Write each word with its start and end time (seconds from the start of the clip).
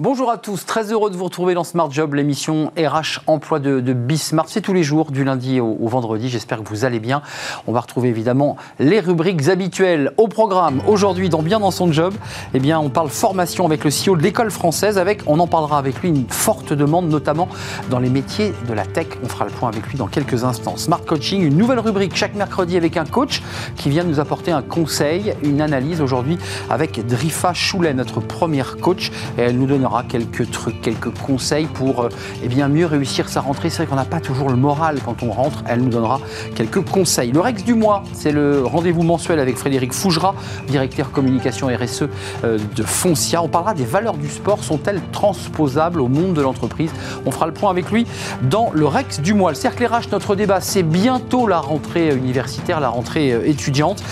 Bonjour 0.00 0.30
à 0.30 0.38
tous, 0.38 0.64
très 0.64 0.92
heureux 0.92 1.10
de 1.10 1.16
vous 1.16 1.24
retrouver 1.24 1.54
dans 1.54 1.64
Smart 1.64 1.90
Job, 1.90 2.14
l'émission 2.14 2.70
RH 2.78 3.22
Emploi 3.26 3.58
de, 3.58 3.80
de 3.80 3.92
Bismart. 3.92 4.44
C'est 4.46 4.60
tous 4.60 4.72
les 4.72 4.84
jours, 4.84 5.10
du 5.10 5.24
lundi 5.24 5.58
au, 5.58 5.88
vendredi. 5.88 6.28
J'espère 6.28 6.62
que 6.62 6.68
vous 6.68 6.84
allez 6.84 7.00
bien. 7.00 7.20
On 7.66 7.72
va 7.72 7.80
retrouver 7.80 8.08
évidemment 8.08 8.56
les 8.78 9.00
rubriques 9.00 9.48
habituelles 9.48 10.12
au 10.16 10.28
programme. 10.28 10.82
Aujourd'hui, 10.86 11.28
dans 11.28 11.42
Bien 11.42 11.58
dans 11.58 11.72
son 11.72 11.90
job, 11.90 12.14
eh 12.54 12.60
bien, 12.60 12.78
on 12.78 12.90
parle 12.90 13.08
formation 13.08 13.66
avec 13.66 13.82
le 13.82 13.90
CEO 13.90 14.16
de 14.16 14.22
l'école 14.22 14.52
française. 14.52 14.98
Avec, 14.98 15.22
on 15.26 15.40
en 15.40 15.48
parlera 15.48 15.78
avec 15.78 16.00
lui, 16.00 16.10
une 16.10 16.28
forte 16.28 16.72
demande, 16.72 17.08
notamment 17.08 17.48
dans 17.90 17.98
les 17.98 18.08
métiers 18.08 18.54
de 18.68 18.74
la 18.74 18.86
tech. 18.86 19.08
On 19.24 19.28
fera 19.28 19.46
le 19.46 19.50
point 19.50 19.68
avec 19.68 19.84
lui 19.88 19.98
dans 19.98 20.06
quelques 20.06 20.44
instants. 20.44 20.76
Smart 20.76 21.04
Coaching, 21.04 21.42
une 21.42 21.56
nouvelle 21.56 21.80
rubrique 21.80 22.14
chaque 22.14 22.36
mercredi 22.36 22.76
avec 22.76 22.96
un 22.96 23.04
coach 23.04 23.42
qui 23.74 23.90
vient 23.90 24.04
nous 24.04 24.20
apporter 24.20 24.52
un 24.52 24.62
conseil, 24.62 25.34
une 25.42 25.60
analyse 25.60 26.00
aujourd'hui 26.00 26.38
avec 26.70 27.04
Drifa 27.04 27.52
Choulet, 27.52 27.94
notre 27.94 28.20
première 28.20 28.76
coach. 28.76 29.10
Et 29.36 29.40
elle 29.40 29.58
nous 29.58 29.66
donnera 29.88 30.02
quelques 30.02 30.50
trucs, 30.50 30.80
quelques 30.82 31.16
conseils 31.18 31.66
pour 31.66 32.02
euh, 32.02 32.08
eh 32.42 32.48
bien, 32.48 32.68
mieux 32.68 32.86
réussir 32.86 33.28
sa 33.28 33.40
rentrée. 33.40 33.70
C'est 33.70 33.78
vrai 33.78 33.86
qu'on 33.86 33.96
n'a 33.96 34.04
pas 34.04 34.20
toujours 34.20 34.50
le 34.50 34.56
moral 34.56 34.98
quand 35.04 35.22
on 35.22 35.30
rentre. 35.30 35.62
Elle 35.66 35.80
nous 35.80 35.88
donnera 35.88 36.20
quelques 36.54 36.84
conseils. 36.84 37.32
Le 37.32 37.40
Rex 37.40 37.64
du 37.64 37.74
mois, 37.74 38.02
c'est 38.12 38.32
le 38.32 38.64
rendez-vous 38.64 39.02
mensuel 39.02 39.40
avec 39.40 39.56
Frédéric 39.56 39.92
Fougera, 39.92 40.34
directeur 40.66 41.10
communication 41.10 41.68
RSE 41.68 42.04
euh, 42.44 42.58
de 42.76 42.82
Foncia. 42.82 43.42
On 43.42 43.48
parlera 43.48 43.74
des 43.74 43.84
valeurs 43.84 44.16
du 44.16 44.28
sport. 44.28 44.62
Sont-elles 44.62 45.00
transposables 45.10 46.00
au 46.00 46.08
monde 46.08 46.34
de 46.34 46.42
l'entreprise? 46.42 46.90
On 47.24 47.30
fera 47.30 47.46
le 47.46 47.54
point 47.54 47.70
avec 47.70 47.90
lui 47.90 48.06
dans 48.42 48.70
le 48.74 48.86
Rex 48.86 49.20
du 49.20 49.32
mois. 49.32 49.50
Le 49.50 49.56
cercle 49.56 49.86
RH, 49.86 50.10
notre 50.12 50.36
débat, 50.36 50.60
c'est 50.60 50.82
bientôt 50.82 51.46
la 51.46 51.60
rentrée 51.60 52.14
universitaire, 52.14 52.80
la 52.80 52.90
rentrée 52.90 53.32
euh, 53.32 53.48
étudiante. 53.48 54.02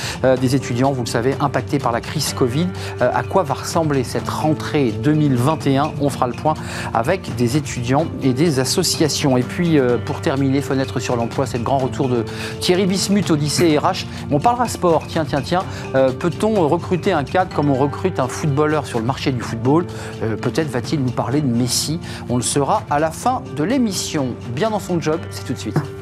des 0.40 0.54
étudiants, 0.54 0.92
vous 0.92 1.02
le 1.02 1.08
savez, 1.08 1.34
impactés 1.40 1.78
par 1.78 1.92
la 1.92 2.00
crise 2.00 2.32
Covid. 2.32 2.66
à 3.00 3.22
quoi 3.22 3.42
va 3.42 3.54
ressembler 3.54 4.04
cette 4.04 4.28
rentrée 4.28 4.92
2021 5.02 5.65
on 6.00 6.10
fera 6.10 6.26
le 6.26 6.32
point 6.32 6.54
avec 6.94 7.34
des 7.36 7.56
étudiants 7.56 8.06
et 8.22 8.32
des 8.32 8.60
associations. 8.60 9.36
Et 9.36 9.42
puis, 9.42 9.78
euh, 9.78 9.98
pour 9.98 10.20
terminer, 10.20 10.60
fenêtre 10.60 11.00
sur 11.00 11.16
l'emploi, 11.16 11.46
c'est 11.46 11.58
le 11.58 11.64
grand 11.64 11.78
retour 11.78 12.08
de 12.08 12.24
Thierry 12.60 12.86
Bismuth, 12.86 13.30
Odyssée 13.30 13.78
RH. 13.78 14.06
On 14.30 14.38
parlera 14.38 14.68
sport. 14.68 15.04
Tiens, 15.08 15.24
tiens, 15.24 15.42
tiens. 15.42 15.64
Euh, 15.94 16.10
peut-on 16.10 16.66
recruter 16.68 17.12
un 17.12 17.24
cadre 17.24 17.54
comme 17.54 17.70
on 17.70 17.74
recrute 17.74 18.20
un 18.20 18.28
footballeur 18.28 18.86
sur 18.86 18.98
le 18.98 19.04
marché 19.04 19.32
du 19.32 19.40
football? 19.40 19.86
Euh, 20.22 20.36
Peut-être 20.36 20.70
va-t-il 20.70 21.02
nous 21.02 21.10
parler 21.10 21.40
de 21.40 21.46
Messi. 21.46 22.00
On 22.28 22.36
le 22.36 22.42
saura 22.42 22.82
à 22.90 22.98
la 22.98 23.10
fin 23.10 23.42
de 23.56 23.64
l'émission. 23.64 24.28
Bien 24.54 24.70
dans 24.70 24.80
son 24.80 25.00
job, 25.00 25.20
c'est 25.30 25.44
tout 25.44 25.52
de 25.52 25.58
suite. 25.58 25.95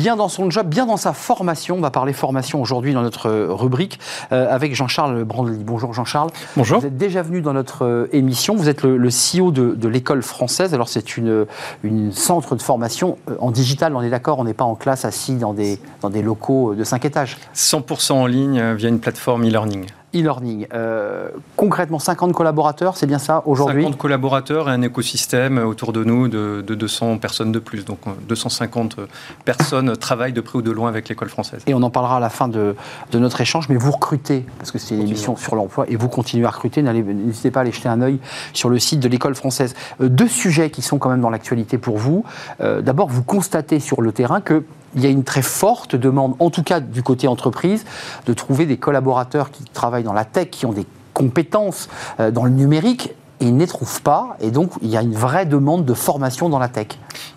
Bien 0.00 0.16
dans 0.16 0.30
son 0.30 0.48
job, 0.50 0.66
bien 0.66 0.86
dans 0.86 0.96
sa 0.96 1.12
formation. 1.12 1.76
On 1.76 1.82
va 1.82 1.90
parler 1.90 2.14
formation 2.14 2.62
aujourd'hui 2.62 2.94
dans 2.94 3.02
notre 3.02 3.30
rubrique 3.50 4.00
euh, 4.32 4.50
avec 4.50 4.74
Jean-Charles 4.74 5.24
Brandely. 5.24 5.62
Bonjour 5.62 5.92
Jean-Charles. 5.92 6.30
Bonjour. 6.56 6.80
Vous 6.80 6.86
êtes 6.86 6.96
déjà 6.96 7.20
venu 7.20 7.42
dans 7.42 7.52
notre 7.52 7.84
euh, 7.84 8.08
émission. 8.12 8.56
Vous 8.56 8.70
êtes 8.70 8.82
le, 8.82 8.96
le 8.96 9.08
CEO 9.10 9.50
de, 9.50 9.74
de 9.74 9.88
l'école 9.88 10.22
française. 10.22 10.72
Alors 10.72 10.88
c'est 10.88 11.18
une, 11.18 11.44
une 11.82 12.12
centre 12.12 12.56
de 12.56 12.62
formation 12.62 13.18
euh, 13.28 13.36
en 13.40 13.50
digital, 13.50 13.94
on 13.94 14.00
est 14.00 14.08
d'accord, 14.08 14.38
on 14.38 14.44
n'est 14.44 14.54
pas 14.54 14.64
en 14.64 14.74
classe 14.74 15.04
assis 15.04 15.34
dans 15.34 15.52
des, 15.52 15.78
dans 16.00 16.08
des 16.08 16.22
locaux 16.22 16.74
de 16.74 16.82
5 16.82 17.04
étages. 17.04 17.36
100% 17.54 18.12
en 18.12 18.26
ligne 18.26 18.72
via 18.72 18.88
une 18.88 19.00
plateforme 19.00 19.44
e-learning 19.44 19.84
e-learning. 20.14 20.66
Euh, 20.74 21.28
concrètement, 21.56 21.98
50 21.98 22.32
collaborateurs, 22.32 22.96
c'est 22.96 23.06
bien 23.06 23.18
ça 23.18 23.42
aujourd'hui 23.46 23.82
50 23.82 23.98
collaborateurs 23.98 24.68
et 24.68 24.72
un 24.72 24.82
écosystème 24.82 25.58
autour 25.58 25.92
de 25.92 26.04
nous 26.04 26.28
de, 26.28 26.64
de, 26.66 26.74
200 26.74 27.18
personnes 27.18 27.52
de 27.52 27.58
plus. 27.58 27.84
Donc 27.84 28.00
250 28.28 28.98
euh, 28.98 29.06
personnes 29.44 29.96
travaillent 29.96 30.32
de 30.32 30.40
près 30.40 30.58
ou 30.58 30.62
de 30.62 30.70
loin 30.70 30.88
avec 30.88 31.08
l'école 31.08 31.28
française. 31.28 31.62
Et 31.66 31.74
on 31.74 31.82
en 31.82 31.90
parlera 31.90 32.16
à 32.16 32.20
la 32.20 32.30
fin 32.30 32.48
de, 32.48 32.74
de 33.12 33.18
notre 33.18 33.40
échange, 33.40 33.68
mais 33.68 33.76
vous 33.76 33.92
recrutez, 33.92 34.44
parce 34.58 34.70
que 34.70 34.78
c'est 34.78 34.94
une 34.94 35.02
émission 35.02 35.36
sur 35.36 35.54
l'emploi, 35.54 35.84
et 35.88 35.96
vous 35.96 36.08
continuez 36.08 36.46
à 36.46 36.50
recruter. 36.50 36.82
N'hésitez 36.82 37.50
pas 37.50 37.60
à 37.60 37.62
aller 37.62 37.72
jeter 37.72 37.88
un 37.88 38.00
œil 38.00 38.18
sur 38.52 38.68
le 38.68 38.78
site 38.78 39.00
de 39.00 39.08
l'école 39.08 39.34
française. 39.34 39.74
Euh, 40.00 40.08
deux 40.08 40.28
sujets 40.28 40.70
qui 40.70 40.82
sont 40.82 40.98
quand 40.98 41.10
même 41.10 41.20
dans 41.20 41.30
l'actualité 41.30 41.78
pour 41.78 41.98
vous. 41.98 42.24
Euh, 42.60 42.80
D'abord, 42.80 43.08
vous 43.08 43.22
constatez 43.22 43.80
sur 43.80 44.02
le 44.02 44.12
terrain 44.12 44.40
que 44.40 44.64
il 44.94 45.02
y 45.02 45.06
a 45.06 45.10
une 45.10 45.24
très 45.24 45.42
forte 45.42 45.96
demande, 45.96 46.34
en 46.38 46.50
tout 46.50 46.62
cas 46.62 46.80
du 46.80 47.02
côté 47.02 47.28
entreprise, 47.28 47.84
de 48.26 48.32
trouver 48.32 48.66
des 48.66 48.76
collaborateurs 48.76 49.50
qui 49.50 49.64
travaillent 49.64 50.04
dans 50.04 50.12
la 50.12 50.24
tech, 50.24 50.50
qui 50.50 50.66
ont 50.66 50.72
des 50.72 50.86
compétences 51.14 51.88
euh, 52.18 52.30
dans 52.30 52.44
le 52.44 52.50
numérique 52.50 53.14
et 53.40 53.46
ils 53.46 53.54
ne 53.54 53.60
les 53.60 53.66
trouvent 53.66 54.02
pas. 54.02 54.36
Et 54.40 54.50
donc, 54.50 54.72
il 54.82 54.88
y 54.88 54.96
a 54.96 55.02
une 55.02 55.14
vraie 55.14 55.46
demande 55.46 55.84
de 55.84 55.94
formation 55.94 56.48
dans 56.48 56.58
la 56.58 56.68
tech. 56.68 56.88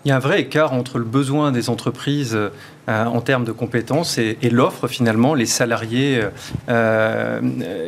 Il 0.03 0.09
y 0.09 0.11
a 0.11 0.17
un 0.17 0.19
vrai 0.19 0.41
écart 0.41 0.73
entre 0.73 0.97
le 0.97 1.05
besoin 1.05 1.51
des 1.51 1.69
entreprises 1.69 2.37
euh, 2.89 3.05
en 3.05 3.21
termes 3.21 3.45
de 3.45 3.51
compétences 3.51 4.17
et, 4.17 4.37
l'offre, 4.49 4.87
finalement. 4.87 5.33
Les 5.35 5.45
salariés, 5.45 6.21
euh, 6.69 7.39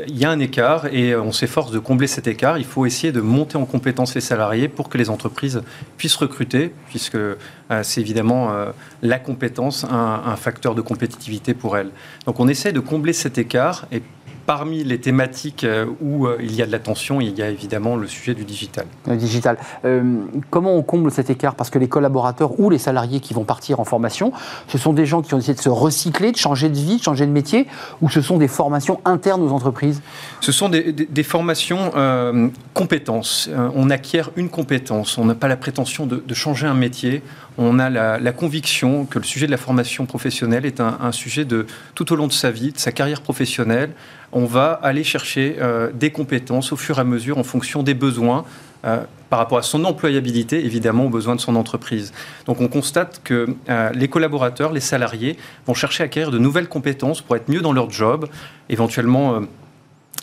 il 0.08 0.18
y 0.18 0.26
a 0.26 0.30
un 0.30 0.40
écart 0.40 0.88
et 0.88 1.16
on 1.16 1.32
s'efforce 1.32 1.72
de 1.72 1.80
combler 1.80 2.08
cet 2.08 2.28
écart. 2.28 2.58
Il 2.58 2.66
faut 2.66 2.86
essayer 2.86 3.12
de 3.12 3.22
monter 3.22 3.58
en 3.58 3.66
compétences 3.66 4.16
les 4.16 4.22
salariés 4.22 4.68
pour 4.68 4.90
que 4.90 4.98
les 4.98 5.10
entreprises 5.10 5.62
puissent 5.98 6.16
recruter, 6.16 6.74
puisque 6.90 7.16
euh, 7.16 7.36
c'est 7.84 8.02
évidemment 8.02 8.52
euh, 8.52 8.72
la 9.02 9.20
compétence 9.20 9.84
un, 9.84 10.22
un 10.26 10.36
facteur 10.36 10.76
de 10.76 10.82
compétitivité 10.82 11.54
pour 11.54 11.78
elles. 11.78 11.90
Donc, 12.26 12.40
on 12.40 12.48
essaie 12.48 12.72
de 12.72 12.80
combler 12.80 13.14
cet 13.14 13.38
écart 13.38 13.88
et 13.92 14.02
parmi 14.46 14.84
les 14.84 15.00
thématiques 15.00 15.64
euh, 15.64 15.86
où 16.02 16.28
euh, 16.28 16.38
il 16.40 16.56
y 16.56 16.62
a 16.62 16.66
de 16.66 16.72
la 16.72 16.80
tension, 16.80 17.22
il 17.22 17.38
y 17.38 17.42
a 17.42 17.50
évidemment 17.50 17.96
le 17.96 18.08
sujet 18.08 18.34
du 18.34 18.44
digital. 18.44 18.86
Le 19.08 19.16
digital. 19.16 19.58
Euh, 19.86 20.20
comment 20.50 20.76
on 20.76 20.84
comble 20.84 21.12
cet 21.12 21.30
écart? 21.30 21.56
Parce 21.56 21.70
que 21.70 21.80
les 21.80 21.88
collaborateurs 21.88 22.60
ou 22.60 22.70
les 22.70 22.78
salariés 22.78 23.20
qui 23.20 23.34
vont 23.34 23.44
partir 23.44 23.80
en 23.80 23.86
formation, 23.86 24.32
ce 24.68 24.78
sont 24.78 24.94
des 24.94 25.06
gens 25.06 25.22
qui 25.22 25.34
ont 25.34 25.40
essayé 25.40 25.56
de 25.56 25.62
se 25.62 25.70
recycler, 25.70 26.32
de 26.32 26.38
changer 26.38 26.70
de 26.70 26.78
vie, 26.78 26.98
de 26.98 27.04
changer 27.04 27.26
de 27.26 27.32
métier, 27.32 27.68
ou 28.02 28.10
ce 28.10 28.22
sont 28.22 28.38
des 28.38 28.48
formations 28.48 29.00
internes 29.06 29.42
aux 29.42 29.52
entreprises? 29.52 30.02
Ce 30.42 30.52
sont 30.52 30.70
des, 30.70 30.94
des, 30.94 31.06
des 31.06 31.24
formations 31.24 31.92
euh, 31.96 32.50
compétences. 32.74 33.50
on 33.76 33.90
acquiert 33.90 34.32
une 34.36 34.50
compétence. 34.50 35.18
On 35.18 35.26
n'a 35.26 35.36
pas 35.36 35.48
la 35.48 35.58
prétention 35.58 36.06
de, 36.06 36.24
de, 36.26 36.34
changer 36.34 36.68
un 36.68 36.74
métier. 36.74 37.24
On 37.58 37.80
a 37.80 37.90
la, 37.90 38.32
conviction 38.32 39.06
que 39.06 39.18
le 39.18 39.24
sujet 39.24 39.46
de 39.46 39.52
la 39.52 39.58
formation 39.58 40.06
professionnelle 40.06 40.66
est 40.66 40.82
un, 40.82 40.98
un 41.02 41.12
sujet 41.12 41.46
de 41.46 41.66
tout 41.94 42.12
au 42.12 42.16
long 42.16 42.28
de 42.28 42.34
sa 42.34 42.52
vie, 42.52 42.72
de 42.72 42.78
sa 42.78 42.92
carrière 42.92 43.22
professionnelle 43.22 43.92
on 44.36 44.46
va 44.46 44.74
aller 44.84 45.06
chercher 45.06 45.56
euh, 45.62 45.90
des 45.94 46.12
compétences 46.12 46.74
au 46.74 46.76
fur 46.76 46.98
et 46.98 47.02
à 47.02 47.06
mesure 47.06 47.38
en 47.38 47.44
fonction 47.44 47.82
des 47.82 47.96
besoins. 47.96 48.46
Euh, 48.84 49.04
par 49.32 49.40
rapport 49.40 49.58
à 49.58 49.64
son 49.64 49.84
employabilité, 49.84 50.64
évidemment, 50.64 51.06
aux 51.06 51.10
besoins 51.10 51.36
de 51.36 51.42
son 51.42 51.56
entreprise. 51.56 52.14
Donc 52.46 52.62
on 52.62 52.68
constate 52.68 53.20
que 53.24 53.56
euh, 53.68 53.90
les 53.96 54.08
collaborateurs, 54.08 54.72
les 54.72 54.80
salariés 54.80 55.38
vont 55.66 55.74
chercher 55.74 56.04
à 56.04 56.06
acquérir 56.06 56.30
de 56.30 56.38
nouvelles 56.38 56.70
compétences 56.70 57.22
pour 57.22 57.36
être 57.36 57.50
mieux 57.50 57.62
dans 57.62 57.74
leur 57.74 57.90
job, 57.90 58.28
éventuellement 58.70 59.42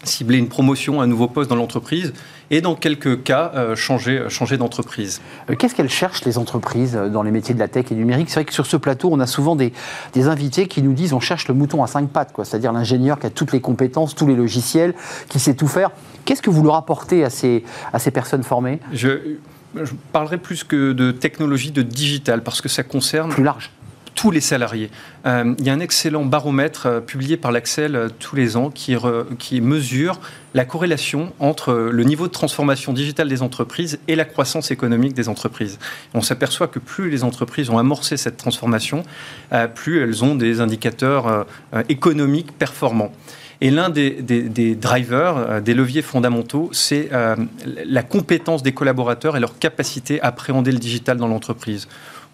cibler 0.05 0.39
une 0.39 0.49
promotion, 0.49 1.01
un 1.01 1.07
nouveau 1.07 1.29
poste 1.29 1.51
dans 1.51 1.57
l'entreprise 1.57 2.13
et 2.51 2.61
dans 2.61 2.75
quelques 2.75 3.23
cas 3.23 3.53
euh, 3.55 3.77
changer, 3.77 4.25
changer 4.29 4.57
d'entreprise. 4.57 5.21
Euh, 5.49 5.55
qu'est-ce 5.57 5.75
qu'elles 5.75 5.91
cherchent 5.91 6.25
les 6.25 6.39
entreprises 6.39 6.97
euh, 6.97 7.09
dans 7.09 7.23
les 7.23 7.31
métiers 7.31 7.55
de 7.55 7.59
la 7.59 7.69
tech 7.69 7.87
et 7.91 7.95
du 7.95 8.01
numérique? 8.01 8.29
C'est 8.29 8.41
vrai 8.41 8.45
que 8.45 8.53
sur 8.53 8.67
ce 8.67 8.77
plateau, 8.77 9.09
on 9.13 9.21
a 9.21 9.27
souvent 9.27 9.57
des, 9.57 9.73
des, 10.13 10.29
invités 10.29 10.67
qui 10.67 10.83
nous 10.83 10.93
disent 10.93 11.13
on 11.13 11.21
cherche 11.21 11.49
le 11.49 11.55
mouton 11.55 11.83
à 11.83 11.87
cinq 11.87 12.09
pattes, 12.09 12.33
c'est-à-dire 12.45 12.73
l'ingénieur 12.73 13.19
qui 13.19 13.27
a 13.27 13.31
toutes 13.31 13.53
les 13.53 13.61
compétences, 13.61 14.15
tous 14.15 14.27
les 14.27 14.37
logiciels, 14.37 14.95
qui 15.29 15.39
sait 15.39 15.55
tout 15.55 15.69
faire. 15.69 15.91
Qu'est-ce 16.25 16.43
que 16.43 16.51
vous 16.51 16.63
leur 16.63 16.75
apportez 16.75 17.25
à 17.25 17.31
ces, 17.31 17.65
à 17.93 17.99
ces 17.99 18.11
personnes 18.11 18.43
formées? 18.43 18.81
Je, 18.93 19.37
je 19.75 19.93
parlerai 20.13 20.39
plus 20.39 20.65
que 20.65 20.93
de 20.93 21.11
technologie, 21.11 21.71
de 21.71 21.83
digital, 21.83 22.43
parce 22.43 22.61
que 22.61 22.69
ça 22.69 22.83
concerne... 22.83 23.31
Plus 23.31 23.45
large 23.45 23.71
tous 24.23 24.31
les 24.31 24.41
salariés. 24.41 24.89
Euh, 25.27 25.53
il 25.59 25.67
y 25.67 25.71
a 25.71 25.73
un 25.73 25.81
excellent 25.81 26.25
baromètre 26.25 26.87
euh, 26.87 27.01
publié 27.01 27.37
par 27.37 27.51
l'Axel 27.51 27.97
euh, 27.97 28.09
tous 28.21 28.37
les 28.37 28.57
ans 28.57 28.71
qui, 28.71 28.95
re, 28.95 29.27
qui, 29.37 29.61
mesure 29.61 30.21
la 30.55 30.65
corrélation 30.65 31.33
entre 31.41 31.73
le 31.73 32.05
niveau 32.05 32.29
de 32.29 32.33
transformation 32.33 32.93
digitale 32.93 33.29
des 33.29 33.43
entreprises 33.43 33.99
et 34.07 34.15
la 34.15 34.25
croissance 34.25 34.71
économique 34.71 35.15
des 35.15 35.29
entreprises. 35.29 35.81
On 36.15 36.21
s'aperçoit 36.21 36.69
que 36.69 36.79
plus 36.79 37.11
les 37.11 37.25
entreprises 37.25 37.69
ont 37.69 37.79
amorcé 37.79 38.17
cette 38.17 38.37
transformation, 38.37 39.03
plus 39.75 40.03
elles 40.03 40.23
ont 40.23 40.35
des 40.35 40.61
indicateurs 40.61 41.47
économiques 41.89 42.53
performants. 42.53 43.13
Et 43.63 43.71
l'un 43.71 43.89
des, 43.89 44.11
des, 44.11 44.75
drivers, 44.75 45.63
des 45.63 45.73
leviers 45.73 46.03
fondamentaux, 46.03 46.69
c'est 46.73 47.09
la 47.65 48.03
compétence 48.03 48.63
des 48.63 48.73
collaborateurs 48.73 49.39
et 49.39 49.41
leur 49.41 49.59
capacité 49.59 50.21
à 50.21 50.27
appréhender 50.27 50.71
le 50.71 50.79
digital 50.79 51.17
dans 51.17 51.29
l'entreprise 51.29 51.89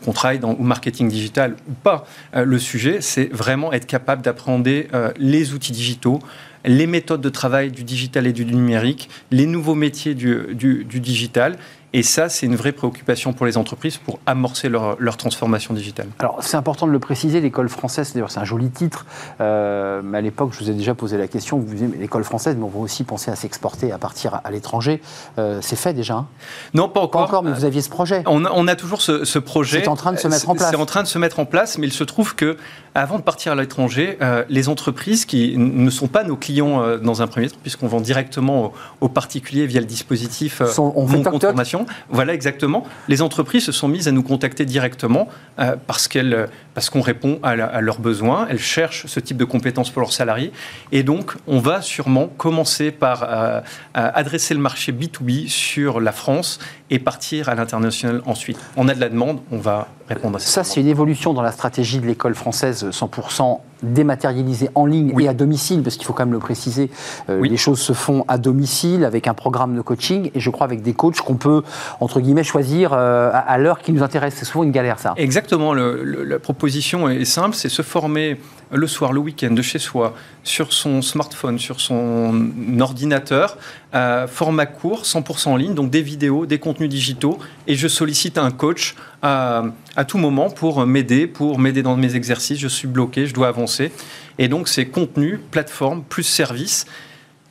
qu'on 0.05 0.13
travaille 0.13 0.39
dans 0.39 0.53
le 0.53 0.65
marketing 0.65 1.09
digital 1.09 1.57
ou 1.69 1.73
pas. 1.73 2.07
Euh, 2.35 2.45
le 2.45 2.59
sujet, 2.59 2.99
c'est 3.01 3.33
vraiment 3.33 3.73
être 3.73 3.87
capable 3.87 4.23
d'appréhender 4.23 4.89
euh, 4.95 5.11
les 5.19 5.55
outils 5.55 5.73
digitaux, 5.73 6.21
les 6.65 6.87
méthodes 6.87 7.21
de 7.21 7.29
travail 7.29 7.71
du 7.71 7.85
digital 7.85 8.27
et 8.27 8.33
du 8.33 8.45
numérique, 8.45 9.09
les 9.31 9.47
nouveaux 9.47 9.75
métiers 9.75 10.15
du, 10.15 10.85
digital. 10.85 11.57
Et 11.93 12.03
ça, 12.03 12.29
c'est 12.29 12.47
une 12.47 12.57
vraie 12.57 12.73
préoccupation 12.73 13.33
pour 13.33 13.47
les 13.47 13.57
entreprises 13.57 13.97
pour 13.97 14.19
amorcer 14.27 14.69
leur, 14.69 14.97
leur 14.99 15.17
transformation 15.17 15.73
digitale. 15.73 16.09
Alors, 16.19 16.39
c'est 16.43 16.57
important 16.57 16.87
de 16.87 16.93
le 16.93 16.99
préciser, 16.99 17.41
l'école 17.41 17.69
française, 17.69 18.13
d'ailleurs, 18.13 18.31
c'est 18.31 18.41
un 18.41 18.45
joli 18.45 18.69
titre, 18.69 19.07
euh, 19.41 20.03
mais 20.05 20.19
à 20.19 20.21
l'époque, 20.21 20.51
je 20.53 20.59
vous 20.59 20.71
ai 20.71 20.75
déjà 20.75 20.95
posé 20.95 21.17
la 21.17 21.29
question, 21.29 21.59
vous 21.59 21.75
disiez, 21.75 21.89
l'école 21.99 22.25
française, 22.25 22.57
mais 22.57 22.65
on 22.65 22.69
va 22.69 22.81
aussi 22.81 23.05
penser 23.05 23.31
à 23.31 23.37
s'exporter, 23.37 23.91
à 23.91 23.99
partir 23.99 24.41
à 24.45 24.51
l'étranger. 24.51 25.01
Euh, 25.39 25.61
c'est 25.63 25.77
fait 25.77 25.95
déjà 25.95 26.15
hein? 26.15 26.27
Non, 26.75 26.89
pas 26.89 27.01
encore. 27.01 27.23
Pas 27.23 27.27
encore, 27.27 27.43
mais 27.43 27.53
vous 27.53 27.65
aviez 27.65 27.81
ce 27.81 27.91
projet. 27.91 28.23
On 28.27 28.45
a, 28.45 28.51
on 28.53 28.69
a 28.69 28.77
toujours 28.77 29.01
ce, 29.01 29.25
ce 29.25 29.39
projet. 29.39 29.81
C'est 29.81 29.89
en 29.89 29.97
train 29.97 30.13
de 30.13 30.19
se 30.19 30.29
mettre 30.29 30.51
en 30.51 30.55
place. 30.55 30.71
C'est 30.71 30.77
en 30.77 30.87
train 30.87 31.03
de 31.03 31.09
se 31.09 31.19
mettre 31.19 31.41
en 31.41 31.47
place, 31.47 31.79
mais 31.79 31.87
il 31.87 31.93
se 31.93 32.05
trouve 32.05 32.35
que 32.35 32.57
avant 32.99 33.19
de 33.19 33.23
partir 33.23 33.53
à 33.53 33.55
l'étranger, 33.55 34.19
euh, 34.23 34.45
les 34.49 34.69
entreprises 34.69 35.25
qui 35.25 35.57
ne 35.57 35.91
sont 35.91 36.09
pas 36.09 36.25
nos 36.25 36.37
clients 36.37 36.83
euh, 36.83 36.99
dans 36.99 37.23
un 37.23 37.27
premier 37.27 37.49
temps, 37.49 37.57
puisqu'on 37.63 37.87
vend 37.87 38.01
directement 38.01 38.67
aux, 38.67 38.73
aux, 39.03 39.09
particuliers 39.09 39.67
via 39.67 39.81
le 39.81 39.87
dispositif 39.87 40.61
euh, 40.61 40.67
on 40.79 41.07
fait 41.07 41.17
Mon 41.17 41.23
toc 41.23 41.33
compte 41.33 41.41
toc? 41.43 41.51
formation, 41.51 41.78
voilà 42.09 42.35
exactement. 42.35 42.85
Les 43.09 43.23
entreprises 43.23 43.65
se 43.65 43.73
sont 43.73 43.89
mises 43.89 44.09
à 44.09 44.13
nous 44.13 44.23
contacter 44.23 44.65
directement 44.65 45.29
euh, 45.59 45.77
parce 45.87 46.09
qu'elles, 46.09 46.49
parce 46.75 46.91
qu'on 46.91 47.01
répond 47.01 47.39
à, 47.43 47.57
la- 47.57 47.67
à 47.67 47.81
leurs 47.81 47.99
besoins. 48.01 48.47
Elles 48.51 48.59
cherchent 48.59 49.07
ce 49.07 49.21
type 49.21 49.37
de 49.37 49.45
compétences 49.45 49.91
pour 49.91 50.01
leurs 50.01 50.13
salariés, 50.13 50.53
et 50.93 51.03
donc 51.03 51.35
on 51.47 51.59
va 51.59 51.83
sûrement 51.83 52.27
commencer 52.29 52.91
par 52.91 53.25
euh, 53.29 53.61
adresser 53.95 54.55
le 54.55 54.61
marché 54.61 54.93
B2B 54.93 55.49
sur 55.49 56.01
la 56.01 56.13
France 56.13 56.59
et 56.91 56.99
partir 56.99 57.49
à 57.49 57.55
l'international 57.55 58.23
ensuite. 58.27 58.59
On 58.77 58.89
a 58.89 58.95
de 58.95 59.01
la 59.01 59.09
demande, 59.09 59.41
on 59.51 59.59
va 59.59 59.89
répondre 60.09 60.37
à 60.37 60.39
Ça, 60.39 60.61
demande. 60.63 60.73
c'est 60.73 60.81
une 60.81 60.89
évolution 60.89 61.35
dans 61.35 61.43
la 61.43 61.53
stratégie 61.53 61.99
de 61.99 62.07
l'école 62.07 62.35
française 62.35 62.87
100% 62.91 63.61
dématérialisée 63.83 64.71
en 64.75 64.87
ligne 64.87 65.13
Oui. 65.15 65.25
et 65.25 65.29
à 65.29 65.35
domicile, 65.35 65.83
parce 65.83 65.97
qu'il 65.97 66.07
faut 66.07 66.13
quand 66.13 66.25
même 66.25 66.33
le 66.33 66.39
préciser, 66.39 66.91
euh, 67.31 67.39
Oui. 67.41 67.49
les 67.49 67.57
choses 67.57 67.81
se 67.81 67.93
font 67.93 68.25
à 68.29 68.39
domicile 68.39 69.05
avec 69.05 69.27
un 69.29 69.35
programme 69.35 69.77
de 69.77 69.81
coaching 69.81 70.31
et 70.35 70.41
je 70.41 70.51
crois 70.51 70.65
avec 70.67 70.83
des 70.83 70.95
coachs 70.95 71.21
qu'on 71.21 71.37
peut, 71.37 71.63
entre 72.01 72.21
guillemets, 72.21 72.45
choisir 72.45 72.93
euh, 72.93 73.31
à, 73.33 73.39
à 73.39 73.59
l'heure 73.59 73.79
qui 73.81 73.93
nous 73.93 74.03
intéresse. 74.03 74.35
C'est 74.37 74.45
souvent 74.45 74.65
une 74.65 74.73
galère, 74.73 74.99
ça. 74.99 75.15
Exactement, 75.17 75.73
le- 75.75 76.03
le- 76.05 76.25
la 76.25 76.39
proposition 76.39 77.09
est 77.09 77.25
simple, 77.25 77.55
c'est 77.55 77.69
se 77.69 77.83
former 77.83 78.41
le 78.71 78.87
soir, 78.87 79.13
le 79.13 79.21
week-end, 79.21 79.51
de 79.51 79.63
chez 79.63 79.79
soi, 79.79 80.15
sur 80.45 80.73
son 80.73 81.01
smartphone, 81.03 81.59
sur 81.59 81.81
son 81.81 82.51
ordinateur, 82.81 83.57
euh, 83.95 84.27
format 84.27 84.67
court, 84.67 85.05
100% 85.05 85.49
en 85.49 85.57
ligne, 85.57 85.75
donc 85.75 85.91
des 85.91 86.03
vidéos, 86.03 86.45
des 86.47 86.59
contenus 86.59 86.89
digitaux, 86.89 87.39
et 87.67 87.75
je 87.77 87.89
sollicite 87.89 88.37
un 88.39 88.51
coach 88.51 88.95
à, 89.23 89.65
à 89.97 90.05
tout 90.05 90.19
moment 90.19 90.51
pour 90.51 90.85
m'aider, 90.87 91.27
pour 91.27 91.59
m'aider 91.59 91.83
dans 91.83 91.97
mes 91.97 92.15
exercices, 92.15 92.59
je 92.59 92.69
suis 92.69 92.89
bloqué, 92.89 93.27
je 93.27 93.35
dois 93.35 93.49
avancer. 93.49 93.91
Et 94.39 94.49
donc 94.49 94.69
c'est 94.69 94.87
contenu, 94.87 95.39
plateforme, 95.51 96.03
plus 96.03 96.23
service, 96.23 96.87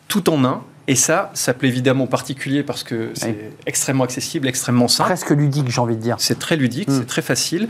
tout 0.07 0.29
en 0.29 0.45
un. 0.45 0.61
Et 0.89 0.95
ça, 0.95 1.31
ça 1.33 1.53
plaît 1.53 1.67
évidemment 1.67 2.05
aux 2.05 2.07
particuliers 2.07 2.63
parce 2.63 2.81
que 2.83 3.11
c'est 3.13 3.27
Oui. 3.27 3.35
extrêmement 3.65 4.05
accessible, 4.05 4.47
extrêmement 4.47 4.87
simple. 4.87 5.09
Presque 5.09 5.31
ludique, 5.31 5.69
j'ai 5.69 5.81
envie 5.81 5.97
de 5.97 6.01
dire. 6.01 6.15
C'est 6.19 6.39
très 6.39 6.55
ludique, 6.55 6.87
c'est 6.89 7.05
très 7.07 7.21
facile. 7.21 7.67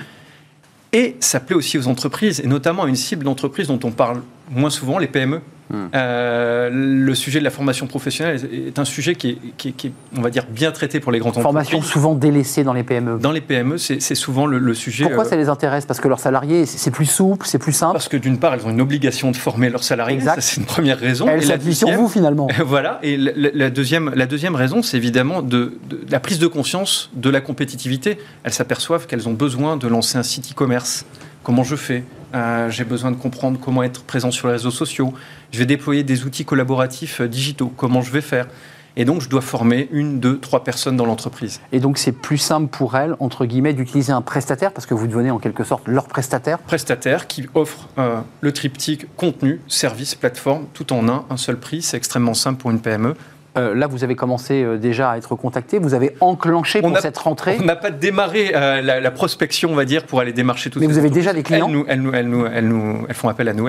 Et 0.93 1.15
ça 1.19 1.39
plaît 1.39 1.55
aussi 1.55 1.77
aux 1.77 1.87
entreprises, 1.87 2.39
et 2.39 2.47
notamment 2.47 2.83
à 2.83 2.87
une 2.87 2.95
cible 2.95 3.23
d'entreprise 3.23 3.67
dont 3.67 3.79
on 3.83 3.91
parle 3.91 4.21
moins 4.49 4.69
souvent, 4.69 4.97
les 4.97 5.07
PME. 5.07 5.41
Mm. 5.69 5.75
Euh, 5.95 6.69
le 6.71 7.13
sujet 7.15 7.39
de 7.39 7.43
la 7.43 7.49
formation 7.49 7.87
professionnelle 7.87 8.39
est 8.53 8.79
un 8.79 8.85
sujet 8.85 9.15
qui 9.15 9.29
est, 9.31 9.37
qui 9.57 9.69
est- 9.69 9.71
qui 9.73 9.87
est, 9.87 9.91
on 10.17 10.21
va 10.21 10.29
dire, 10.29 10.45
bien 10.49 10.71
traité 10.71 10.99
pour 10.99 11.11
les 11.11 11.19
grandes 11.19 11.33
Formation 11.33 11.77
entreprises. 11.79 11.91
souvent 11.91 12.15
délaissée 12.15 12.63
dans 12.63 12.73
les 12.73 12.83
PME. 12.83 13.19
Dans 13.19 13.31
les 13.31 13.41
PME, 13.41 13.77
c'est 13.77 14.01
c'est 14.01 14.15
souvent 14.15 14.45
le, 14.45 14.59
le 14.59 14.73
sujet. 14.73 15.03
Pourquoi 15.05 15.25
euh, 15.25 15.29
ça 15.29 15.35
les 15.35 15.49
intéresse? 15.49 15.85
Parce 15.85 15.99
que 15.99 16.07
leurs 16.07 16.19
salariés, 16.19 16.65
c'est 16.65 16.77
c'est 16.77 16.91
plus 16.91 17.05
souple, 17.05 17.45
c'est 17.45 17.57
plus 17.59 17.73
simple? 17.73 17.93
Parce 17.93 18.07
que 18.07 18.17
d'une 18.17 18.39
part, 18.39 18.53
elles 18.53 18.65
ont 18.65 18.69
une 18.69 18.81
obligation 18.81 19.31
de 19.31 19.35
former 19.35 19.69
leurs 19.69 19.83
salariés, 19.83 20.15
Exact. 20.17 20.35
ça 20.35 20.41
c'est 20.41 20.57
une 20.61 20.65
première 20.65 20.97
raison. 20.99 21.27
Elles 21.27 21.43
s'appuient 21.43 21.75
sur 21.75 21.89
vous, 21.91 22.07
finalement. 22.07 22.47
Voilà, 22.65 22.99
et 23.03 23.17
la, 23.17 23.31
la- 23.35 23.49
la 23.53 23.69
deuxième, 23.69 24.11
la 24.15 24.25
deuxième 24.25 24.55
raison, 24.55 24.81
c'est 24.81 24.97
évidemment 24.97 25.41
de, 25.41 25.73
de- 25.89 26.01
la 26.09 26.19
prise 26.19 26.39
de 26.39 26.47
conscience 26.47 27.09
de 27.13 27.29
la 27.29 27.41
compétitivité. 27.41 28.17
Elles 28.43 28.53
s'aperçoivent 28.53 29.05
qu'elles 29.07 29.27
ont 29.27 29.33
besoin 29.33 29.75
de 29.77 29.87
lancer 29.87 30.17
un 30.17 30.23
site 30.23 30.51
e-commerce. 30.51 31.05
Comment 31.47 31.63
je 31.63 31.77
fais 31.77 32.03
Euh, 32.35 32.69
J'ai 32.69 32.83
besoin 32.83 33.09
de 33.09 33.15
comprendre 33.15 33.57
comment 33.57 33.81
être 33.81 34.03
présent 34.03 34.31
sur 34.31 34.47
les 34.47 34.53
réseaux 34.55 34.69
sociaux. 34.69 35.13
Je 35.53 35.59
vais 35.59 35.65
déployer 35.65 36.03
des 36.03 36.25
outils 36.25 36.43
collaboratifs 36.43 37.21
euh, 37.21 37.29
digitaux. 37.29 37.71
Comment 37.77 38.01
je 38.01 38.11
vais 38.11 38.19
faire 38.19 38.47
Et 38.97 39.05
donc, 39.05 39.21
je 39.21 39.29
dois 39.29 39.39
former 39.39 39.87
une, 39.93 40.19
deux, 40.19 40.39
trois 40.41 40.65
personnes 40.65 40.97
dans 40.97 41.05
l'entreprise. 41.05 41.61
Et 41.71 41.79
donc, 41.79 41.99
c'est 41.99 42.11
plus 42.11 42.37
simple 42.37 42.67
pour 42.67 42.97
elles, 42.97 43.15
entre 43.21 43.45
guillemets, 43.45 43.71
d'utiliser 43.71 44.11
un 44.11 44.21
prestataire, 44.21 44.73
parce 44.73 44.85
que 44.85 44.93
vous 44.93 45.07
devenez 45.07 45.31
en 45.31 45.39
quelque 45.39 45.63
sorte 45.63 45.87
leur 45.87 46.07
prestataire. 46.09 46.59
Prestataire 46.59 47.27
qui 47.27 47.45
offre 47.53 47.87
euh, 47.97 48.19
le 48.41 48.51
triptyque 48.51 49.07
contenu, 49.15 49.61
service, 49.69 50.15
plateforme, 50.15 50.65
tout 50.73 50.91
en 50.91 51.07
un, 51.07 51.23
un 51.29 51.37
seul 51.37 51.57
prix. 51.57 51.81
C'est 51.81 51.95
extrêmement 51.95 52.33
simple 52.33 52.59
pour 52.59 52.71
une 52.71 52.81
PME. 52.81 53.15
Euh, 53.57 53.73
là, 53.75 53.87
vous 53.87 54.03
avez 54.03 54.15
commencé 54.15 54.63
euh, 54.63 54.77
déjà 54.77 55.11
à 55.11 55.17
être 55.17 55.35
contacté. 55.35 55.79
Vous 55.79 55.93
avez 55.93 56.15
enclenché 56.21 56.79
On 56.83 56.89
pour 56.89 56.97
a- 56.97 57.01
cette 57.01 57.17
rentrée. 57.17 57.57
On 57.61 57.65
n'a 57.65 57.75
pas 57.75 57.91
démarré 57.91 58.51
euh, 58.55 58.81
la, 58.81 58.99
la 58.99 59.11
prospection, 59.11 59.71
on 59.71 59.75
va 59.75 59.85
dire, 59.85 60.03
pour 60.05 60.19
aller 60.19 60.33
démarcher 60.33 60.69
tout 60.69 60.79
Mais 60.79 60.87
vous 60.87 60.97
avez 60.97 61.09
déjà 61.09 61.33
des 61.33 61.43
clients 61.43 61.67
elles, 61.67 61.73
nous, 61.73 61.85
elles, 61.87 62.01
nous, 62.01 62.13
elles, 62.13 62.27
nous, 62.27 62.45
elles, 62.45 62.67
nous- 62.67 63.05
elles 63.07 63.15
font 63.15 63.29
appel 63.29 63.47
à 63.49 63.53
nous, 63.53 63.67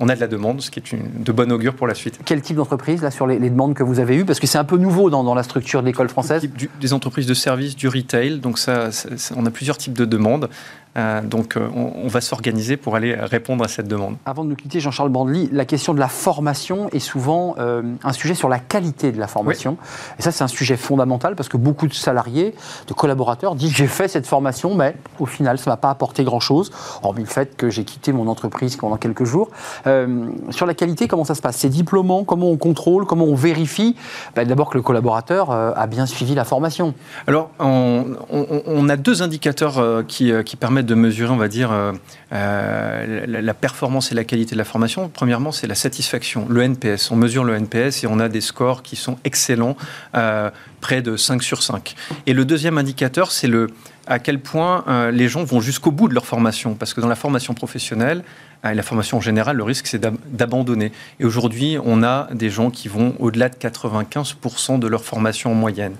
on 0.00 0.08
a 0.08 0.14
de 0.14 0.20
la 0.20 0.26
demande, 0.26 0.60
ce 0.62 0.70
qui 0.70 0.80
est 0.80 0.92
une, 0.92 1.02
de 1.22 1.32
bonne 1.32 1.52
augure 1.52 1.74
pour 1.74 1.86
la 1.86 1.94
suite. 1.94 2.18
Quel 2.24 2.40
type 2.40 2.56
d'entreprise, 2.56 3.02
là, 3.02 3.10
sur 3.10 3.26
les, 3.26 3.38
les 3.38 3.50
demandes 3.50 3.74
que 3.74 3.82
vous 3.82 4.00
avez 4.00 4.16
eues? 4.16 4.24
Parce 4.24 4.40
que 4.40 4.46
c'est 4.46 4.58
un 4.58 4.64
peu 4.64 4.76
nouveau 4.78 5.10
dans, 5.10 5.22
dans 5.24 5.34
la 5.34 5.42
structure 5.42 5.80
de 5.82 5.86
l'école 5.86 6.08
française. 6.08 6.42
Du- 6.56 6.70
des 6.80 6.92
entreprises 6.92 7.26
de 7.26 7.34
services, 7.34 7.76
du 7.76 7.88
retail, 7.88 8.38
donc 8.40 8.58
ça, 8.58 8.90
ça- 8.92 9.08
ça- 9.16 9.34
on 9.36 9.44
a 9.46 9.50
plusieurs 9.50 9.76
types 9.76 9.92
de 9.96 10.04
demandes. 10.04 10.48
Euh, 10.96 11.20
donc 11.20 11.56
euh, 11.56 11.68
on, 11.74 11.92
on 12.04 12.08
va 12.08 12.20
s'organiser 12.20 12.76
pour 12.76 12.96
aller 12.96 13.14
répondre 13.14 13.64
à 13.64 13.68
cette 13.68 13.86
demande. 13.88 14.16
Avant 14.24 14.44
de 14.44 14.50
nous 14.50 14.56
quitter, 14.56 14.80
Jean-Charles 14.80 15.10
Bandely, 15.10 15.48
la 15.52 15.64
question 15.64 15.92
de 15.94 15.98
la 16.00 16.08
formation 16.08 16.88
est 16.90 16.98
souvent 17.00 17.54
euh, 17.58 17.82
un 18.02 18.12
sujet 18.12 18.34
sur 18.34 18.48
la 18.48 18.58
qualité 18.58 19.12
de 19.12 19.18
la 19.18 19.26
formation. 19.26 19.76
Et 20.18 20.22
ça, 20.22 20.32
c'est 20.32 20.42
un 20.44 20.48
sujet 20.48 20.76
fondamental 20.76 21.36
parce 21.36 21.48
que 21.48 21.56
beaucoup 21.56 21.86
de 21.86 21.94
salariés, 21.94 22.54
de 22.88 22.94
collaborateurs 22.94 23.54
disent 23.54 23.74
j'ai 23.74 23.86
fait 23.86 24.08
cette 24.08 24.26
formation, 24.26 24.74
mais 24.74 24.96
au 25.18 25.26
final, 25.26 25.58
ça 25.58 25.70
ne 25.70 25.72
m'a 25.72 25.76
pas 25.76 25.90
apporté 25.90 26.24
grand-chose, 26.24 26.70
hormis 27.02 27.20
le 27.22 27.26
fait 27.28 27.56
que 27.56 27.68
j'ai 27.68 27.84
quitté 27.84 28.12
mon 28.12 28.26
entreprise 28.28 28.76
pendant 28.76 28.96
quelques 28.96 29.24
jours. 29.24 29.50
Euh, 29.86 30.26
sur 30.50 30.64
la 30.66 30.74
qualité, 30.74 31.08
comment 31.08 31.24
ça 31.24 31.34
se 31.34 31.42
passe? 31.42 31.56
C'est 31.56 31.68
diplômant? 31.68 32.24
Comment 32.24 32.46
on 32.50 32.56
contrôle? 32.56 33.04
Comment 33.06 33.24
on 33.26 33.34
vérifie? 33.34 33.96
Ben, 34.34 34.46
D'abord 34.46 34.70
que 34.70 34.78
le 34.78 34.82
collaborateur 34.82 35.50
euh, 35.50 35.72
a 35.76 35.86
bien 35.86 36.06
suivi 36.06 36.34
la 36.34 36.44
formation. 36.44 36.94
Alors, 37.26 37.50
on, 37.58 38.04
on- 38.32 38.62
on 38.66 38.88
a 38.88 38.96
deux 38.96 39.22
indicateurs 39.22 40.04
qui, 40.06 40.32
qui 40.44 40.56
permettent 40.56 40.85
de 40.86 40.94
mesurer, 40.94 41.30
on 41.30 41.36
va 41.36 41.48
dire, 41.48 41.70
euh, 41.72 41.92
euh, 42.32 43.26
la, 43.26 43.54
performance 43.54 44.12
et 44.12 44.14
la 44.14 44.24
qualité 44.24 44.54
de 44.54 44.58
la 44.58 44.64
formation. 44.64 45.10
Premièrement, 45.12 45.52
c'est 45.52 45.66
la 45.66 45.74
satisfaction, 45.74 46.46
le 46.48 46.62
NPS. 46.62 47.10
On 47.10 47.16
mesure 47.16 47.44
le 47.44 47.54
NPS 47.54 48.04
et 48.04 48.06
on 48.06 48.18
a 48.18 48.28
des 48.28 48.40
scores 48.40 48.82
qui 48.82 48.96
sont 48.96 49.18
excellents, 49.24 49.76
euh, 50.14 50.50
près 50.80 51.02
de 51.02 51.16
5 51.16 51.42
sur 51.42 51.62
5. 51.62 51.94
Et 52.26 52.32
le 52.32 52.44
deuxième 52.44 52.78
indicateur, 52.78 53.32
c'est 53.32 53.48
le 53.48 53.68
à 54.06 54.18
quel 54.18 54.40
point 54.40 54.84
euh, 54.88 55.10
les 55.10 55.28
gens 55.28 55.44
vont 55.44 55.60
jusqu'au 55.60 55.90
bout 55.90 56.08
de 56.08 56.14
leur 56.14 56.26
formation. 56.26 56.74
Parce 56.74 56.94
que 56.94 57.00
dans 57.00 57.08
la 57.08 57.16
formation 57.16 57.54
professionnelle, 57.54 58.22
euh, 58.64 58.70
et 58.70 58.74
la 58.74 58.82
formation 58.82 59.18
en 59.18 59.20
général, 59.20 59.56
le 59.56 59.62
risque, 59.62 59.86
c'est 59.86 59.98
d'ab- 59.98 60.16
d'abandonner. 60.30 60.92
Et 61.20 61.24
aujourd'hui, 61.24 61.76
on 61.84 62.02
a 62.02 62.28
des 62.32 62.48
gens 62.50 62.70
qui 62.70 62.88
vont 62.88 63.14
au-delà 63.18 63.48
de 63.48 63.56
95% 63.56 64.78
de 64.78 64.86
leur 64.86 65.04
formation 65.04 65.50
en 65.52 65.54
moyenne. 65.54 65.94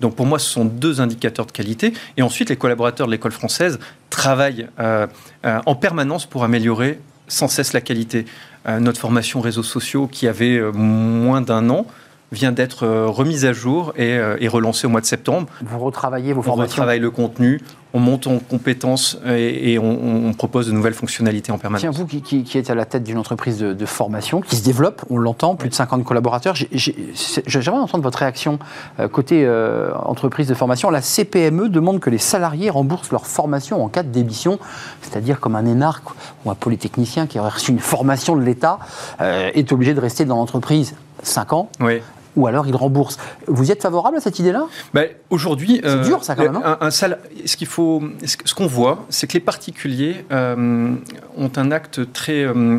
Donc 0.00 0.14
pour 0.16 0.26
moi, 0.26 0.38
ce 0.38 0.48
sont 0.50 0.64
deux 0.64 1.00
indicateurs 1.00 1.46
de 1.46 1.52
qualité. 1.52 1.92
Et 2.16 2.22
ensuite, 2.22 2.50
les 2.50 2.56
collaborateurs 2.56 3.06
de 3.06 3.12
l'école 3.12 3.32
française 3.32 3.78
travaillent 4.10 4.68
euh, 4.80 5.06
en 5.44 5.74
permanence 5.74 6.26
pour 6.26 6.44
améliorer 6.44 6.98
sans 7.28 7.48
cesse 7.48 7.72
la 7.72 7.80
qualité. 7.80 8.26
Notre 8.68 9.00
formation 9.00 9.40
réseaux 9.40 9.62
sociaux, 9.64 10.06
qui 10.06 10.28
avait 10.28 10.60
moins 10.72 11.40
d'un 11.40 11.68
an, 11.70 11.86
vient 12.32 12.50
d'être 12.52 12.84
euh, 12.84 13.06
remise 13.06 13.44
à 13.44 13.52
jour 13.52 13.92
et, 13.96 14.14
euh, 14.14 14.36
et 14.40 14.48
relancée 14.48 14.86
au 14.86 14.90
mois 14.90 15.00
de 15.00 15.06
septembre. 15.06 15.46
Vous 15.62 15.78
retravaillez 15.78 16.32
vos 16.32 16.40
On 16.40 16.42
formations 16.42 16.70
retravaille 16.72 16.98
le 16.98 17.10
contenu, 17.10 17.60
on 17.94 18.00
monte 18.00 18.26
en 18.26 18.38
compétences 18.38 19.18
et, 19.26 19.74
et 19.74 19.78
on, 19.78 20.26
on 20.28 20.32
propose 20.32 20.66
de 20.66 20.72
nouvelles 20.72 20.94
fonctionnalités 20.94 21.52
en 21.52 21.58
permanence. 21.58 21.82
Tiens, 21.82 21.90
vous 21.90 22.06
qui, 22.06 22.22
qui- 22.22 22.42
qui 22.42 22.56
êtes 22.58 22.70
à 22.70 22.74
la 22.74 22.86
tête 22.86 23.04
d'une 23.04 23.18
entreprise 23.18 23.58
de, 23.58 23.74
de 23.74 23.86
formation 23.86 24.40
qui 24.40 24.56
se 24.56 24.64
développe, 24.64 25.02
on 25.10 25.18
l'entend, 25.18 25.56
plus 25.56 25.68
de 25.68 25.74
50 25.74 26.02
collaborateurs, 26.04 26.54
j'aimerais 26.56 27.78
entendre 27.80 28.02
votre 28.02 28.18
réaction 28.18 28.58
euh, 28.98 29.08
côté 29.08 29.44
euh, 29.44 29.92
entreprise 29.94 30.46
de 30.48 30.54
formation. 30.54 30.88
La 30.90 31.02
CPME 31.02 31.68
demande 31.68 32.00
que 32.00 32.08
les 32.10 32.18
salariés 32.18 32.70
remboursent 32.70 33.10
leur 33.12 33.26
formation 33.26 33.84
en 33.84 33.88
cas 33.88 34.02
de 34.02 34.08
démission, 34.08 34.58
c'est-à-dire 35.02 35.38
comme 35.38 35.54
un 35.56 35.66
énarque 35.66 36.04
ou 36.44 36.50
un 36.50 36.54
polytechnicien 36.54 37.26
qui 37.26 37.38
aurait 37.38 37.50
reçu 37.50 37.72
une 37.72 37.78
formation 37.78 38.36
de 38.36 38.42
l'État 38.42 38.78
euh, 39.20 39.50
est 39.54 39.70
obligé 39.72 39.92
de 39.94 40.00
rester 40.00 40.24
dans 40.24 40.36
l'entreprise 40.36 40.94
5 41.22 41.52
ans. 41.52 41.68
Oui. 41.80 42.00
Ou 42.36 42.46
alors 42.46 42.66
il 42.66 42.74
rembourse. 42.74 43.18
Vous 43.46 43.68
y 43.68 43.72
êtes 43.72 43.82
favorable 43.82 44.16
à 44.16 44.20
cette 44.20 44.38
idée-là? 44.38 44.64
Ben, 44.94 45.08
Aujourd'hui, 45.30 45.80
C'est 45.84 46.00
dur, 46.02 46.24
ça, 46.24 46.34
quand 46.34 46.44
même, 46.44 46.56
hein 46.56 46.78
un, 46.80 46.86
un 46.86 46.90
sal- 46.90 47.18
Ce 47.44 47.56
qu'il 47.56 47.66
faut, 47.66 48.02
ce 48.24 48.54
qu'on 48.54 48.66
voit, 48.66 49.04
c'est 49.10 49.26
que 49.26 49.34
les 49.34 49.40
particuliers 49.40 50.24
euh, 50.32 50.94
ont 51.36 51.50
un 51.56 51.70
acte 51.70 52.12
très, 52.12 52.44
euh, 52.44 52.78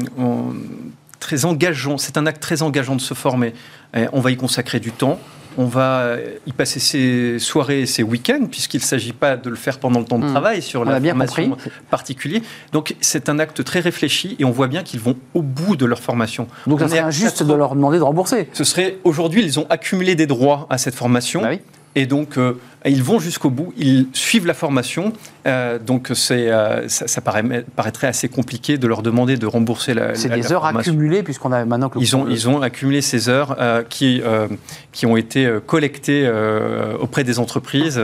très 1.20 1.46
engageant. 1.46 1.98
C'est 1.98 2.18
un 2.18 2.26
acte 2.26 2.42
très 2.42 2.62
engageant 2.64 2.96
de 2.96 3.02
se 3.02 3.14
former. 3.14 3.54
Et 3.96 4.06
on 4.12 4.22
va 4.22 4.32
y 4.32 4.38
consacrer 4.38 4.80
du 4.80 4.92
temps. 4.92 5.20
On 5.58 5.66
va 5.66 6.16
y 6.48 6.52
passer 6.52 6.80
ses 6.80 7.40
soirées 7.40 7.82
et 7.82 7.86
ses 7.86 8.04
week-ends, 8.04 8.48
puisqu'il 8.50 8.78
ne 8.78 8.86
s'agit 8.86 9.14
pas 9.14 9.36
de 9.36 9.50
le 9.50 9.56
faire 9.56 9.80
pendant 9.80 10.00
le 10.00 10.06
temps 10.06 10.20
de 10.20 10.26
hmm. 10.26 10.32
travail 10.32 10.62
sur 10.62 10.86
la 10.86 11.00
formation 11.00 11.58
particulière. 11.90 12.42
Donc 12.72 12.96
c'est 13.02 13.30
un 13.30 13.40
acte 13.40 13.64
très 13.64 13.80
réfléchi 13.80 14.36
et 14.40 14.46
on 14.46 14.52
voit 14.52 14.68
bien 14.68 14.84
qu'ils 14.84 15.00
vont 15.00 15.16
au 15.34 15.42
bout 15.42 15.76
de 15.76 15.86
leur 15.86 16.00
formation. 16.00 16.48
Donc 16.68 16.80
ça 16.80 16.88
serait 16.88 17.00
injuste 17.00 17.44
de 17.44 17.54
leur 17.54 17.76
demander 17.76 17.98
de 17.98 18.04
rembourser. 18.04 18.48
Ce 18.54 18.64
serait 18.64 18.98
aujourd'hui, 19.04 19.44
ils 19.44 19.60
ont 19.60 19.68
accumulé 19.70 20.16
des 20.16 20.28
droits 20.28 20.68
à 20.70 20.78
cette 20.78 20.96
formation. 20.96 21.42
Bah 21.42 21.52
et 21.96 22.08
donc, 22.08 22.38
euh, 22.38 22.54
ils 22.86 23.04
vont 23.04 23.20
jusqu'au 23.20 23.52
bout, 23.52 23.72
ils 23.78 24.08
suivent 24.14 24.48
la 24.48 24.56
formation. 24.56 25.14
Euh, 25.46 25.78
donc, 25.78 26.10
c'est, 26.16 26.52
euh, 26.52 26.88
ça, 26.88 27.22
paraît, 27.22 27.44
paraîtrait 27.76 28.08
assez 28.08 28.30
compliqué 28.30 28.80
de 28.80 28.88
leur 28.88 29.04
demander 29.04 29.38
de 29.38 29.46
rembourser 29.46 29.94
la 29.94 30.16
C'est 30.16 30.30
des 30.30 30.52
heures 30.52 30.66
accumulées, 30.66 31.22
puisqu'on 31.22 31.52
a 31.52 31.64
maintenant 31.66 31.90
que... 31.90 32.00
Ils 32.00 32.16
ont, 32.16 32.28
ils 32.28 32.50
ont 32.50 32.62
accumulé 32.62 33.02
ces 33.02 33.30
heures 33.30 33.56
qui, 33.90 34.22
qui 34.92 35.06
ont 35.06 35.18
été 35.18 35.60
collectées 35.66 36.30
auprès 37.00 37.24
des 37.24 37.40
entreprises. 37.40 38.02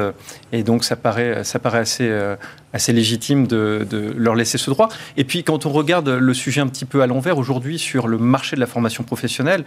et 0.51 0.63
donc, 0.63 0.83
ça 0.83 0.95
paraît, 0.95 1.43
ça 1.43 1.57
paraît 1.57 1.79
assez, 1.79 2.11
assez 2.73 2.93
légitime 2.93 3.47
de, 3.47 3.87
de, 3.89 4.13
leur 4.15 4.35
laisser 4.35 4.59
ce 4.59 4.69
droit. 4.69 4.89
Et 5.17 5.23
puis, 5.23 5.43
quand 5.43 5.65
on 5.65 5.71
regarde 5.71 6.09
le 6.09 6.33
sujet 6.33 6.61
un 6.61 6.67
petit 6.67 6.85
peu 6.85 7.01
à 7.01 7.07
l'envers, 7.07 7.37
aujourd'hui, 7.39 7.79
sur 7.79 8.07
le 8.07 8.19
marché 8.19 8.55
de 8.55 8.61
la 8.61 8.67
formation 8.67 9.03
professionnelle, 9.03 9.65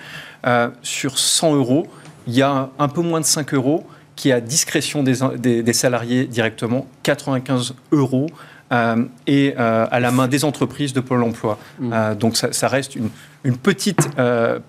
sur 0.82 1.18
100 1.18 1.56
euros, 1.56 1.88
il 2.26 2.34
y 2.34 2.42
a 2.42 2.70
un 2.78 2.88
peu 2.88 3.00
moins 3.00 3.20
de 3.20 3.24
5 3.24 3.54
euros 3.54 3.84
qui 4.16 4.30
est 4.30 4.32
à 4.32 4.40
discrétion 4.40 5.02
des, 5.02 5.72
salariés 5.72 6.26
directement, 6.26 6.86
95 7.02 7.74
euros. 7.92 8.26
Euh, 8.72 9.04
et 9.26 9.54
euh, 9.58 9.86
à 9.90 10.00
la 10.00 10.10
main 10.10 10.28
des 10.28 10.46
entreprises 10.46 10.94
de 10.94 11.00
Pôle 11.00 11.22
emploi. 11.22 11.58
Mmh. 11.78 11.90
Euh, 11.92 12.14
donc 12.14 12.38
ça, 12.38 12.68
reste 12.68 12.96
une, 12.96 13.56
petite 13.58 14.08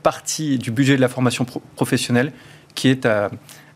partie 0.02 0.58
du 0.58 0.72
budget 0.72 0.98
de 0.98 1.02
la 1.02 1.08
formation 1.08 1.46
professionnelle 1.76 2.34
qui 2.76 2.90
est 2.90 3.06
à, 3.06 3.30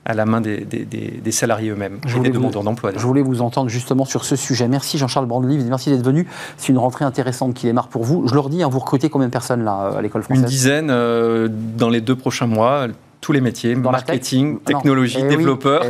la 0.05 0.25
main 0.25 0.41
des, 0.41 1.31
salariés 1.31 1.69
eux-mêmes 1.69 1.99
et 2.13 2.19
des 2.19 2.29
demandeurs 2.31 2.63
d'emploi. 2.63 2.91
Je 2.93 3.05
voulais 3.05 3.21
vous 3.21 3.41
entendre 3.41 3.69
justement 3.69 4.03
sur 4.03 4.25
ce 4.25 4.35
sujet. 4.35 4.67
Merci 4.67 4.97
Jean-Charles 4.97 5.27
Brandelive, 5.27 5.65
merci 5.65 5.91
d'être 5.91 6.03
venu. 6.03 6.27
C'est 6.57 6.69
une 6.69 6.77
rentrée 6.77 7.05
intéressante 7.05 7.53
qui 7.53 7.67
démarre 7.67 7.87
pour 7.87 8.03
vous. 8.03 8.27
Je 8.27 8.33
leur 8.33 8.49
dis, 8.49 8.63
hein, 8.63 8.67
vous 8.67 8.79
recrutez 8.79 9.09
combien 9.09 9.27
de 9.27 9.33
personnes 9.33 9.63
là 9.63 9.93
à 9.97 10.01
l'école 10.01 10.23
française? 10.23 10.43
Une 10.43 10.49
dizaine 10.49 10.87
dans 10.87 11.89
les 11.89 12.01
deux 12.01 12.17
prochains 12.17 12.47
mois 12.47 12.87
tous 13.27 13.33
les 13.33 13.41
métiers, 13.41 13.75
marketing, 13.75 14.57
technologie, 14.61 15.17
eh 15.19 15.27
développeurs, 15.27 15.83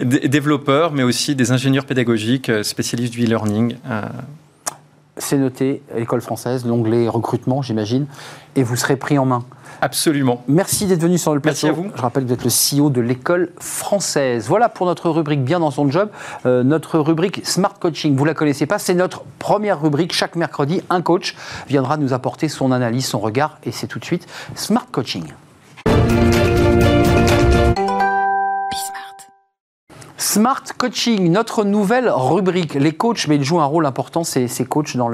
eh 0.00 0.04
développeurs, 0.28 0.90
mais 0.90 1.04
aussi 1.04 1.36
des 1.36 1.52
ingénieurs 1.52 1.84
pédagogiques, 1.84 2.48
euh, 2.48 2.64
spécialistes 2.64 3.12
du 3.12 3.24
e-learning. 3.24 3.76
Euh. 3.88 4.02
C'est 5.18 5.38
noté, 5.38 5.82
école 5.94 6.20
française, 6.20 6.66
l'onglet 6.66 7.06
recrutement, 7.06 7.62
j'imagine, 7.62 8.06
et 8.56 8.64
vous 8.64 8.74
serez 8.74 8.96
pris 8.96 9.18
en 9.18 9.24
main. 9.24 9.44
Absolument. 9.80 10.42
Merci 10.48 10.86
d'être 10.86 11.02
venu 11.02 11.16
sur 11.16 11.32
le 11.32 11.38
plateau. 11.38 11.68
Merci 11.68 11.68
à 11.68 11.80
vous. 11.80 11.92
Je 11.94 12.02
rappelle 12.02 12.24
que 12.24 12.28
vous 12.28 12.34
êtes 12.34 12.44
le 12.44 12.80
CEO 12.80 12.90
de 12.90 13.00
l'école 13.00 13.52
française. 13.60 14.48
Voilà 14.48 14.68
pour 14.68 14.86
notre 14.86 15.10
rubrique 15.10 15.44
Bien 15.44 15.60
dans 15.60 15.70
son 15.70 15.88
job. 15.88 16.10
Euh, 16.44 16.64
notre 16.64 16.98
rubrique 16.98 17.42
Smart 17.44 17.78
Coaching, 17.78 18.16
vous 18.16 18.24
la 18.24 18.34
connaissez 18.34 18.66
pas, 18.66 18.80
c'est 18.80 18.94
notre 18.94 19.22
première 19.38 19.80
rubrique. 19.80 20.12
Chaque 20.12 20.34
mercredi, 20.34 20.82
un 20.90 21.02
coach 21.02 21.36
viendra 21.68 21.98
nous 21.98 22.12
apporter 22.12 22.48
son 22.48 22.72
analyse, 22.72 23.06
son 23.06 23.20
regard, 23.20 23.58
et 23.62 23.70
c'est 23.70 23.86
tout 23.86 24.00
de 24.00 24.04
suite 24.04 24.26
Smart 24.56 24.86
Coaching. 24.90 25.22
Thank 26.12 26.36
you. 26.36 26.41
Smart 30.32 30.62
Coaching, 30.78 31.30
notre 31.30 31.62
nouvelle 31.62 32.08
rubrique. 32.08 32.72
Les 32.72 32.92
coachs, 32.92 33.28
mais 33.28 33.36
ils 33.36 33.44
jouent 33.44 33.60
un 33.60 33.66
rôle 33.66 33.84
important, 33.84 34.24
ces, 34.24 34.48
ces 34.48 34.64
coachs, 34.64 34.96
dans 34.96 35.10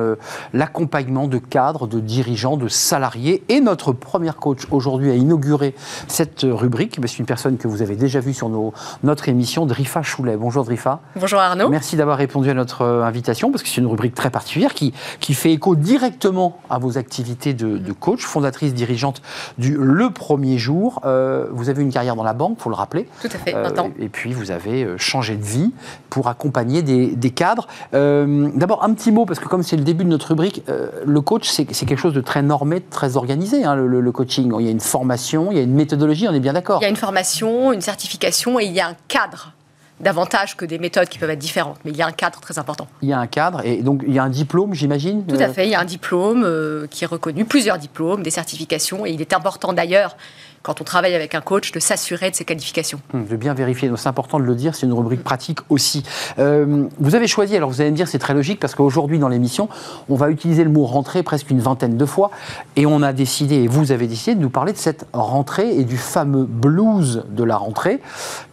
l'accompagnement 0.54 1.26
de 1.26 1.38
cadres, 1.38 1.88
de 1.88 1.98
dirigeants, 1.98 2.56
de 2.56 2.68
salariés. 2.68 3.42
Et 3.48 3.60
notre 3.60 3.90
première 3.90 4.36
coach 4.36 4.68
aujourd'hui 4.70 5.10
a 5.10 5.16
inauguré 5.16 5.74
cette 6.06 6.46
rubrique. 6.48 7.00
C'est 7.04 7.18
une 7.18 7.26
personne 7.26 7.56
que 7.56 7.66
vous 7.66 7.82
avez 7.82 7.96
déjà 7.96 8.20
vue 8.20 8.32
sur 8.32 8.48
nos, 8.48 8.72
notre 9.02 9.28
émission, 9.28 9.66
Drifa 9.66 10.04
Choulet. 10.04 10.36
Bonjour 10.36 10.62
Drifa. 10.62 11.00
Bonjour 11.16 11.40
Arnaud. 11.40 11.68
Merci 11.68 11.96
d'avoir 11.96 12.16
répondu 12.16 12.50
à 12.50 12.54
notre 12.54 12.82
euh, 12.82 13.02
invitation, 13.02 13.50
parce 13.50 13.64
que 13.64 13.68
c'est 13.68 13.80
une 13.80 13.88
rubrique 13.88 14.14
très 14.14 14.30
particulière 14.30 14.72
qui, 14.72 14.94
qui 15.18 15.34
fait 15.34 15.50
écho 15.50 15.74
directement 15.74 16.60
à 16.70 16.78
vos 16.78 16.96
activités 16.96 17.54
de, 17.54 17.92
coach, 17.92 18.20
fondatrice, 18.20 18.72
dirigeante 18.72 19.20
du 19.58 19.76
Le 19.76 20.10
Premier 20.10 20.58
Jour. 20.58 21.00
Euh, 21.04 21.48
vous 21.50 21.70
avez 21.70 21.82
une 21.82 21.92
carrière 21.92 22.14
dans 22.14 22.22
la 22.22 22.34
banque, 22.34 22.54
il 22.60 22.62
faut 22.62 22.70
le 22.70 22.76
rappeler. 22.76 23.08
Tout 23.20 23.26
à 23.26 23.38
fait, 23.38 23.54
euh, 23.56 23.68
Et 23.98 24.08
puis 24.08 24.32
vous 24.32 24.52
avez 24.52 24.86
changer 25.08 25.36
de 25.36 25.44
vie, 25.44 25.72
pour 26.10 26.28
accompagner 26.28 26.82
des, 26.82 27.30
cadres. 27.30 27.66
Euh, 27.94 28.50
d'abord, 28.54 28.84
un 28.84 28.92
petit 28.92 29.12
mot, 29.12 29.24
parce 29.24 29.38
que 29.38 29.46
comme 29.46 29.62
c'est 29.62 29.76
le 29.76 29.84
début 29.84 30.04
de 30.04 30.08
notre 30.08 30.28
rubrique, 30.28 30.62
euh, 30.68 30.88
le 31.04 31.20
coach, 31.20 31.48
c'est 31.48 31.64
quelque 31.64 31.96
chose 31.96 32.14
de 32.14 32.20
très 32.20 32.42
normé, 32.42 32.80
de 32.80 32.84
très 32.90 33.16
organisé, 33.16 33.64
hein, 33.64 33.74
le, 33.74 34.12
coaching. 34.12 34.52
Il 34.58 34.64
y 34.64 34.68
a 34.68 34.70
une 34.70 34.80
formation, 34.80 35.50
il 35.50 35.56
y 35.56 35.60
a 35.60 35.62
une 35.62 35.74
méthodologie, 35.74 36.28
on 36.28 36.34
est 36.34 36.40
bien 36.40 36.52
d'accord. 36.52 36.80
Il 36.80 36.84
y 36.84 36.86
a 36.86 36.90
une 36.90 36.96
formation, 36.96 37.72
une 37.72 37.80
certification 37.80 38.58
et 38.58 38.64
il 38.64 38.72
y 38.72 38.80
a 38.80 38.88
un 38.88 38.96
cadre 39.06 39.52
davantage 40.00 40.56
que 40.56 40.64
des 40.64 40.78
méthodes 40.78 41.08
qui 41.08 41.18
peuvent 41.18 41.30
être 41.30 41.38
différentes, 41.38 41.78
mais 41.84 41.90
il 41.90 41.96
y 41.96 42.02
a 42.02 42.06
un 42.06 42.12
cadre 42.12 42.40
très 42.40 42.58
important. 42.58 42.86
Il 43.02 43.08
y 43.08 43.12
a 43.12 43.18
un 43.18 43.26
cadre, 43.26 43.62
et 43.64 43.82
donc 43.82 44.04
il 44.06 44.14
y 44.14 44.18
a 44.18 44.22
un 44.22 44.28
diplôme, 44.28 44.72
j'imagine 44.72 45.24
Tout 45.26 45.34
à 45.36 45.44
euh, 45.44 45.52
fait, 45.52 45.66
il 45.66 45.70
y 45.70 45.74
a 45.74 45.80
un 45.80 45.84
diplôme 45.84 46.46
qui 46.88 47.02
est 47.02 47.06
reconnu, 47.08 47.44
plusieurs 47.44 47.78
diplômes, 47.78 48.22
des 48.22 48.30
certifications, 48.30 49.06
et 49.06 49.10
il 49.10 49.20
est 49.20 49.32
important 49.32 49.72
d'ailleurs 49.72 50.16
quand 50.62 50.80
on 50.80 50.84
travaille 50.84 51.14
avec 51.14 51.34
un 51.34 51.40
coach, 51.40 51.72
de 51.72 51.80
s'assurer 51.80 52.30
de 52.30 52.36
ses 52.36 52.44
qualifications. 52.44 53.00
Hum, 53.14 53.26
de 53.26 53.36
bien 53.36 53.54
vérifier. 53.54 53.90
C'est 53.96 54.08
important 54.08 54.38
de 54.38 54.44
le 54.44 54.54
dire, 54.54 54.74
c'est 54.74 54.86
une 54.86 54.92
rubrique 54.92 55.24
pratique 55.24 55.60
aussi. 55.68 56.02
Euh, 56.38 56.86
vous 56.98 57.14
avez 57.14 57.26
choisi, 57.26 57.56
alors 57.56 57.70
vous 57.70 57.80
allez 57.80 57.90
me 57.90 57.96
dire, 57.96 58.08
c'est 58.08 58.18
très 58.18 58.34
logique, 58.34 58.60
parce 58.60 58.74
qu'aujourd'hui 58.74 59.18
dans 59.18 59.28
l'émission, 59.28 59.68
on 60.08 60.16
va 60.16 60.30
utiliser 60.30 60.64
le 60.64 60.70
mot 60.70 60.84
rentrée 60.84 61.22
presque 61.22 61.50
une 61.50 61.60
vingtaine 61.60 61.96
de 61.96 62.04
fois, 62.04 62.30
et 62.76 62.86
on 62.86 63.02
a 63.02 63.12
décidé, 63.12 63.56
et 63.56 63.68
vous 63.68 63.92
avez 63.92 64.06
décidé 64.06 64.34
de 64.34 64.40
nous 64.40 64.50
parler 64.50 64.72
de 64.72 64.78
cette 64.78 65.06
rentrée 65.12 65.76
et 65.76 65.84
du 65.84 65.96
fameux 65.96 66.44
blues 66.44 67.24
de 67.30 67.44
la 67.44 67.56
rentrée. 67.56 68.00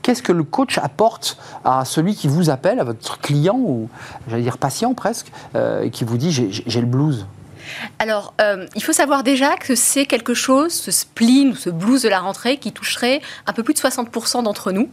Qu'est-ce 0.01 0.23
que 0.23 0.31
le 0.31 0.43
coach 0.43 0.77
apporte 0.77 1.37
à 1.63 1.85
celui 1.85 2.15
qui 2.15 2.27
vous 2.27 2.49
appelle, 2.49 2.79
à 2.79 2.83
votre 2.83 3.19
client, 3.19 3.57
ou 3.57 3.89
j'allais 4.27 4.43
dire 4.43 4.57
patient 4.57 4.93
presque, 4.93 5.31
euh, 5.55 5.89
qui 5.89 6.03
vous 6.03 6.17
dit 6.17 6.31
j'ai 6.31 6.81
le 6.81 6.87
blues? 6.87 7.25
Alors, 7.99 8.33
euh, 8.41 8.65
il 8.75 8.83
faut 8.83 8.93
savoir 8.93 9.23
déjà 9.23 9.55
que 9.55 9.75
c'est 9.75 10.05
quelque 10.05 10.33
chose, 10.33 10.73
ce 10.73 10.91
spleen 10.91 11.49
ou 11.49 11.55
ce 11.55 11.69
blues 11.69 12.01
de 12.01 12.09
la 12.09 12.19
rentrée, 12.19 12.57
qui 12.57 12.71
toucherait 12.71 13.21
un 13.47 13.53
peu 13.53 13.63
plus 13.63 13.73
de 13.73 13.79
60% 13.79 14.43
d'entre 14.43 14.71
nous. 14.71 14.89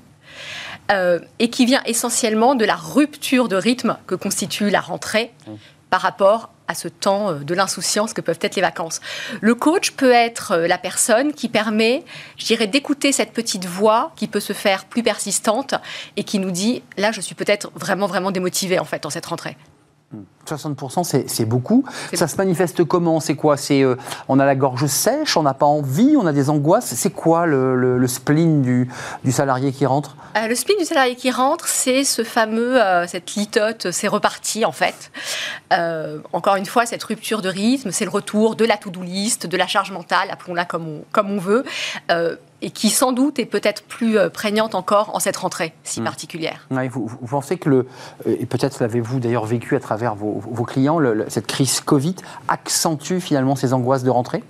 Euh, 0.90 1.20
et 1.38 1.48
qui 1.48 1.64
vient 1.64 1.82
essentiellement 1.86 2.56
de 2.56 2.64
la 2.64 2.74
rupture 2.74 3.46
de 3.48 3.54
rythme 3.54 3.96
que 4.06 4.16
constitue 4.16 4.68
la 4.68 4.80
rentrée 4.80 5.32
par 5.90 6.00
rapport 6.00 6.50
à 6.66 6.74
ce 6.74 6.88
temps 6.88 7.30
euh, 7.30 7.34
de 7.38 7.54
l'insouciance 7.54 8.12
que 8.12 8.20
peuvent 8.20 8.38
être 8.40 8.56
les 8.56 8.62
vacances. 8.62 9.00
Le 9.40 9.54
coach 9.54 9.92
peut 9.92 10.10
être 10.10 10.56
la 10.56 10.78
personne 10.78 11.34
qui 11.34 11.48
permet, 11.48 12.02
je 12.36 12.46
dirais, 12.46 12.66
d'écouter 12.66 13.12
cette 13.12 13.32
petite 13.32 13.64
voix 13.64 14.12
qui 14.16 14.26
peut 14.26 14.40
se 14.40 14.52
faire 14.54 14.86
plus 14.86 15.04
persistante 15.04 15.74
et 16.16 16.24
qui 16.24 16.40
nous 16.40 16.50
dit, 16.50 16.82
là, 16.96 17.12
je 17.12 17.20
suis 17.20 17.36
peut-être 17.36 17.70
vraiment, 17.76 18.08
vraiment 18.08 18.32
démotivée 18.32 18.80
en 18.80 18.84
fait 18.84 19.04
dans 19.04 19.10
cette 19.10 19.26
rentrée. 19.26 19.56
60%, 20.46 21.26
c'est 21.26 21.44
beaucoup. 21.44 21.84
Ça 22.12 22.26
se 22.26 22.36
manifeste 22.36 22.84
comment? 22.84 23.20
C'est 23.20 23.36
quoi? 23.36 23.56
C'est 23.56 23.82
euh, 23.82 23.96
on 24.28 24.38
a 24.38 24.44
la 24.44 24.54
gorge 24.54 24.86
sèche, 24.86 25.36
on 25.36 25.42
n'a 25.42 25.54
pas 25.54 25.66
envie, 25.66 26.16
on 26.16 26.26
a 26.26 26.32
des 26.32 26.50
angoisses. 26.50 26.94
C'est 26.94 27.10
quoi 27.10 27.46
le, 27.46 28.06
spleen 28.06 28.62
du, 28.62 28.88
salarié 29.30 29.72
qui 29.72 29.86
rentre? 29.86 30.16
Euh, 30.36 30.48
Le 30.48 30.54
spleen 30.54 30.78
du 30.78 30.84
salarié 30.84 31.14
qui 31.14 31.30
rentre, 31.30 31.68
c'est 31.68 32.04
ce 32.04 32.24
fameux, 32.24 32.82
euh, 32.82 33.06
cette 33.06 33.34
litote, 33.34 33.90
c'est 33.90 34.08
reparti 34.08 34.64
en 34.64 34.72
fait. 34.72 35.10
encore 36.32 36.56
une 36.56 36.66
fois, 36.66 36.86
cette 36.86 37.02
rupture 37.04 37.40
de 37.40 37.48
rythme, 37.48 37.90
c'est 37.92 38.04
le 38.04 38.10
retour 38.10 38.56
de 38.56 38.64
la 38.64 38.76
to-do 38.76 39.02
list, 39.02 39.46
de 39.46 39.56
la 39.56 39.66
charge 39.66 39.92
mentale, 39.92 40.28
appelons-la 40.30 40.64
comme 40.64 40.88
on, 40.88 41.04
comme 41.12 41.30
on 41.30 41.38
veut 41.38 41.64
et 42.62 42.70
qui 42.70 42.88
sans 42.88 43.12
doute 43.12 43.38
est 43.38 43.46
peut-être 43.46 43.82
plus 43.82 44.16
euh, 44.16 44.30
prégnante 44.30 44.74
encore 44.74 45.14
en 45.14 45.20
cette 45.20 45.36
rentrée 45.36 45.74
si 45.84 46.00
hmm. 46.00 46.04
particulière. 46.04 46.68
vous, 46.70 47.08
pensez 47.28 47.58
que, 47.58 47.68
le, 47.68 47.86
euh, 48.26 48.36
et 48.38 48.46
peut-être 48.46 48.80
l'avez-vous 48.80 49.20
d'ailleurs 49.20 49.44
vécu 49.44 49.76
à 49.76 49.80
travers 49.80 50.14
vos, 50.14 50.64
clients, 50.64 51.00
cette 51.28 51.48
crise 51.48 51.80
Covid 51.80 52.14
accentue 52.48 53.18
finalement 53.18 53.56
ces 53.56 53.74
angoisses 53.74 54.04
de 54.04 54.10
rentrée? 54.10 54.42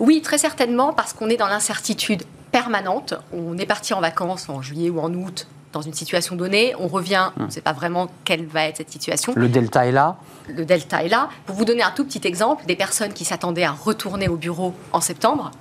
Oui, 0.00 0.20
très 0.20 0.36
certainement, 0.36 0.92
parce 0.92 1.12
qu'on 1.12 1.28
est 1.28 1.36
dans 1.36 1.46
l'incertitude 1.46 2.24
permanente. 2.50 3.14
On 3.32 3.56
est 3.56 3.66
parti 3.66 3.94
en 3.94 4.00
vacances 4.00 4.48
en 4.48 4.60
juillet 4.60 4.90
ou 4.90 5.00
en 5.00 5.14
août 5.14 5.46
dans 5.72 5.82
une 5.82 5.94
situation 5.94 6.34
donnée, 6.34 6.74
on 6.80 6.88
revient, 6.88 7.30
on 7.36 7.42
ne 7.42 7.46
hmm. 7.46 7.50
sait 7.50 7.60
pas 7.60 7.72
vraiment 7.72 8.08
quelle 8.24 8.44
va 8.44 8.64
être 8.64 8.78
cette 8.78 8.90
situation. 8.90 9.32
Le 9.36 9.48
delta 9.48 9.86
est 9.86 9.92
là 9.92 10.16
Le 10.48 10.64
delta 10.64 11.04
est 11.04 11.08
là. 11.08 11.28
Pour 11.46 11.54
vous 11.54 11.64
donner 11.64 11.84
un 11.84 11.92
tout 11.92 12.04
petit 12.04 12.26
exemple, 12.26 12.66
des 12.66 12.74
personnes 12.74 13.12
qui 13.12 13.24
s'attendaient 13.24 13.62
à 13.62 13.70
retourner 13.70 14.26
au 14.26 14.34
bureau 14.34 14.74
en 14.92 15.00
septembre 15.00 15.52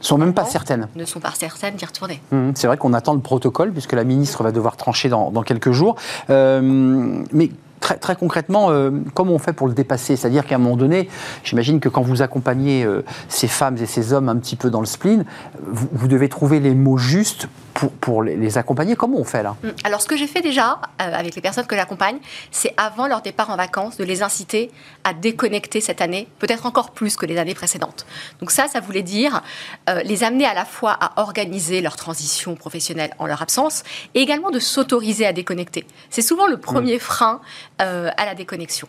sont 0.00 0.18
même 0.18 0.34
pas 0.34 0.44
certaines. 0.44 0.88
Ne 0.96 1.04
sont 1.04 1.20
pas 1.20 1.32
certaines 1.36 1.74
d'y 1.74 1.84
retourner. 1.84 2.20
Mmh, 2.30 2.50
c'est 2.54 2.66
vrai 2.66 2.76
qu'on 2.76 2.92
attend 2.92 3.14
le 3.14 3.20
protocole, 3.20 3.72
puisque 3.72 3.92
la 3.92 4.04
ministre 4.04 4.42
va 4.42 4.52
devoir 4.52 4.76
trancher 4.76 5.08
dans, 5.08 5.30
quelques 5.42 5.72
jours. 5.72 5.96
Euh, 6.30 7.22
mais 7.32 7.50
très, 7.80 7.96
très 7.96 8.16
concrètement, 8.16 8.70
euh, 8.70 8.90
comment 9.14 9.32
on 9.32 9.38
fait 9.38 9.52
pour 9.52 9.68
le 9.68 9.74
dépasser? 9.74 10.16
C'est-à-dire 10.16 10.46
qu'à 10.46 10.56
un 10.56 10.58
moment 10.58 10.76
donné, 10.76 11.08
j'imagine 11.44 11.80
que 11.80 11.88
quand 11.88 12.02
vous 12.02 12.22
accompagnez 12.22 12.84
euh, 12.84 13.04
ces 13.28 13.48
femmes 13.48 13.76
et 13.78 13.86
ces 13.86 14.12
hommes 14.12 14.28
un 14.28 14.36
petit 14.36 14.56
peu 14.56 14.70
dans 14.70 14.80
le 14.80 14.86
spleen, 14.86 15.24
vous, 15.66 15.88
vous 15.92 16.08
devez 16.08 16.28
trouver 16.28 16.60
les 16.60 16.74
mots 16.74 16.98
justes 16.98 17.48
pour, 17.78 17.92
pour 17.92 18.22
les, 18.24 18.58
accompagner. 18.58 18.96
Comment 18.96 19.18
on 19.18 19.24
fait 19.24 19.44
là? 19.44 19.54
Mm. 19.62 19.68
Alors, 19.84 20.00
ce 20.00 20.08
que 20.08 20.16
j'ai 20.16 20.26
fait 20.26 20.40
déjà 20.40 20.80
euh, 21.00 21.14
avec 21.14 21.36
les 21.36 21.40
personnes 21.40 21.66
que 21.66 21.76
j'accompagne, 21.76 22.18
c'est 22.50 22.74
avant 22.76 23.06
leur 23.06 23.22
départ 23.22 23.50
en 23.50 23.56
vacances 23.56 23.96
de 23.96 24.04
les 24.04 24.24
inciter 24.24 24.72
à 25.04 25.14
déconnecter 25.14 25.80
cette 25.80 26.00
année, 26.00 26.26
peut-être 26.40 26.66
encore 26.66 26.90
plus 26.90 27.16
que 27.16 27.24
les 27.24 27.38
années 27.38 27.54
précédentes. 27.54 28.04
Donc 28.40 28.50
ça, 28.50 28.66
ça 28.66 28.80
voulait 28.80 29.02
dire 29.02 29.42
euh, 29.88 30.02
les 30.02 30.24
amener 30.24 30.44
à 30.44 30.54
la 30.54 30.64
fois 30.64 30.90
à 31.00 31.20
organiser 31.20 31.80
leur 31.80 31.94
transition 31.94 32.56
professionnelle 32.56 33.14
en 33.20 33.26
leur 33.26 33.42
absence 33.42 33.84
et 34.14 34.20
également 34.22 34.50
de 34.50 34.58
s'autoriser 34.58 35.24
à 35.24 35.32
déconnecter. 35.32 35.86
C'est 36.10 36.22
souvent 36.22 36.48
le 36.48 36.56
premier 36.56 36.98
frein 36.98 37.40
euh, 37.80 38.10
à 38.16 38.24
la 38.24 38.34
déconnexion. 38.34 38.88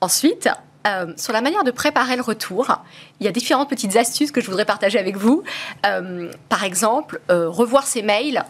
Ensuite, 0.00 0.48
euh, 0.86 1.12
sur 1.16 1.32
la 1.32 1.40
manière 1.40 1.64
de 1.64 1.70
préparer 1.70 2.16
le 2.16 2.22
retour, 2.22 2.82
il 3.20 3.26
y 3.26 3.28
a 3.28 3.32
différentes 3.32 3.68
petites 3.68 3.96
astuces 3.96 4.32
que 4.32 4.40
je 4.40 4.46
voudrais 4.46 4.64
partager 4.64 4.98
avec 4.98 5.16
vous. 5.16 5.42
Euh, 5.86 6.30
par 6.48 6.64
exemple, 6.64 7.20
euh, 7.30 7.48
revoir 7.48 7.86
ses 7.86 8.02
mails 8.02 8.44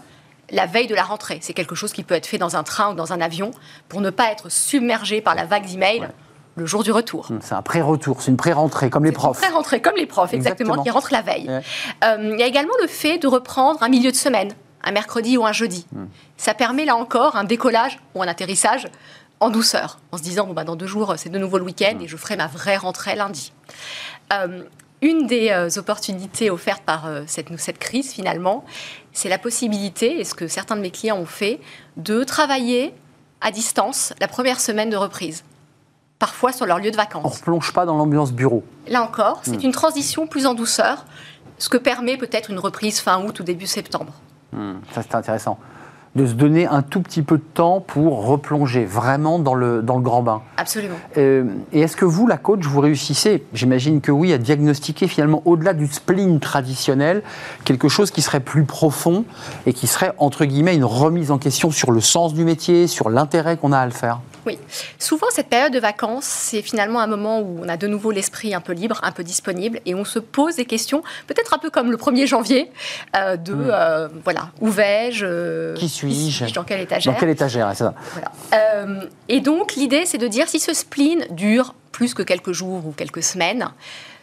la 0.51 0.67
veille 0.67 0.87
de 0.87 0.95
la 0.95 1.03
rentrée. 1.03 1.39
C'est 1.41 1.55
quelque 1.55 1.75
chose 1.75 1.93
qui 1.93 2.03
peut 2.03 2.15
être 2.15 2.27
fait 2.27 2.39
dans 2.39 2.57
un 2.57 2.63
train 2.63 2.93
ou 2.93 2.95
dans 2.95 3.13
un 3.15 3.21
avion 3.23 3.53
pour 3.89 4.03
ne 4.03 4.11
pas 4.11 4.31
être 4.31 4.51
submergé 4.51 5.23
par 5.23 5.35
la 5.35 5.47
vague 5.47 5.65
d'emails 5.65 6.09
le 6.57 6.67
jour 6.67 6.83
du 6.83 6.93
retour. 6.93 7.29
C'est 7.41 7.55
un 7.55 7.63
pré-retour, 7.63 8.21
c'est 8.21 8.31
une 8.31 8.37
pré-rentrée, 8.37 8.91
comme 8.91 9.07
les 9.07 9.13
profs. 9.13 9.41
Très 9.41 9.49
rentrée, 9.51 9.81
comme 9.81 9.97
les 9.97 10.05
profs, 10.05 10.35
exactement, 10.35 10.75
Exactement. 10.75 10.83
qui 10.83 10.91
rentrent 10.91 11.13
la 11.13 11.23
veille. 11.23 11.49
Ouais. 11.49 11.63
Il 12.21 12.39
y 12.39 12.43
a 12.43 12.47
également 12.47 12.75
le 12.83 12.87
fait 12.87 13.17
de 13.17 13.27
reprendre 13.27 13.83
un 13.83 13.89
milieu 13.89 14.11
de 14.11 14.17
semaine, 14.17 14.53
un 14.85 14.93
mercredi 14.93 15.39
ou 15.39 15.47
un 15.47 15.53
jeudi. 15.53 15.87
Hmm. 15.93 16.05
Ça 16.37 16.53
permet 16.53 16.85
là 16.85 16.97
encore 16.97 17.37
un 17.37 17.45
décollage 17.45 17.99
ou 18.15 18.23
un 18.23 18.29
atterrissage 18.29 18.89
en 19.43 19.51
douceur, 19.51 19.99
en 20.13 20.17
se 20.19 20.23
disant 20.23 20.47
bon, 20.47 20.53
bah, 20.55 20.65
dans 20.65 20.77
deux 20.77 20.87
jours, 20.87 21.15
c'est 21.17 21.29
de 21.31 21.39
nouveau 21.39 21.59
le 21.59 21.65
week-end 21.65 21.97
Hmm. 21.99 22.03
et 22.03 22.09
je 22.09 22.17
ferai 22.17 22.37
ma 22.37 22.47
vraie 22.47 22.77
rentrée 22.77 23.15
lundi. 23.17 23.53
Euh, 24.33 24.63
une 25.03 25.27
des 25.27 25.51
euh, 25.51 25.69
opportunités 25.79 26.49
offertes 26.51 26.85
par 26.85 27.07
euh, 27.07 27.23
cette, 27.27 27.59
cette 27.59 27.79
crise, 27.79 28.13
finalement, 28.13 28.65
c'est 29.13 29.29
la 29.29 29.39
possibilité, 29.39 30.21
et 30.21 30.25
ce 30.25 30.35
que 30.35 30.47
certains 30.47 30.77
de 30.77 30.81
mes 30.81 30.93
clients 30.93 31.19
ont 31.19 31.27
fait, 31.27 31.61
de 31.97 32.23
travailler 32.23 32.95
à 33.41 33.51
distance 33.51 34.13
la 34.21 34.29
première 34.29 34.61
semaine 34.61 34.91
de 34.91 34.97
reprise, 34.97 35.43
parfois 36.21 36.53
sur 36.53 36.65
leur 36.67 36.79
lieu 36.79 36.93
de 36.93 36.97
vacances. 36.97 37.25
On 37.25 37.29
ne 37.31 37.35
replonge 37.35 37.73
pas 37.73 37.85
dans 37.85 37.97
l'ambiance 37.97 38.33
bureau. 38.33 38.63
Là 38.87 39.03
encore, 39.03 39.41
c'est 39.43 39.57
Hmm. 39.57 39.65
une 39.67 39.73
transition 39.73 40.27
plus 40.29 40.47
en 40.47 40.55
douceur, 40.55 41.05
ce 41.59 41.69
que 41.69 41.77
permet 41.79 42.17
peut-être 42.17 42.51
une 42.51 42.61
reprise 42.61 43.01
fin 43.01 43.21
août 43.25 43.41
ou 43.41 43.43
début 43.43 43.67
septembre. 43.67 44.13
Hmm, 44.53 44.75
Ça, 44.95 45.03
c'est 45.03 45.15
intéressant. 45.17 45.59
De 46.15 46.27
se 46.27 46.35
donner 46.35 46.67
un 46.67 46.83
tout 46.83 47.01
petit 47.01 47.23
peu 47.23 47.39
de 47.39 47.43
temps 47.55 47.81
pour 47.81 48.27
replonger 48.27 48.85
vraiment 48.85 49.39
dans 49.39 49.55
le, 49.55 49.81
dans 49.81 49.97
le 49.97 50.03
grand 50.03 50.23
bain. 50.23 50.43
Absolument. 50.59 50.97
Euh, 51.17 51.45
et 51.73 51.81
est-ce 51.81 51.97
que 51.97 52.05
vous, 52.05 52.27
la 52.27 52.37
coach, 52.37 52.65
vous 52.65 52.81
réussissez, 52.81 53.45
j'imagine 53.55 54.03
que 54.03 54.13
oui, 54.13 54.33
à 54.33 54.39
diagnostiquer 54.39 55.09
finalement 55.09 55.43
au-delà 55.47 55.73
du 55.73 55.87
spleen 55.87 56.39
traditionnel, 56.39 57.23
quelque 57.65 57.89
chose 57.89 58.11
qui 58.11 58.21
serait 58.21 58.41
plus 58.41 58.65
profond 58.65 59.25
et 59.65 59.73
qui 59.73 59.87
serait, 59.87 60.13
entre 60.19 60.45
guillemets, 60.45 60.75
une 60.75 60.85
remise 60.85 61.31
en 61.31 61.39
question 61.39 61.71
sur 61.71 61.93
le 61.93 62.01
sens 62.01 62.35
du 62.35 62.45
métier, 62.45 62.87
sur 62.89 63.09
l'intérêt 63.09 63.57
qu'on 63.57 63.73
a 63.73 63.79
à 63.79 63.87
le 63.87 63.93
faire 63.93 64.21
Oui. 64.47 64.59
Souvent, 64.99 65.27
cette 65.31 65.49
période 65.49 65.73
de 65.73 65.79
vacances, 65.79 66.25
c'est 66.25 66.63
finalement 66.63 67.01
un 67.01 67.07
moment 67.07 67.41
où 67.41 67.61
on 67.63 67.69
a 67.69 67.77
de 67.77 67.87
nouveau 67.87 68.11
l'esprit 68.11 68.55
un 68.55 68.61
peu 68.61 68.73
libre, 68.73 69.01
un 69.03 69.13
peu 69.13 69.23
disponible, 69.23 69.81
et 69.87 69.95
on 69.95 70.05
se 70.05 70.19
pose 70.19 70.57
des 70.57 70.65
questions, 70.65 71.03
peut-être 71.27 71.55
un 71.55 71.59
peu 71.59 71.71
comme 71.71 71.91
le 71.91 71.97
1er 71.97 72.27
janvier, 72.27 72.71
euh, 73.17 73.37
de, 73.37 73.55
euh, 73.57 74.09
voilà, 74.25 74.51
où 74.61 74.69
vais-je 74.69 75.27
euh, 75.27 75.73
Hmm. 75.73 75.75
Qui 75.75 75.89
suis-je 75.89 76.55
Dans 76.55 76.65
quelle 76.65 76.81
étagère 76.81 77.13
Dans 77.13 77.19
quelle 77.19 77.31
étagère 77.31 77.69
c'est 77.71 77.85
ça 77.85 77.95
Voilà. 78.13 78.99
Et 79.29 79.41
donc, 79.41 79.75
l'idée, 79.75 80.05
c'est 80.07 80.19
de 80.19 80.29
dire 80.29 80.49
si 80.49 80.61
ce 80.61 80.75
spleen 80.75 81.27
dure 81.31 81.75
plus 81.93 82.15
que 82.15 82.23
quelques 82.23 82.53
jours 82.53 82.87
ou 82.87 82.93
quelques 82.93 83.23
semaines, 83.23 83.69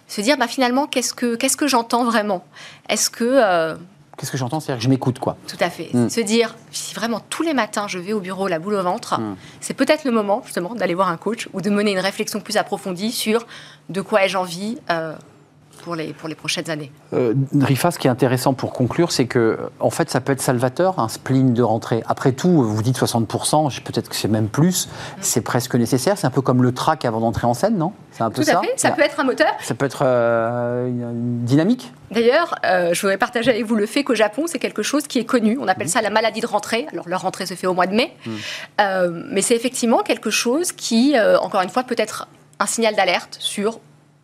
se 0.07 0.21
dire 0.21 0.37
bah, 0.37 0.47
finalement, 0.47 0.87
qu'est-ce 0.87 1.13
que, 1.13 1.35
qu'est-ce 1.35 1.57
que 1.57 1.67
j'entends 1.67 2.03
vraiment? 2.03 2.45
Est-ce 2.89 3.09
que. 3.09 3.77
Qu'est-ce 4.19 4.31
que 4.31 4.37
j'entends? 4.37 4.59
C'est-à-dire 4.59 4.79
que 4.79 4.83
je 4.83 4.89
m'écoute, 4.89 5.17
quoi. 5.19 5.37
tout 5.47 5.55
à 5.61 5.69
fait. 5.69 5.89
Mm. 5.93 6.09
Se 6.09 6.19
dire, 6.19 6.55
si 6.71 6.93
vraiment 6.93 7.21
tous 7.29 7.41
les 7.41 7.53
matins 7.53 7.87
je 7.87 7.97
vais 7.99 8.11
au 8.11 8.19
bureau 8.19 8.49
la 8.49 8.59
boule 8.59 8.73
au 8.75 8.83
ventre, 8.83 9.17
Mm. 9.19 9.35
c'est 9.61 9.73
peut-être 9.73 10.03
le 10.03 10.11
moment 10.11 10.41
justement 10.45 10.75
d'aller 10.75 10.93
voir 10.93 11.07
un 11.09 11.15
coach 11.17 11.47
ou 11.53 11.61
de 11.61 11.69
mener 11.69 11.91
une 11.93 11.99
réflexion 11.99 12.41
plus 12.41 12.57
approfondie 12.57 13.11
sur 13.13 13.47
de 13.87 14.01
quoi 14.01 14.25
ai-je 14.25 14.37
envie 14.37 14.77
euh, 14.89 15.13
pour, 15.89 15.95
les, 15.95 16.13
pour 16.13 16.29
les 16.29 16.35
prochaines 16.35 16.69
années. 16.69 16.91
Euh, 17.13 17.33
Rifa, 17.59 17.89
ce 17.89 17.97
qui 17.97 18.05
est 18.05 18.11
intéressant 18.11 18.53
pour 18.53 18.73
conclure, 18.73 19.11
c'est 19.11 19.25
que, 19.25 19.57
en 19.79 19.89
fait, 19.89 20.07
ça 20.11 20.21
peut 20.21 20.33
être 20.33 20.41
salvateur, 20.41 20.99
un 20.99 21.09
spleen 21.09 21.55
de 21.55 21.63
rentrée. 21.63 22.03
Après 22.07 22.31
tout, 22.31 22.61
vous 22.61 22.83
dites 22.83 22.95
60%, 22.99 23.71
je- 23.71 23.81
peut-être 23.81 24.07
que 24.07 24.15
c'est 24.15 24.27
même 24.27 24.49
plus, 24.49 24.87
c'est 25.19 25.41
presque 25.41 25.73
nécessaire. 25.73 26.15
C'est 26.19 26.27
un 26.27 26.29
peu 26.29 26.41
comme 26.43 26.61
le 26.61 26.73
track 26.75 27.05
avant 27.05 27.21
d'entrer 27.21 27.47
en 27.47 27.55
scène, 27.55 27.75
non? 27.75 27.91
C'est 28.11 28.21
un 28.21 28.29
peu 28.29 28.35
Tout 28.35 28.43
ça 28.43 28.59
à 28.59 28.61
fait, 28.61 28.67
ça 28.75 28.89
Il 28.89 28.91
y 28.91 28.93
a- 28.93 28.95
peut 28.97 29.01
être 29.01 29.19
un 29.19 29.23
moteur. 29.23 29.47
Ça 29.63 29.73
peut 29.73 29.87
être 29.87 30.03
euh, 30.05 30.87
une 30.89 31.43
dynamique? 31.43 31.91
D'ailleurs, 32.11 32.53
euh, 32.65 32.93
je 32.93 33.01
voudrais 33.01 33.17
partager 33.17 33.49
avec 33.49 33.65
vous 33.65 33.73
le 33.75 33.87
fait 33.87 34.03
qu'au 34.03 34.13
Japon, 34.15 34.43
c'est 34.45 34.59
quelque 34.59 34.83
chose 34.83 35.07
qui 35.07 35.17
est 35.17 35.25
connu. 35.25 35.57
On 35.59 35.67
appelle 35.67 35.89
ça 35.89 36.01
la 36.01 36.11
maladie 36.11 36.41
de 36.41 36.45
rentrée. 36.47 36.85
Alors, 36.93 37.09
leur 37.09 37.21
rentrée 37.21 37.47
se 37.47 37.55
fait 37.55 37.65
au 37.65 37.73
mois 37.73 37.87
de 37.87 37.95
mai. 37.95 38.15
Euh, 38.79 39.23
mais 39.31 39.41
c'est 39.41 39.55
effectivement 39.55 40.03
quelque 40.03 40.29
chose 40.29 40.71
qui, 40.71 41.17
euh, 41.17 41.39
encore 41.39 41.61
une 41.61 41.69
fois, 41.69 41.81
peut 41.81 41.95
être 41.97 42.27
un 42.59 42.67
signal 42.67 42.95
d'alerte 42.95 43.37
sur 43.39 43.79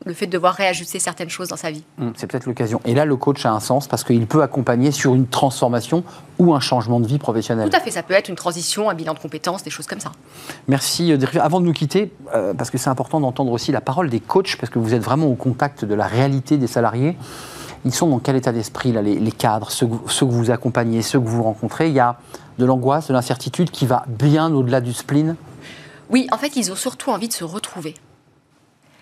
le 0.05 0.13
fait 0.13 0.27
de 0.27 0.31
devoir 0.31 0.53
réajuster 0.53 0.99
certaines 0.99 1.29
choses 1.29 1.49
dans 1.49 1.57
sa 1.57 1.71
vie. 1.71 1.83
Hum, 1.99 2.13
C'est 2.15 2.27
peut-être 2.27 2.45
l'occasion. 2.45 2.79
Et 2.85 2.93
là, 2.93 3.05
le 3.05 3.15
coach 3.15 3.45
a 3.45 3.51
un 3.51 3.59
sens 3.59 3.87
parce 3.87 4.03
qu'il 4.03 4.25
peut 4.27 4.43
accompagner 4.43 4.91
sur 4.91 5.15
une 5.15 5.27
transformation 5.27 6.03
ou 6.37 6.53
un 6.53 6.59
changement 6.59 6.99
de 6.99 7.07
vie 7.07 7.17
professionnelle. 7.17 7.69
Tout 7.69 7.75
à 7.77 7.79
fait, 7.79 7.91
ça 7.91 8.03
peut 8.03 8.13
être 8.13 8.29
une 8.29 8.35
transition, 8.35 8.89
un 8.89 8.93
bilan 8.93 9.13
de 9.15 9.19
compétences, 9.19 9.63
des 9.63 9.71
choses 9.71 9.87
comme 9.87 9.99
ça. 9.99 10.11
Merci. 10.67 11.11
euh. 11.11 11.17
Avant 11.41 11.59
de 11.59 11.65
nous 11.65 11.73
quitter, 11.73 12.13
euh, 12.35 12.53
parce 12.53 12.69
que 12.69 12.77
c'est 12.77 12.89
important 12.89 13.19
d'entendre 13.19 13.51
aussi 13.51 13.71
la 13.71 13.81
parole 13.81 14.09
des 14.09 14.19
coachs, 14.19 14.57
parce 14.57 14.69
que 14.71 14.79
vous 14.79 14.93
êtes 14.93 15.01
vraiment 15.03 15.25
au 15.27 15.35
contact 15.35 15.85
de 15.85 15.93
la 15.95 16.05
réalité 16.07 16.57
des 16.57 16.67
salariés. 16.67 17.17
Ils 17.83 17.93
sont 17.93 18.07
dans 18.07 18.19
quel 18.19 18.35
état 18.35 18.51
d'esprit, 18.51 18.91
là, 18.91 19.01
les, 19.01 19.19
les 19.19 19.31
cadres, 19.31 19.69
ceux 19.71 19.87
que 19.87 20.25
vous 20.25 20.51
accompagnez, 20.51 21.01
ceux 21.01 21.19
que 21.19 21.27
vous 21.27 21.43
rencontrez? 21.43 21.87
Il 21.89 21.93
y 21.93 21.99
a 21.99 22.17
de 22.57 22.65
l'angoisse, 22.65 23.07
de 23.07 23.13
l'incertitude 23.13 23.69
qui 23.71 23.85
va 23.85 24.05
bien 24.07 24.53
au-delà 24.53 24.81
du 24.81 24.93
spleen? 24.93 25.35
Oui, 26.09 26.27
en 26.31 26.37
fait, 26.37 26.55
ils 26.55 26.71
ont 26.71 26.75
surtout 26.75 27.09
envie 27.11 27.27
de 27.27 27.33
se 27.33 27.43
retrouver. 27.43 27.95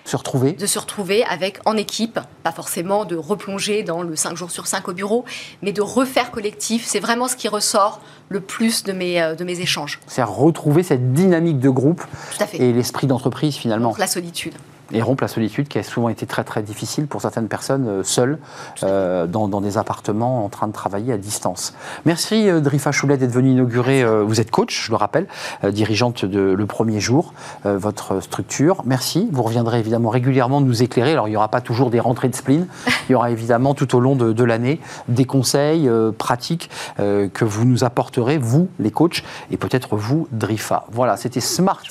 Se 0.06 0.16
retrouver 0.16 0.52
de 0.54 0.66
se 0.66 0.80
retrouver 0.80 1.24
avec 1.24 1.60
en 1.66 1.78
équipe, 1.78 2.20
pas 2.44 2.52
forcément 2.52 3.06
de 3.06 3.16
replonger 3.16 3.84
dans 3.84 4.02
le 4.02 4.16
5 4.16 4.36
jours 4.36 4.52
sur 4.52 4.68
5 4.68 4.88
au 4.90 4.94
bureau, 4.94 5.26
mais 5.62 5.72
de 5.72 5.82
refaire 5.82 6.32
collectif. 6.32 6.86
C'est 6.86 7.00
vraiment 7.00 7.28
ce 7.28 7.36
qui 7.36 7.48
ressort 7.48 8.02
le 8.30 8.42
plus 8.42 8.84
de 8.84 8.92
mes, 8.92 9.22
euh, 9.22 9.36
de 9.36 9.44
mes 9.44 9.60
échanges. 9.60 10.00
C'est 10.08 10.24
retrouver 10.24 10.84
cette 10.84 11.14
dynamique 11.14 11.60
de 11.60 11.70
groupe 11.70 12.04
Tout 12.36 12.44
à 12.44 12.48
fait. 12.48 12.58
et 12.58 12.74
l'esprit 12.74 13.08
d'entreprise 13.08 13.56
finalement. 13.56 13.96
La 13.98 14.08
solitude. 14.08 14.54
Et 14.92 15.02
rompre 15.02 15.24
la 15.24 15.28
solitude 15.28 15.70
qui 15.70 15.80
a 15.80 15.84
souvent 15.84 16.10
été 16.10 16.26
très 16.26 16.44
très 16.44 16.62
difficile 16.62 17.08
pour 17.08 17.22
certaines 17.22 17.48
personnes 17.48 17.88
euh, 17.88 18.04
seules 18.04 18.38
euh, 18.84 19.28
dans, 19.28 19.48
dans 19.48 19.62
des 19.62 19.78
appartements 19.78 20.44
en 20.44 20.50
train 20.50 20.68
de 20.68 20.74
travailler 20.74 21.14
à 21.14 21.18
distance. 21.18 21.74
Merci 22.06 22.50
euh, 22.50 22.60
Drifa 22.60 22.92
Choulet 22.92 23.18
d'être 23.18 23.32
venue 23.32 23.52
inaugurer, 23.52 24.04
euh, 24.04 24.24
vous 24.24 24.42
êtes 24.42 24.52
coach, 24.52 24.86
je 24.86 24.92
le 24.92 24.98
rappelle, 24.98 25.28
dirigeante 25.64 26.26
de 26.26 26.40
Le 26.42 26.66
Premier 26.66 27.00
Jour, 27.00 27.34
votre 27.64 28.20
structure. 28.20 28.84
Merci, 28.86 29.30
vous 29.32 29.44
reviendrez 29.44 29.80
évidemment 29.80 30.10
régulièrement 30.10 30.60
nous 30.60 30.84
éclairer. 30.84 31.14
Alors 31.14 31.28
il 31.28 31.32
n'y 31.32 31.38
aura 31.38 31.48
pas 31.48 31.62
toujours 31.62 31.90
des 31.90 32.00
rentrées 32.00 32.30
de 32.30 32.36
spleen, 32.36 32.68
il 33.08 33.14
y 33.14 33.16
aura 33.16 33.32
évidemment 33.32 33.74
tout 33.74 33.96
au 33.96 34.00
long 34.00 34.16
de, 34.16 34.34
de 34.34 34.44
l'année 34.44 34.80
des 35.08 35.26
conseils 35.26 35.90
pratiques 36.18 36.70
que 36.98 37.46
vous 37.46 37.66
nous 37.66 37.84
apporterez, 37.84 38.38
vous 38.38 38.68
les 38.80 38.92
coachs, 38.92 39.24
et 39.50 39.58
peut-être 39.58 39.96
vous 39.96 40.28
Drifa. 40.32 40.86
Voilà, 40.92 41.18
c'était 41.18 41.42
Smart 41.42 41.84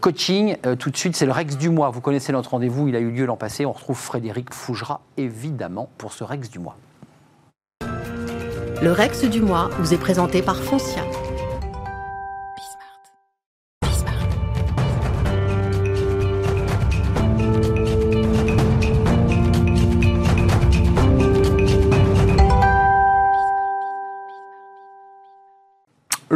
Coaching. 0.00 0.56
Tout 0.78 0.90
de 0.90 0.96
suite, 0.96 1.16
c'est 1.16 1.26
le 1.26 1.32
Rex 1.32 1.56
du 1.56 1.68
mois. 1.68 1.90
Vous 1.90 2.00
connaissez 2.00 2.29
notre 2.32 2.50
rendez-vous, 2.50 2.88
il 2.88 2.96
a 2.96 3.00
eu 3.00 3.10
lieu 3.10 3.26
l'an 3.26 3.36
passé. 3.36 3.66
On 3.66 3.72
retrouve 3.72 3.98
Frédéric 3.98 4.52
Fougera, 4.52 5.00
évidemment, 5.16 5.88
pour 5.98 6.12
ce 6.12 6.24
Rex 6.24 6.50
du 6.50 6.58
mois. 6.58 6.76
Le 8.82 8.92
Rex 8.92 9.24
du 9.24 9.42
mois 9.42 9.68
vous 9.78 9.92
est 9.92 9.98
présenté 9.98 10.42
par 10.42 10.56
Foncia. 10.56 11.02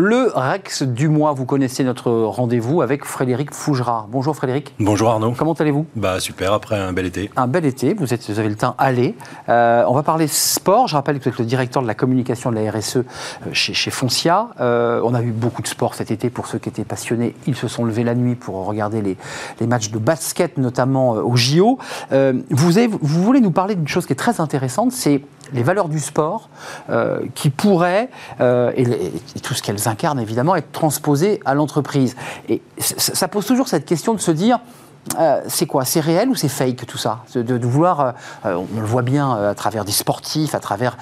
Le 0.07 0.31
Rex 0.35 0.83
du 0.83 1.09
mois, 1.09 1.33
vous 1.33 1.47
connaissez 1.47 1.83
notre 1.83 2.11
rendez-vous 2.13 2.83
avec 2.83 3.07
Frédéric 3.07 3.55
Fougera. 3.55 4.07
Bonjour 4.11 4.37
Frédéric, 4.37 4.75
Bonjour 4.79 5.09
Arnaud. 5.09 5.33
comment 5.35 5.55
allez-vous? 5.55 5.87
Bah 5.97 6.21
super, 6.21 6.53
après 6.53 6.77
un 6.79 6.93
bel 6.93 7.07
été. 7.07 7.31
Un 7.37 7.47
bel 7.47 7.65
été, 7.65 7.95
vous, 7.95 8.13
êtes, 8.13 8.29
vous 8.31 8.39
avez 8.39 8.51
le 8.51 8.55
temps 8.55 8.75
aller. 8.77 9.15
Euh, 9.49 9.83
on 9.89 9.95
va 9.95 10.03
parler 10.03 10.27
sport. 10.27 10.89
Je 10.89 10.95
rappelle 10.97 11.21
que 11.21 11.25
vous 11.25 11.31
êtes 11.31 11.39
le 11.39 11.47
directeur 11.47 11.81
de 11.81 11.87
la 11.87 11.95
communication 11.95 12.51
de 12.53 12.57
la 12.59 12.71
RSE 12.71 12.97
euh, 12.99 13.03
chez, 13.53 13.73
chez 13.73 13.91
Foncia. 13.91 14.49
Euh, 14.61 15.01
on 15.05 15.15
a 15.15 15.23
eu 15.23 15.31
beaucoup 15.31 15.63
de 15.63 15.69
sport 15.69 15.95
cet 15.95 16.11
été 16.11 16.29
pour 16.29 16.49
ceux 16.49 16.59
qui 16.59 16.69
étaient 16.69 16.85
passionnés. 16.85 17.35
Ils 17.47 17.57
se 17.57 17.67
sont 17.67 17.87
levés 17.87 18.05
la 18.05 18.15
nuit 18.15 18.35
pour 18.35 18.57
regarder 18.67 19.01
les, 19.01 19.17
les 19.59 19.67
matchs 19.67 19.91
de 19.91 19.99
basket, 19.99 20.59
notamment 20.59 21.13
au 21.13 21.35
JO. 21.35 21.79
Euh, 22.13 22.35
vous, 22.51 22.77
avez- 22.77 22.89
vous 22.89 23.23
voulez 23.23 23.41
nous 23.41 23.53
parler 23.53 23.75
d'une 23.75 23.89
chose 23.89 24.05
qui 24.05 24.13
est 24.13 24.17
très 24.17 24.39
intéressante, 24.43 24.93
c'est 24.93 25.23
les 25.53 25.63
valeurs 25.63 25.89
du 25.89 26.01
sport 26.01 26.49
qui 27.35 27.51
pourraient, 27.51 28.09
et, 28.41 29.13
tout 29.43 29.55
ce 29.55 29.63
qu'elles 29.63 29.89
incarnent 29.89 30.21
évidemment, 30.21 30.57
être 30.57 30.73
transposées 30.73 31.41
à 31.45 31.55
l'entreprise. 31.55 32.17
Et 32.49 32.63
ça 32.79 33.29
pose 33.29 33.47
toujours 33.47 33.69
cette 33.69 33.85
question 33.85 34.15
de 34.15 34.21
se 34.21 34.31
dire, 34.31 34.61
c'est 35.47 35.67
quoi 35.67 35.85
C'est 35.85 36.01
réel 36.01 36.29
ou 36.29 36.35
c'est 36.35 36.49
fake 36.49 36.87
tout 36.87 36.99
ça? 36.99 37.21
De, 37.35 37.67
vouloir, 37.67 38.15
on 38.45 38.81
le 38.81 38.87
voit 38.87 39.03
bien 39.03 39.33
à 39.33 39.55
travers 39.55 39.85
des 39.85 39.93
sportifs, 39.93 40.55
à 40.55 40.61
travers 40.61 40.97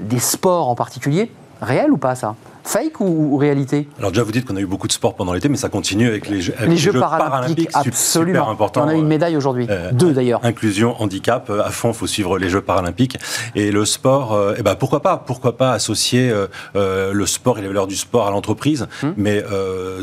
des 0.00 0.18
sports 0.18 0.68
en 0.68 0.74
particulier, 0.74 1.32
réel 1.60 1.90
ou 1.90 1.96
pas 1.96 2.14
ça? 2.14 2.34
Fake 2.66 3.00
ou, 3.00 3.36
réalité? 3.36 3.88
Alors 3.98 4.10
déjà, 4.10 4.24
vous 4.24 4.32
dites 4.32 4.44
qu'on 4.44 4.56
a 4.56 4.60
eu 4.60 4.66
beaucoup 4.66 4.88
de 4.88 4.92
sport 4.92 5.14
pendant 5.14 5.32
l'été, 5.32 5.48
mais 5.48 5.56
ça 5.56 5.68
continue 5.68 6.08
avec 6.08 6.28
les 6.28 6.40
Jeux, 6.40 6.54
les 6.66 6.76
jeux, 6.76 6.92
paralympiques, 6.92 7.70
absolument. 7.72 8.40
Super 8.40 8.48
important. 8.48 8.84
On 8.84 8.88
a 8.88 8.94
une 8.94 9.06
médaille 9.06 9.36
aujourd'hui, 9.36 9.68
euh, 9.70 9.92
deux 9.92 10.12
d'ailleurs. 10.12 10.44
Inclusion, 10.44 11.00
handicap, 11.00 11.48
euh, 11.48 11.62
à 11.64 11.70
fond, 11.70 11.90
il 11.90 11.94
faut 11.94 12.08
suivre 12.08 12.38
les 12.38 12.48
Jeux 12.48 12.60
paralympiques. 12.60 13.18
Et 13.54 13.70
le 13.70 13.84
sport, 13.84 14.32
euh, 14.32 14.56
eh 14.58 14.62
ben, 14.62 14.74
pourquoi 14.74 15.00
pas 15.00 15.16
Pourquoi 15.16 15.56
pas 15.56 15.72
associer 15.72 16.32
le 16.74 17.26
sport 17.26 17.58
et 17.58 17.62
les 17.62 17.68
valeurs 17.68 17.86
du 17.86 17.96
sport 17.96 18.26
à 18.26 18.30
l'entreprise 18.30 18.88
hum. 19.02 19.14
Mais 19.16 19.44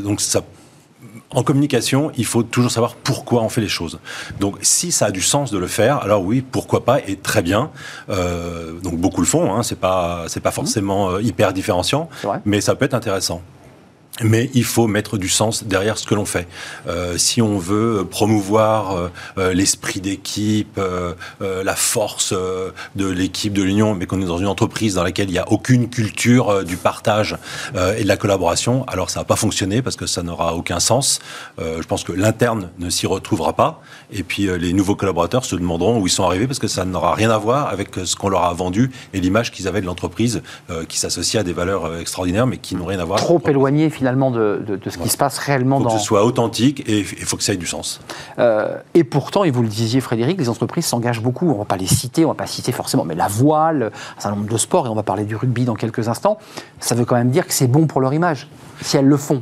donc 0.03 0.21
ça 0.21 0.41
en 1.33 1.43
communication, 1.43 2.11
il 2.17 2.25
faut 2.25 2.43
toujours 2.43 2.71
savoir 2.71 2.95
pourquoi 2.95 3.41
on 3.41 3.49
fait 3.49 3.61
les 3.61 3.67
choses. 3.67 3.99
Donc, 4.39 4.57
si 4.61 4.91
ça 4.91 5.07
a 5.07 5.11
du 5.11 5.21
sens 5.21 5.51
de 5.51 5.57
le 5.57 5.67
faire, 5.67 5.97
alors 5.97 6.23
oui, 6.23 6.41
pourquoi 6.41 6.85
pas, 6.85 6.99
et 6.99 7.15
très 7.15 7.41
bien. 7.41 7.71
Euh, 8.09 8.73
donc, 8.81 8.97
beaucoup 8.97 9.21
le 9.21 9.27
font, 9.27 9.53
hein, 9.53 9.63
c'est 9.63 9.79
pas, 9.79 10.25
c'est 10.27 10.39
pas 10.39 10.51
forcément 10.51 11.09
euh, 11.09 11.21
hyper 11.21 11.53
différenciant, 11.53 12.09
mais 12.45 12.61
ça 12.61 12.75
peut 12.75 12.85
être 12.85 12.93
intéressant 12.93 13.41
mais 14.21 14.49
il 14.53 14.63
faut 14.63 14.87
mettre 14.87 15.17
du 15.17 15.27
sens 15.27 15.63
derrière 15.63 15.97
ce 15.97 16.05
que 16.05 16.13
l'on 16.13 16.25
fait. 16.25 16.47
Euh, 16.87 17.17
si 17.17 17.41
on 17.41 17.57
veut 17.57 18.05
promouvoir 18.09 18.95
euh, 18.95 19.09
euh, 19.37 19.53
l'esprit 19.53 20.01
d'équipe, 20.01 20.79
la 21.39 21.75
force 21.75 22.33
de 22.33 23.07
l'équipe 23.07 23.53
de 23.53 23.63
l'Union, 23.63 23.95
mais 23.95 24.05
qu'on 24.05 24.21
est 24.21 24.25
dans 24.25 24.37
une 24.37 24.47
entreprise 24.47 24.95
dans 24.95 25.03
laquelle 25.03 25.29
il 25.29 25.33
n'y 25.33 25.39
a 25.39 25.51
aucune 25.51 25.89
culture 25.89 26.63
du 26.63 26.77
partage 26.77 27.37
et 27.75 28.03
de 28.03 28.07
la 28.07 28.17
collaboration, 28.17 28.85
alors 28.87 29.09
ça 29.09 29.19
va 29.19 29.23
pas 29.23 29.35
fonctionner 29.35 29.81
parce 29.81 29.95
que 29.95 30.05
ça 30.05 30.23
n'aura 30.23 30.55
aucun 30.55 30.79
sens. 30.79 31.19
je 31.59 31.85
pense 31.85 32.03
que 32.03 32.11
l'interne 32.11 32.69
ne 32.79 32.89
s'y 32.89 33.07
retrouvera 33.07 33.53
pas, 33.53 33.81
et 34.11 34.23
puis 34.23 34.47
les 34.57 34.73
nouveaux 34.73 34.95
collaborateurs 34.95 35.45
se 35.45 35.55
demanderont 35.55 35.99
où 35.99 36.07
ils 36.07 36.11
sont 36.11 36.23
arrivés 36.23 36.47
parce 36.47 36.59
que 36.59 36.67
ça 36.67 36.85
n'aura 36.85 37.13
rien 37.13 37.29
à 37.29 37.37
voir 37.37 37.67
avec 37.67 37.89
ce 38.03 38.15
qu'on 38.15 38.29
leur 38.29 38.43
a 38.43 38.53
vendu 38.53 38.91
et 39.13 39.19
l'image 39.19 39.51
qu'ils 39.51 39.67
avaient 39.67 39.81
de 39.81 39.85
l'entreprise 39.85 40.41
qui 40.87 40.97
s'associe 40.97 41.39
à 41.39 41.43
des 41.43 41.53
valeurs 41.53 41.99
extraordinaires, 41.99 42.47
mais 42.47 42.57
qui 42.57 42.75
n'ont 42.75 42.85
rien 42.85 42.99
à 42.99 43.05
voir. 43.05 43.19
Trop 43.19 43.41
éloigné 43.47 43.89
finalement 43.89 44.02
de, 44.31 44.79
ce 44.89 44.97
qui 44.97 45.09
se 45.09 45.17
passe 45.17 45.37
réellement 45.37 45.77
faut 45.77 45.85
dans. 45.85 45.93
Que 45.93 45.99
ce 45.99 46.05
soit 46.05 46.25
authentique 46.25 46.87
et 46.87 46.99
il 46.99 47.25
faut 47.25 47.37
que 47.37 47.43
ça 47.43 47.53
ait 47.53 47.57
du 47.57 47.67
sens. 47.67 48.01
Euh, 48.39 48.77
et 48.93 49.03
pourtant, 49.03 49.43
et 49.43 49.51
vous 49.51 49.61
le 49.61 49.67
disiez 49.67 50.01
Frédéric, 50.01 50.37
les 50.37 50.49
entreprises 50.49 50.85
s'engagent 50.85 51.21
beaucoup. 51.21 51.47
On 51.49 51.53
ne 51.53 51.57
va 51.57 51.65
pas 51.65 51.77
les 51.77 51.87
citer, 51.87 52.25
on 52.25 52.29
ne 52.29 52.33
va 52.33 52.37
pas 52.37 52.47
citer 52.47 52.71
forcément, 52.71 53.05
mais 53.05 53.15
la 53.15 53.27
voile, 53.27 53.91
un 54.17 54.21
certain 54.21 54.37
nombre 54.37 54.49
de 54.49 54.57
sports, 54.57 54.87
et 54.87 54.89
on 54.89 54.95
va 54.95 55.03
parler 55.03 55.25
du 55.25 55.35
rugby 55.35 55.65
dans 55.65 55.75
quelques 55.75 56.07
instants, 56.07 56.37
ça 56.79 56.95
veut 56.95 57.05
quand 57.05 57.15
même 57.15 57.31
dire 57.31 57.47
que 57.47 57.53
c'est 57.53 57.67
bon 57.67 57.87
pour 57.87 58.01
leur 58.01 58.13
image, 58.13 58.47
si 58.81 58.97
elles 58.97 59.07
le 59.07 59.17
font. 59.17 59.41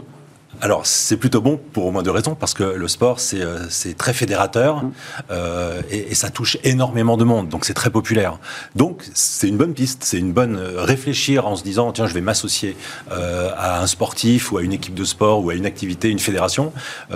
Alors, 0.64 0.86
c'est 0.86 1.18
plutôt 1.18 1.42
bon 1.42 1.60
pour 1.74 1.88
au 1.88 1.92
moins 1.92 2.04
deux 2.04 2.12
raisons, 2.12 2.36
parce 2.36 2.54
que 2.54 2.64
le 2.64 2.88
sport, 2.88 3.20
c'est 3.20 3.42
euh, 3.42 3.66
très 3.98 4.14
fédérateur 4.14 4.84
mm. 4.84 4.92
euh, 5.32 5.82
et, 5.90 6.14
ça 6.14 6.30
touche 6.30 6.58
énormément 6.64 7.18
de 7.18 7.24
monde, 7.24 7.50
donc 7.50 7.66
c'est 7.66 7.74
très 7.74 7.90
populaire. 7.90 8.38
Donc, 8.76 9.04
c'est 9.16 9.48
une 9.48 9.58
bonne 9.58 9.74
piste, 9.74 10.04
c'est 10.04 10.20
une 10.20 10.34
bonne 10.34 10.58
euh, 10.58 10.84
réfléchir 10.84 11.48
en 11.48 11.56
se 11.56 11.64
disant, 11.64 11.92
tiens, 11.92 12.06
je 12.06 12.14
vais 12.14 12.22
m'associer 12.22 12.78
à 13.10 13.82
un 13.82 13.88
sportif 13.88 14.52
ou 14.52 14.58
à 14.58 14.62
une 14.62 14.74
équipe 14.74 14.94
de 14.94 15.04
sport 15.04 15.44
ou 15.44 15.50
à 15.50 15.56
une 15.56 15.66
activité, 15.66 16.10
une 16.10 16.20
fédération, 16.20 16.72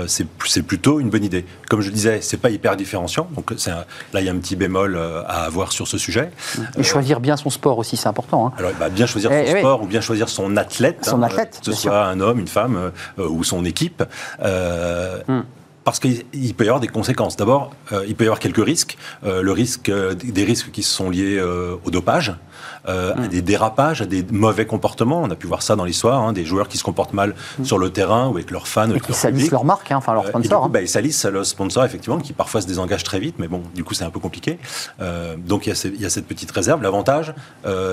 c'est 0.07 0.63
plutôt 0.63 0.99
une 0.99 1.09
bonne 1.09 1.23
idée. 1.23 1.45
Comme 1.69 1.81
je 1.81 1.91
disais, 1.91 2.19
c'est 2.21 2.37
pas 2.37 2.49
hyper 2.49 2.75
différenciant, 2.75 3.27
donc 3.35 3.51
là, 3.51 3.85
il 4.21 4.25
y 4.25 4.29
a 4.29 4.31
un 4.31 4.37
petit 4.37 4.55
bémol 4.55 4.97
à 5.27 5.43
avoir 5.43 5.71
sur 5.71 5.87
ce 5.87 5.97
sujet. 5.97 6.31
Et 6.77 6.83
choisir 6.83 7.19
bien 7.19 7.37
son 7.37 7.49
sport 7.49 7.77
aussi, 7.77 7.97
c'est 7.97 8.07
important. 8.07 8.47
Hein. 8.47 8.53
Alors, 8.57 8.71
bah, 8.79 8.89
bien 8.89 9.05
choisir 9.05 9.31
eh, 9.31 9.51
son 9.51 9.57
sport 9.59 9.83
ou 9.83 9.87
bien 9.87 10.01
choisir 10.01 10.29
son 10.29 10.57
athlète, 10.57 11.05
son 11.05 11.21
hein, 11.21 11.27
athlète 11.27 11.59
que 11.63 11.71
ce 11.71 11.73
soit 11.73 12.05
un 12.05 12.19
homme, 12.19 12.39
une 12.39 12.47
femme 12.47 12.91
ou 13.35 13.43
son 13.43 13.65
équipe. 13.65 14.03
Euh, 14.41 15.21
hmm. 15.27 15.41
Parce 15.85 15.99
qu'il 15.99 16.53
peut 16.55 16.65
y 16.65 16.67
avoir 16.67 16.81
des 16.81 16.87
conséquences. 16.87 17.37
D'abord, 17.37 17.71
euh, 17.93 18.03
il 18.07 18.15
peut 18.15 18.25
y 18.25 18.27
avoir 18.27 18.39
quelques 18.39 18.63
risques. 18.63 18.97
Euh, 19.23 19.41
le 19.41 19.51
risque, 19.51 19.89
des 19.89 20.43
risques 20.43 20.71
qui 20.71 20.83
sont 20.83 21.09
liés 21.09 21.41
au 21.41 21.91
dopage. 21.91 22.35
Euh, 22.87 23.13
à 23.15 23.21
mm. 23.21 23.27
des 23.29 23.41
dérapages, 23.41 24.01
à 24.01 24.05
des 24.05 24.23
mauvais 24.31 24.65
comportements. 24.65 25.21
On 25.23 25.31
a 25.31 25.35
pu 25.35 25.47
voir 25.47 25.63
ça 25.63 25.75
dans 25.75 25.85
l'histoire, 25.85 26.21
hein, 26.21 26.33
des 26.33 26.45
joueurs 26.45 26.67
qui 26.67 26.77
se 26.77 26.83
comportent 26.83 27.13
mal 27.13 27.33
mm. 27.57 27.65
sur 27.65 27.79
le 27.79 27.89
terrain 27.89 28.27
ou 28.27 28.35
avec 28.35 28.51
leurs 28.51 28.67
fans. 28.67 28.91
Et 28.91 28.99
qui 28.99 29.13
salissent 29.13 29.51
leur 29.51 29.65
marque, 29.65 29.91
hein, 29.91 29.97
enfin 29.97 30.13
leur 30.13 30.27
sponsor. 30.27 30.37
Euh, 30.37 30.43
et 30.43 30.47
du 30.47 30.49
coup, 30.49 30.63
hein. 30.65 30.69
bah, 30.71 30.81
ils 30.81 30.87
salissent 30.87 31.25
le 31.25 31.43
sponsor, 31.43 31.83
effectivement, 31.83 32.19
qui 32.19 32.33
parfois 32.33 32.61
se 32.61 32.67
désengage 32.67 33.03
très 33.03 33.19
vite, 33.19 33.35
mais 33.39 33.47
bon, 33.47 33.63
du 33.73 33.83
coup, 33.83 33.93
c'est 33.93 34.03
un 34.03 34.09
peu 34.09 34.19
compliqué. 34.19 34.59
Euh, 35.01 35.35
donc, 35.37 35.65
il 35.65 35.73
y, 35.73 36.01
y, 36.01 36.05
a 36.05 36.09
cette 36.09 36.27
petite 36.27 36.51
réserve. 36.51 36.83
L'avantage, 36.83 37.33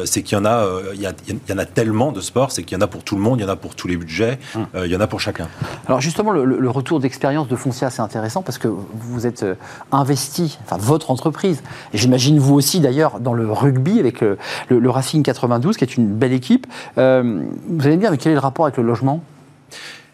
c'est 0.04 0.22
qu'il 0.22 0.36
y 0.36 0.40
en 0.40 0.44
a, 0.44 0.66
y, 0.94 1.04
y, 1.04 1.52
en 1.52 1.58
a 1.58 1.64
tellement 1.64 2.12
de 2.12 2.20
sports, 2.20 2.52
c'est 2.52 2.62
qu'il 2.62 2.76
y 2.76 2.80
en 2.80 2.84
a 2.84 2.86
pour 2.86 3.02
tout 3.02 3.16
le 3.16 3.22
monde, 3.22 3.40
il 3.40 3.42
y 3.42 3.46
en 3.46 3.52
a 3.52 3.56
pour 3.56 3.74
tous 3.74 3.88
les 3.88 3.96
budgets, 3.96 4.38
mm. 4.54 4.60
il 4.84 4.90
y 4.90 4.96
en 4.96 5.00
a 5.00 5.06
pour 5.06 5.20
chacun. 5.20 5.48
Alors, 5.86 6.00
justement, 6.00 6.32
le, 6.32 6.70
retour 6.72 7.00
d'expérience 7.00 7.48
de 7.48 7.56
Foncia, 7.56 7.81
c'est 7.90 8.02
intéressant 8.02 8.42
parce 8.42 8.58
que 8.58 8.68
vous 8.68 9.26
êtes 9.26 9.44
investi, 9.90 10.58
enfin, 10.64 10.76
votre 10.78 11.10
entreprise, 11.10 11.62
et 11.92 11.98
j'imagine 11.98 12.38
vous 12.38 12.54
aussi 12.54 12.80
d'ailleurs, 12.80 13.20
dans 13.20 13.34
le 13.34 13.50
rugby 13.50 13.98
avec 13.98 14.20
le, 14.20 14.38
le 14.68 14.90
Racing 14.90 15.22
92, 15.22 15.76
qui 15.76 15.84
est 15.84 15.96
une 15.96 16.06
belle 16.06 16.32
équipe. 16.32 16.66
Euh, 16.98 17.42
vous 17.68 17.86
allez 17.86 17.96
me 17.96 18.00
dire, 18.00 18.16
quel 18.18 18.32
est 18.32 18.36
le 18.36 18.40
rapport 18.40 18.66
avec 18.66 18.76
le 18.76 18.84
logement? 18.84 19.22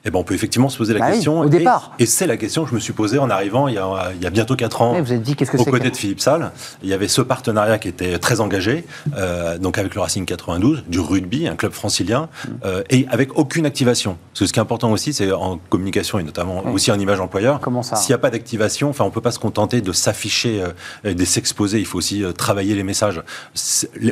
Eh 0.08 0.10
ben, 0.10 0.18
on 0.18 0.24
peut 0.24 0.34
effectivement 0.34 0.68
se 0.68 0.78
poser 0.78 0.94
la 0.94 1.00
bah 1.00 1.10
question. 1.10 1.40
au 1.40 1.48
départ. 1.48 1.92
Et, 1.98 2.06
c'est 2.06 2.26
la 2.26 2.36
question 2.36 2.64
que 2.64 2.70
je 2.70 2.74
me 2.74 2.80
suis 2.80 2.94
posée 2.94 3.18
en 3.18 3.28
arrivant 3.28 3.68
il 3.68 3.74
y 3.74 3.78
a, 3.78 4.10
il 4.16 4.22
y 4.22 4.26
a 4.26 4.30
bientôt 4.30 4.56
4 4.56 4.82
ans. 4.82 5.00
vous 5.00 5.16
dit 5.18 5.36
qu'est-ce 5.36 5.50
que 5.50 5.58
Aux 5.58 5.64
côtés 5.64 5.90
de 5.90 5.96
Philippe 5.96 6.20
Salle, 6.20 6.52
il 6.82 6.88
y 6.88 6.94
avait 6.94 7.08
ce 7.08 7.20
partenariat 7.20 7.78
qui 7.78 7.88
était 7.88 8.18
très 8.18 8.40
engagé, 8.40 8.84
euh, 9.16 9.58
donc 9.58 9.78
avec 9.78 9.94
le 9.94 10.00
Racing 10.00 10.24
92, 10.24 10.84
du 10.88 10.98
rugby, 10.98 11.46
un 11.46 11.56
club 11.56 11.72
francilien, 11.72 12.28
euh, 12.64 12.82
et 12.90 13.06
avec 13.10 13.38
aucune 13.38 13.66
activation. 13.66 14.16
Parce 14.32 14.40
que 14.40 14.46
ce 14.46 14.52
qui 14.52 14.58
est 14.58 14.62
important 14.62 14.90
aussi, 14.90 15.12
c'est 15.12 15.30
en 15.30 15.58
communication 15.68 16.18
et 16.18 16.22
notamment 16.22 16.64
aussi 16.72 16.90
en 16.90 16.98
image 16.98 17.20
employeur. 17.20 17.60
Comment 17.60 17.82
ça 17.82 17.96
S'il 17.96 18.12
n'y 18.12 18.16
a 18.16 18.18
pas 18.18 18.30
d'activation, 18.30 18.88
enfin, 18.88 19.04
on 19.04 19.10
peut 19.10 19.20
pas 19.20 19.30
se 19.30 19.38
contenter 19.38 19.82
de 19.82 19.92
s'afficher, 19.92 20.62
euh, 21.04 21.14
de 21.14 21.24
s'exposer. 21.24 21.78
Il 21.78 21.86
faut 21.86 21.98
aussi 21.98 22.24
travailler 22.36 22.74
les 22.74 22.82
messages. 22.82 23.22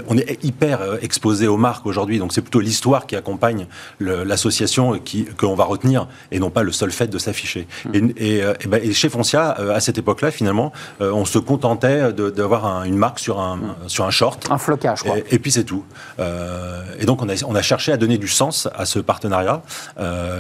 on 0.08 0.18
est 0.18 0.44
hyper 0.44 0.80
exposé 1.02 1.46
aux 1.48 1.56
marques 1.56 1.86
aujourd'hui, 1.86 2.18
donc 2.18 2.32
c'est 2.34 2.42
plutôt 2.42 2.60
l'histoire 2.60 3.06
qui 3.06 3.16
accompagne 3.16 3.66
l'association 4.00 5.00
qu'on 5.38 5.54
va 5.54 5.64
retenir 5.64 5.85
et 6.30 6.38
non 6.38 6.50
pas 6.50 6.62
le 6.62 6.72
seul 6.72 6.90
fait 6.90 7.08
de 7.08 7.18
s'afficher. 7.18 7.66
Hmm. 7.84 8.10
Euh, 8.20 8.54
ben, 8.68 8.80
et, 8.82 8.92
chez 8.92 9.08
Foncia, 9.08 9.56
euh, 9.58 9.74
à 9.74 9.80
cette 9.80 9.98
époque-là, 9.98 10.30
finalement, 10.30 10.72
euh, 11.00 11.12
on 11.12 11.24
se 11.24 11.38
contentait 11.38 12.12
d'avoir 12.12 12.84
une 12.84 12.96
marque 12.96 13.18
sur 13.18 13.40
un, 13.40 13.56
hmm. 13.56 13.74
sur 13.86 14.04
un 14.04 14.10
short. 14.10 14.46
Un 14.50 14.58
flocage, 14.58 15.02
quoi. 15.02 15.16
Et, 15.30 15.38
puis 15.38 15.50
c'est 15.50 15.64
tout. 15.64 15.84
et 16.98 17.04
donc 17.04 17.22
on 17.22 17.28
a, 17.28 17.34
on 17.46 17.54
a 17.54 17.62
cherché 17.62 17.92
à 17.92 17.96
donner 17.96 18.18
du 18.18 18.28
sens 18.28 18.68
à 18.74 18.86
ce 18.86 18.98
partenariat. 18.98 19.62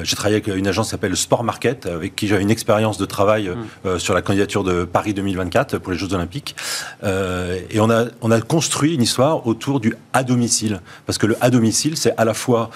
J'ai 0.02 0.16
travaillé 0.16 0.36
avec 0.36 0.48
une 0.48 0.66
agence 0.66 0.86
qui 0.86 0.90
s'appelle 0.90 1.16
Sport 1.16 1.44
Market, 1.44 1.86
avec 1.86 2.16
qui 2.16 2.28
j'ai 2.28 2.40
une 2.40 2.50
expérience 2.50 2.98
de 2.98 3.04
travail 3.04 3.50
hmm. 3.84 3.98
sur 3.98 4.14
la 4.14 4.22
candidature 4.22 4.64
de 4.64 4.84
Paris 4.84 5.14
2024 5.14 5.78
pour 5.78 5.92
les 5.92 5.98
Jeux 5.98 6.12
Olympiques. 6.14 6.56
et 7.02 7.80
on 7.80 7.90
a, 7.90 8.06
on 8.22 8.30
a 8.30 8.40
construit 8.40 8.94
une 8.94 9.02
histoire 9.02 9.46
autour 9.46 9.80
du 9.80 9.94
à 10.12 10.22
domicile. 10.22 10.80
Parce 11.06 11.18
que 11.18 11.26
le 11.26 11.36
à 11.40 11.50
domicile, 11.50 11.96
c'est 11.96 12.14
à 12.16 12.24
la 12.24 12.34
fois 12.34 12.70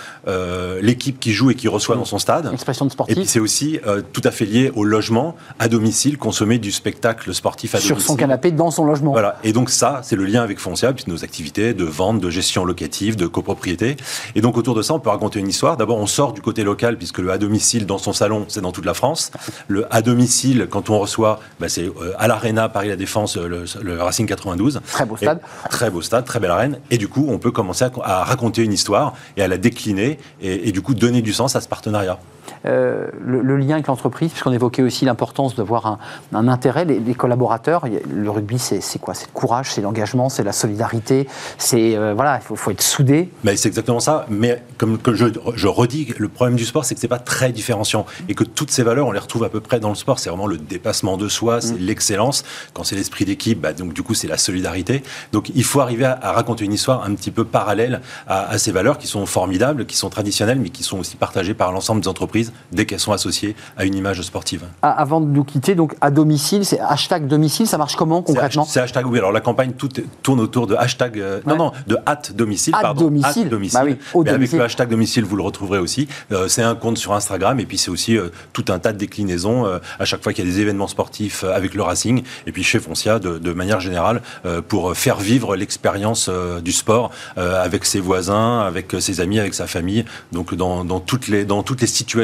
l'équipe 0.83 1.19
qui 1.19 1.33
joue 1.33 1.51
et 1.51 1.55
qui 1.55 1.69
reçoit 1.69 1.97
dans 1.97 2.05
son 2.05 2.19
stade, 2.19 2.50
Expression 2.53 2.87
de 2.87 2.91
sportif. 2.91 3.17
Et 3.17 3.21
puis 3.21 3.29
c'est 3.29 3.41
aussi 3.41 3.81
euh, 3.87 4.03
tout 4.13 4.21
à 4.25 4.31
fait 4.31 4.45
lié 4.45 4.71
au 4.75 4.85
logement 4.85 5.37
à 5.59 5.69
domicile, 5.69 6.19
consommer 6.19 6.59
du 6.59 6.73
spectacle 6.73 7.33
sportif 7.35 7.75
à 7.75 7.79
domicile. 7.79 7.97
Sur 7.97 8.07
son 8.07 8.17
canapé, 8.17 8.51
dans 8.51 8.71
son 8.71 8.85
logement. 8.85 9.13
Voilà. 9.13 9.39
Et 9.45 9.53
donc 9.53 9.71
ça, 9.71 10.01
c'est 10.03 10.17
le 10.17 10.25
lien 10.25 10.43
avec 10.43 10.59
Foncia, 10.59 10.93
puisque 10.93 11.09
nos 11.09 11.25
activités 11.25 11.75
de 11.75 11.85
vente, 11.85 12.21
de 12.21 12.31
gestion 12.31 12.65
locative, 12.65 13.17
de 13.17 13.27
copropriété. 13.27 13.97
Et 14.35 14.41
donc 14.41 14.57
autour 14.57 14.75
de 14.75 14.83
ça, 14.83 14.95
on 14.95 15.01
peut 15.01 15.11
raconter 15.11 15.41
une 15.41 15.49
histoire. 15.49 15.77
D'abord, 15.77 15.99
on 15.99 16.07
sort 16.07 16.33
du 16.33 16.41
côté 16.41 16.65
local, 16.65 16.97
puisque 16.97 17.19
le 17.19 17.31
à 17.31 17.39
domicile 17.39 17.87
dans 17.87 17.99
son 17.99 18.13
salon, 18.13 18.45
c'est 18.49 18.61
dans 18.61 18.73
toute 18.73 18.85
la 18.85 18.95
France. 18.95 19.31
Le 19.69 19.87
à 19.95 20.03
domicile, 20.03 20.67
quand 20.71 20.91
on 20.91 20.99
reçoit, 20.99 21.41
bah, 21.59 21.69
c'est 21.69 21.87
euh, 21.87 22.13
à 22.19 22.29
l'Arena, 22.29 22.69
Paris 22.69 22.89
La 22.89 22.97
Défense, 22.97 23.37
le, 23.37 23.65
Racing 24.01 24.27
92. 24.27 24.81
Très 24.87 25.07
beau 25.07 25.17
stade. 25.17 25.41
très 25.69 25.91
beau 25.91 26.03
stade, 26.03 26.25
très 26.25 26.41
belle 26.41 26.51
arène. 26.51 26.79
Et 26.91 26.99
du 26.99 27.09
coup, 27.09 27.27
on 27.29 27.39
peut 27.39 27.51
commencer 27.51 27.85
à, 28.03 28.25
raconter 28.25 28.63
une 28.63 28.73
histoire 28.73 29.15
et 29.37 29.43
à 29.43 29.49
la 29.49 29.59
décliner 29.59 30.19
et, 30.41 30.69
et 30.69 30.73
du 30.73 30.83
coup 30.83 30.95
donner 30.95 31.23
du 31.23 31.33
sens 31.33 31.57
à 31.57 31.61
ce 31.61 31.69
partenariat. 31.69 32.19
Euh, 32.67 33.09
le, 33.25 33.57
lien 33.57 33.75
avec 33.75 33.87
l'entreprise, 33.87 34.31
puisqu'on 34.31 34.53
évoquait 34.53 34.83
aussi 34.83 35.05
l'importance 35.05 35.55
d'avoir 35.55 35.87
un, 35.87 35.99
un, 36.33 36.49
intérêt, 36.49 36.85
les, 36.85 37.15
collaborateurs. 37.15 37.85
Le 38.13 38.31
rugby, 38.31 38.59
c'est 38.59 38.99
quoi? 38.99 39.15
C'est 39.15 39.27
le 39.27 39.33
courage, 39.33 39.73
c'est 39.73 39.81
l'engagement, 39.81 40.29
c'est 40.29 40.43
la 40.43 40.53
solidarité, 40.53 41.27
c'est 41.59 41.97
euh, 41.97 42.15
voilà, 42.15 42.41
il 42.51 42.57
faut, 42.57 42.71
être 42.71 42.83
soudé. 42.83 43.31
Mais 43.45 43.57
c'est 43.57 43.69
exactement 43.69 44.01
ça. 44.01 44.27
Mais 44.29 44.63
comme 44.79 44.99
que 44.99 45.15
je, 45.15 45.27
je, 45.55 45.67
redis, 45.67 46.15
le 46.19 46.29
problème 46.29 46.57
du 46.57 46.65
sport, 46.65 46.85
c'est 46.85 46.95
que 46.95 47.01
c'est 47.01 47.09
pas 47.09 47.19
très 47.19 47.53
différenciant 47.53 48.07
et 48.29 48.35
que 48.35 48.45
toutes 48.45 48.71
ces 48.71 48.83
valeurs, 48.83 49.07
on 49.07 49.13
les 49.13 49.19
retrouve 49.19 49.45
à 49.45 49.49
peu 49.49 49.61
près 49.61 49.81
dans 49.81 49.89
le 49.91 49.95
sport. 49.95 50.19
C'est 50.19 50.31
vraiment 50.31 50.47
le 50.47 50.59
dépassement 50.59 51.17
de 51.17 51.29
soi, 51.29 51.61
c'est 51.61 51.75
mm. 51.75 51.85
l'excellence. 51.87 52.45
Quand 52.73 52.85
c'est 52.85 52.97
l'esprit 52.97 53.25
d'équipe, 53.25 53.61
bah, 53.61 53.73
donc 53.73 53.93
du 53.93 54.03
coup, 54.03 54.15
c'est 54.15 54.29
la 54.29 54.39
solidarité. 54.39 55.03
Donc 55.33 55.51
il 55.55 55.65
faut 55.65 55.81
arriver 55.81 56.05
à, 56.05 56.33
raconter 56.33 56.65
une 56.65 56.73
histoire 56.73 57.05
un 57.05 57.15
petit 57.15 57.31
peu 57.31 57.45
parallèle 57.45 58.01
à, 58.27 58.51
à, 58.51 58.59
ces 58.59 58.73
valeurs 58.73 58.99
qui 58.99 59.07
sont 59.07 59.27
formidables, 59.27 59.87
qui 59.87 59.97
sont 59.97 60.11
traditionnelles, 60.11 60.61
mais 60.61 60.71
qui 60.71 60.83
sont 60.83 60.99
aussi 60.99 61.17
partagées 61.17 61.55
par 61.55 61.73
l'ensemble 61.73 62.01
des 62.01 62.09
entreprises 62.09 62.30
dès 62.73 62.87
qu'elles 62.87 63.01
sont 63.01 63.13
associées 63.13 63.57
à 63.77 63.85
une 63.85 63.95
image 63.95 64.23
sportive. 64.23 64.65
Ah, 64.83 64.91
avant 64.91 65.21
de 65.21 65.27
nous 65.27 65.45
quitter, 65.45 65.75
donc 65.75 65.95
à 66.01 66.11
domicile, 66.11 66.65
c'est 66.65 66.81
hashtag 66.81 67.27
domicile, 67.27 67.67
ça 67.67 67.79
marche 67.79 67.97
comment 67.97 68.23
concrètement 68.23 68.65
C'est 68.65 68.81
hashtag, 68.81 69.07
oui. 69.07 69.19
Alors 69.19 69.33
la 69.33 69.41
campagne 69.41 69.73
tout 69.73 69.89
tourne 70.23 70.41
autour 70.41 70.67
de 70.67 70.75
hashtag, 70.75 71.19
euh, 71.19 71.41
non, 71.47 71.57
non, 71.57 71.73
de 71.87 71.97
hâte 72.07 72.33
domicile, 72.35 72.75
at 72.75 72.83
pardon. 72.83 73.05
Domicile. 73.05 73.49
domicile. 73.49 73.79
Bah 73.79 73.85
oui, 73.85 73.97
au 74.15 74.23
Mais 74.23 74.31
avec 74.31 74.53
le 74.53 74.63
hashtag 74.63 74.89
domicile, 74.89 75.25
vous 75.25 75.37
le 75.37 75.43
retrouverez 75.43 75.79
aussi. 75.79 76.09
Euh, 76.33 76.49
c'est 76.49 76.63
un 76.63 76.75
compte 76.75 76.99
sur 76.99 77.13
Instagram 77.13 77.59
et 77.61 77.67
puis 77.67 77.79
c'est 77.79 77.91
aussi 77.91 78.17
euh, 78.17 78.29
tout 78.53 78.65
un 78.69 78.79
tas 78.79 78.93
de 78.93 78.99
déclinaisons 78.99 79.67
à 79.99 80.05
chaque 80.05 80.23
fois 80.23 80.33
qu'il 80.33 80.45
y 80.45 80.49
a 80.49 80.51
des 80.51 80.61
événements 80.61 80.87
sportifs 80.87 81.45
avec 81.45 81.75
le 81.75 81.83
Racing 81.83 82.23
et 82.47 82.53
puis 82.53 82.63
chez 82.63 82.79
Foncia 82.79 83.19
de, 83.19 83.39
de 83.39 83.53
manière 83.53 83.81
générale 83.81 84.23
pour 84.69 84.97
faire 84.97 85.19
vivre 85.19 85.57
l'expérience 85.57 86.31
du 86.63 86.73
sport 86.73 87.11
avec 87.37 87.85
ses 87.85 88.01
voisins, 88.01 88.61
avec 88.61 88.95
ses 89.01 89.21
amis, 89.21 89.39
avec 89.39 89.55
sa 89.55 89.67
famille. 89.67 90.05
Donc 90.33 90.55
dans, 90.55 90.85
dans 90.85 91.01
toutes 91.01 91.29
les 91.29 91.45
dans 91.45 91.63
toutes 91.63 91.81
les 91.81 91.87
situations 91.87 92.20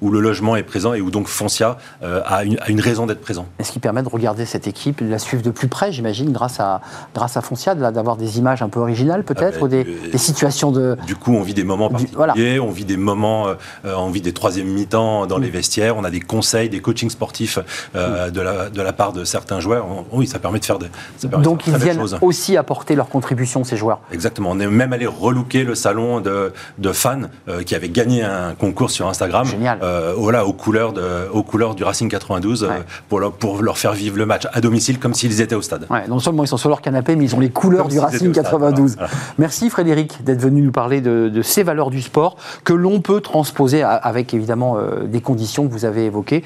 où 0.00 0.10
le 0.10 0.20
logement 0.20 0.56
est 0.56 0.62
présent 0.62 0.94
et 0.94 1.00
où 1.00 1.10
donc 1.10 1.28
Foncia 1.28 1.78
euh, 2.02 2.20
a, 2.26 2.44
une, 2.44 2.58
a 2.60 2.68
une 2.68 2.80
raison 2.80 3.06
d'être 3.06 3.20
présent. 3.20 3.46
Est-ce 3.58 3.72
qui 3.72 3.78
permet 3.78 4.02
de 4.02 4.08
regarder 4.08 4.44
cette 4.46 4.66
équipe, 4.66 5.02
de 5.04 5.10
la 5.10 5.18
suivre 5.18 5.42
de 5.42 5.50
plus 5.50 5.68
près, 5.68 5.92
j'imagine, 5.92 6.32
grâce 6.32 6.60
à, 6.60 6.80
grâce 7.14 7.36
à 7.36 7.40
Foncia, 7.40 7.74
d'avoir 7.74 8.16
des 8.16 8.38
images 8.38 8.62
un 8.62 8.68
peu 8.68 8.80
originales 8.80 9.24
peut-être, 9.24 9.56
Ah 9.56 9.60
ben, 9.60 9.64
ou 9.64 9.68
des, 9.68 9.84
euh, 9.84 10.10
des 10.12 10.18
situations 10.18 10.70
de... 10.72 10.96
Du 11.06 11.16
coup, 11.16 11.34
on 11.34 11.42
vit 11.42 11.54
des 11.54 11.64
moments 11.64 11.88
Du- 11.88 11.92
particuliers, 12.06 12.16
voilà. 12.58 12.62
on 12.62 12.70
vit 12.70 12.84
des 12.84 12.96
moments, 12.96 13.48
euh, 13.48 13.54
on 13.96 14.10
vit 14.10 14.20
des 14.20 14.32
troisième 14.32 14.68
mi-temps 14.68 15.26
dans 15.26 15.38
Mm. 15.38 15.42
les 15.42 15.50
vestiaires, 15.50 15.96
on 15.96 16.04
a 16.04 16.10
des 16.10 16.20
conseils, 16.20 16.68
des 16.68 16.80
coachings 16.80 17.10
sportifs 17.10 17.58
euh, 17.94 18.30
de, 18.30 18.40
la, 18.40 18.70
de 18.70 18.82
la 18.82 18.92
part 18.92 19.12
de 19.12 19.24
certains 19.24 19.60
joueurs. 19.60 19.86
On- 19.86 20.04
oui, 20.18 20.26
ça 20.26 20.38
permet 20.38 20.58
de 20.58 20.64
faire, 20.64 20.78
de, 20.78 20.86
ça 21.18 21.28
permet 21.28 21.44
de 21.44 21.48
Donc 21.48 21.62
faire 21.62 21.74
ils 21.76 21.82
viennent 21.82 21.98
choses. 21.98 22.18
aussi 22.20 22.56
apporter 22.56 22.94
leur 22.96 23.08
contribution, 23.08 23.64
ces 23.64 23.76
joueurs. 23.76 24.00
Exactement. 24.12 24.50
On 24.52 24.60
est 24.60 24.66
même 24.66 24.92
allé 24.92 25.06
relooker 25.06 25.64
le 25.64 25.74
salon 25.74 26.20
de, 26.20 26.52
de 26.78 26.92
fans 26.92 27.22
qui 27.66 27.74
avait 27.74 27.88
gagné 27.88 28.22
un 28.22 28.54
concours 28.54 28.90
sur 28.90 29.06
Instagram. 29.08 29.27
Génial. 29.44 29.78
Euh, 29.82 30.14
voilà, 30.16 30.46
aux 30.46 30.52
couleurs, 30.52 30.92
de, 30.92 31.28
aux 31.32 31.42
couleurs 31.42 31.74
du 31.74 31.84
Racing 31.84 32.08
92 32.08 32.64
euh, 32.64 32.68
pour, 33.08 33.20
leur, 33.20 33.32
pour 33.32 33.62
leur 33.62 33.78
faire 33.78 33.92
vivre 33.92 34.16
le 34.16 34.26
match 34.26 34.46
à 34.52 34.60
domicile 34.60 34.98
comme 34.98 35.14
s'ils 35.14 35.40
étaient 35.40 35.54
au 35.54 35.62
stade. 35.62 35.86
Ouais, 35.90 36.06
non 36.08 36.18
seulement 36.18 36.44
ils 36.44 36.48
sont 36.48 36.56
sur 36.56 36.68
leur 36.68 36.80
canapé, 36.80 37.16
mais 37.16 37.24
ils 37.24 37.34
ont 37.34 37.40
les 37.40 37.50
couleurs 37.50 37.82
Comme 37.84 37.92
du 37.92 37.98
Racing 38.00 38.28
étaient 38.30 38.40
au 38.40 38.42
stade, 38.42 38.52
92. 38.52 38.94
voilà. 38.96 39.10
Merci 39.38 39.70
Frédéric 39.70 40.24
d'être 40.24 40.40
venu 40.40 40.62
nous 40.62 40.72
parler 40.72 41.00
de, 41.00 41.28
de 41.28 41.42
ces 41.42 41.62
valeurs 41.62 41.90
du 41.90 42.02
sport 42.02 42.36
que 42.64 42.72
l'on 42.72 43.00
peut 43.00 43.20
transposer 43.20 43.82
à- 43.82 43.90
avec 43.94 44.34
évidemment 44.34 44.76
euh, 44.78 45.04
des 45.06 45.20
conditions 45.20 45.66
que 45.66 45.72
vous 45.72 45.84
avez 45.84 46.06
évoquées 46.06 46.44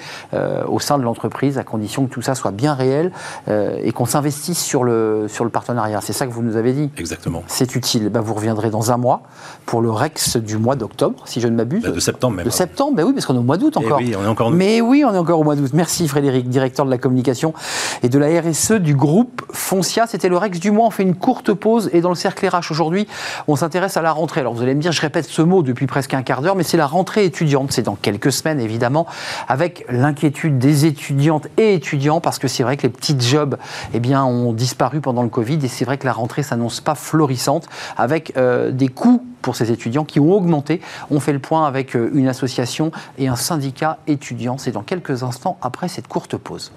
au 0.69 0.81
sein 0.81 0.99
de 0.99 1.03
l'entreprise, 1.03 1.59
à 1.59 1.65
condition 1.65 2.07
que 2.07 2.13
tout 2.13 2.23
ça 2.23 2.35
soit 2.35 2.51
bien 2.51 2.75
réel 2.75 3.13
et 3.49 3.93
qu'on 3.93 4.07
s'investisse 4.07 4.59
sur 4.63 4.85
le, 4.85 5.27
sur 5.29 5.45
le 5.45 5.51
partenariat. 5.51 6.01
C'est 6.03 6.13
ça 6.13 6.27
que 6.27 6.33
vous 6.33 6.43
nous 6.43 6.57
avez 6.57 6.73
dit 6.73 6.91
Exactement. 6.99 7.43
C'est 7.47 7.75
utile. 7.77 8.09
Ben, 8.09 8.21
vous 8.21 8.35
reviendrez 8.35 8.71
dans 8.71 8.93
un 8.93 8.97
mois 8.97 9.23
pour 9.67 9.81
le 9.83 9.91
Rex 9.91 10.37
du 10.37 10.57
mois 10.59 10.77
d'octobre, 10.77 11.23
si 11.27 11.41
je 11.41 11.49
ne 11.49 11.57
m'abuse. 11.57 11.83
Bah, 11.83 11.91
de 11.91 12.01
septembre 12.01 12.37
même. 12.37 12.45
De 12.47 12.51
septembre, 12.51 12.72
ben 12.95 13.05
oui, 13.05 13.13
parce 13.13 13.27
qu'on 13.27 13.35
est 13.35 13.39
au 13.39 13.43
mois 13.43 13.57
d'août 13.57 13.75
Eh 13.81 13.85
encore. 13.85 13.99
oui, 13.99 14.15
on 14.19 14.25
est 14.25 14.29
encore 14.29 14.49
en. 14.49 14.51
Mais 14.51 14.81
oui, 14.81 15.05
on 15.07 15.15
est 15.15 15.19
encore 15.19 15.41
au 15.41 15.45
mois 15.45 15.57
d'août. 15.57 15.71
Merci 15.75 16.09
Frédéric, 16.09 16.49
directeur 16.49 16.85
de 16.87 16.91
la 16.91 16.99
communication 16.99 17.55
et 18.03 18.09
de 18.09 18.19
la 18.19 18.41
RSE 18.41 18.73
du 18.73 18.95
groupe 18.95 19.43
Foncia. 19.53 20.07
C'était 20.07 20.29
le 20.29 20.37
Rex 20.37 20.61
du 20.61 20.71
mois. 20.71 20.87
On 20.87 20.91
fait 20.91 21.03
une 21.03 21.15
courte 21.15 21.53
pause 21.53 21.91
et 21.93 22.01
dans 22.01 22.09
le 22.09 22.15
cercle 22.15 22.47
RH 22.47 22.71
aujourd'hui, 22.71 23.07
on 23.49 23.57
s'intéresse 23.57 23.97
à 23.97 24.03
la 24.03 24.13
rentrée. 24.13 24.41
Alors 24.41 24.55
vous 24.55 24.63
allez 24.63 24.75
me 24.75 24.81
dire, 24.81 24.93
je 24.93 25.01
répète 25.01 25.25
ce 25.25 25.43
mot 25.43 25.63
depuis 25.63 25.87
presque 25.87 26.15
un 26.15 26.23
quart 26.23 26.43
d'heure, 26.43 26.57
mais 26.57 26.65
c'est 26.65 26.77
la 26.77 26.87
rentrée 26.87 27.25
étudiante. 27.25 27.73
C'est 27.73 27.83
dans 27.83 27.97
quelques 27.97 28.33
semaines 28.33 28.61
évidemment, 28.61 29.07
avec 29.49 29.85
l'inquiétude 29.89 30.59
des 30.59 30.87
étudiantes 30.87 31.49
et 31.57 31.75
étudiants 31.75 32.21
parce 32.21 32.39
que 32.39 32.49
c'est 32.49 32.63
vrai 32.63 32.77
que 32.77 32.83
les 32.83 32.89
petits 32.93 33.17
jobs, 33.19 33.57
eh 33.95 34.01
bien, 34.01 34.25
ont 34.25 34.53
disparu 34.53 35.01
pendant 35.01 35.23
le 35.23 35.29
Covid 35.29 35.59
et 35.63 35.69
c'est 35.69 35.85
vrai 35.85 35.99
que 35.99 36.07
la 36.07 36.13
rentrée 36.13 36.43
s'annonce 36.43 36.81
pas 36.81 36.95
florissante 36.95 37.67
avec 37.97 38.33
euh, 38.37 38.71
des 38.71 38.89
coûts 38.89 39.23
pour 39.43 39.57
ces 39.57 39.71
étudiants 39.71 40.05
qui 40.05 40.21
ont 40.21 40.33
augmenté. 40.33 40.81
On 41.11 41.21
fait 41.21 41.33
le 41.33 41.39
point 41.39 41.67
avec 41.67 41.95
euh, 41.97 42.11
une 42.15 42.29
association 42.29 42.93
et 43.19 43.29
un 43.29 43.37
syndicat 43.37 43.99
étudiant. 44.07 44.59
C'est 44.59 44.73
dans 44.73 44.83
quelques 44.83 45.23
instants 45.23 45.59
après 45.61 45.89
cette 45.89 46.09
courte 46.09 46.37
pause. 46.37 46.73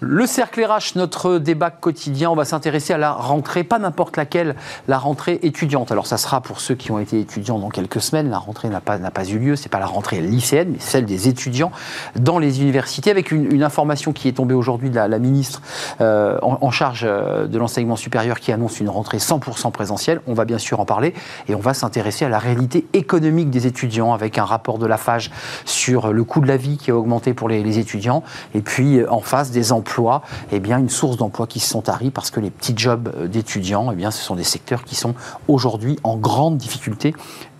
Le 0.00 0.26
cercle 0.26 0.64
RH, 0.64 0.94
notre 0.94 1.38
débat 1.38 1.70
quotidien, 1.70 2.30
on 2.30 2.36
va 2.36 2.44
s'intéresser 2.44 2.92
à 2.92 2.98
la 2.98 3.10
rentrée, 3.10 3.64
pas 3.64 3.80
n'importe 3.80 4.16
laquelle, 4.16 4.54
la 4.86 4.96
rentrée 4.96 5.40
étudiante. 5.42 5.90
Alors 5.90 6.06
ça 6.06 6.18
sera 6.18 6.40
pour 6.40 6.60
ceux 6.60 6.76
qui 6.76 6.92
ont 6.92 7.00
été 7.00 7.18
étudiants 7.18 7.58
dans 7.58 7.68
quelques 7.68 8.00
semaines, 8.00 8.30
la 8.30 8.38
rentrée 8.38 8.68
n'a 8.68 8.80
pas, 8.80 8.96
pas 8.98 9.24
eu 9.24 9.38
lieu, 9.40 9.56
c'est 9.56 9.68
pas 9.68 9.80
la 9.80 9.86
rentrée 9.86 10.20
lycéenne, 10.20 10.68
mais 10.72 10.78
celle 10.78 11.04
des 11.04 11.26
étudiants 11.26 11.72
dans 12.14 12.38
les 12.38 12.60
universités, 12.62 13.10
avec 13.10 13.32
une, 13.32 13.58
information 13.58 14.12
qui 14.12 14.28
est 14.28 14.32
tombée 14.32 14.54
aujourd'hui 14.54 14.88
de 14.88 14.94
la, 14.94 15.18
ministre 15.18 15.62
euh, 16.00 16.38
en, 16.42 16.70
charge 16.70 17.02
euh, 17.04 17.48
de 17.48 17.58
l'enseignement 17.58 17.96
supérieur 17.96 18.38
qui 18.38 18.52
annonce 18.52 18.78
une 18.78 18.88
rentrée 18.88 19.18
100% 19.18 19.72
présentielle. 19.72 20.20
On 20.28 20.34
va 20.34 20.44
bien 20.44 20.58
sûr 20.58 20.78
en 20.78 20.84
parler 20.84 21.12
et 21.48 21.56
on 21.56 21.60
va 21.60 21.74
s'intéresser 21.74 22.24
à 22.24 22.28
la 22.28 22.38
réalité 22.38 22.86
économique 22.92 23.50
des 23.50 23.66
étudiants 23.66 24.14
avec 24.14 24.38
un 24.38 24.44
rapport 24.44 24.78
de 24.78 24.86
la 24.86 24.96
FAGE 24.96 25.32
sur 25.64 26.12
le 26.12 26.22
coût 26.22 26.40
de 26.40 26.46
la 26.46 26.56
vie 26.56 26.76
qui 26.78 26.92
a 26.92 26.96
augmenté 26.96 27.34
pour 27.34 27.48
les, 27.48 27.64
les 27.64 27.80
étudiants. 27.80 28.22
Et 28.54 28.60
puis 28.60 28.98
euh, 28.98 29.10
en 29.10 29.20
face 29.20 29.50
des 29.50 29.72
emplois, 29.72 29.87
eh 30.52 30.60
bien 30.60 30.78
une 30.78 30.88
source 30.88 31.16
d'emplois 31.16 31.46
qui 31.46 31.60
se 31.60 31.68
sont 31.70 31.80
taris 31.82 32.10
parce 32.10 32.30
que 32.30 32.40
les 32.40 32.50
petits 32.50 32.74
jobs 32.76 33.10
euh, 33.16 33.26
d'étudiants, 33.26 33.90
eh 33.92 33.96
bien 33.96 34.10
ce 34.10 34.22
sont 34.22 34.34
des 34.36 34.44
secteurs 34.44 34.84
qui 34.84 34.94
sont 34.94 35.14
aujourd'hui 35.48 35.98
en 36.04 36.16
grande 36.16 36.56
difficulté 36.58 37.14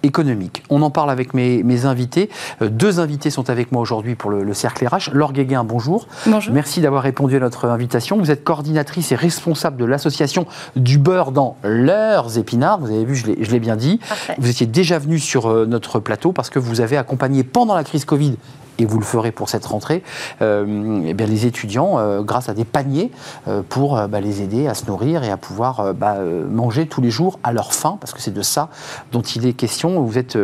économique. 0.05 0.63
On 0.71 0.83
en 0.83 0.91
parle 0.91 1.11
avec 1.11 1.35
mes, 1.35 1.63
mes 1.65 1.85
invités. 1.85 2.31
Euh, 2.63 2.69
deux 2.69 3.01
invités 3.01 3.31
sont 3.31 3.51
avec 3.51 3.73
moi 3.73 3.83
aujourd'hui 3.83 4.15
pour 4.15 4.31
le, 4.31 4.45
le 4.45 4.55
cercle 4.55 4.87
RH. 4.87 5.11
Laure 5.13 5.33
Guéguin, 5.33 5.65
bonjour. 5.65 6.07
Bonjour. 6.27 6.55
Merci 6.55 6.81
d'avoir 6.81 7.03
répondu 7.03 7.37
à 7.37 7.41
notre 7.41 7.67
invitation. 7.67 8.17
Vous 8.17 8.31
êtes 8.31 8.45
coordinatrice 8.45 9.11
et 9.11 9.17
responsable 9.17 9.77
de 9.77 9.85
l'association 9.85 10.47
du 10.77 10.99
beurre 10.99 11.33
dans 11.33 11.57
leurs 11.65 12.39
épinards. 12.39 12.79
Vous 12.79 12.87
avez 12.91 13.05
vu, 13.05 13.17
je 13.17 13.27
l'ai- 13.27 13.59
bien 13.59 13.75
dit. 13.75 13.99
Parfait. 14.09 14.37
Vous 14.39 14.49
étiez 14.49 14.67
déjà 14.67 15.01
venu 15.01 15.19
sur 15.19 15.47
euh, 15.51 15.67
notre 15.67 15.99
plateau 15.99 16.31
parce 16.31 16.49
que 16.49 16.61
vous 16.61 16.81
avez 16.81 16.97
accompagné 16.97 17.43
pendant 17.43 17.75
la 17.75 17.83
crise 17.83 18.05
Covid 18.05 18.37
et 18.79 18.85
vous 18.85 18.99
le 18.99 19.05
ferez 19.05 19.33
pour 19.33 19.49
cette 19.49 19.67
rentrée, 19.67 20.03
euh, 20.41 21.03
eh 21.05 21.15
bien, 21.15 21.27
les 21.27 21.47
étudiants 21.47 21.99
euh, 21.99 22.23
grâce 22.23 22.49
à 22.49 22.55
des 22.55 22.65
paniers 22.65 23.11
euh, 23.49 23.63
pour 23.69 24.01
bah, 24.09 24.21
les 24.21 24.43
aider 24.43 24.69
à 24.69 24.75
se 24.75 24.87
nourrir 24.87 25.25
et 25.25 25.31
à 25.31 25.37
pouvoir 25.37 25.95
bah, 25.95 26.19
manger 26.51 26.87
tous 26.87 27.01
les 27.01 27.11
jours 27.11 27.39
à 27.43 27.53
leur 27.53 27.75
faim, 27.75 27.99
parce 28.01 28.13
que 28.13 28.21
c'est 28.21 28.33
de 28.33 28.43
ça 28.43 28.69
dont 29.13 29.23
il 29.23 29.47
est 29.47 29.53
question. 29.53 30.01
Vous 30.03 30.19
êtes 30.19 30.39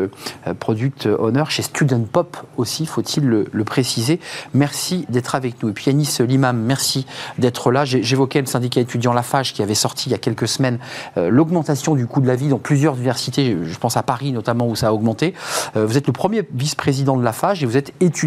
product 0.59 1.07
owner 1.07 1.45
chez 1.49 1.63
Student 1.63 2.05
Pop 2.11 2.37
aussi, 2.57 2.87
faut-il 2.87 3.25
le, 3.25 3.47
le 3.51 3.65
préciser. 3.65 4.21
Merci 4.53 5.07
d'être 5.09 5.35
avec 5.35 5.63
nous. 5.63 5.71
Et 5.71 5.73
puis 5.73 5.87
Yanis 5.87 6.19
Limam, 6.21 6.59
merci 6.59 7.07
d'être 7.39 7.71
là. 7.71 7.85
J'évoquais 7.85 8.41
le 8.41 8.47
syndicat 8.47 8.81
étudiant 8.81 9.13
Lafage 9.13 9.53
qui 9.53 9.63
avait 9.63 9.75
sorti 9.75 10.09
il 10.09 10.13
y 10.13 10.15
a 10.15 10.19
quelques 10.19 10.49
semaines 10.49 10.79
l'augmentation 11.17 11.95
du 11.95 12.07
coût 12.07 12.21
de 12.21 12.27
la 12.27 12.37
vie 12.37 12.49
dans 12.49 12.59
plusieurs 12.59 12.95
universités, 12.95 13.57
je 13.63 13.79
pense 13.79 13.97
à 13.97 14.03
Paris 14.03 14.33
notamment 14.33 14.67
où 14.67 14.77
ça 14.77 14.89
a 14.89 14.93
augmenté. 14.93 15.35
Vous 15.75 15.97
êtes 15.97 16.07
le 16.07 16.13
premier 16.13 16.43
vice-président 16.53 17.17
de 17.17 17.23
Lafage 17.23 17.63
et 17.63 17.67
vous 17.67 17.77
êtes 17.77 17.93
étudiant 18.01 18.24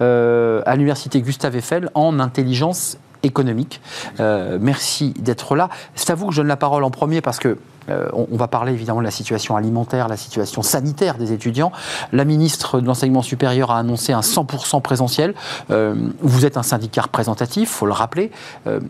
euh, 0.00 0.62
à 0.66 0.76
l'université 0.76 1.20
Gustave 1.20 1.56
Eiffel 1.56 1.90
en 1.94 2.20
intelligence 2.20 2.98
économique. 3.22 3.80
Euh, 4.18 4.58
merci 4.60 5.12
d'être 5.18 5.54
là. 5.54 5.68
C'est 5.94 6.10
à 6.10 6.14
vous 6.14 6.28
que 6.28 6.32
je 6.32 6.40
donne 6.40 6.48
la 6.48 6.56
parole 6.56 6.84
en 6.84 6.90
premier 6.90 7.20
parce 7.20 7.38
que 7.38 7.58
euh, 7.88 8.08
on, 8.12 8.36
va 8.36 8.46
parler 8.46 8.72
évidemment 8.72 9.00
de 9.00 9.04
la 9.04 9.10
situation 9.10 9.56
alimentaire, 9.56 10.08
la 10.08 10.16
situation 10.16 10.62
sanitaire 10.62 11.18
des 11.18 11.32
étudiants. 11.32 11.72
La 12.12 12.24
ministre 12.24 12.80
de 12.80 12.86
l'enseignement 12.86 13.22
supérieur 13.22 13.70
a 13.70 13.78
annoncé 13.78 14.12
un 14.12 14.20
100% 14.20 14.80
présentiel. 14.80 15.34
Vous 15.68 16.46
êtes 16.46 16.56
un 16.56 16.62
syndicat 16.62 17.02
représentatif, 17.02 17.70
faut 17.70 17.86
le 17.86 17.92
rappeler. 17.92 18.30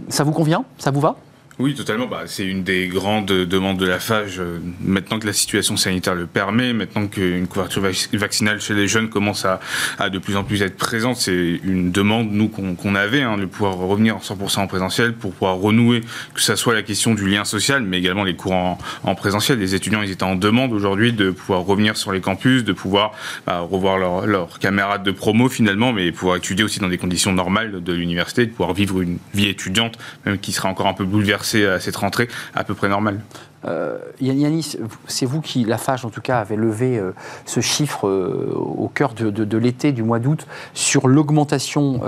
Ça 0.09 0.25
vous 0.25 0.33
convient? 0.33 0.65
Ça 0.79 0.91
vous 0.91 1.01
va? 1.01 1.17
Oui, 1.63 1.75
totalement. 1.75 2.07
Bah, 2.07 2.23
c'est 2.25 2.47
une 2.47 2.63
des 2.63 2.87
grandes 2.89 3.27
demandes 3.27 3.77
de 3.77 3.85
la 3.85 4.01
FAGE. 4.01 4.41
euh, 4.41 4.59
Maintenant 4.83 5.19
que 5.19 5.27
la 5.27 5.35
situation 5.35 5.77
sanitaire 5.77 6.15
le 6.15 6.25
permet, 6.27 6.73
maintenant 6.73 7.07
qu'une 7.07 7.47
couverture 7.47 7.83
vac- 7.83 8.09
vaccinale 8.17 8.63
chez 8.63 8.73
les 8.73 8.89
jeunes 8.89 9.11
commence 9.11 9.45
à, 9.45 9.61
de 10.09 10.19
plus 10.19 10.37
en 10.37 10.43
plus 10.45 10.63
être 10.63 10.79
présente, 10.79 11.17
c'est 11.19 11.61
une 11.63 11.93
demande, 11.93 12.33
nous, 12.33 12.49
qu'on 12.49 12.95
avait, 12.95 13.21
hein, 13.21 13.37
de 13.37 13.45
pouvoir 13.45 13.75
revenir 13.77 14.17
en 14.17 14.21
100% 14.21 14.61
en 14.61 14.67
présentiel 14.69 15.13
pour 15.13 15.33
pouvoir 15.33 15.57
renouer, 15.57 16.01
que 16.33 16.41
ça 16.41 16.57
soit 16.57 16.73
la 16.73 16.83
question 16.83 17.13
du 17.15 17.29
lien 17.29 17.45
social, 17.45 17.83
mais 17.83 17.99
également 17.99 18.25
les 18.25 18.37
cours 18.37 18.53
en, 18.55 18.79
en 19.03 19.15
présentiel. 19.15 19.59
Les 19.59 19.75
étudiants, 19.75 20.01
ils 20.01 20.11
étaient 20.13 20.23
en 20.23 20.37
demande 20.37 20.73
aujourd'hui 20.73 21.13
de 21.13 21.31
pouvoir 21.31 21.61
revenir 21.61 21.95
sur 21.99 22.11
les 22.13 22.23
campus, 22.23 22.65
de 22.65 22.73
pouvoir 22.73 23.13
bah, 23.47 23.59
revoir 23.61 23.99
leurs 24.27 24.59
camarades 24.61 25.03
de 25.03 25.11
promo 25.11 25.51
finalement, 25.51 25.93
mais 25.93 26.11
pouvoir 26.11 26.37
étudier 26.39 26.65
aussi 26.65 26.81
dans 26.81 26.89
des 26.89 26.97
conditions 26.97 27.33
normales 27.35 27.83
de 27.85 27.93
l'université, 27.93 28.47
de 28.47 28.51
pouvoir 28.51 28.73
vivre 28.73 29.03
une 29.03 29.19
vie 29.35 29.49
étudiante, 29.49 29.99
même 30.25 30.39
qui 30.39 30.53
sera 30.53 30.71
encore 30.71 30.87
un 30.87 30.95
peu 30.95 31.05
bouleversée 31.05 31.50
cette 31.51 31.97
rentrée, 31.97 32.29
à 32.55 32.65
peu 32.65 32.75
près 32.75 32.89
normale. 32.89 33.21
Euh, 33.67 33.99
Yanis, 34.21 34.77
c'est 35.07 35.27
vous 35.27 35.41
qui, 35.41 35.65
la 35.65 35.79
FAGE 35.79 36.05
en 36.05 36.11
tout 36.11 36.21
cas, 36.21 36.39
avez 36.39 36.57
levé 36.57 36.99
euh, 36.99 37.13
ce 37.45 37.61
chiffre 37.61 38.09
euh, 38.09 38.53
au 38.55 38.89
cœur 38.89 39.13
de, 39.15 39.59
l'été, 39.59 39.93
du 39.93 40.03
mois 40.03 40.19
d'août, 40.19 40.47
sur 40.75 41.09
l'augmentation 41.09 42.01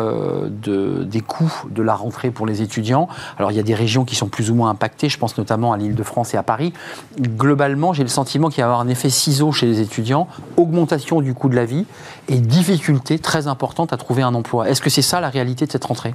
de, 0.49 1.05
des 1.05 1.21
coûts 1.21 1.53
de 1.71 1.83
la 1.83 1.95
rentrée 1.95 2.31
pour 2.31 2.47
les 2.47 2.63
étudiants. 2.63 3.09
Alors 3.39 3.51
il 3.51 3.57
y 3.57 3.61
a 3.61 3.63
des 3.63 3.75
régions 3.75 4.05
qui 4.05 4.15
sont 4.15 4.29
plus 4.29 4.51
ou 4.51 4.55
moins 4.55 4.71
impactées, 4.71 5.09
je 5.09 5.19
pense 5.19 5.37
notamment 5.37 5.73
à 5.73 5.77
l'île 5.77 5.95
de 5.95 6.03
France 6.03 6.35
et 6.35 6.37
à 6.37 6.43
Paris. 6.43 6.73
Globalement, 7.21 7.93
j'ai 7.93 8.03
le 8.03 8.09
sentiment 8.09 8.49
qu'il 8.49 8.59
va 8.59 8.63
y 8.63 8.65
avoir 8.65 8.81
un 8.81 8.89
effet 8.89 9.11
ciseau 9.11 9.53
chez 9.53 9.67
les 9.67 9.81
étudiants, 9.81 10.29
augmentation 10.57 11.21
du 11.21 11.35
coût 11.35 11.49
de 11.49 11.57
la 11.57 11.65
vie 11.65 11.85
et 12.29 12.39
difficulté 12.39 13.19
très 13.19 13.47
importante 13.47 13.93
à 13.93 13.97
trouver 13.97 14.23
un 14.23 14.35
emploi. 14.35 14.69
Est-ce 14.69 14.81
que 14.81 14.91
c'est 14.91 15.03
ça 15.03 15.21
la 15.21 15.29
réalité 15.29 15.67
de 15.67 15.73
cette 15.73 15.85
rentrée? 15.85 16.15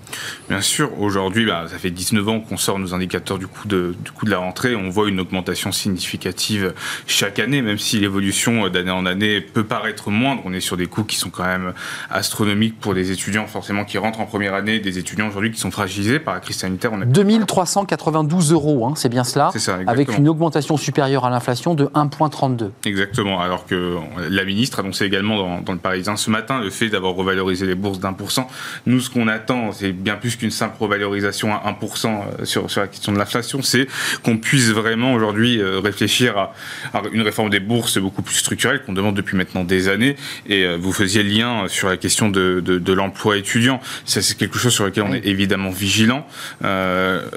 Bien 0.49 0.61
sûr, 0.61 0.89
aujourd'hui, 0.99 1.45
bah, 1.45 1.65
ça 1.67 1.77
fait 1.77 1.91
19 1.91 2.27
ans 2.27 2.39
qu'on 2.39 2.57
sort 2.57 2.79
nos 2.79 2.93
indicateurs 2.93 3.37
du 3.37 3.47
coût 3.47 3.67
de, 3.67 3.95
du 4.03 4.11
coût 4.11 4.25
de 4.25 4.31
la 4.31 4.39
rentrée. 4.39 4.75
On 4.75 4.89
voit 4.89 5.09
une 5.09 5.19
augmentation 5.27 5.71
significative 5.71 6.73
chaque 7.05 7.39
année, 7.39 7.61
même 7.61 7.77
si 7.77 7.99
l'évolution 7.99 8.69
d'année 8.69 8.91
en 8.91 9.05
année 9.05 9.41
peut 9.41 9.63
paraître 9.63 10.09
moindre. 10.09 10.41
On 10.45 10.53
est 10.53 10.59
sur 10.59 10.77
des 10.77 10.87
coûts 10.87 11.03
qui 11.03 11.17
sont 11.17 11.29
quand 11.29 11.45
même 11.45 11.73
astronomiques 12.09 12.79
pour 12.79 12.93
des 12.93 13.11
étudiants 13.11 13.47
forcément 13.47 13.85
qui 13.85 13.97
rentrent 13.97 14.21
en 14.21 14.25
première 14.25 14.53
année, 14.53 14.79
des 14.79 14.97
étudiants 14.97 15.27
aujourd'hui 15.27 15.51
qui 15.51 15.59
sont 15.59 15.71
fragilisés 15.71 16.19
par 16.19 16.33
la 16.33 16.39
crise 16.39 16.57
sanitaire. 16.57 16.91
On 16.93 17.01
a... 17.01 17.05
2392 17.05 18.53
euros, 18.53 18.85
hein, 18.85 18.93
c'est 18.95 19.09
bien 19.09 19.23
cela 19.23 19.49
C'est 19.53 19.59
ça, 19.59 19.77
Avec 19.87 20.17
une 20.17 20.29
augmentation 20.29 20.77
supérieure 20.77 21.25
à 21.25 21.29
l'inflation 21.29 21.73
de 21.73 21.85
1,32. 21.85 22.71
Exactement, 22.85 23.41
alors 23.41 23.65
que 23.65 23.97
la 24.29 24.45
ministre 24.45 24.79
annonçait 24.79 25.05
également 25.05 25.37
dans, 25.37 25.61
dans 25.61 25.73
le 25.73 25.79
Parisien 25.79 26.15
ce 26.15 26.29
matin 26.29 26.59
le 26.61 26.69
fait 26.69 26.89
d'avoir 26.89 27.13
revalorisé 27.13 27.65
les 27.65 27.75
bourses 27.75 27.99
d'un 27.99 28.13
pour 28.13 28.31
cent. 28.31 28.47
Nous, 28.85 28.99
ce 29.01 29.09
qu'on 29.09 29.27
attend, 29.27 29.71
c'est 29.71 29.91
bien 29.91 30.15
plus 30.15 30.35
qu'une 30.35 30.51
simple 30.51 30.75
revalorisation 30.79 31.53
à 31.53 31.63
1% 31.71 32.07
euh, 32.39 32.45
sur, 32.45 32.69
sur 32.69 32.81
la 32.81 32.87
question 32.87 33.11
de 33.11 33.17
l'inflation, 33.17 33.61
c'est 33.61 33.87
qu'on 34.23 34.37
puisse 34.37 34.69
vraiment 34.69 35.16
aujourd'hui 35.17 35.59
euh, 35.59 35.79
réfléchir 35.79 36.37
à, 36.37 36.53
une 37.11 37.21
réforme 37.21 37.49
des 37.49 37.59
bourses 37.59 37.97
beaucoup 37.97 38.21
plus 38.21 38.35
structurelle 38.35 38.81
qu'on 38.83 38.93
demande 38.93 39.15
depuis 39.15 39.35
maintenant 39.35 39.63
des 39.63 39.89
années. 39.89 40.15
Et 40.47 40.63
euh, 40.63 40.77
vous 40.79 40.93
faisiez 40.93 41.23
le 41.23 41.29
lien 41.29 41.67
sur 41.67 41.89
la 41.89 41.97
question 41.97 42.29
de, 42.29 42.61
de, 42.61 42.93
l'emploi 42.93 43.37
étudiant. 43.37 43.79
Ça, 44.05 44.21
c'est 44.21 44.37
quelque 44.37 44.57
chose 44.57 44.73
sur 44.73 44.85
lequel 44.85 45.03
on 45.03 45.13
est 45.13 45.25
évidemment 45.25 45.69
vigilant. 45.69 46.25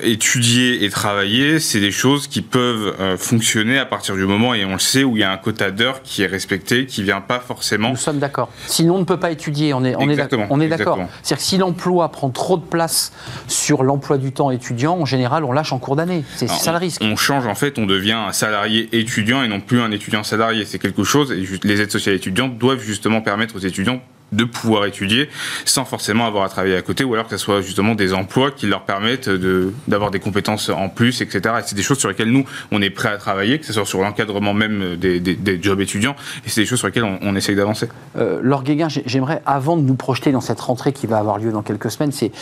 étudier 0.03 0.85
et 0.85 0.91
travailler, 0.91 1.61
c'est 1.61 1.81
des 1.81 1.91
choses 1.91 2.29
qui 2.29 2.41
peuvent 2.41 3.17
fonctionner 3.19 3.79
à 3.79 3.85
partir 3.85 4.15
du 4.15 4.25
moment, 4.25 4.55
et 4.55 4.65
on 4.65 4.73
le 4.73 4.79
sait, 4.79 5.05
où 5.05 5.17
il 5.17 5.21
y 5.21 5.25
a 5.25 5.33
un 5.33 5.37
quota 5.37 5.71
d'heures 5.71 6.03
qui 6.03 6.23
est 6.23 6.27
respecté, 6.27 6.87
qui 6.87 7.03
vient 7.03 7.21
pas 7.21 7.41
forcément. 7.41 7.91
Nous 7.91 7.97
sommes 7.97 8.19
d'accord. 8.19 8.51
Sinon, 8.67 8.97
on 8.97 8.99
ne 9.01 9.05
peut 9.05 9.19
pas 9.19 9.31
étudier. 9.31 9.75
On 9.75 9.85
est, 9.85 9.95
on 9.97 10.09
est 10.09 10.17
d'accord. 10.17 10.99
C'est-à-dire 11.23 11.37
que 11.37 11.43
si 11.43 11.59
l'emploi 11.59 12.11
prend 12.11 12.31
trop 12.31 12.57
de 12.57 12.65
place 12.65 13.13
sur 13.49 13.83
l'emploi 13.83 14.19
du 14.19 14.33
temps 14.33 14.51
étudiant, 14.51 14.97
en 14.99 15.05
général, 15.05 15.45
on 15.45 15.53
lâche 15.53 15.73
en 15.73 15.79
cours 15.79 15.97
d'année. 15.97 16.25
C'est 16.37 16.49
ça 16.49 16.73
le 16.73 16.79
risque. 16.79 17.03
On 17.03 17.17
change, 17.17 17.47
en 17.47 17.55
fait, 17.55 17.70
on 17.79 17.87
devient 17.87 18.13
un 18.13 18.33
salarié 18.33 18.89
étudiant 18.93 19.43
et 19.43 19.49
non 19.49 19.61
plus 19.61 19.81
un 19.81 19.91
étudiant 19.91 20.23
salarié. 20.23 20.65
C'est 20.65 20.79
quelque 20.79 21.05
chose, 21.05 21.33
et 21.33 21.45
les 21.65 21.81
aides 21.81 21.91
sociales 21.91 22.15
étudiantes 22.15 22.59
doivent 22.59 22.83
justement 22.83 23.21
permettre 23.21 23.57
aux 23.57 23.61
étudiants 23.61 24.03
de 24.33 24.45
pouvoir 24.45 24.87
étudier 24.87 25.29
sans 25.65 25.85
forcément 25.85 26.27
avoir 26.27 26.45
à 26.45 26.49
travailler 26.49 26.77
à 26.77 26.83
côté 26.83 27.05
ou 27.05 27.15
alors 27.15 27.27
que 27.27 27.37
ce 27.37 27.45
soit 27.45 27.61
justement 27.61 27.95
des 27.95 28.15
emplois 28.15 28.51
qui 28.51 28.67
leur 28.67 28.83
permettent 28.83 29.29
de, 29.29 29.73
d'avoir 29.89 30.11
des 30.11 30.21
compétences 30.21 30.69
en 30.69 30.89
plus, 30.89 31.21
etc. 31.21 31.55
Et 31.59 31.63
c'est 31.65 31.75
des 31.75 31.83
choses 31.83 31.99
sur 31.99 32.09
lesquelles 32.09 32.31
nous, 32.31 32.45
on 32.73 32.83
est 32.83 32.91
prêt 32.91 33.09
à 33.09 33.17
travailler, 33.17 33.59
que 33.59 33.67
ce 33.67 33.73
soit 33.73 33.85
sur 33.85 34.01
l'encadrement 34.01 34.55
même 34.55 34.97
des, 34.97 35.21
des, 35.21 35.63
jobs 35.63 35.81
étudiants, 35.81 36.17
et 36.47 36.49
c'est 36.49 36.63
des 36.63 36.67
choses 36.67 36.79
sur 36.79 36.89
lesquelles 36.89 37.05
on, 37.05 37.19
on 37.23 37.37
essaye 37.37 37.57
d'avancer. 37.57 37.89
Euh, 38.17 38.41
Laure 38.43 38.63
Guéguin, 38.63 38.89
j'aimerais, 38.89 39.43
avant 39.47 39.77
de 39.77 39.83
nous 39.83 39.95
projeter 39.95 40.33
dans 40.33 40.41
cette 40.41 40.61
rentrée 40.61 40.93
qui 40.93 41.07
va 41.07 41.19
avoir 41.19 41.39
lieu 41.39 41.53
dans 41.53 41.63
quelques 41.63 41.91
semaines, 41.91 42.13
c'est 42.13 42.33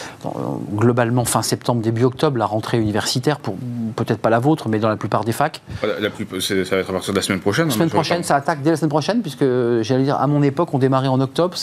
globalement 0.74 1.24
fin 1.24 1.42
septembre, 1.42 1.82
début 1.82 2.04
octobre, 2.04 2.38
la 2.38 2.46
rentrée 2.46 2.78
universitaire, 2.78 3.38
pour 3.38 3.56
peut-être 3.96 4.20
pas 4.20 4.30
la 4.30 4.38
vôtre, 4.38 4.68
mais 4.68 4.78
dans 4.78 4.88
la 4.88 4.96
plupart 4.96 5.24
des 5.24 5.32
facs. 5.32 5.60
La, 6.00 6.10
plus, 6.10 6.40
ça 6.40 6.54
va 6.54 6.76
être 6.78 6.90
à 6.90 6.92
partir 6.92 7.12
de 7.12 7.18
la 7.18 7.22
semaine 7.22 7.40
prochaine. 7.40 7.68
La 7.68 7.74
semaine 7.74 7.90
prochaine, 7.90 8.22
ça 8.22 8.36
attaque 8.36 8.62
dès 8.62 8.70
la 8.70 8.76
semaine 8.76 8.90
prochaine, 8.90 9.22
puisque 9.22 9.44
j'allais 9.82 10.04
dire, 10.04 10.16
à 10.16 10.26
mon 10.26 10.42
époque, 10.42 10.72
on 10.72 10.78
démarrait 10.78 11.08
en 11.08 11.20
octobre. 11.20 11.56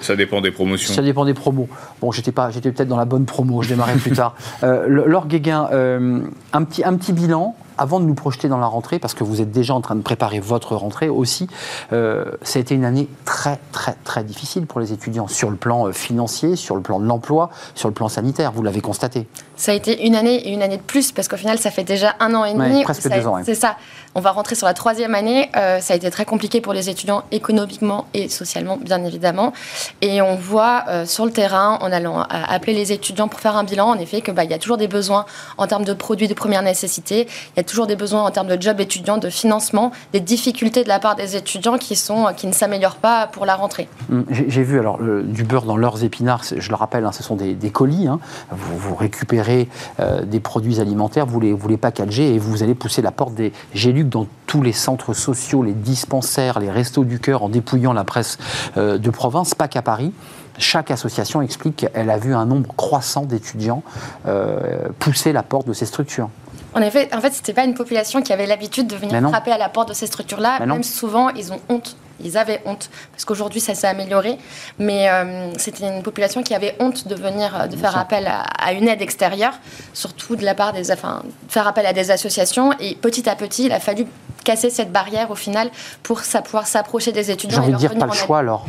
Ça 0.00 0.16
dépend 0.16 0.40
des 0.40 0.50
promotions. 0.50 0.94
Ça 0.94 1.02
dépend 1.02 1.24
des 1.24 1.34
promos. 1.34 1.68
Bon, 2.00 2.12
j'étais 2.12 2.32
pas, 2.32 2.50
j'étais 2.50 2.70
peut-être 2.72 2.88
dans 2.88 2.96
la 2.96 3.04
bonne 3.04 3.24
promo. 3.24 3.62
Je 3.62 3.68
démarrais 3.68 3.96
plus 3.96 4.12
tard. 4.12 4.34
Euh, 4.62 4.86
Laure 4.86 5.26
Guéguin, 5.26 5.68
euh, 5.72 6.20
un 6.52 6.64
petit, 6.64 6.84
un 6.84 6.96
petit 6.96 7.12
bilan 7.12 7.54
avant 7.78 8.00
de 8.00 8.04
nous 8.04 8.14
projeter 8.14 8.48
dans 8.48 8.58
la 8.58 8.66
rentrée, 8.66 8.98
parce 8.98 9.14
que 9.14 9.24
vous 9.24 9.40
êtes 9.40 9.50
déjà 9.50 9.74
en 9.74 9.80
train 9.80 9.94
de 9.94 10.02
préparer 10.02 10.40
votre 10.40 10.76
rentrée 10.76 11.08
aussi, 11.08 11.48
euh, 11.92 12.24
ça 12.42 12.58
a 12.58 12.62
été 12.62 12.74
une 12.74 12.84
année 12.84 13.08
très, 13.24 13.58
très, 13.72 13.94
très 14.04 14.24
difficile 14.24 14.66
pour 14.66 14.80
les 14.80 14.92
étudiants 14.92 15.28
sur 15.28 15.50
le 15.50 15.56
plan 15.56 15.86
euh, 15.86 15.92
financier, 15.92 16.56
sur 16.56 16.76
le 16.76 16.82
plan 16.82 17.00
de 17.00 17.06
l'emploi, 17.06 17.50
sur 17.74 17.88
le 17.88 17.94
plan 17.94 18.08
sanitaire. 18.08 18.52
Vous 18.52 18.62
l'avez 18.62 18.80
constaté. 18.80 19.26
Ça 19.56 19.72
a 19.72 19.74
été 19.74 20.06
une 20.06 20.14
année 20.14 20.36
et 20.36 20.52
une 20.52 20.62
année 20.62 20.76
de 20.76 20.82
plus, 20.82 21.12
parce 21.12 21.28
qu'au 21.28 21.36
final, 21.36 21.58
ça 21.58 21.70
fait 21.70 21.84
déjà 21.84 22.14
un 22.20 22.34
an 22.34 22.44
et 22.44 22.54
demi. 22.54 22.82
presque 22.82 23.08
deux 23.08 23.26
ans. 23.26 23.38
C'est 23.44 23.54
ça. 23.54 23.76
On 24.14 24.20
va 24.20 24.30
rentrer 24.30 24.54
sur 24.54 24.66
la 24.66 24.74
troisième 24.74 25.14
année. 25.14 25.50
Euh, 25.56 25.80
ça 25.80 25.94
a 25.94 25.96
été 25.96 26.10
très 26.10 26.24
compliqué 26.24 26.60
pour 26.60 26.72
les 26.72 26.88
étudiants 26.88 27.24
économiquement 27.30 28.06
et 28.14 28.28
socialement, 28.28 28.78
bien 28.78 29.02
évidemment. 29.04 29.52
Et 30.00 30.22
on 30.22 30.36
voit 30.36 30.84
sur 31.06 31.24
le 31.24 31.32
terrain, 31.32 31.78
en 31.80 31.92
allant 31.92 32.20
appeler 32.30 32.74
les 32.74 32.92
étudiants 32.92 33.28
pour 33.28 33.40
faire 33.40 33.56
un 33.56 33.64
bilan, 33.64 33.88
en 33.88 33.98
effet, 33.98 34.20
qu'il 34.20 34.34
bah, 34.34 34.44
y 34.44 34.54
a 34.54 34.58
toujours 34.58 34.76
des 34.76 34.88
besoins 34.88 35.26
en 35.58 35.66
termes 35.66 35.84
de 35.84 35.92
produits 35.92 36.28
de 36.28 36.34
première 36.34 36.62
nécessité. 36.62 37.26
Il 37.54 37.56
y 37.58 37.60
a 37.60 37.64
toujours 37.66 37.86
des 37.86 37.96
besoins 37.96 38.24
en 38.24 38.30
termes 38.30 38.48
de 38.48 38.60
job 38.60 38.80
étudiants, 38.80 39.18
de 39.18 39.28
financement, 39.28 39.92
des 40.12 40.20
difficultés 40.20 40.82
de 40.84 40.88
la 40.88 40.98
part 40.98 41.16
des 41.16 41.36
étudiants 41.36 41.78
qui, 41.78 41.96
sont, 41.96 42.32
qui 42.36 42.46
ne 42.46 42.52
s'améliorent 42.52 42.96
pas 42.96 43.26
pour 43.26 43.44
la 43.44 43.56
rentrée. 43.56 43.88
Hum, 44.10 44.24
j'ai 44.30 44.62
vu 44.62 44.78
alors 44.78 44.98
du 44.98 45.44
beurre 45.44 45.64
dans 45.64 45.76
leurs 45.76 46.02
épinards, 46.04 46.44
je 46.56 46.68
le 46.68 46.74
rappelle, 46.74 47.04
hein, 47.04 47.12
ce 47.12 47.22
sont 47.22 47.36
des, 47.36 47.56
colis. 47.70 48.06
Hein. 48.08 48.20
Vous, 48.50 48.94
récupérez 48.94 49.68
euh, 50.00 50.22
des 50.22 50.40
produits 50.40 50.80
alimentaires, 50.80 51.26
vous 51.26 51.40
les, 51.40 51.52
vous 51.52 51.76
packagez 51.76 52.34
et 52.34 52.38
vous 52.38 52.62
allez 52.62 52.74
pousser 52.74 53.02
la 53.02 53.10
porte 53.10 53.34
des 53.34 53.52
Géluc 53.74 54.08
dans 54.08 54.26
tous 54.46 54.62
les 54.62 54.72
centres 54.72 55.12
sociaux, 55.12 55.62
les 55.62 55.72
dispensaires, 55.72 56.60
les 56.60 56.70
restos 56.70 57.04
du 57.04 57.18
cœur 57.18 57.42
en 57.42 57.48
dépouillant 57.48 57.92
la 57.92 58.04
presse 58.04 58.38
euh, 58.76 58.98
de 58.98 59.10
province, 59.10 59.54
pas 59.54 59.68
qu'à 59.68 59.82
Paris 59.82 60.12
chaque 60.58 60.90
association 60.90 61.42
explique 61.42 61.76
qu'elle 61.76 62.10
a 62.10 62.18
vu 62.18 62.34
un 62.34 62.46
nombre 62.46 62.74
croissant 62.76 63.24
d'étudiants 63.24 63.82
euh, 64.26 64.88
pousser 64.98 65.32
la 65.32 65.42
porte 65.42 65.66
de 65.68 65.72
ces 65.72 65.86
structures. 65.86 66.30
En 66.76 66.82
effet, 66.82 67.08
en 67.14 67.22
fait, 67.22 67.32
c'était 67.32 67.54
pas 67.54 67.64
une 67.64 67.72
population 67.72 68.20
qui 68.20 68.34
avait 68.34 68.44
l'habitude 68.44 68.86
de 68.86 68.96
venir 68.96 69.18
frapper 69.30 69.50
à 69.50 69.56
la 69.56 69.70
porte 69.70 69.88
de 69.88 69.94
ces 69.94 70.06
structures-là. 70.06 70.60
Même 70.64 70.82
souvent, 70.82 71.30
ils 71.30 71.50
ont 71.50 71.60
honte. 71.70 71.96
Ils 72.22 72.36
avaient 72.38 72.62
honte 72.66 72.90
parce 73.12 73.24
qu'aujourd'hui, 73.24 73.60
ça 73.60 73.74
s'est 73.74 73.86
amélioré. 73.86 74.38
Mais 74.78 75.08
euh, 75.08 75.50
c'était 75.56 75.88
une 75.88 76.02
population 76.02 76.42
qui 76.42 76.54
avait 76.54 76.76
honte 76.78 77.08
de 77.08 77.14
venir, 77.14 77.54
euh, 77.54 77.66
de 77.66 77.76
faire 77.76 77.96
appel 77.96 78.26
à, 78.26 78.72
une 78.72 78.88
aide 78.88 79.00
extérieure, 79.00 79.54
surtout 79.94 80.36
de 80.36 80.44
la 80.44 80.54
part 80.54 80.74
des, 80.74 80.92
enfin, 80.92 81.22
faire 81.48 81.66
appel 81.66 81.86
à 81.86 81.94
des 81.94 82.10
associations. 82.10 82.72
Et 82.78 82.94
petit 82.94 83.28
à 83.28 83.36
petit, 83.36 83.66
il 83.66 83.72
a 83.72 83.80
fallu 83.80 84.06
casser 84.44 84.68
cette 84.68 84.92
barrière 84.92 85.30
au 85.30 85.34
final 85.34 85.70
pour 86.02 86.20
pouvoir 86.44 86.66
s'approcher 86.66 87.12
des 87.12 87.30
étudiants. 87.30 87.62
J'ai 87.62 87.74
envie 87.74 87.84
de 87.84 87.88
dire 87.88 87.98
pas 87.98 88.06
le 88.06 88.12
choix 88.12 88.40
alors. 88.40 88.66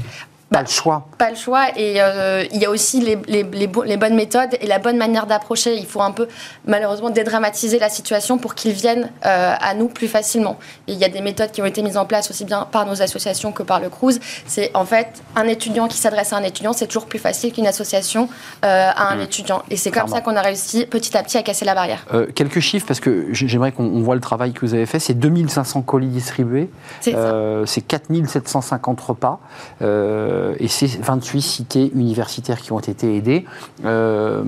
Pas 0.49 0.61
le 0.61 0.67
choix. 0.67 1.05
Pas 1.17 1.29
le 1.29 1.35
choix. 1.35 1.67
Et 1.75 2.01
euh, 2.01 2.45
il 2.53 2.61
y 2.61 2.65
a 2.65 2.69
aussi 2.69 3.01
les, 3.01 3.17
les, 3.27 3.43
les, 3.43 3.97
bonnes 3.97 4.15
méthodes 4.15 4.55
et 4.61 4.65
la 4.65 4.79
bonne 4.79 4.97
manière 4.97 5.27
d'approcher. 5.27 5.75
Il 5.75 5.85
faut 5.85 6.01
un 6.01 6.11
peu, 6.11 6.27
malheureusement, 6.65 7.09
dédramatiser 7.09 7.79
la 7.79 7.89
situation 7.89 8.37
pour 8.37 8.55
qu'ils 8.55 8.71
viennent 8.71 9.09
euh, 9.25 9.53
à 9.59 9.73
nous 9.73 9.89
plus 9.89 10.07
facilement. 10.07 10.57
Et 10.87 10.93
il 10.93 10.99
y 10.99 11.03
a 11.03 11.09
des 11.09 11.19
méthodes 11.19 11.51
qui 11.51 11.61
ont 11.61 11.65
été 11.65 11.81
mises 11.81 11.97
en 11.97 12.05
place 12.05 12.29
aussi 12.31 12.45
bien 12.45 12.65
par 12.71 12.85
nos 12.85 13.01
associations 13.01 13.51
que 13.51 13.61
par 13.61 13.81
le 13.81 13.89
CRUZ. 13.89 14.19
C'est 14.45 14.71
en 14.73 14.85
fait 14.85 15.21
un 15.35 15.47
étudiant 15.47 15.89
qui 15.89 15.97
s'adresse 15.97 16.31
à 16.31 16.37
un 16.37 16.43
étudiant, 16.43 16.71
c'est 16.71 16.87
toujours 16.87 17.07
plus 17.07 17.19
facile 17.19 17.51
qu'une 17.51 17.67
association 17.67 18.29
euh, 18.63 18.89
à 18.95 19.11
un 19.11 19.17
mmh. 19.17 19.21
étudiant. 19.21 19.63
Et 19.69 19.75
c'est 19.75 19.91
comme 19.91 20.07
ça 20.07 20.21
qu'on 20.21 20.37
a 20.37 20.41
réussi 20.41 20.85
petit 20.85 21.17
à 21.17 21.23
petit 21.23 21.37
à 21.37 21.43
casser 21.43 21.65
la 21.65 21.75
barrière. 21.75 22.05
quelques 22.35 22.61
chiffres, 22.61 22.87
parce 22.87 23.01
que 23.01 23.27
j'aimerais 23.31 23.73
qu'on 23.73 24.01
voit 24.01 24.15
le 24.15 24.21
travail 24.21 24.53
que 24.53 24.61
vous 24.61 24.73
avez 24.73 24.85
fait. 24.85 24.99
C'est 24.99 25.13
2500 25.13 25.81
colis 25.81 26.07
distribués. 26.07 26.69
C'est 27.01 27.81
4750 27.81 29.01
repas. 29.01 29.39
Euh, 29.81 30.36
et 30.59 30.67
c'est 30.67 30.87
28 30.87 31.41
cités 31.41 31.91
universitaires 31.95 32.59
qui 32.59 32.71
ont 32.71 32.79
été 32.79 33.15
aidées. 33.15 33.45
Euh, 33.85 34.43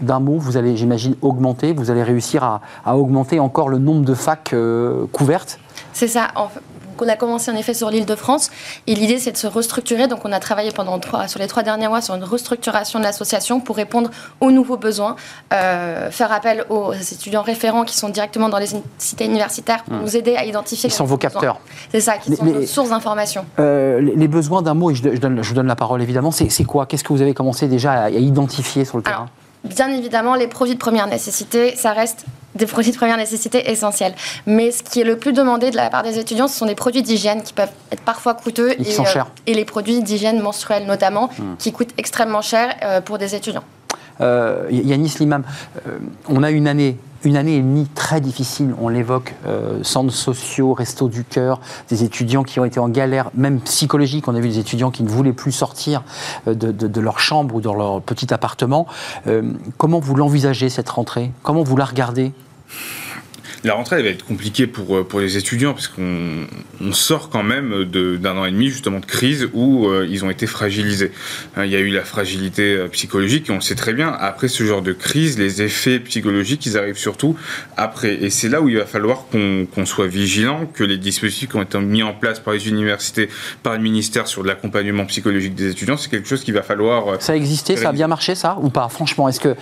d'un 0.00 0.20
mot, 0.20 0.36
vous 0.38 0.56
allez, 0.56 0.76
j'imagine, 0.76 1.14
augmenter, 1.22 1.72
vous 1.72 1.90
allez 1.90 2.02
réussir 2.02 2.42
à, 2.42 2.96
augmenter 2.96 3.40
encore 3.40 3.68
le 3.68 3.78
nombre 3.78 4.04
de 4.04 4.14
facs 4.14 4.52
euh, 4.52 5.06
couvertes? 5.12 5.58
C'est 5.92 6.08
ça. 6.08 6.28
On 7.02 7.08
a 7.08 7.16
commencé 7.16 7.50
en 7.50 7.56
effet 7.56 7.74
sur 7.74 7.90
l'île 7.90 8.06
de 8.06 8.14
France 8.14 8.50
et 8.86 8.94
l'idée 8.94 9.18
c'est 9.18 9.32
de 9.32 9.36
se 9.36 9.46
restructurer. 9.46 10.08
Donc 10.08 10.24
on 10.24 10.32
a 10.32 10.40
travaillé 10.40 10.70
pendant 10.70 10.98
trois, 10.98 11.28
sur 11.28 11.40
les 11.40 11.46
trois 11.46 11.62
derniers 11.62 11.88
mois 11.88 12.00
sur 12.00 12.14
une 12.14 12.24
restructuration 12.24 12.98
de 12.98 13.04
l'association 13.04 13.60
pour 13.60 13.76
répondre 13.76 14.10
aux 14.40 14.50
nouveaux 14.50 14.76
besoins, 14.76 15.16
euh, 15.52 16.10
faire 16.10 16.32
appel 16.32 16.64
aux 16.68 16.92
étudiants 16.92 17.42
référents 17.42 17.84
qui 17.84 17.96
sont 17.96 18.08
directement 18.08 18.48
dans 18.48 18.58
les 18.58 18.68
cités 18.98 19.24
universitaires 19.24 19.84
pour 19.84 19.94
hmm. 19.94 20.02
nous 20.02 20.16
aider 20.16 20.36
à 20.36 20.44
identifier. 20.44 20.88
Ils 20.88 20.92
sont 20.92 21.04
vos 21.04 21.18
capteurs. 21.18 21.60
C'est 21.90 22.00
ça, 22.00 22.18
qui 22.18 22.34
sont 22.34 22.44
nos 22.44 22.66
sources 22.66 22.90
d'information. 22.90 23.44
Euh, 23.58 24.00
les, 24.00 24.28
besoins 24.28 24.62
d'un 24.62 24.74
mot, 24.74 24.90
et 24.90 24.94
je, 24.94 25.02
donne, 25.02 25.42
je 25.42 25.48
vous 25.48 25.54
donne 25.54 25.66
la 25.66 25.76
parole 25.76 26.02
évidemment, 26.02 26.30
c'est 26.30 26.64
quoi? 26.64 26.86
Qu'est-ce 26.86 27.04
que 27.04 27.12
vous 27.12 27.22
avez 27.22 27.34
commencé 27.34 27.68
déjà 27.68 27.92
à, 28.04 28.10
identifier 28.10 28.84
sur 28.84 28.96
le 28.96 29.02
terrain? 29.02 29.28
Bien 29.64 29.88
évidemment, 29.92 30.34
les 30.34 30.48
produits 30.48 30.74
de 30.74 30.80
première 30.80 31.06
nécessité, 31.06 31.76
ça 31.76 31.92
reste 31.92 32.24
des 32.54 32.66
produits 32.66 32.92
de 32.92 32.96
première 32.96 33.16
nécessité 33.16 33.70
essentiels. 33.70 34.14
Mais 34.46 34.70
ce 34.70 34.82
qui 34.82 35.00
est 35.00 35.04
le 35.04 35.16
plus 35.16 35.32
demandé 35.32 35.70
de 35.70 35.76
la 35.76 35.88
part 35.88 36.02
des 36.02 36.18
étudiants, 36.18 36.48
ce 36.48 36.58
sont 36.58 36.66
des 36.66 36.74
produits 36.74 37.02
d'hygiène 37.02 37.42
qui 37.42 37.52
peuvent 37.52 37.70
être 37.90 38.02
parfois 38.02 38.34
coûteux. 38.34 38.74
Et, 38.78 38.84
sont 38.84 39.04
chers. 39.04 39.26
et 39.46 39.54
les 39.54 39.64
produits 39.64 40.02
d'hygiène 40.02 40.40
menstruelle 40.40 40.86
notamment, 40.86 41.30
hmm. 41.38 41.56
qui 41.58 41.72
coûtent 41.72 41.94
extrêmement 41.96 42.42
cher 42.42 42.74
euh, 42.82 43.00
pour 43.00 43.18
des 43.18 43.34
étudiants. 43.34 43.64
Euh, 44.20 44.66
Yanis 44.70 45.14
Limam, 45.20 45.44
euh, 45.86 45.98
on 46.28 46.42
a 46.42 46.50
une 46.50 46.68
année 46.68 46.98
une 47.24 47.36
année 47.36 47.56
et 47.56 47.60
demie 47.60 47.86
très 47.94 48.20
difficile, 48.20 48.74
on 48.80 48.88
l'évoque, 48.88 49.34
euh, 49.46 49.82
centres 49.82 50.12
sociaux, 50.12 50.74
restos 50.74 51.08
du 51.08 51.24
cœur, 51.24 51.60
des 51.88 52.04
étudiants 52.04 52.42
qui 52.42 52.60
ont 52.60 52.64
été 52.64 52.80
en 52.80 52.88
galère, 52.88 53.30
même 53.34 53.60
psychologique. 53.60 54.28
On 54.28 54.34
a 54.34 54.40
vu 54.40 54.48
des 54.48 54.58
étudiants 54.58 54.90
qui 54.90 55.02
ne 55.02 55.08
voulaient 55.08 55.32
plus 55.32 55.52
sortir 55.52 56.02
euh, 56.48 56.54
de, 56.54 57.00
leur 57.00 57.20
chambre 57.20 57.54
ou 57.54 57.60
de 57.60 57.68
leur 57.68 58.00
petit 58.02 58.32
appartement. 58.32 58.86
Euh, 59.26 59.52
comment 59.76 60.00
vous 60.00 60.14
l'envisagez 60.14 60.68
cette 60.68 60.88
rentrée? 60.88 61.32
Comment 61.42 61.62
vous 61.62 61.76
la 61.76 61.84
regardez? 61.84 62.32
La 63.64 63.74
rentrée 63.74 64.02
va 64.02 64.08
être 64.08 64.24
compliquée 64.24 64.66
pour, 64.66 64.96
euh, 64.96 65.04
pour 65.04 65.20
les 65.20 65.36
étudiants 65.36 65.72
parce 65.72 65.88
qu'on 65.88 66.46
on 66.80 66.92
sort 66.92 67.30
quand 67.30 67.44
même 67.44 67.84
d'un 67.84 68.36
an 68.36 68.44
et 68.44 68.50
demi 68.50 68.68
justement 68.68 68.98
de 68.98 69.06
crise 69.06 69.48
où 69.52 69.86
euh, 69.86 70.06
ils 70.08 70.24
ont 70.24 70.30
été 70.30 70.46
fragilisés. 70.46 71.12
Hein, 71.56 71.64
il 71.64 71.70
y 71.70 71.76
a 71.76 71.78
eu 71.78 71.90
la 71.90 72.02
fragilité 72.02 72.74
euh, 72.74 72.88
psychologique 72.88 73.48
et 73.48 73.52
on 73.52 73.56
le 73.56 73.60
sait 73.60 73.76
très 73.76 73.92
bien. 73.92 74.12
Après 74.18 74.48
ce 74.48 74.64
genre 74.64 74.82
de 74.82 74.92
crise, 74.92 75.38
les 75.38 75.62
effets 75.62 76.00
psychologiques, 76.00 76.66
ils 76.66 76.76
arrivent 76.76 76.98
surtout 76.98 77.36
après. 77.76 78.14
Et 78.14 78.30
c'est 78.30 78.48
là 78.48 78.60
où 78.60 78.68
il 78.68 78.78
va 78.78 78.86
falloir 78.86 79.26
qu'on 79.30 79.86
soit 79.86 80.08
vigilant, 80.08 80.66
que 80.66 80.82
les 80.82 80.98
dispositifs 80.98 81.50
qui 81.50 81.56
ont 81.56 81.62
été 81.62 81.78
mis 81.78 82.02
en 82.02 82.14
place 82.14 82.40
par 82.40 82.54
les 82.54 82.68
universités, 82.68 83.28
par 83.62 83.74
le 83.74 83.80
ministère 83.80 84.26
sur 84.26 84.42
l'accompagnement 84.42 85.06
psychologique 85.06 85.54
des 85.54 85.70
étudiants, 85.70 85.96
c'est 85.96 86.10
quelque 86.10 86.28
chose 86.28 86.42
qu'il 86.42 86.54
va 86.54 86.62
falloir... 86.62 87.20
Ça 87.22 87.32
a 87.32 87.36
existé, 87.36 87.76
ça 87.76 87.90
a 87.90 87.92
bien 87.92 88.08
marché 88.08 88.34
ça 88.34 88.58
ou 88.60 88.70
pas 88.70 88.88
Franchement, 88.88 89.28
est-ce 89.28 89.40
que 89.40 89.54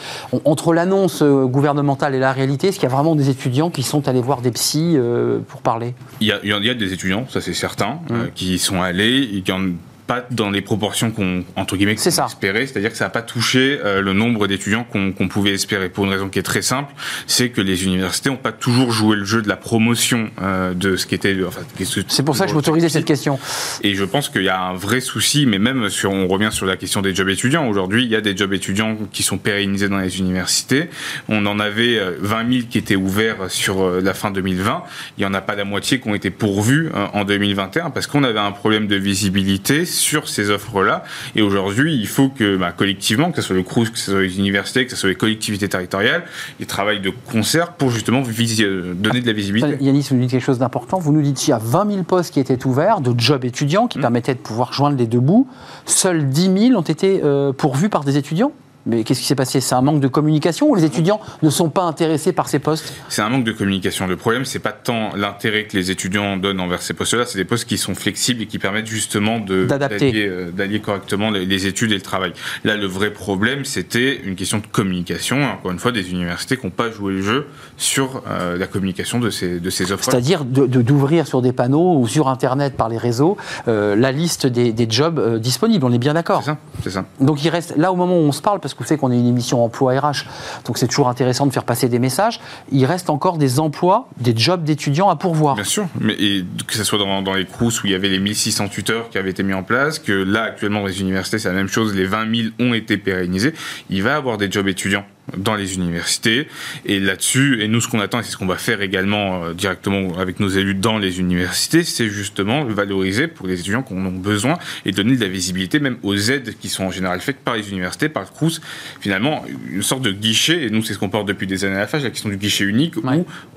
entre 0.45 0.73
l'annonce 0.73 1.23
gouvernementale 1.23 2.15
et 2.15 2.19
la 2.19 2.33
réalité, 2.33 2.69
est-ce 2.69 2.79
qu'il 2.79 2.89
y 2.89 2.93
a 2.93 2.95
vraiment 2.95 3.15
des 3.15 3.29
étudiants 3.29 3.71
qui 3.71 3.83
sont 3.91 4.09
allés 4.09 4.23
voir 4.23 4.41
des 4.41 4.53
psys 4.53 4.95
euh, 4.97 5.41
pour 5.47 5.63
parler 5.63 5.95
il 6.21 6.29
y, 6.29 6.33
a, 6.33 6.41
il 6.43 6.49
y, 6.49 6.71
a, 6.71 6.75
des 6.75 6.93
étudiants, 6.93 7.27
ça 7.29 7.41
c'est 7.41 7.55
certain, 7.55 8.01
mmh. 8.09 8.13
euh, 8.13 8.27
qui 8.35 8.59
sont 8.59 8.81
allés 8.81 9.29
et 9.35 9.43
qui 9.43 9.53
ont 9.53 9.75
pas 10.11 10.27
dans 10.33 10.51
les 10.51 10.61
proportions 10.61 11.13
qu'on 11.13 11.45
entre 11.55 11.77
guillemets 11.77 11.95
qu'on 11.95 12.27
espérait, 12.27 12.67
c'est-à-dire 12.67 12.91
que 12.91 12.97
ça 12.97 13.05
n'a 13.05 13.11
pas 13.11 13.23
touché 13.23 13.79
euh, 13.85 14.03
le 14.03 14.13
nombre 14.13 14.49
d'étudiants 14.49 14.83
qu'on 14.83 15.29
pouvait 15.29 15.53
espérer 15.53 15.89
pour 15.89 16.05
une 16.05 16.11
raison 16.11 16.29
qui 16.29 16.41
est 16.41 16.43
très 16.43 16.63
simple, 16.63 16.93
c'est 17.29 17.51
que 17.51 17.61
les 17.61 17.85
universités 17.85 18.29
n'ont 18.29 18.37
pas 18.37 18.51
toujours 18.51 18.91
joué 18.91 19.15
le 19.15 19.25
jeu 19.25 19.41
de 19.41 19.49
la 19.49 19.55
promotion 19.55 20.31
euh, 20.43 20.75
de 20.75 20.97
ce 20.97 21.07
qui 21.07 21.15
était. 21.15 21.37
Enfin, 21.47 21.61
c'est 22.09 22.25
pour 22.25 22.37
ça 22.37 22.47
que 22.47 22.51
je 22.51 22.57
m'autorisais 22.57 22.89
cette 22.89 23.05
question. 23.05 23.39
Et 23.85 23.95
je 23.95 24.03
pense 24.03 24.29
qu'il 24.29 24.43
y 24.43 24.49
a 24.49 24.61
un 24.61 24.75
vrai 24.75 24.99
souci, 24.99 25.47
mais 25.47 25.61
même 25.61 25.89
sur, 25.91 26.11
on 26.11 26.27
revient 26.27 26.51
sur 26.51 26.67
la 26.67 26.77
question 26.77 27.03
des 27.03 27.15
jobs 27.15 27.29
étudiants. 27.29 27.69
Aujourd'hui, 27.69 28.03
il 28.03 28.11
y 28.11 28.17
a 28.17 28.21
des 28.21 28.37
jobs 28.37 28.53
étudiants 28.53 28.97
qui 29.13 29.23
sont 29.23 29.39
pérennisés 29.39 29.89
dans 29.89 29.99
les 29.99 30.19
universités. 30.19 30.91
On 31.29 31.47
en 31.47 31.61
avait 31.61 32.01
20 32.19 32.47
euh, 32.47 32.53
000 32.53 32.65
qui 32.69 32.79
étaient 32.79 32.97
ouverts 32.97 33.49
sur 33.49 33.89
la 33.89 34.15
fin 34.15 34.33
2020. 34.33 34.83
Il 35.19 35.23
y 35.23 35.27
en 35.27 35.35
a 35.35 35.41
pas 35.41 35.55
la 35.55 35.65
moitié 35.65 36.01
qui 36.01 36.09
ont 36.09 36.17
été 36.17 36.31
pourvus 36.31 36.91
en 37.13 37.25
2021 37.25 37.91
parce 37.91 38.09
qu'on 38.09 38.25
avait 38.25 38.41
un 38.41 38.51
problème 38.51 38.89
de 38.89 38.97
visibilité 38.97 39.85
sur 39.85 40.00
ces 40.29 40.51
offres-là. 40.51 41.05
Et 41.37 41.43
aujourd'hui, 41.43 41.95
il 41.95 42.09
faut 42.09 42.29
que 42.29 42.57
bah, 42.57 42.73
collectivement, 42.73 43.31
que 43.31 43.41
ce 43.41 43.49
soit 43.49 43.57
le 43.57 43.63
CRUS, 43.63 43.91
que 43.91 43.99
ce 43.99 44.13
soit 44.13 44.23
les 44.23 44.39
universités, 44.39 44.85
que 44.85 44.91
ce 44.93 44.97
soit 44.97 45.09
les 45.09 45.15
collectivités 45.15 45.69
territoriales, 45.69 46.25
ils 46.59 46.67
travaillent 46.67 47.01
de 47.01 47.13
concert 47.31 47.73
pour 47.73 47.91
justement 47.91 48.23
euh, 48.23 48.95
donner 48.95 49.21
de 49.21 49.27
la 49.27 49.33
visibilité. 49.33 49.77
Yanis, 49.81 50.07
vous 50.11 50.17
nous 50.17 50.23
dites 50.23 50.31
quelque 50.31 50.45
chose 50.45 50.59
d'important. 50.59 50.99
Vous 50.99 51.13
nous 51.13 51.23
dites 51.23 51.37
qu'il 51.37 51.51
y 51.51 51.53
a 51.53 51.59
20 51.59 51.91
000 51.91 52.03
postes 52.05 52.33
qui 52.33 52.41
étaient 52.41 52.67
ouverts 52.67 53.01
de 53.01 53.19
jobs 53.19 53.45
étudiants 53.45 53.87
qui 53.87 53.99
mmh. 53.99 54.03
permettaient 54.03 54.35
de 54.35 54.41
pouvoir 54.41 54.73
joindre 54.73 54.97
les 54.97 55.07
deux 55.07 55.21
bouts. 55.21 55.49
Seuls 55.87 56.29
10 56.29 56.69
000 56.69 56.79
ont 56.79 56.83
été 56.83 57.21
euh, 57.23 57.53
pourvus 57.53 57.89
par 57.89 58.05
des 58.05 58.17
étudiants? 58.17 58.53
Mais 58.87 59.05
qu'est-ce 59.05 59.21
qui 59.21 59.27
s'est 59.27 59.35
passé? 59.35 59.61
C'est 59.61 59.75
un 59.75 59.83
manque 59.83 60.01
de 60.01 60.09
communication 60.09 60.71
ou 60.71 60.75
les 60.75 60.85
étudiants 60.85 61.21
ne 61.43 61.51
sont 61.51 61.69
pas 61.69 61.83
intéressés 61.83 62.33
par 62.33 62.49
ces 62.49 62.59
postes? 62.59 62.95
C'est 63.09 63.23
un 63.23 63.29
manque 63.29 63.45
de 63.45 63.53
communication. 63.53 64.07
Le 64.07 64.17
problème, 64.17 64.45
c'est 64.45 64.59
pas 64.59 64.73
tant 64.73 65.15
l'intérêt 65.15 65.65
que 65.65 65.77
les 65.77 65.91
étudiants 65.91 66.37
donnent 66.37 66.61
envers 66.61 66.83
ces 66.83 66.95
postes-là, 66.95 67.27
c'est 67.27 67.39
des 67.39 67.45
postes 67.45 67.69
qui 67.69 67.79
sont 67.79 67.95
flexibles 67.95 68.43
et 68.43 68.47
qui 68.47 68.59
permettent 68.59 68.87
justement 68.87 69.39
d'allier 69.39 70.27
euh, 70.29 70.79
correctement 70.83 71.31
les, 71.31 71.67
études 71.67 71.93
et 71.93 71.97
le 71.97 72.01
travail. 72.01 72.33
Là, 72.65 72.77
le 72.77 72.87
vrai 72.87 73.13
problème, 73.13 73.65
c'était 73.65 74.21
une 74.25 74.35
question 74.35 74.59
de 74.59 74.67
communication. 74.67 75.43
Encore 75.43 75.73
une 75.73 75.79
fois, 75.79 75.93
des 75.93 76.11
universités 76.11 76.57
qui 76.57 76.67
n'ont 76.67 76.71
pas 76.71 76.91
joué 76.91 77.13
le 77.13 77.23
jeu 77.23 77.47
sur 77.77 78.23
euh, 78.29 78.57
la 78.57 78.67
communication 78.67 79.21
de 79.21 79.31
ces, 79.31 79.61
de 79.61 79.71
ces 79.71 79.93
offres. 79.93 80.05
C'est-à-dire 80.05 80.45
d'ouvrir 80.45 81.27
sur 81.27 81.43
des 81.43 81.53
panneaux 81.53 81.99
ou 81.99 82.09
sur 82.09 82.29
Internet 82.29 82.77
par 82.77 82.89
les 82.89 82.99
réseaux 82.99 83.37
euh, 83.69 83.95
la 83.95 84.13
liste 84.13 84.47
des, 84.47 84.87
jobs 84.89 85.39
disponibles. 85.39 85.85
On 85.85 85.93
est 85.93 85.99
bien 85.99 86.15
d'accord. 86.15 86.41
C'est 86.41 86.51
ça, 86.51 86.59
c'est 86.83 86.91
ça. 86.91 87.05
Donc 87.21 87.45
il 87.45 87.51
reste 87.51 87.77
là 87.77 87.93
au 87.93 87.97
moment 87.97 88.15
où 88.15 88.23
on 88.23 88.33
se 88.33 88.43
parle 88.43 88.61
parce 88.61 88.70
que 88.75 88.83
vous 88.83 88.89
savez 88.89 88.99
qu'on 88.99 89.11
est 89.11 89.19
une 89.19 89.27
émission 89.27 89.65
emploi 89.65 89.99
RH, 89.99 90.25
donc 90.65 90.79
c'est 90.79 90.87
toujours 90.87 91.09
intéressant 91.09 91.47
de 91.47 91.53
faire 91.53 91.65
passer 91.65 91.89
des 91.89 91.99
messages. 91.99 92.41
Il 92.71 92.85
reste 92.85 93.11
encore 93.11 93.39
des 93.39 93.61
emplois, 93.61 94.09
des 94.19 94.37
jobs 94.37 94.65
d'étudiants 94.65 95.09
à 95.09 95.17
pourvoir. 95.17 95.55
Bien 95.55 95.65
sûr, 95.65 95.87
mais 96.01 96.17
que 96.17 96.75
ce 96.75 96.85
soit 96.85 96.99
dans, 96.99 97.35
les 97.35 97.47
CRUS 97.47 97.83
où 97.83 97.87
il 97.87 97.93
y 97.93 97.95
avait 97.95 98.09
les 98.09 98.19
1600 98.19 98.69
tuteurs 98.69 99.11
qui 99.11 99.19
avaient 99.19 99.31
été 99.31 99.43
mis 99.43 99.55
en 99.55 99.63
place, 99.63 99.99
que 99.99 100.13
là 100.13 100.43
actuellement 100.43 100.85
les 100.87 101.01
universités 101.01 101.39
c'est 101.39 101.49
la 101.49 101.55
même 101.55 101.69
chose, 101.69 101.95
les 101.95 102.07
20 102.07 102.35
000 102.35 102.49
ont 102.59 102.75
été 102.75 102.97
pérennisés, 102.97 103.55
il 103.89 104.03
va 104.03 104.17
avoir 104.17 104.39
des 104.39 104.51
jobs 104.51 104.69
étudiants 104.69 105.05
dans 105.37 105.55
les 105.55 105.75
universités. 105.75 106.49
Et 106.85 107.01
là-dessus, 107.01 107.63
et 107.63 107.69
nous, 107.69 107.81
ce 107.81 107.89
qu'on 107.89 108.01
attend, 108.01 108.21
et 108.21 108.23
c'est 108.23 108.31
ce 108.31 108.37
qu'on 108.37 108.47
va 108.47 108.57
faire 108.57 108.83
également 108.83 109.45
euh, 109.45 109.55
directement 109.55 110.19
avec 110.19 110.41
nos 110.41 110.49
élus 110.49 110.75
dans 110.75 110.99
les 110.99 111.21
universités, 111.21 111.85
c'est 111.85 112.09
justement 112.09 112.65
valoriser 112.65 113.29
pour 113.29 113.47
les 113.47 113.61
étudiants 113.61 113.83
qui 113.83 113.95
en 113.95 114.05
ont 114.05 114.11
besoin 114.11 114.59
et 114.85 114.93
donner 114.93 115.17
de 115.17 115.21
la 115.21 115.29
visibilité 115.29 115.81
même 115.81 115.97
aux 116.03 116.17
aides 116.17 116.55
qui 116.59 116.69
sont 116.69 116.85
en 116.85 116.91
général 116.91 117.21
faites 117.21 117.39
par 117.39 117.57
les 117.57 117.71
universités, 117.71 118.09
par 118.09 118.23
le 118.23 118.29
CRUS. 118.29 118.61
Finalement, 119.01 119.45
une 119.71 119.83
sorte 119.83 120.03
de 120.03 120.13
guichet, 120.13 120.65
et 120.65 120.71
nous, 120.71 120.83
c'est 120.83 120.95
ce 120.95 120.99
qu'on 120.99 121.09
porte 121.09 121.27
depuis 121.27 121.47
des 121.47 121.65
années 121.65 121.77
à 121.77 121.81
la 121.81 121.87
FAGE, 121.87 122.05
la 122.05 122.11
question 122.11 122.29
du 122.29 122.37
guichet 122.37 122.65
unique, 122.65 122.97
où 122.97 123.03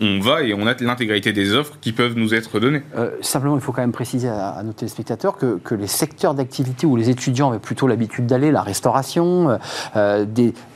on 0.01 0.19
va 0.19 0.43
et 0.43 0.53
on 0.53 0.67
a 0.67 0.75
l'intégralité 0.81 1.33
des 1.33 1.53
offres 1.53 1.77
qui 1.81 1.91
peuvent 1.91 2.15
nous 2.15 2.33
être 2.33 2.59
données. 2.59 2.81
Euh, 2.97 3.11
simplement, 3.21 3.55
il 3.55 3.61
faut 3.61 3.71
quand 3.71 3.81
même 3.81 3.91
préciser 3.91 4.27
à, 4.27 4.61
nos 4.63 4.73
téléspectateurs 4.73 5.37
que, 5.37 5.57
que 5.57 5.75
les 5.75 5.87
secteurs 5.87 6.33
d'activité 6.33 6.85
où 6.85 6.95
les 6.95 7.09
étudiants 7.09 7.49
avaient 7.49 7.59
plutôt 7.59 7.87
l'habitude 7.87 8.25
d'aller, 8.25 8.51
la 8.51 8.61
restauration, 8.61 9.57
euh, 9.95 10.25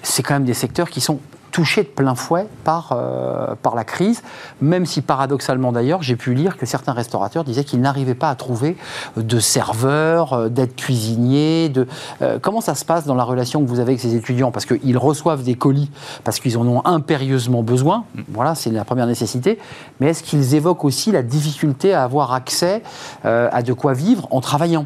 c'est 0.04 0.24
quand 0.24 0.36
même 0.36 0.46
des 0.46 0.54
secteurs 0.54 0.87
qui 0.90 1.02
sont 1.02 1.20
touchés 1.58 1.82
de 1.82 1.88
plein 1.88 2.14
fouet 2.14 2.48
par, 2.64 2.92
euh, 2.92 3.56
par 3.64 3.74
la 3.74 3.84
crise, 3.84 4.22
même 4.62 4.86
si 4.86 5.02
paradoxalement 5.02 5.72
d'ailleurs, 5.72 6.04
j'ai 6.04 6.16
pu 6.16 6.36
lire 6.36 6.56
que 6.56 6.68
certains 6.68 6.94
restaurateurs 6.94 7.44
disaient 7.44 7.64
qu'ils 7.64 7.82
n'arrivaient 7.82 8.14
pas 8.14 8.30
à 8.30 8.36
trouver 8.36 8.78
de 9.16 9.40
serveurs, 9.40 10.34
euh, 10.34 10.50
d'aides 10.50 10.76
cuisiniers. 10.76 11.70
De, 11.70 11.88
euh, 12.22 12.38
comment 12.40 12.62
ça 12.62 12.76
se 12.76 12.86
passe 12.86 13.06
dans 13.06 13.16
la 13.16 13.24
relation 13.24 13.64
que 13.64 13.68
vous 13.68 13.80
avez 13.80 13.94
avec 13.94 14.02
ces 14.02 14.14
étudiants? 14.14 14.52
Parce 14.52 14.68
qu'ils 14.68 15.00
reçoivent 15.00 15.42
des 15.42 15.56
colis 15.56 15.90
parce 16.24 16.40
qu'ils 16.40 16.60
en 16.60 16.68
ont 16.68 16.86
impérieusement 16.86 17.64
besoin, 17.64 18.04
voilà, 18.30 18.54
c'est 18.54 18.70
la 18.70 18.86
première 18.86 19.08
nécessité, 19.08 19.58
mais 20.00 20.10
est-ce 20.10 20.22
qu'ils 20.22 20.54
évoquent 20.54 20.86
aussi 20.86 21.12
la 21.12 21.24
difficulté 21.24 21.92
à 21.92 22.04
avoir 22.04 22.34
accès 22.34 22.84
à 23.24 23.64
de 23.64 23.74
quoi 23.74 23.94
vivre 23.94 24.28
en 24.30 24.42
travaillant? 24.42 24.86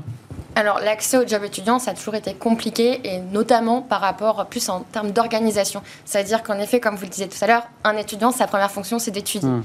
Alors 0.55 0.79
l'accès 0.79 1.17
au 1.17 1.25
job 1.25 1.43
étudiant, 1.43 1.79
ça 1.79 1.91
a 1.91 1.93
toujours 1.93 2.15
été 2.15 2.33
compliqué 2.33 2.99
et 3.05 3.19
notamment 3.19 3.81
par 3.81 4.01
rapport 4.01 4.45
plus 4.47 4.67
en 4.69 4.81
termes 4.81 5.11
d'organisation. 5.11 5.81
C'est-à-dire 6.05 6.43
qu'en 6.43 6.59
effet, 6.59 6.79
comme 6.79 6.95
vous 6.95 7.03
le 7.03 7.09
disiez 7.09 7.27
tout 7.27 7.37
à 7.41 7.47
l'heure, 7.47 7.63
un 7.83 7.95
étudiant, 7.95 8.31
sa 8.31 8.47
première 8.47 8.71
fonction, 8.71 8.99
c'est 8.99 9.11
d'étudier. 9.11 9.47
Hmm. 9.47 9.63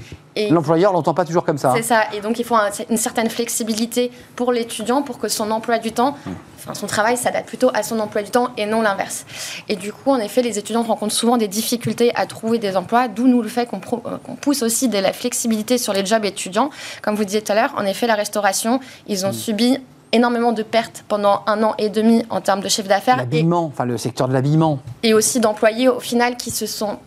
L'employeur 0.49 0.93
l'entend 0.93 1.13
pas 1.13 1.25
toujours 1.25 1.43
comme 1.43 1.57
ça. 1.57 1.73
C'est 1.75 1.83
ça. 1.83 2.03
Et 2.13 2.21
donc 2.21 2.39
il 2.39 2.45
faut 2.45 2.55
une 2.89 2.97
certaine 2.97 3.29
flexibilité 3.29 4.11
pour 4.35 4.51
l'étudiant 4.51 5.01
pour 5.01 5.19
que 5.19 5.27
son 5.27 5.51
emploi 5.51 5.77
du 5.77 5.91
temps, 5.91 6.15
hmm. 6.25 6.31
enfin, 6.57 6.73
son 6.73 6.87
travail 6.87 7.17
s'adapte 7.17 7.47
plutôt 7.47 7.69
à 7.73 7.83
son 7.83 7.99
emploi 7.99 8.21
du 8.21 8.31
temps 8.31 8.49
et 8.55 8.65
non 8.65 8.81
l'inverse. 8.81 9.25
Et 9.67 9.75
du 9.75 9.91
coup, 9.91 10.11
en 10.11 10.19
effet, 10.19 10.41
les 10.41 10.57
étudiants 10.57 10.83
rencontrent 10.83 11.13
souvent 11.13 11.37
des 11.37 11.49
difficultés 11.49 12.15
à 12.15 12.25
trouver 12.27 12.59
des 12.59 12.77
emplois, 12.77 13.09
d'où 13.09 13.27
nous 13.27 13.41
le 13.41 13.49
fait 13.49 13.67
qu'on 13.67 13.81
euh, 14.05 14.17
pousse 14.39 14.61
aussi 14.61 14.87
de 14.87 14.97
la 14.97 15.11
flexibilité 15.11 15.77
sur 15.77 15.91
les 15.91 16.05
jobs 16.05 16.23
étudiants. 16.23 16.69
Comme 17.01 17.15
vous 17.15 17.25
disiez 17.25 17.41
tout 17.41 17.51
à 17.51 17.55
l'heure, 17.55 17.73
en 17.77 17.85
effet, 17.85 18.07
la 18.07 18.15
restauration, 18.15 18.79
ils 19.07 19.25
ont 19.25 19.29
hmm. 19.29 19.33
subi 19.33 19.79
énormément 20.11 20.51
de 20.51 20.63
pertes 20.63 21.03
pendant 21.07 21.43
un 21.47 21.63
an 21.63 21.75
et 21.77 21.89
demi 21.89 22.23
en 22.29 22.41
termes 22.41 22.61
de 22.61 22.69
chiffre 22.69 22.87
d'affaires. 22.87 23.17
L'habillement, 23.17 23.65
enfin 23.65 23.85
le 23.85 23.97
secteur 23.97 24.27
de 24.27 24.33
l'habillement. 24.33 24.79
Et 25.03 25.13
aussi 25.13 25.39
d'employés 25.39 25.89
au 25.89 25.99
final 25.99 26.37
qui 26.37 26.51
se 26.51 26.65
sont 26.65 26.97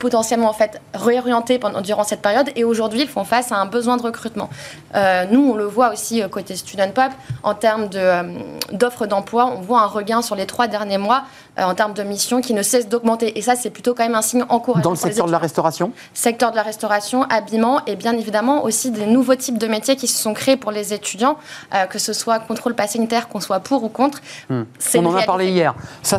potentiellement 0.00 0.48
en 0.48 0.54
fait 0.54 0.80
réorientés 0.94 1.58
pendant, 1.58 1.82
durant 1.82 2.02
cette 2.04 2.22
période 2.22 2.50
et 2.56 2.64
aujourd'hui 2.64 3.02
ils 3.02 3.08
font 3.08 3.24
face 3.24 3.52
à 3.52 3.56
un 3.56 3.66
besoin 3.66 3.96
de 3.98 4.02
recrutement. 4.02 4.48
Euh, 4.96 5.26
nous 5.30 5.52
on 5.52 5.54
le 5.54 5.64
voit 5.64 5.92
aussi 5.92 6.22
euh, 6.22 6.28
côté 6.28 6.56
Student 6.56 6.90
Pop 6.92 7.12
en 7.42 7.54
termes 7.54 7.88
euh, 7.94 8.22
d'offres 8.72 9.06
d'emploi, 9.06 9.46
on 9.46 9.60
voit 9.60 9.82
un 9.82 9.86
regain 9.86 10.22
sur 10.22 10.34
les 10.34 10.46
trois 10.46 10.66
derniers 10.66 10.98
mois 10.98 11.24
en 11.62 11.74
termes 11.74 11.94
de 11.94 12.02
missions 12.02 12.40
qui 12.40 12.54
ne 12.54 12.62
cesse 12.62 12.88
d'augmenter 12.88 13.38
et 13.38 13.42
ça 13.42 13.56
c'est 13.56 13.70
plutôt 13.70 13.94
quand 13.94 14.04
même 14.04 14.14
un 14.14 14.22
signe 14.22 14.44
encourageant. 14.48 14.82
Dans 14.82 14.90
le 14.90 14.96
secteur 14.96 15.26
de 15.26 15.32
la 15.32 15.38
restauration 15.38 15.92
Secteur 16.14 16.50
de 16.50 16.56
la 16.56 16.62
restauration, 16.62 17.24
habillement 17.24 17.84
et 17.86 17.96
bien 17.96 18.16
évidemment 18.16 18.64
aussi 18.64 18.90
des 18.90 19.06
nouveaux 19.06 19.34
types 19.34 19.58
de 19.58 19.66
métiers 19.66 19.96
qui 19.96 20.06
se 20.06 20.20
sont 20.20 20.34
créés 20.34 20.56
pour 20.56 20.70
les 20.70 20.92
étudiants, 20.92 21.36
que 21.90 21.98
ce 21.98 22.12
soit 22.12 22.38
contrôle 22.40 22.74
pass 22.74 22.92
sanitaire, 22.92 23.28
qu'on 23.28 23.40
soit 23.40 23.60
pour 23.60 23.84
ou 23.84 23.88
contre. 23.88 24.20
Hmm. 24.48 24.62
On 24.96 25.06
en 25.06 25.16
a 25.16 25.22
parlé 25.22 25.48
hier. 25.48 25.74
Ça, 26.02 26.18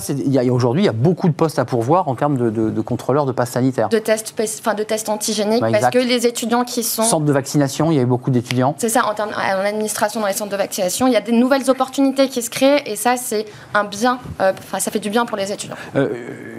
aujourd'hui 0.51 0.83
il 0.83 0.85
y 0.85 0.89
a 0.89 0.93
beaucoup 0.93 1.27
de 1.27 1.33
postes 1.33 1.59
à 1.59 1.65
pourvoir 1.65 2.07
en 2.07 2.15
termes 2.15 2.37
de, 2.37 2.49
de, 2.49 2.69
de 2.69 2.81
contrôleurs 2.81 3.25
de 3.25 3.31
pass 3.31 3.51
sanitaire 3.51 3.89
de 3.89 3.99
tests, 3.99 4.33
enfin, 4.59 4.73
de 4.73 4.83
tests 4.83 5.09
antigéniques, 5.09 5.61
parce 5.61 5.89
que 5.89 5.99
les 5.99 6.25
étudiants 6.25 6.63
qui 6.63 6.83
sont... 6.83 7.03
Centre 7.03 7.25
de 7.25 7.33
vaccination, 7.33 7.91
il 7.91 7.95
y 7.97 7.99
a 7.99 8.03
eu 8.03 8.05
beaucoup 8.05 8.31
d'étudiants. 8.31 8.75
C'est 8.77 8.89
ça, 8.89 9.05
en, 9.05 9.13
termes, 9.13 9.31
en 9.31 9.65
administration 9.65 10.21
dans 10.21 10.27
les 10.27 10.33
centres 10.33 10.51
de 10.51 10.57
vaccination, 10.57 11.07
il 11.07 11.13
y 11.13 11.17
a 11.17 11.21
des 11.21 11.31
nouvelles 11.31 11.69
opportunités 11.69 12.27
qui 12.27 12.41
se 12.41 12.49
créent, 12.49 12.83
et 12.85 12.95
ça, 12.95 13.17
c'est 13.17 13.45
un 13.73 13.83
bien, 13.83 14.19
euh, 14.39 14.53
enfin, 14.57 14.79
ça 14.79 14.91
fait 14.91 14.99
du 14.99 15.09
bien 15.09 15.25
pour 15.31 15.37
les 15.37 15.51
étudiants. 15.51 15.75
Euh, 15.95 16.09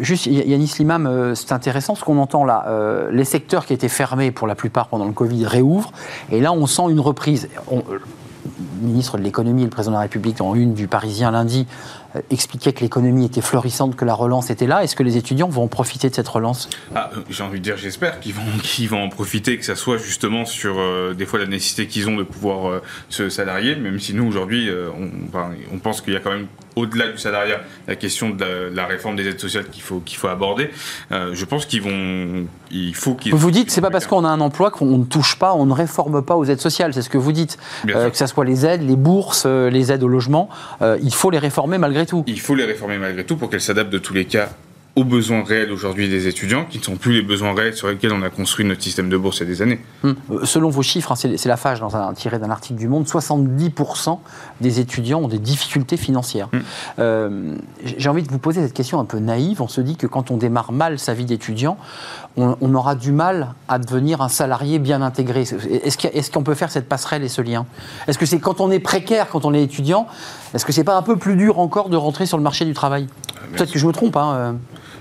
juste, 0.00 0.26
Yanis 0.26 0.74
Limam, 0.78 1.06
euh, 1.06 1.34
c'est 1.34 1.52
intéressant 1.52 1.94
ce 1.94 2.02
qu'on 2.02 2.18
entend 2.18 2.44
là. 2.44 2.66
les 3.10 3.24
secteurs 3.24 3.66
qui 3.66 3.74
étaient 3.74 3.88
fermés 3.88 4.30
pour 4.30 4.46
la 4.46 4.54
plupart 4.54 4.88
pendant 4.88 5.04
le 5.04 5.12
Covid 5.12 5.46
réouvrent, 5.46 5.92
et 6.30 6.40
là, 6.40 6.52
on 6.52 6.66
sent 6.66 6.82
une 6.88 7.00
reprise. 7.00 7.48
le 7.70 7.82
ministre 8.80 9.18
de 9.18 9.22
l'économie 9.22 9.62
et 9.62 9.66
le 9.66 9.70
président 9.70 9.92
de 9.92 9.96
la 9.96 10.02
République, 10.02 10.40
en 10.40 10.54
une 10.54 10.74
du 10.74 10.88
Parisien 10.88 11.30
lundi, 11.30 11.66
euh, 12.16 12.20
expliquaient 12.30 12.72
que 12.72 12.80
l'économie 12.80 13.24
était 13.24 13.40
florissante, 13.40 13.96
que 13.96 14.04
la 14.04 14.12
relance 14.12 14.50
était 14.50 14.66
là. 14.66 14.84
Est-ce 14.84 14.96
que 14.96 15.02
les 15.02 15.16
étudiants 15.16 15.48
vont 15.48 15.62
en 15.64 15.68
profiter 15.68 16.10
de 16.10 16.14
cette 16.14 16.28
relance? 16.28 16.68
Ah, 16.94 17.10
euh, 17.16 17.20
J'ai 17.30 17.42
envie 17.42 17.58
de 17.58 17.64
dire, 17.64 17.76
j'espère 17.76 18.20
qu'ils 18.20 18.34
vont, 18.34 18.42
qu'ils 18.62 18.88
vont 18.88 19.02
en 19.02 19.08
profiter, 19.08 19.56
que 19.56 19.64
ça 19.64 19.76
soit 19.76 19.96
justement 19.96 20.44
sur 20.44 20.78
euh, 20.78 21.14
des 21.14 21.24
fois 21.24 21.38
la 21.38 21.46
nécessité 21.46 21.86
qu'ils 21.86 22.08
ont 22.08 22.16
de 22.16 22.22
pouvoir 22.22 22.80
se 23.08 23.28
salarier, 23.28 23.76
même 23.76 23.98
si 23.98 24.14
nous 24.14 24.26
aujourd'hui, 24.26 24.68
on, 24.70 25.10
on 25.72 25.78
pense 25.78 26.00
qu'il 26.00 26.12
y 26.12 26.16
a 26.16 26.20
quand 26.20 26.30
même 26.30 26.46
au-delà 26.74 27.08
du 27.08 27.18
salariat, 27.18 27.60
la 27.86 27.96
question 27.96 28.30
de 28.30 28.70
la, 28.74 28.86
réforme 28.86 29.16
des 29.16 29.28
aides 29.28 29.40
sociales 29.40 29.66
qu'il 29.70 29.82
faut, 29.82 30.00
qu'il 30.00 30.16
faut 30.16 30.28
aborder. 30.28 30.70
je 31.10 31.44
pense 31.44 31.66
qu'ils 31.66 31.82
vont. 31.82 32.46
Il 32.70 32.94
faut 32.94 33.14
qu'ils. 33.14 33.34
Vous 33.34 33.50
dites, 33.50 33.70
c'est 33.70 33.80
pas 33.80 33.90
parce 33.90 34.06
qu'on 34.06 34.24
a 34.24 34.28
un 34.28 34.40
emploi 34.40 34.70
qu'on 34.70 34.98
ne 34.98 35.04
touche 35.04 35.36
pas, 35.36 35.54
on 35.54 35.66
ne 35.66 35.72
réforme 35.72 36.22
pas 36.22 36.36
aux 36.36 36.44
aides 36.44 36.60
sociales, 36.60 36.94
c'est 36.94 37.02
ce 37.02 37.10
que 37.10 37.18
vous 37.18 37.32
dites. 37.32 37.58
que 37.86 38.16
ce 38.16 38.26
soit 38.26 38.44
les 38.44 38.66
aides, 38.66 38.82
les 38.82 38.96
bourses, 38.96 39.46
les 39.46 39.92
aides 39.92 40.02
au 40.02 40.08
logement, 40.08 40.48
il 40.80 41.14
faut 41.14 41.30
les 41.30 41.38
réformer 41.38 41.78
malgré 41.78 42.01
Il 42.26 42.40
faut 42.40 42.54
les 42.54 42.64
réformer 42.64 42.98
malgré 42.98 43.24
tout 43.24 43.36
pour 43.36 43.50
qu'elles 43.50 43.60
s'adaptent 43.60 43.92
de 43.92 43.98
tous 43.98 44.14
les 44.14 44.24
cas 44.24 44.50
aux 44.94 45.04
besoins 45.04 45.42
réels 45.42 45.72
aujourd'hui 45.72 46.10
des 46.10 46.28
étudiants, 46.28 46.66
qui 46.68 46.78
ne 46.78 46.82
sont 46.82 46.96
plus 46.96 47.14
les 47.14 47.22
besoins 47.22 47.54
réels 47.54 47.74
sur 47.74 47.88
lesquels 47.88 48.12
on 48.12 48.22
a 48.22 48.28
construit 48.28 48.66
notre 48.66 48.82
système 48.82 49.08
de 49.08 49.16
bourse 49.16 49.38
il 49.38 49.44
y 49.44 49.46
a 49.46 49.46
des 49.46 49.62
années. 49.62 49.80
Hum. 50.04 50.16
Euh, 50.30 50.44
selon 50.44 50.68
vos 50.68 50.82
chiffres, 50.82 51.12
hein, 51.12 51.14
c'est 51.16 51.46
la 51.46 51.56
FAGE 51.56 51.80
dans 51.80 51.96
un, 51.96 52.12
tiré 52.12 52.38
d'un 52.38 52.50
article 52.50 52.78
du 52.78 52.88
Monde, 52.88 53.06
70% 53.06 54.18
des 54.60 54.80
étudiants 54.80 55.20
ont 55.20 55.28
des 55.28 55.38
difficultés 55.38 55.96
financières. 55.96 56.50
Hum. 56.52 56.62
Euh, 56.98 57.54
j'ai 57.82 58.08
envie 58.10 58.22
de 58.22 58.30
vous 58.30 58.38
poser 58.38 58.62
cette 58.62 58.74
question 58.74 59.00
un 59.00 59.06
peu 59.06 59.18
naïve. 59.18 59.62
On 59.62 59.68
se 59.68 59.80
dit 59.80 59.96
que 59.96 60.06
quand 60.06 60.30
on 60.30 60.36
démarre 60.36 60.72
mal 60.72 60.98
sa 60.98 61.14
vie 61.14 61.24
d'étudiant, 61.24 61.78
on, 62.36 62.74
aura 62.74 62.94
du 62.94 63.12
mal 63.12 63.54
à 63.68 63.78
devenir 63.78 64.22
un 64.22 64.28
salarié 64.28 64.78
bien 64.78 65.02
intégré. 65.02 65.42
Est-ce 65.42 66.30
qu'on 66.30 66.42
peut 66.42 66.54
faire 66.54 66.70
cette 66.70 66.88
passerelle 66.88 67.22
et 67.22 67.28
ce 67.28 67.42
lien? 67.42 67.66
Est-ce 68.08 68.18
que 68.18 68.24
c'est 68.24 68.38
quand 68.38 68.60
on 68.60 68.70
est 68.70 68.78
précaire, 68.78 69.28
quand 69.28 69.44
on 69.44 69.52
est 69.52 69.62
étudiant, 69.62 70.06
est-ce 70.54 70.64
que 70.64 70.72
c'est 70.72 70.84
pas 70.84 70.96
un 70.96 71.02
peu 71.02 71.16
plus 71.16 71.36
dur 71.36 71.58
encore 71.58 71.90
de 71.90 71.96
rentrer 71.96 72.24
sur 72.24 72.38
le 72.38 72.42
marché 72.42 72.64
du 72.64 72.72
travail? 72.72 73.06
Euh, 73.36 73.56
Peut-être 73.56 73.72
que 73.72 73.78
je 73.78 73.86
me 73.86 73.92
trompe. 73.92 74.16
Hein, 74.16 74.32
euh 74.34 74.52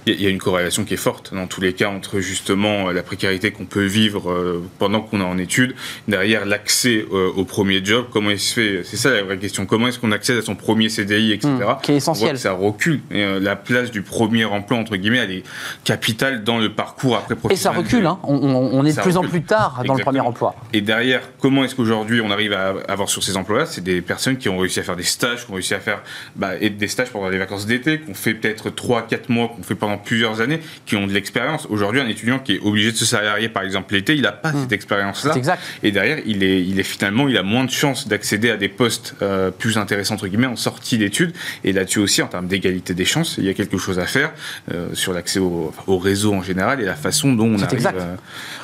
il 0.06 0.22
y 0.22 0.26
a 0.26 0.30
une 0.30 0.40
corrélation 0.40 0.84
qui 0.84 0.94
est 0.94 0.98
forte 0.98 1.34
dans 1.34 1.48
tous 1.48 1.62
les 1.62 1.74
cas 1.74 1.90
entre 1.90 2.20
justement 2.20 2.90
euh, 2.90 2.94
la 2.94 3.04
précarité 3.04 3.52
qu'on 3.52 3.66
peut 3.66 3.86
vivre 3.86 4.32
euh, 4.32 4.64
pendant 4.80 5.02
qu'on 5.02 5.22
est 5.22 5.24
en 5.24 5.38
études, 5.38 5.76
derrière 6.08 6.46
l'accès 6.46 7.06
euh, 7.12 7.32
au 7.36 7.46
premier 7.46 7.84
job, 7.84 8.08
comment 8.12 8.32
il 8.32 8.40
se 8.40 8.54
fait, 8.54 8.82
c'est 8.84 8.98
ça 8.98 9.12
la 9.12 9.24
vraie 9.24 9.38
question, 9.38 9.66
comment 9.66 9.88
est-ce 9.88 10.00
qu'on 10.00 10.12
accède 10.12 10.38
à 10.38 10.42
son 10.42 10.56
premier 10.56 10.90
CDI, 10.90 11.34
etc. 11.34 11.50
Mmh, 11.50 11.82
qui 11.84 11.92
est 11.92 11.98
essentiel. 11.98 12.38
ça 12.38 12.54
recule. 12.54 13.02
Et, 13.12 13.22
la 13.40 13.56
place 13.56 13.92
du 13.92 14.02
premier 14.02 14.46
emploi, 14.46 14.78
entre 14.78 14.96
guillemets, 14.96 15.20
elle 15.20 15.32
est 15.32 15.44
capitale 15.84 16.44
dans 16.44 16.58
le 16.58 16.74
parcours 16.74 17.16
après 17.16 17.36
professionnel. 17.36 17.60
Et 17.60 17.76
ça 17.76 17.96
recule, 17.96 18.06
hein. 18.06 18.20
on, 18.24 18.86
est 18.86 18.96
de 18.96 19.02
plus 19.02 19.18
en 19.18 19.24
plus 19.24 19.44
tard 19.44 19.84
dans 19.86 19.96
le 19.96 20.04
premier 20.04 20.20
emploi. 20.20 20.56
Et 20.74 20.82
derrière, 20.82 21.22
comment 21.40 21.64
est-ce 21.64 21.76
qu'aujourd'hui 21.76 22.22
on 22.22 22.32
arrive 22.32 22.54
à 22.54 22.74
avoir 22.88 23.10
sur 23.10 23.24
ces 23.24 23.38
emplois-là? 23.38 23.66
C'est 23.66 23.84
des 23.84 24.02
personnes 24.02 24.38
qui 24.38 24.50
ont 24.50 24.58
réussi 24.58 24.80
à 24.80 24.84
faire 24.84 24.96
des 24.96 25.04
stages, 25.04 25.46
qui 25.46 25.52
ont 25.52 25.56
réussi 25.56 25.74
à 25.74 25.80
faire 25.80 26.02
bah, 26.36 26.58
des 26.58 26.88
stages 26.88 27.12
pendant 27.12 27.30
les 27.30 27.38
vacances 27.38 27.66
d'été, 27.66 28.00
qu'on 28.00 28.14
fait 28.14 28.34
peut-être 28.34 28.70
3-4 28.70 29.30
mois, 29.30 29.48
qu'on 29.50 29.64
fait 29.64 29.76
pendant 29.76 29.91
plusieurs 29.98 30.42
années, 30.42 30.60
qui 30.86 30.96
ont 30.96 31.08
de 31.08 31.14
l'expérience. 31.14 31.68
Aujourd'hui, 31.70 32.02
un 32.02 32.08
étudiant 32.08 32.40
qui 32.40 32.54
est 32.54 32.60
obligé 32.60 32.92
de 32.92 32.98
se 32.98 33.06
salarier, 33.06 33.50
par 33.50 33.64
exemple, 33.64 33.94
l'été, 33.94 34.16
il 34.16 34.22
n'a 34.22 34.32
pas 34.32 34.54
cette 34.54 34.72
expérience-là. 34.72 35.36
Et 35.84 35.92
derrière, 35.92 36.20
il 36.26 36.44
est, 36.44 36.62
il 36.62 36.80
est 36.80 36.84
finalement, 36.84 37.28
il 37.28 37.38
a 37.38 37.44
moins 37.44 37.64
de 37.64 37.72
chances 37.72 38.08
d'accéder 38.08 38.50
à 38.50 38.58
des 38.58 38.70
postes 38.70 39.16
euh, 39.22 39.52
plus 39.52 39.78
intéressants, 39.78 40.16
entre 40.16 40.28
guillemets, 40.28 40.48
en 40.48 40.56
sortie 40.56 40.98
d'études. 40.98 41.34
Et 41.64 41.74
là-dessus 41.74 42.00
aussi, 42.00 42.22
en 42.22 42.28
termes 42.28 42.48
d'égalité 42.48 42.94
des 42.94 43.06
chances, 43.06 43.36
il 43.38 43.46
y 43.46 43.50
a 43.50 43.54
quelque 43.54 43.78
chose 43.78 44.00
à 44.00 44.06
faire 44.06 44.32
euh, 44.72 44.90
sur 44.94 45.14
l'accès 45.14 45.40
au, 45.40 45.72
réseau 45.88 46.34
en 46.34 46.42
général 46.42 46.82
et 46.82 46.86
la 46.86 46.96
façon 46.96 47.34
dont 47.34 47.46
on 47.46 47.62
arrive... 47.62 47.74
Exact. 47.74 47.98
Euh, 48.00 48.16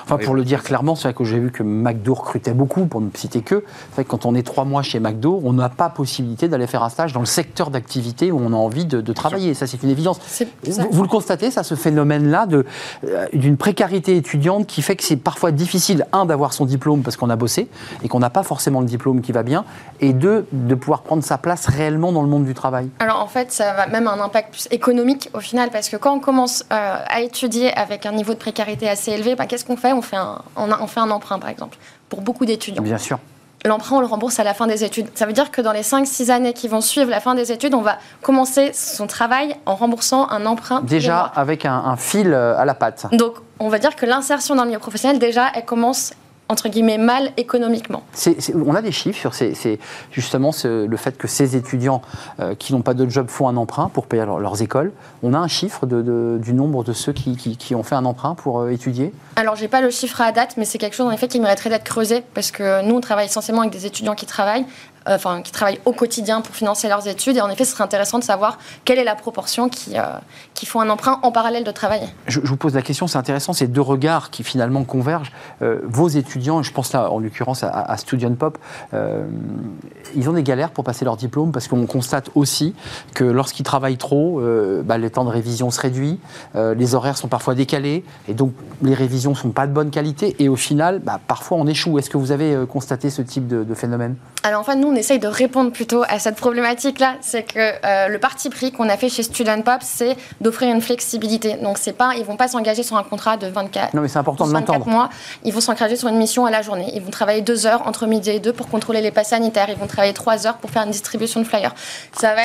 enfin, 0.06 0.18
pour 0.18 0.34
le 0.34 0.44
dire 0.44 0.64
clairement, 0.64 0.96
c'est 0.96 1.04
vrai 1.04 1.14
que 1.14 1.24
j'ai 1.24 1.40
vu 1.40 1.52
que 1.52 1.64
McDo 1.64 2.14
recrutait 2.14 2.54
beaucoup, 2.54 2.86
pour 2.86 3.02
ne 3.02 3.10
citer 3.14 3.42
que. 3.42 3.64
C'est 3.90 3.96
vrai 3.96 4.04
que 4.04 4.10
quand 4.10 4.26
on 4.26 4.34
est 4.36 4.44
trois 4.44 4.66
mois 4.66 4.82
chez 4.82 5.00
McDo, 5.00 5.42
on 5.44 5.54
n'a 5.54 5.70
pas 5.70 5.90
possibilité 5.90 6.48
d'aller 6.48 6.68
faire 6.68 6.84
un 6.84 6.90
stage 6.90 7.14
dans 7.14 7.20
le 7.20 7.26
secteur 7.26 7.70
d'activité 7.70 8.32
où 8.32 8.40
on 8.40 8.54
a 8.54 8.56
envie 8.56 8.86
de, 8.86 9.02
travailler. 9.14 9.54
Ça, 9.54 9.68
c'est 9.68 9.82
une 9.84 9.90
évidence. 9.90 10.20
vous, 10.92 11.02
le 11.02 11.08
constatez, 11.18 11.50
ça, 11.50 11.64
ce 11.64 11.74
phénomène-là 11.74 12.46
euh, 12.54 13.26
d'une 13.34 13.58
précarité 13.58 14.18
étudiante 14.18 14.68
qui 14.68 14.84
fait 14.84 14.96
que 14.96 15.04
c'est 15.04 15.18
parfois 15.18 15.52
difficile, 15.52 16.06
un, 16.14 16.28
d'avoir 16.28 16.54
son 16.54 16.66
diplôme 16.66 17.02
parce 17.02 17.18
qu'on 17.18 17.32
a 17.32 17.36
bossé 17.36 17.70
et 18.04 18.08
qu'on 18.08 18.20
n'a 18.20 18.30
pas 18.30 18.44
forcément 18.44 18.82
le 18.82 18.86
diplôme 18.86 19.22
qui 19.22 19.32
va 19.32 19.42
bien, 19.42 19.66
et 20.00 20.14
deux, 20.14 20.46
de 20.52 20.76
pouvoir 20.76 21.02
prendre 21.02 21.24
sa 21.24 21.40
place 21.40 21.66
réellement 21.66 22.12
dans 22.12 22.22
le 22.22 22.28
monde 22.28 22.46
du 22.46 22.54
travail. 22.54 22.90
Alors 23.00 23.20
en 23.20 23.28
fait, 23.28 23.52
ça 23.52 23.74
va 23.74 23.88
même 23.88 24.08
un 24.08 24.20
impact 24.20 24.52
plus 24.52 24.68
économique 24.70 25.32
au 25.34 25.40
final, 25.40 25.72
parce 25.72 25.90
que 25.90 25.98
quand 25.98 26.14
on 26.14 26.20
commence 26.20 26.66
euh, 26.72 26.98
à 27.08 27.22
étudier 27.22 27.74
avec 27.74 28.06
un 28.06 28.12
niveau 28.12 28.34
de 28.34 28.40
précarité 28.40 28.88
assez 28.88 29.12
élevé, 29.12 29.34
bah, 29.36 29.48
qu'est-ce 29.48 29.66
qu'on 29.66 29.78
fait? 29.78 29.94
On 29.94 30.04
fait, 30.04 30.18
un, 30.18 30.44
on 30.56 30.88
fait 30.88 31.00
un 31.00 31.10
emprunt, 31.10 31.40
par 31.40 31.50
exemple, 31.50 31.78
pour 32.10 32.22
beaucoup 32.22 32.46
d'étudiants. 32.46 32.84
Bien 32.84 33.00
sûr 33.00 33.18
l'emprunt, 33.66 33.98
on 33.98 34.00
le 34.00 34.06
rembourse 34.06 34.40
à 34.40 34.44
la 34.44 34.54
fin 34.54 34.68
des 34.68 34.84
études. 34.84 35.08
Ça 35.16 35.26
veut 35.26 35.34
dire 35.34 35.52
que 35.52 35.62
dans 35.62 35.72
les 35.72 35.82
5-6 35.82 36.32
années 36.32 36.54
qui 36.54 36.68
vont 36.68 36.82
suivre 36.82 37.10
la 37.10 37.20
fin 37.20 37.36
des 37.36 37.52
études, 37.52 37.74
on 37.74 37.82
va 37.82 37.98
commencer 38.22 38.72
son 38.74 39.08
travail 39.08 39.56
en 39.66 39.76
remboursant 39.76 40.30
un 40.30 40.46
emprunt. 40.46 40.82
Déjà 40.82 41.22
avec 41.22 41.66
un, 41.66 41.96
fil 41.98 42.34
euh, 42.34 42.58
à 42.58 42.66
la 42.66 42.74
patte. 42.74 43.08
Donc, 43.14 43.36
on 43.60 43.70
va 43.70 43.80
dire 43.80 43.96
que 43.96 44.06
l'insertion 44.06 44.56
dans 44.56 44.64
le 44.64 44.70
milieu 44.70 44.80
professionnel, 44.80 45.20
déjà, 45.20 45.48
elle 45.54 45.66
commence 45.66 46.14
entre 46.50 46.70
guillemets 46.70 46.98
mal 46.98 47.32
économiquement. 47.38 48.04
on 48.54 48.76
a 48.76 48.82
des 48.82 48.92
chiffres 48.92 49.20
sur 49.20 49.34
c'est 49.34 49.80
justement 50.12 50.52
le 50.64 50.98
fait 50.98 51.18
que 51.18 51.28
ces 51.28 51.56
étudiants 51.56 52.02
euh, 52.40 52.56
qui 52.56 52.74
n'ont 52.74 52.82
pas 52.82 52.94
de 52.94 53.10
job 53.10 53.28
font 53.30 53.48
un 53.48 53.58
emprunt 53.58 53.90
pour 53.90 54.08
payer 54.08 54.26
leurs 54.26 54.62
écoles. 54.62 54.92
On 55.24 55.34
a 55.34 55.38
un 55.38 55.48
chiffre 55.48 55.86
du 55.86 56.54
nombre 56.54 56.84
de 56.84 56.94
ceux 56.94 57.14
qui, 57.14 57.76
ont 57.76 57.84
fait 57.84 57.96
un 57.96 58.06
emprunt 58.06 58.36
pour 58.36 58.62
euh, 58.62 58.70
étudier? 58.70 59.14
Alors 59.36 59.56
j'ai 59.56 59.68
pas 59.68 59.82
le 59.82 59.90
chiffre 59.90 60.22
à 60.22 60.32
date, 60.32 60.56
mais 60.58 60.66
c'est 60.66 60.78
quelque 60.78 60.96
chose 60.96 61.08
en 61.08 61.12
effet 61.12 61.28
qui 61.28 61.40
mériterait 61.40 61.70
d'être 61.70 61.84
creusé 61.84 62.24
parce 62.34 62.52
que 62.52 62.84
nous 62.84 62.96
on 62.96 63.02
travaille 63.02 63.26
essentiellement 63.26 63.62
avec 63.62 63.74
des 63.74 63.86
étudiants 63.86 64.16
qui 64.16 64.26
travaillent 64.26 64.66
enfin, 65.08 65.42
qui 65.42 65.52
travaillent 65.52 65.80
au 65.86 65.94
quotidien 65.94 66.42
pour 66.42 66.56
financer 66.56 66.88
leurs 66.88 67.08
études. 67.08 67.38
Et 67.38 67.42
en 67.42 67.50
effet, 67.50 67.66
ce 67.66 67.72
serait 67.72 67.84
intéressant 67.84 68.20
de 68.20 68.24
savoir 68.24 68.58
quelle 68.86 69.00
est 69.00 69.04
la 69.04 69.16
proportion 69.16 69.70
qui, 69.70 69.98
euh, 69.98 70.02
qui 70.54 70.66
font 70.66 70.80
un 70.80 70.90
emprunt 70.90 71.20
en 71.24 71.32
parallèle 71.32 71.64
de 71.64 71.72
travailler. 71.72 72.08
Je, 72.28 72.40
vous 72.40 72.58
pose 72.58 72.76
la 72.76 72.82
question, 72.82 73.08
c'est 73.08 73.18
intéressant, 73.18 73.54
ces 73.54 73.68
deux 73.68 73.82
regards 73.82 74.30
qui 74.30 74.44
finalement 74.44 74.84
convergent. 74.84 75.32
Euh, 75.62 75.80
vos 75.86 76.08
étudiants, 76.08 76.64
je 76.64 76.72
pense 76.72 76.94
là 76.94 77.12
en 77.12 77.20
l'occurrence 77.20 77.64
à, 77.64 77.70
à, 77.70 77.98
Student 77.98 78.36
Pop, 78.36 78.58
ils 80.16 80.30
ont 80.30 80.34
des 80.34 80.44
galères 80.44 80.72
pour 80.72 80.84
passer 80.84 81.06
leur 81.06 81.18
diplôme 81.18 81.52
parce 81.52 81.68
qu'on 81.68 81.86
constate 81.86 82.30
aussi 82.36 82.74
que 83.14 83.24
lorsqu'ils 83.24 83.64
travaillent 83.64 83.98
trop, 83.98 84.42
bah, 84.84 84.98
le 84.98 85.10
temps 85.10 85.26
de 85.26 85.30
révision 85.30 85.72
se 85.72 85.80
réduit, 85.80 86.20
les 86.56 86.96
horaires 86.96 87.18
sont 87.18 87.28
parfois 87.28 87.56
décalés 87.56 88.04
et 88.28 88.34
donc 88.34 88.54
les 88.82 88.94
révisions 88.94 89.32
ne 89.32 89.36
sont 89.36 89.50
pas 89.50 89.68
de 89.68 89.74
bonne 89.74 89.90
qualité 89.90 90.36
et 90.40 90.50
au 90.50 90.56
final, 90.56 91.00
bah, 91.00 91.20
parfois 91.28 91.58
on 91.58 91.68
échoue. 91.68 91.98
Est-ce 92.00 92.10
que 92.10 92.18
vous 92.18 92.32
avez 92.32 92.66
constaté 92.70 93.10
ce 93.10 93.22
type 93.22 93.48
de, 93.48 93.64
de 93.64 93.74
phénomène? 93.74 94.16
Alors 94.44 94.62
en 94.62 94.64
fait, 94.64 94.76
nous, 94.76 94.92
essaye 94.98 95.20
de 95.20 95.28
répondre 95.28 95.72
plutôt 95.72 96.04
à 96.08 96.20
cette 96.20 96.36
problématique-là. 96.36 97.16
C'est 97.22 97.44
que 97.44 97.60
euh, 97.60 98.08
le 98.08 98.20
parti 98.20 98.50
pris 98.50 98.72
qu'on 98.72 98.90
a 98.90 98.98
fait 98.98 99.10
chez 99.10 99.24
Student 99.24 99.62
Pop, 99.62 99.80
c'est 99.82 100.16
d'offrir 100.42 100.74
une 100.74 100.82
flexibilité. 100.82 101.56
Donc, 101.56 101.78
c'est 101.78 101.94
pas, 101.94 102.16
ils 102.16 102.26
vont 102.26 102.38
pas 102.38 102.48
s'engager 102.48 102.84
sur 102.84 102.98
un 102.98 103.04
contrat 103.04 103.38
de 103.38 103.48
24, 103.48 103.94
non, 103.94 104.02
mais 104.02 104.08
c'est 104.08 104.20
important 104.20 104.48
de 104.48 104.52
24 104.52 104.88
mois. 104.88 105.10
Ils 105.44 105.54
vont 105.54 105.62
s'engager 105.62 105.96
sur 105.96 106.10
une 106.10 106.18
mission 106.18 106.46
à 106.46 106.52
la 106.52 106.62
journée. 106.62 106.92
Ils 106.94 107.02
vont 107.02 107.12
travailler 107.12 107.42
deux 107.42 107.66
heures 107.66 107.88
entre 107.88 108.08
midi 108.08 108.30
et 108.30 108.40
deux 108.40 108.54
pour 108.54 108.68
contrôler 108.68 109.02
les 109.02 109.12
passes 109.12 109.30
sanitaires. 109.30 109.68
Ils 109.70 109.78
vont 109.78 109.88
travailler 109.88 110.14
trois 110.14 110.48
heures 110.48 110.58
pour 110.58 110.70
faire 110.70 110.84
une 110.84 110.92
distribution 110.92 111.42
de 111.42 111.46
flyers. 111.46 111.74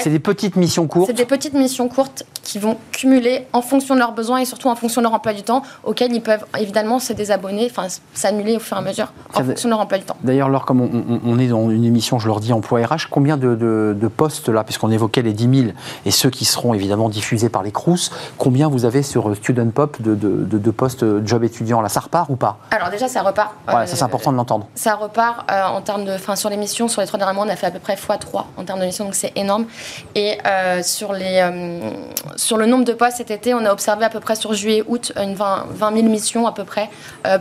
C'est 0.02 0.10
des 0.10 0.18
petites 0.18 0.56
missions 0.56 0.86
courtes. 0.86 1.06
C'est 1.06 1.12
des 1.12 1.26
petites 1.26 1.54
missions 1.54 1.88
courtes 1.88 2.24
qui 2.42 2.58
vont 2.58 2.76
cumuler 2.90 3.46
en 3.52 3.62
fonction 3.62 3.94
de 3.94 4.00
leurs 4.00 4.12
besoins 4.12 4.38
et 4.38 4.44
surtout 4.44 4.68
en 4.68 4.76
fonction 4.76 5.00
de 5.00 5.06
leur 5.06 5.14
emploi 5.14 5.32
du 5.32 5.42
temps, 5.42 5.62
auxquels 5.84 6.12
ils 6.12 6.22
peuvent 6.22 6.44
évidemment 6.58 6.98
se 6.98 7.12
désabonner, 7.12 7.68
enfin 7.70 7.86
s'annuler 8.14 8.56
au 8.56 8.60
fur 8.60 8.76
et 8.76 8.80
à 8.80 8.82
mesure 8.82 9.12
en 9.34 9.44
fonction 9.44 9.68
de 9.68 9.72
leur 9.72 9.80
emploi 9.80 9.98
du 9.98 10.04
temps. 10.04 10.16
D'ailleurs, 10.22 10.48
alors 10.48 10.64
comme 10.64 10.80
on, 10.80 11.20
on, 11.24 11.38
est 11.38 11.48
dans 11.48 11.70
une 11.70 11.84
émission, 11.84 12.18
je 12.18 12.26
leur 12.26 12.40
emploi 12.50 12.80
RH, 12.80 13.08
combien 13.10 13.36
de, 13.36 14.10
postes 14.16 14.48
là, 14.48 14.64
puisqu'on 14.64 14.90
évoquait 14.90 15.22
les 15.22 15.32
10 15.32 15.60
000 15.62 15.72
et 16.04 16.10
ceux 16.10 16.30
qui 16.30 16.44
seront 16.44 16.74
évidemment 16.74 17.08
diffusés 17.08 17.48
par 17.48 17.62
les 17.62 17.70
CRUS, 17.70 18.10
combien 18.38 18.68
vous 18.68 18.84
avez 18.84 19.02
sur 19.02 19.36
Student 19.36 19.70
Pop 19.70 20.00
de, 20.00 20.70
postes 20.70 21.04
job 21.24 21.44
étudiant? 21.44 21.80
Là 21.80 21.88
Ça 21.88 22.00
repart 22.00 22.28
ou 22.30 22.36
pas? 22.36 22.58
Alors 22.70 22.90
déjà, 22.90 23.08
ça 23.08 23.22
repart. 23.22 23.52
ça 23.66 23.86
c'est 23.86 24.02
important 24.02 24.32
de 24.32 24.36
l'entendre. 24.36 24.66
Ça 24.74 24.94
repart 24.94 25.50
euh, 25.50 25.64
en 25.64 25.80
termes 25.80 26.04
de, 26.04 26.12
enfin 26.12 26.36
sur 26.36 26.50
l'émission, 26.50 26.88
sur 26.88 27.00
les 27.00 27.06
trois 27.06 27.18
derniers 27.18 27.34
mois, 27.34 27.44
on 27.44 27.48
a 27.48 27.56
fait 27.56 27.66
à 27.66 27.70
peu 27.70 27.78
près 27.78 27.94
x3 27.94 28.44
en 28.56 28.64
termes 28.64 28.80
d'émissions, 28.80 29.04
donc 29.04 29.14
c'est 29.14 29.32
énorme. 29.36 29.66
Et 30.14 30.38
euh, 30.46 30.82
sur 30.82 31.12
les 31.12 31.40
euh, 31.42 31.90
sur 32.36 32.56
le 32.56 32.66
nombre 32.66 32.84
de 32.84 32.92
postes 32.92 33.18
cet 33.18 33.30
été, 33.30 33.54
on 33.54 33.64
a 33.64 33.72
observé 33.72 34.04
à 34.04 34.10
peu 34.10 34.20
près 34.20 34.34
sur 34.34 34.54
juillet-août 34.54 35.12
une 35.16 35.34
20, 35.34 35.66
20 35.70 35.94
000 35.94 36.08
missions 36.08 36.46
à 36.46 36.52
peu 36.52 36.64
près 36.64 36.88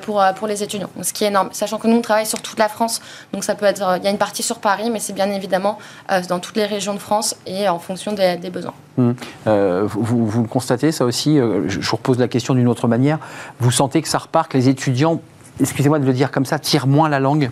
pour 0.02 0.24
pour 0.36 0.48
les 0.48 0.64
étudiants, 0.64 0.90
ce 1.02 1.14
qui 1.14 1.24
est 1.24 1.28
énorme. 1.28 1.50
Sachant 1.52 1.78
que 1.78 1.88
nous 1.88 1.98
on 1.98 2.02
travaille 2.02 2.26
sur 2.26 2.42
toute 2.42 2.60
la 2.60 2.70
France, 2.70 3.02
donc 3.34 3.44
ça 3.44 3.56
peut 3.56 3.66
être, 3.66 3.98
il 3.98 4.04
y 4.04 4.08
a 4.08 4.12
une 4.12 4.18
partie 4.18 4.44
sur 4.44 4.60
Paris, 4.60 4.81
mais 4.90 5.00
c'est 5.00 5.14
bien 5.14 5.30
évidemment 5.32 5.78
euh, 6.12 6.22
dans 6.28 6.40
toutes 6.40 6.56
les 6.56 6.66
régions 6.66 6.94
de 6.94 7.00
France 7.00 7.36
et 7.46 7.70
en 7.70 7.80
fonction 7.80 8.14
des, 8.14 8.38
besoins. 8.50 8.74
Hum. 8.98 9.16
Euh, 9.48 9.84
vous, 9.86 10.42
le 10.42 10.48
constatez, 10.48 10.92
ça 10.92 11.06
aussi, 11.06 11.40
euh, 11.40 11.68
je, 11.68 11.80
vous 11.80 11.96
repose 11.98 12.20
la 12.20 12.28
question 12.28 12.54
d'une 12.54 12.68
autre 12.68 12.88
manière, 12.88 13.20
vous 13.60 13.72
sentez 13.72 14.02
que 14.02 14.08
ça 14.08 14.18
repart, 14.18 14.50
que 14.52 14.58
les 14.58 14.70
étudiants, 14.70 15.22
excusez-moi 15.60 16.00
de 16.00 16.06
le 16.06 16.14
dire 16.14 16.32
comme 16.32 16.46
ça, 16.46 16.60
tirent 16.60 16.88
moins 16.88 17.10
la 17.10 17.20
langue? 17.20 17.52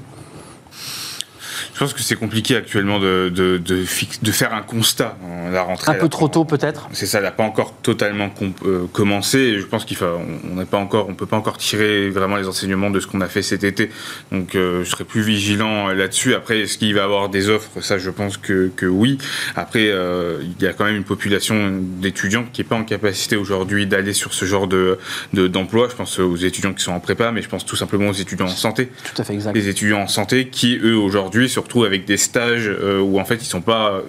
Je 1.79 1.85
pense 1.85 1.93
que 1.93 2.01
c'est 2.01 2.17
compliqué 2.17 2.57
actuellement 2.57 2.99
de, 2.99 3.31
de, 3.33 3.57
de, 3.57 3.85
de, 4.21 4.31
faire 4.33 4.53
un 4.53 4.63
constat. 4.63 5.17
La 5.49 5.61
rentrée, 5.61 5.93
un 5.93 5.95
peu 5.95 6.09
trop 6.09 6.27
tôt 6.27 6.43
peut-être 6.43 6.89
C'est 6.91 7.05
ça, 7.05 7.19
elle 7.19 7.23
n'a 7.23 7.31
pas 7.31 7.45
encore 7.45 7.73
totalement 7.81 8.29
euh, 8.65 8.85
commencé. 8.91 9.57
je 9.57 9.65
pense 9.65 9.85
qu'il 9.85 9.95
faut, 9.95 10.03
on 10.51 10.55
n'est 10.55 10.65
pas 10.65 10.77
encore, 10.77 11.07
on 11.07 11.13
peut 11.13 11.25
pas 11.25 11.37
encore 11.37 11.57
tirer 11.57 12.09
vraiment 12.09 12.35
les 12.35 12.49
enseignements 12.49 12.89
de 12.89 12.99
ce 12.99 13.07
qu'on 13.07 13.21
a 13.21 13.29
fait 13.29 13.41
cet 13.41 13.63
été. 13.63 13.91
Donc 14.33 14.55
euh, 14.55 14.83
je 14.83 14.89
serais 14.89 15.05
plus 15.05 15.21
vigilant 15.21 15.87
là-dessus. 15.87 16.35
Après, 16.35 16.59
est-ce 16.59 16.77
qu'il 16.77 16.93
va 16.95 16.99
y 16.99 17.03
avoir 17.05 17.29
des 17.29 17.47
offres? 17.47 17.69
Ça, 17.79 17.97
je 17.97 18.09
pense 18.09 18.35
que, 18.35 18.69
que 18.75 18.85
oui. 18.85 19.17
Après, 19.55 19.87
euh, 19.87 20.41
il 20.41 20.61
y 20.61 20.67
a 20.67 20.73
quand 20.73 20.83
même 20.83 20.97
une 20.97 21.05
population 21.05 21.71
d'étudiants 22.01 22.43
qui 22.51 22.59
n'est 22.59 22.67
pas 22.67 22.75
en 22.75 22.83
capacité 22.83 23.37
aujourd'hui 23.37 23.87
d'aller 23.87 24.11
sur 24.11 24.33
ce 24.33 24.43
genre 24.43 24.67
de, 24.67 24.97
d'emploi. 25.31 25.87
je 25.89 25.95
pense 25.95 26.19
aux 26.19 26.35
étudiants 26.35 26.73
qui 26.73 26.83
sont 26.83 26.91
en 26.91 26.99
prépa, 26.99 27.31
mais 27.31 27.41
je 27.41 27.47
pense 27.47 27.65
tout 27.65 27.77
simplement 27.77 28.09
aux 28.09 28.13
étudiants 28.13 28.47
en 28.47 28.49
santé. 28.49 28.91
Tout 29.05 29.21
à 29.21 29.23
fait 29.23 29.33
exact. 29.33 29.53
Les 29.55 29.69
étudiants 29.69 30.01
en 30.01 30.07
santé 30.07 30.49
qui, 30.49 30.77
eux, 30.83 30.97
aujourd'hui, 30.97 31.47
surtout 31.47 31.68
avec 31.77 32.05
des 32.05 32.17
stages 32.17 32.67
euh, 32.67 32.99
où 32.99 33.19
en 33.19 33.25
fait 33.25 33.35
ils 33.35 33.45
sont 33.45 33.61
pas 33.61 33.91
euh, 33.91 34.01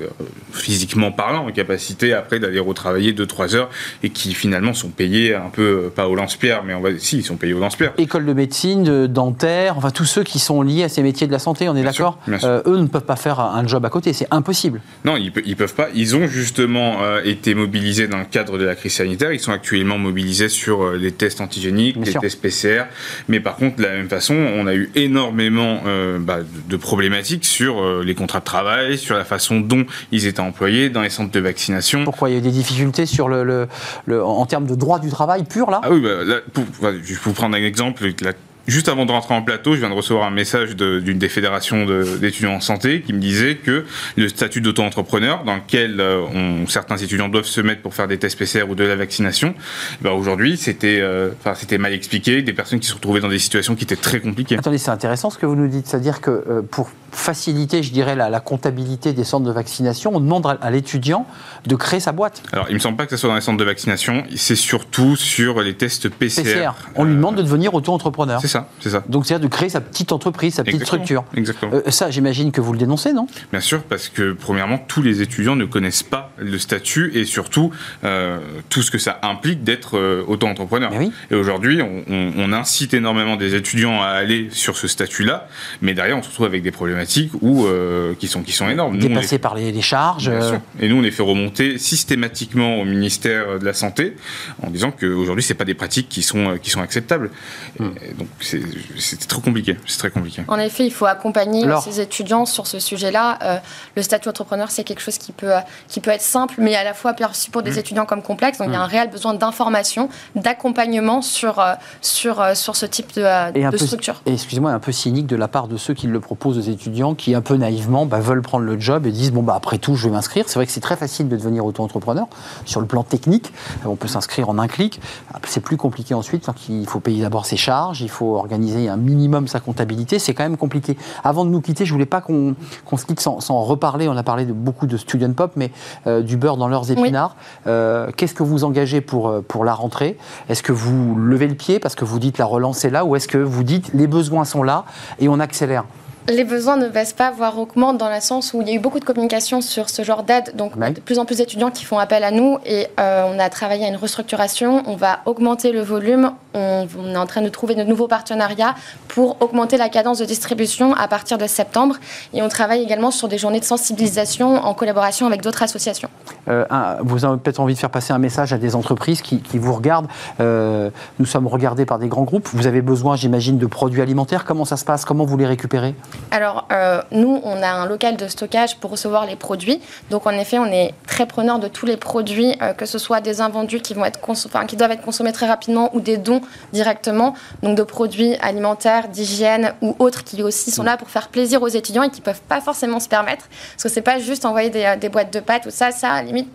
physiquement 0.53 1.13
parlant 1.13 1.47
en 1.47 1.53
capacité 1.53 2.13
après 2.13 2.41
d'aller 2.41 2.59
retravailler 2.59 3.13
2-3 3.13 3.55
heures 3.55 3.71
et 4.03 4.11
qui 4.11 4.35
finalement 4.35 4.75
sont 4.75 4.89
payés 4.89 5.35
un 5.35 5.51
peu, 5.53 5.63
euh, 5.87 5.91
pas 5.91 6.09
au 6.09 6.15
lance-pierre, 6.15 6.65
mais 6.65 6.75
on 6.75 6.81
va, 6.81 6.91
si, 6.99 7.19
ils 7.19 7.25
sont 7.25 7.37
payés 7.37 7.53
au 7.53 7.61
lance-pierre. 7.61 7.93
École 7.99 8.27
de 8.27 8.33
médecine, 8.33 8.83
de 8.83 9.07
dentaire, 9.07 9.77
enfin 9.77 9.91
tous 9.91 10.05
ceux 10.07 10.25
qui 10.25 10.39
sont 10.39 10.63
liés 10.63 10.85
à 10.85 10.89
ces 10.89 11.03
métiers 11.03 11.27
de 11.27 11.33
la 11.33 11.39
santé, 11.39 11.69
on 11.69 11.77
est 11.77 11.83
d'accord 11.83 12.19
Eux 12.29 12.79
ne 12.79 12.87
peuvent 12.87 13.05
pas 13.05 13.17
faire 13.17 13.41
un 13.41 13.67
job 13.67 13.85
à 13.85 13.91
côté, 13.91 14.13
c'est 14.13 14.29
impossible. 14.31 14.81
Non, 15.05 15.17
ils, 15.17 15.33
ils 15.45 15.57
peuvent 15.57 15.75
pas. 15.75 15.89
Ils 15.95 16.17
ont 16.17 16.27
justement 16.27 16.99
été 17.25 17.55
mobilisés 17.55 18.09
dans 18.09 18.19
le 18.19 18.25
cadre 18.25 18.59
de 18.59 18.65
la 18.65 18.75
crise 18.75 18.95
sanitaire. 18.95 19.33
Ils 19.33 19.41
sont 19.41 19.53
actuellement 19.53 19.99
mobilisés 19.99 20.49
sur 20.49 20.93
les 20.93 21.13
tests 21.13 21.41
antigéniques, 21.41 21.97
les 22.05 22.15
tests 22.15 22.41
PCR. 22.41 22.85
Mais 23.29 23.41
par 23.41 23.57
contre, 23.57 23.77
de 23.77 23.83
la 23.83 23.93
même 23.93 24.09
façon, 24.09 24.35
on 24.35 24.67
a 24.67 24.75
eu 24.75 24.91
énormément 24.95 25.83
bah, 26.21 26.39
de 26.69 26.77
problématiques 26.77 27.50
sur 27.51 27.83
euh, 27.83 28.03
les 28.05 28.15
contrats 28.15 28.41
de 28.41 28.45
travail, 28.45 28.97
sur 28.97 29.17
la 29.17 29.25
façon 29.25 29.61
dont 29.61 29.85
ils 30.13 30.27
étaient 30.27 30.41
employés 30.41 30.89
dans 30.89 31.03
les 31.03 31.11
centres 31.11 31.33
de 31.33 31.41
vaccination. 31.41 32.05
Pourquoi 32.05 32.31
Il 32.31 32.33
y 32.33 32.37
a 32.37 32.39
eu 32.39 32.43
des 32.43 32.51
difficultés 32.51 33.07
sur 33.07 33.29
le, 33.29 33.69
en 34.09 34.47
termes 34.47 34.67
de 34.67 34.75
droit 34.75 34.99
du 34.99 35.11
travail 35.11 35.45
pur, 35.45 35.71
là? 35.71 35.81
Ah 35.83 35.91
oui, 35.91 36.01
bah, 36.01 36.37
pour, 36.53 36.65
je 36.81 36.89
vais 36.89 37.21
vous 37.23 37.33
prendre 37.33 37.57
un 37.57 37.63
exemple. 37.63 38.05
La 38.23 38.33
Juste 38.71 38.89
avant 38.89 39.05
de 39.05 39.11
rentrer 39.11 39.35
en 39.35 39.43
plateau, 39.43 39.75
je 39.75 39.81
viens 39.81 39.89
de 39.89 39.95
recevoir 39.95 40.27
un 40.27 40.31
message 40.31 40.77
d'une 40.77 41.19
des 41.19 41.29
fédérations 41.29 41.87
d'étudiants 42.21 42.53
en 42.53 42.61
santé 42.61 43.01
qui 43.01 43.13
me 43.13 43.19
disait 43.19 43.57
que 43.57 43.85
le 44.17 44.29
statut 44.29 44.61
d'auto-entrepreneur, 44.61 45.43
dans 45.43 45.57
lequel 45.57 46.01
euh, 46.01 46.67
certains 46.69 46.97
étudiants 46.97 47.29
doivent 47.29 47.47
se 47.47 47.61
mettre 47.61 47.83
pour 47.83 47.95
faire 47.95 48.07
des 48.07 48.19
tests 48.19 48.39
PCR 48.39 48.63
ou 48.69 48.77
de 48.77 48.85
la 48.85 48.95
vaccination, 48.95 49.55
bah 50.03 50.13
aujourd'hui 50.13 50.57
c'était 50.57 51.01
euh, 51.01 51.31
c'était 51.57 51.79
mal 51.79 51.93
expliqué, 51.93 52.43
des 52.43 52.53
personnes 52.53 52.79
qui 52.79 52.87
se 52.87 52.95
retrouvaient 52.95 53.19
dans 53.19 53.29
des 53.29 53.41
situations 53.41 53.75
qui 53.75 53.83
étaient 53.83 53.97
très 53.97 54.21
compliquées. 54.21 54.57
Attendez, 54.57 54.79
c'est 54.79 54.93
intéressant 54.93 55.31
ce 55.31 55.39
que 55.39 55.47
vous 55.47 55.57
nous 55.57 55.69
dites, 55.69 55.89
c'est-à-dire 55.89 56.21
que 56.21 56.31
euh, 56.31 56.63
pour 56.63 56.91
faciliter, 57.13 57.83
je 57.83 57.93
dirais, 57.93 58.15
la, 58.17 58.41
comptabilité 58.41 59.13
des 59.13 59.25
centres 59.25 59.47
de 59.47 59.53
vaccination, 59.53 60.13
on 60.15 60.21
demande 60.21 60.59
à, 60.61 60.71
l'étudiant 60.71 61.27
de 61.67 61.77
créer 61.77 62.01
sa 62.01 62.13
boîte. 62.13 62.43
Alors, 62.53 62.67
il 62.69 62.75
me 62.75 62.79
semble 62.79 62.97
pas 62.97 63.05
que 63.05 63.11
ce 63.11 63.17
soit 63.17 63.29
dans 63.29 63.35
les 63.35 63.41
centres 63.41 63.59
de 63.59 63.65
vaccination, 63.65 64.25
c'est 64.35 64.57
surtout 64.57 65.17
sur 65.17 65.61
les 65.61 65.75
tests 65.75 66.09
PCR. 66.09 66.43
PCR. 66.43 66.71
On 66.95 67.05
lui 67.05 67.15
demande 67.15 67.37
de 67.37 67.43
devenir 67.43 67.75
auto-entrepreneur. 67.75 68.41
C'est 68.41 68.49
ça, 68.49 68.69
c'est 68.81 68.91
ça. 68.91 69.03
Donc, 69.09 69.27
c'est-à-dire 69.27 69.49
de 69.49 69.53
créer 69.53 69.69
sa 69.69 69.81
petite 69.81 70.13
entreprise, 70.13 70.55
sa 70.55 70.65
petite 70.65 70.85
structure. 70.85 71.25
Exactement. 71.35 71.73
Euh, 71.75 71.91
ça, 71.91 72.11
j'imagine 72.11 72.53
que 72.53 72.61
vous 72.61 72.73
le 72.73 72.79
dénoncez, 72.79 73.13
non? 73.13 73.27
Bien 73.51 73.61
sûr, 73.61 73.83
parce 73.83 74.09
que, 74.09 74.33
premièrement, 74.33 74.79
tous 74.79 75.03
les 75.03 75.23
étudiants 75.23 75.57
ne 75.57 75.65
connaissent 75.65 76.03
pas 76.03 76.33
le 76.39 76.59
statut 76.59 77.11
et 77.15 77.25
surtout 77.25 77.71
euh, 78.05 78.39
tout 78.69 78.83
ce 78.83 78.91
que 78.91 78.99
ça 78.99 79.19
implique 79.23 79.65
d'être 79.65 79.99
euh, 79.99 80.25
auto-entrepreneur. 80.27 80.91
Et 81.31 81.35
aujourd'hui, 81.35 81.83
on, 81.83 82.05
on 82.37 82.53
incite 82.53 82.95
énormément 82.95 83.37
des 83.37 83.55
étudiants 83.55 84.01
à 84.01 84.07
aller 84.07 84.49
sur 84.51 84.77
ce 84.77 84.89
statut-là, 84.89 85.49
mais 85.83 85.95
derrière, 85.95 86.17
on 86.17 86.23
se 86.23 86.29
retrouve 86.29 86.47
avec 86.47 86.63
des 86.63 86.71
problèmes 86.71 87.00
ou 87.41 87.67
euh, 87.67 88.15
qui, 88.19 88.29
sont, 88.29 88.43
qui 88.43 88.53
sont 88.53 88.69
énormes. 88.69 88.99
Dépassés 88.99 89.39
par 89.39 89.55
les, 89.55 89.81
charges. 89.81 90.29
Euh. 90.29 90.59
Et 90.79 90.89
nous, 90.89 90.97
on 90.97 91.01
les 91.01 91.11
fait 91.11 91.23
remonter 91.23 91.79
systématiquement 91.79 92.81
au 92.81 92.85
ministère 92.85 93.59
de 93.59 93.65
la 93.65 93.73
Santé 93.73 94.17
en 94.63 94.71
disant 94.71 94.91
qu'aujourd'hui, 94.91 95.43
ce 95.43 95.53
pas 95.55 95.65
des 95.65 95.75
pratiques 95.75 96.09
qui 96.09 96.23
sont, 96.23 96.59
qui 96.63 96.71
sont 96.71 96.81
acceptables. 96.81 97.31
Hmm. 97.79 97.91
Donc, 98.19 98.29
c'est 98.41 99.27
trop 99.29 99.41
compliqué. 99.41 99.77
C'est 99.87 99.99
très 99.99 100.11
compliqué. 100.11 100.43
En 100.49 100.59
effet, 100.59 100.87
il 100.87 100.93
faut 100.93 101.07
accompagner 101.07 101.65
ces 101.83 102.01
étudiants 102.01 102.47
sur 102.47 102.67
ce 102.67 102.79
sujet-là. 102.79 103.39
Euh, 103.43 103.59
le 103.97 104.03
statut 104.03 104.29
entrepreneur, 104.29 104.71
c'est 104.71 104.85
quelque 104.85 105.03
chose 105.03 105.19
qui 105.19 105.33
peut, 105.33 105.53
qui 105.89 106.01
peut 106.01 106.11
être 106.11 106.23
simple, 106.23 106.57
mais 106.59 106.75
à 106.75 106.85
la 106.85 106.95
fois 106.95 107.15
perçu 107.15 107.51
pour 107.51 107.63
des 107.63 107.73
hmm. 107.73 107.79
étudiants 107.79 108.07
comme 108.07 108.23
complexe. 108.23 108.59
Donc, 108.59 108.69
il 108.69 108.73
y 108.73 108.77
a 108.77 108.81
hmm. 108.81 108.83
un 108.83 108.87
réel 108.87 109.11
besoin 109.11 109.35
d'information, 109.35 110.09
d'accompagnement 110.35 111.23
sur, 111.23 111.63
sur, 112.01 112.45
sur 112.57 112.77
ce 112.77 112.87
type 112.87 113.15
de, 113.15 113.71
de 113.71 113.77
structure. 113.77 114.23
Et 114.27 114.33
excusez-moi, 114.33 114.73
un 114.73 114.81
peu 114.81 114.93
cynique 114.93 115.27
de 115.27 115.37
la 115.37 115.49
part 115.49 115.69
de 115.69 115.77
ceux 115.77 115.95
qui 115.95 116.07
le 116.07 116.21
proposent 116.21 116.59
aux 116.59 116.71
étudiants 116.71 116.90
qui, 117.17 117.35
un 117.35 117.41
peu 117.41 117.57
naïvement, 117.57 118.07
bah, 118.07 118.21
veulent 118.21 118.43
prendre 118.43 118.65
le 118.65 118.79
job 118.79 119.07
et 119.07 119.11
disent 119.11 119.33
bon, 119.33 119.43
bah, 119.43 119.55
après 119.57 119.79
tout, 119.79 119.97
je 119.97 120.07
vais 120.07 120.13
m'inscrire. 120.13 120.45
C'est 120.47 120.55
vrai 120.55 120.67
que 120.67 120.73
c'est 120.73 120.81
très 120.81 120.97
facile 120.97 121.29
de 121.29 121.37
devenir 121.37 121.65
auto-entrepreneur 121.65 122.27
sur 122.65 122.81
le 122.81 122.87
plan 122.87 123.03
technique. 123.03 123.53
On 123.85 123.97
peut 123.97 124.09
s'inscrire 124.09 124.49
en 124.49 124.59
un 124.59 124.69
clic. 124.69 125.01
C'est 125.47 125.61
plus 125.61 125.77
compliqué 125.77 126.15
ensuite. 126.15 126.49
Il 126.69 126.87
faut 126.87 127.01
payer 127.01 127.23
d'abord 127.23 127.47
ses 127.47 127.57
charges, 127.57 128.01
il 128.01 128.11
faut 128.11 128.37
organiser 128.37 128.89
un 128.89 128.97
minimum 128.97 129.49
sa 129.49 129.61
comptabilité. 129.61 130.19
C'est 130.19 130.35
quand 130.35 130.43
même 130.43 130.57
compliqué. 130.57 130.97
Avant 131.25 131.45
de 131.45 131.51
nous 131.51 131.61
quitter, 131.61 131.85
je 131.85 131.93
voulais 131.93 132.07
pas 132.07 132.21
qu'on 132.21 132.55
se 132.97 133.07
quitte 133.07 133.21
sans, 133.21 133.39
reparler. 133.63 134.09
On 134.09 134.17
a 134.17 134.23
parlé 134.23 134.45
de 134.45 134.53
beaucoup 134.53 134.87
de 134.87 134.97
student 134.97 135.33
pop, 135.33 135.53
mais 135.57 135.71
euh, 136.07 136.23
du 136.23 136.37
beurre 136.37 136.57
dans 136.57 136.69
leurs 136.69 136.91
épinards. 136.91 137.37
Euh, 137.67 138.11
qu'est-ce 138.17 138.35
que 138.35 138.43
vous 138.43 138.65
engagez 138.65 139.01
pour, 139.01 139.29
euh, 139.29 139.45
pour 139.47 139.65
la 139.65 139.75
rentrée? 139.75 140.17
Est-ce 140.49 140.63
que 140.63 140.73
vous 140.73 141.15
levez 141.17 141.49
le 141.49 141.55
pied 141.55 141.79
parce 141.79 141.95
que 141.95 142.05
vous 142.05 142.19
dites 142.19 142.39
la 142.39 142.47
relance 142.47 142.85
est 142.85 142.91
là 142.91 143.05
ou 143.05 143.17
est-ce 143.17 143.29
que 143.29 143.39
vous 143.39 143.65
dites 143.65 143.93
les 143.95 144.07
besoins 144.07 144.45
sont 144.45 144.63
là 144.63 144.85
et 145.19 145.29
on 145.29 145.41
accélère? 145.41 145.85
Les 146.31 146.45
besoins 146.45 146.77
ne 146.77 146.89
baissent 146.89 147.13
pas, 147.13 147.31
voire 147.31 147.59
augmentent 147.59 147.99
dans 147.99 148.09
le 148.09 148.21
sens 148.21 148.55
où 148.55 148.63
il 148.63 148.69
y 148.69 148.73
a 148.73 148.75
eu 148.75 148.79
beaucoup 148.79 149.01
de 149.01 149.05
communication 149.05 149.61
sur 149.61 149.91
ce 149.91 150.03
genre 150.03 150.23
d'aide. 150.23 150.53
Donc, 150.55 150.79
de 150.79 151.01
plus 151.01 151.19
en 151.19 151.25
plus 151.25 151.39
d'étudiants 151.39 151.71
qui 151.71 151.85
font 151.85 151.99
appel 151.99 152.25
à 152.25 152.31
nous 152.31 152.59
et 152.65 152.87
euh, 152.99 153.25
on 153.27 153.39
a 153.39 153.49
travaillé 153.51 153.85
à 153.85 153.89
une 153.89 153.97
restructuration. 153.97 154.83
On 154.87 154.97
va 154.97 155.21
augmenter 155.27 155.73
le 155.73 155.81
volume. 155.81 156.33
On, 156.55 156.87
est 156.87 157.17
en 157.17 157.27
train 157.27 157.43
de 157.43 157.49
trouver 157.49 157.75
de 157.75 157.85
nouveaux 157.85 158.09
partenariats 158.09 158.75
pour 159.09 159.41
augmenter 159.41 159.77
la 159.77 159.89
cadence 159.89 160.19
de 160.19 160.25
distribution 160.25 160.95
à 160.95 161.07
partir 161.09 161.39
de 161.39 161.47
septembre. 161.47 161.97
Et 162.33 162.43
on 162.43 162.49
travaille 162.49 162.83
également 162.83 163.11
sur 163.11 163.29
des 163.29 163.39
journées 163.39 163.61
de 163.61 163.65
sensibilisation 163.65 164.57
en 164.57 164.75
collaboration 164.75 165.27
avec 165.27 165.43
d'autres 165.43 165.63
associations. 165.63 166.09
Euh, 166.49 166.65
vous 167.03 167.25
avez 167.25 167.39
peut-être 167.39 167.61
envie 167.61 167.75
de 167.75 167.79
faire 167.79 167.91
passer 167.91 168.13
un 168.13 168.19
message 168.19 168.53
à 168.53 168.59
des 168.59 168.75
entreprises 168.75 169.23
qui, 169.23 169.41
vous 169.55 169.73
regardent. 169.73 170.09
Euh, 170.41 170.91
nous 171.19 171.27
sommes 171.27 171.47
regardés 171.47 171.87
par 171.87 171.99
des 171.99 172.09
grands 172.09 172.25
groupes. 172.25 172.49
Vous 172.53 172.67
avez 172.67 172.83
besoin, 172.83 173.17
j'imagine, 173.17 173.59
de 173.59 173.67
produits 173.67 174.01
alimentaires. 174.01 174.45
Comment 174.45 174.65
ça 174.65 174.77
se 174.77 174.85
passe? 174.85 175.05
Comment 175.05 175.25
vous 175.25 175.37
les 175.37 175.47
récupérez? 175.47 175.95
Alors, 176.31 176.69
euh, 176.71 177.03
nous, 177.11 177.41
on 177.45 177.63
a 177.63 177.69
un 177.69 177.87
local 177.87 178.17
de 178.17 178.29
stockage 178.29 178.77
pour 178.77 178.91
recevoir 178.91 179.27
les 179.27 179.37
produits. 179.37 179.81
Donc, 180.11 180.27
en 180.27 180.31
effet, 180.31 180.59
on 180.59 180.67
est 180.67 180.95
très 181.07 181.27
preneur 181.27 181.59
de 181.59 181.69
tous 181.69 181.87
les 181.87 181.97
produits, 181.97 182.57
euh, 182.63 182.73
que 182.73 182.87
ce 182.87 182.99
soit 182.99 183.21
des 183.21 183.41
invendus 183.41 183.81
qui, 183.81 183.95
vont 183.95 184.05
être 184.05 184.21
qui 184.67 184.77
doivent 184.77 184.93
être 184.93 185.03
consommés 185.03 185.33
très 185.33 185.47
rapidement 185.47 185.91
ou 185.95 186.01
des 186.01 186.17
dons 186.17 186.41
directement. 186.73 187.35
Donc, 187.63 187.77
de 187.77 187.83
produits 187.83 188.37
alimentaires, 188.37 189.09
d'hygiène 189.09 189.75
ou 189.83 189.97
autres 189.99 190.25
qui 190.25 190.43
aussi 190.43 190.71
sont 190.71 190.85
là 190.85 190.97
pour 190.97 191.11
faire 191.11 191.29
plaisir 191.29 191.63
aux 191.63 191.69
étudiants 191.69 192.05
et 192.05 192.11
qui 192.11 192.21
ne 192.21 192.25
peuvent 192.25 192.43
pas 192.43 192.61
forcément 192.61 193.01
se 193.01 193.09
permettre. 193.09 193.49
Parce 193.73 193.83
que 193.85 193.89
ce 193.89 193.97
n'est 193.97 194.03
pas 194.03 194.19
juste 194.19 194.45
envoyer 194.45 194.71
des, 194.71 194.85
euh, 194.85 194.97
des 194.97 195.09
boîtes 195.09 195.33
de 195.33 195.41
pâtes 195.41 195.67
ou 195.67 195.71
ça, 195.71 195.91
ça, 195.91 196.23
limite, 196.23 196.49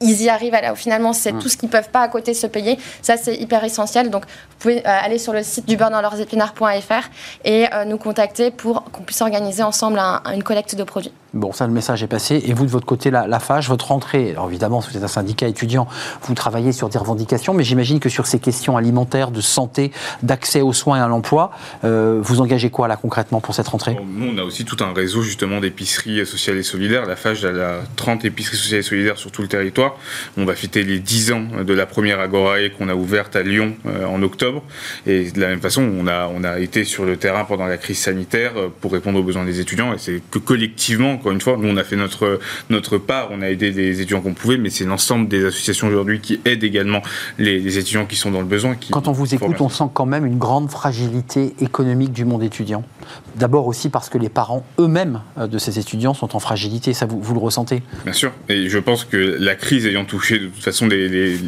ils 0.00 0.22
y 0.22 0.28
arrivent. 0.28 0.54
À 0.54 0.74
finalement, 0.74 1.12
c'est 1.12 1.32
mm. 1.32 1.38
tout 1.38 1.48
ce 1.48 1.56
qu'ils 1.56 1.68
peuvent 1.68 1.90
pas 1.90 2.02
à 2.02 2.08
côté 2.08 2.34
se 2.34 2.46
payer. 2.46 2.78
Ça, 3.02 3.16
c'est 3.16 3.34
hyper 3.36 3.64
essentiel. 3.64 4.10
Donc, 4.10 4.24
vous 4.24 4.56
pouvez 4.58 4.78
euh, 4.78 4.82
aller 4.84 5.18
sur 5.18 5.32
le 5.32 5.42
site 5.42 5.66
du 5.66 5.76
beurre 5.76 5.90
dans 5.90 6.00
leurs 6.00 6.20
épinards.fr 6.20 7.08
et 7.44 7.66
euh, 7.72 7.84
nous 7.84 7.98
contacter 7.98 8.50
pour 8.50 8.84
qu'on 8.84 9.02
puisse 9.02 9.20
organiser 9.20 9.62
ensemble 9.62 9.98
une 9.98 10.42
collecte 10.42 10.74
de 10.74 10.84
produits. 10.84 11.12
Bon, 11.36 11.52
ça, 11.52 11.66
le 11.66 11.72
message 11.72 12.02
est 12.02 12.06
passé. 12.06 12.42
Et 12.46 12.54
vous, 12.54 12.64
de 12.64 12.70
votre 12.70 12.86
côté, 12.86 13.10
la, 13.10 13.26
la 13.26 13.38
FAGE, 13.40 13.68
votre 13.68 13.88
rentrée, 13.88 14.30
alors 14.30 14.48
évidemment, 14.48 14.80
si 14.80 14.90
vous 14.90 14.96
êtes 14.96 15.02
un 15.02 15.08
syndicat 15.08 15.46
étudiant, 15.46 15.86
vous 16.22 16.34
travaillez 16.34 16.72
sur 16.72 16.88
des 16.88 16.98
revendications, 16.98 17.52
mais 17.52 17.62
j'imagine 17.62 18.00
que 18.00 18.08
sur 18.08 18.26
ces 18.26 18.38
questions 18.38 18.76
alimentaires, 18.76 19.30
de 19.30 19.40
santé, 19.40 19.92
d'accès 20.22 20.62
aux 20.62 20.72
soins 20.72 20.98
et 20.98 21.00
à 21.00 21.08
l'emploi, 21.08 21.50
euh, 21.84 22.20
vous 22.22 22.40
engagez 22.40 22.70
quoi, 22.70 22.88
là, 22.88 22.96
concrètement, 22.96 23.40
pour 23.40 23.54
cette 23.54 23.68
rentrée? 23.68 23.96
Nous, 24.06 24.32
on 24.34 24.38
a 24.38 24.42
aussi 24.42 24.64
tout 24.64 24.82
un 24.82 24.92
réseau, 24.92 25.22
justement, 25.22 25.60
d'épiceries 25.60 26.24
sociales 26.26 26.56
et 26.56 26.62
solidaires. 26.62 27.06
La 27.06 27.16
FAGE, 27.16 27.44
elle 27.44 27.60
a 27.60 27.80
30 27.96 28.24
épiceries 28.24 28.56
sociales 28.56 28.80
et 28.80 28.82
solidaires 28.82 29.18
sur 29.18 29.30
tout 29.30 29.42
le 29.42 29.48
territoire. 29.48 29.96
On 30.36 30.44
va 30.44 30.54
fêter 30.54 30.84
les 30.84 30.98
10 30.98 31.32
ans 31.32 31.42
de 31.64 31.74
la 31.74 31.86
première 31.86 32.20
Agorae 32.20 32.70
qu'on 32.70 32.88
a 32.88 32.94
ouverte 32.94 33.36
à 33.36 33.42
Lyon 33.42 33.76
euh, 33.86 34.06
en 34.06 34.22
octobre. 34.22 34.62
Et 35.06 35.30
de 35.30 35.40
la 35.40 35.48
même 35.48 35.60
façon, 35.60 35.82
on 35.82 36.06
a, 36.06 36.28
on 36.28 36.44
a 36.44 36.58
été 36.58 36.84
sur 36.84 37.04
le 37.04 37.16
terrain 37.16 37.44
pendant 37.44 37.66
la 37.66 37.76
crise 37.76 37.98
sanitaire 37.98 38.52
euh, 38.56 38.68
pour 38.80 38.92
répondre 38.92 39.18
aux 39.18 39.22
besoins 39.22 39.44
des 39.44 39.60
étudiants. 39.60 39.92
Et 39.92 39.98
c'est 39.98 40.22
que 40.30 40.38
collectivement, 40.38 41.18
encore 41.26 41.32
une 41.32 41.40
fois, 41.40 41.56
nous 41.60 41.68
on 41.68 41.76
a 41.76 41.82
fait 41.82 41.96
notre, 41.96 42.38
notre 42.70 42.98
part, 42.98 43.30
on 43.32 43.42
a 43.42 43.48
aidé 43.48 43.72
les 43.72 44.00
étudiants 44.00 44.20
qu'on 44.20 44.32
pouvait, 44.32 44.58
mais 44.58 44.70
c'est 44.70 44.84
l'ensemble 44.84 45.26
des 45.26 45.44
associations 45.44 45.88
aujourd'hui 45.88 46.20
qui 46.20 46.40
aident 46.44 46.62
également 46.62 47.02
les, 47.38 47.78
étudiants 47.78 48.06
qui 48.06 48.14
sont 48.14 48.30
dans 48.30 48.38
le 48.38 48.46
besoin. 48.46 48.76
quand 48.92 49.08
on 49.08 49.12
vous 49.12 49.34
écoute, 49.34 49.60
on 49.60 49.68
sent 49.68 49.88
quand 49.92 50.06
même 50.06 50.24
une 50.24 50.38
grande 50.38 50.70
fragilité 50.70 51.56
économique 51.60 52.12
du 52.12 52.24
monde 52.24 52.44
étudiant. 52.44 52.84
D'abord 53.34 53.66
aussi 53.66 53.88
parce 53.88 54.08
que 54.08 54.18
les 54.18 54.28
parents 54.28 54.64
eux-mêmes 54.78 55.20
euh, 55.36 55.48
de 55.48 55.58
ces 55.58 55.80
étudiants 55.80 56.14
sont 56.14 56.36
en 56.36 56.38
fragilité, 56.38 56.92
ça 56.92 57.06
vous, 57.06 57.20
vous 57.20 57.34
le 57.34 57.40
ressentez? 57.40 57.82
Bien 58.04 58.12
sûr, 58.12 58.30
et 58.48 58.68
je 58.68 58.78
pense 58.78 59.04
que 59.04 59.16
la 59.16 59.56
crise 59.56 59.84
ayant 59.84 60.04
touché 60.04 60.38
de 60.38 60.46
toute 60.46 60.62
façon 60.62 60.86
les 60.86 61.38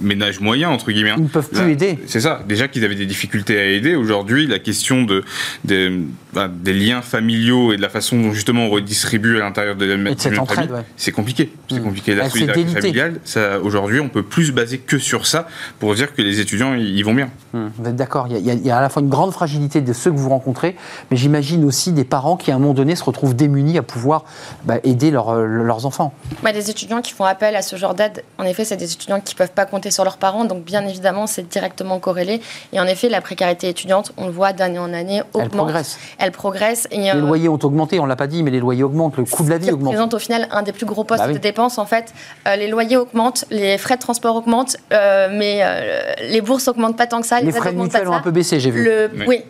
ménages 0.00 0.40
moyens, 0.40 0.72
entre 0.72 0.92
guillemets. 0.92 1.14
Ils 1.16 1.24
ne 1.24 1.28
peuvent 1.28 1.48
plus 1.48 1.58
Là, 1.58 1.68
aider. 1.68 1.98
C'est 2.06 2.20
ça. 2.20 2.44
Déjà 2.46 2.68
qu'ils 2.68 2.84
avaient 2.84 2.94
des 2.94 3.06
difficultés 3.06 3.58
à 3.58 3.64
aider. 3.66 3.94
Aujourd'hui, 3.94 4.46
la 4.46 4.58
question 4.58 5.02
de, 5.02 5.24
des, 5.64 5.90
bah, 6.32 6.48
des 6.48 6.72
liens 6.72 7.02
familiaux 7.02 7.72
et 7.72 7.76
de 7.76 7.82
la 7.82 7.88
façon 7.88 8.20
dont 8.20 8.32
justement 8.32 8.66
on 8.66 8.70
redistribue 8.70 8.97
à 9.04 9.44
l'intérieur 9.44 9.76
de 9.76 9.84
la 9.84 9.96
même 9.96 10.12
entraide, 10.12 10.46
famille, 10.48 10.72
ouais. 10.72 10.84
c'est 10.96 11.12
compliqué. 11.12 11.52
C'est 11.68 11.80
Mm. 11.80 11.82
compliqué. 11.84 12.14
La 12.14 12.24
s'est 12.24 12.30
solidarité 12.30 12.66
familiale, 12.80 13.20
aujourd'hui, 13.62 14.00
on 14.00 14.08
peut 14.08 14.22
plus 14.22 14.46
se 14.46 14.52
baser 14.52 14.78
que 14.78 14.98
sur 14.98 15.26
ça 15.26 15.46
pour 15.78 15.94
dire 15.94 16.14
que 16.14 16.22
les 16.22 16.40
étudiants, 16.40 16.74
ils 16.74 17.02
vont 17.04 17.14
bien. 17.14 17.30
Hum, 17.54 17.70
Vous 17.78 17.88
êtes 17.88 17.96
d'accord 17.96 18.26
il, 18.28 18.38
y 18.38 18.50
a- 18.50 18.54
il 18.54 18.66
y 18.66 18.70
à 18.70 18.80
la 18.80 18.88
fois 18.88 19.02
une 19.02 19.08
grande 19.08 19.32
fragilité 19.32 19.80
de 19.80 19.92
ceux 19.92 20.10
que 20.10 20.16
vous 20.16 20.28
rencontrez, 20.28 20.76
mais 21.10 21.16
j'imagine 21.16 21.64
aussi 21.64 21.92
des 21.92 22.04
parents 22.04 22.36
qui, 22.36 22.50
à 22.50 22.54
un 22.54 22.58
moment 22.58 22.74
donné, 22.74 22.94
se 22.96 23.04
retrouvent 23.04 23.34
démunis 23.34 23.78
à 23.78 23.82
pouvoir 23.82 24.24
bah, 24.64 24.76
aider 24.84 25.10
leur, 25.10 25.30
euh, 25.30 25.46
leurs 25.46 25.86
enfants. 25.86 26.12
Bah, 26.42 26.52
des 26.52 26.70
étudiants 26.70 27.00
qui 27.00 27.12
font 27.12 27.24
appel 27.24 27.56
à 27.56 27.62
ce 27.62 27.76
genre 27.76 27.94
d'aide, 27.94 28.22
en 28.38 28.44
effet, 28.44 28.64
c'est 28.64 28.76
des 28.76 28.92
étudiants 28.92 29.20
qui 29.20 29.34
ne 29.34 29.38
peuvent 29.38 29.52
pas 29.52 29.66
compter 29.66 29.90
sur 29.90 30.04
leurs 30.04 30.18
parents, 30.18 30.44
donc 30.44 30.64
bien 30.64 30.86
évidemment, 30.86 31.26
c'est 31.26 31.48
directement 31.48 31.98
corrélé. 31.98 32.40
Et 32.72 32.80
en 32.80 32.84
effet, 32.86 33.08
la 33.08 33.20
précarité 33.20 33.68
étudiante, 33.68 34.12
on 34.16 34.26
le 34.26 34.32
voit 34.32 34.52
d'année 34.52 34.78
en 34.78 34.92
année, 34.92 35.22
augmente. 35.32 35.42
Elle 35.44 35.48
progresse. 35.50 35.98
Elle 36.18 36.32
progresse. 36.32 36.88
Et, 36.90 36.98
Les 37.00 37.10
euh, 37.10 37.14
loyers 37.20 37.48
ont 37.48 37.58
augmenté, 37.62 37.98
on 38.00 38.06
l'a 38.06 38.16
pas 38.16 38.26
dit, 38.26 38.42
mais 38.42 38.50
les 38.50 38.60
loyers 38.60 38.77
augmentent, 38.82 39.16
le 39.16 39.24
coût 39.24 39.42
de 39.44 39.50
la 39.50 39.58
vie 39.58 39.70
augmente. 39.70 39.88
représente 39.88 40.14
au 40.14 40.18
final 40.18 40.48
un 40.50 40.62
des 40.62 40.72
plus 40.72 40.86
gros 40.86 41.04
postes 41.04 41.20
Bah 41.22 41.28
oui. 41.28 41.34
de 41.34 41.38
dépenses. 41.38 41.78
En 41.78 41.86
fait, 41.86 42.12
Euh, 42.46 42.56
les 42.56 42.68
loyers 42.68 42.96
augmentent, 42.96 43.44
les 43.50 43.78
frais 43.78 43.96
de 43.96 44.00
transport 44.00 44.36
augmentent, 44.36 44.76
euh, 44.92 45.28
mais 45.32 45.60
euh, 45.62 46.12
les 46.30 46.40
bourses 46.40 46.68
augmentent 46.68 46.96
pas 46.96 47.06
tant 47.06 47.20
que 47.20 47.26
ça. 47.26 47.40
Les 47.40 47.52
frais 47.52 47.70
augmentent 47.70 47.86
mutuels 47.86 48.04
pas 48.04 48.10
ont 48.10 48.14
un 48.14 48.20
peu 48.20 48.30
baissé, 48.30 48.60
j'ai 48.60 48.70
vu. 48.70 48.84
Le, 48.84 49.10
Oui. 49.14 49.24
oui. 49.28 49.44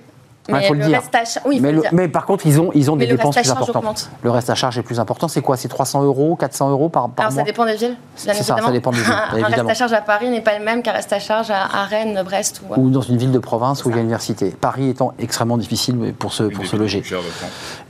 Mais 0.48 0.66
faut 0.66 0.74
le 0.74 0.84
dire. 0.84 0.98
reste 1.00 1.14
à 1.14 1.24
cha- 1.24 1.40
oui, 1.46 1.60
mais, 1.60 1.72
le 1.72 2.08
par 2.10 2.24
contre, 2.26 2.46
ils 2.46 2.60
ont, 2.60 2.70
ils 2.74 2.90
ont 2.90 2.96
Mais 2.96 3.06
des 3.06 3.12
dépenses 3.12 3.34
plus 3.36 3.44
charge 3.44 3.56
importantes. 3.58 3.76
augmente. 3.76 4.10
Le 4.22 4.30
reste 4.30 4.50
à 4.50 4.54
charge 4.54 4.78
est 4.78 4.82
plus 4.82 4.98
important. 5.00 5.28
C'est 5.28 5.42
quoi? 5.42 5.56
C'est 5.56 5.68
300 5.68 6.02
euros, 6.02 6.36
400 6.36 6.70
euros 6.70 6.88
par, 6.88 7.08
par 7.10 7.26
Alors 7.26 7.32
mois? 7.34 7.42
ça 7.42 7.46
dépend 7.46 7.66
des 7.66 7.76
villes, 7.76 7.96
C'est 8.16 8.32
ça, 8.34 8.54
dépend 8.70 8.90
des 8.90 8.98
villes, 8.98 9.12
Un 9.12 9.46
reste 9.46 9.68
à 9.70 9.74
charge 9.74 9.92
à 9.92 10.00
Paris 10.00 10.28
n'est 10.30 10.40
pas 10.40 10.58
le 10.58 10.64
même 10.64 10.82
qu'un 10.82 10.92
reste 10.92 11.12
à 11.12 11.18
charge 11.18 11.50
à, 11.50 11.62
à 11.64 11.84
Rennes, 11.84 12.22
Brest 12.24 12.62
ou. 12.76 12.80
Ou 12.80 12.90
dans 12.90 13.00
une 13.02 13.16
ville 13.18 13.32
de 13.32 13.38
province 13.38 13.84
où 13.84 13.90
il 13.90 13.92
y 13.92 13.98
a 13.98 14.00
une 14.00 14.04
université. 14.06 14.50
Paris 14.50 14.88
étant 14.88 15.12
extrêmement 15.18 15.58
difficile 15.58 16.14
pour 16.18 16.32
se, 16.32 16.44
pour 16.44 16.64
se 16.66 16.76
loger. 16.76 17.02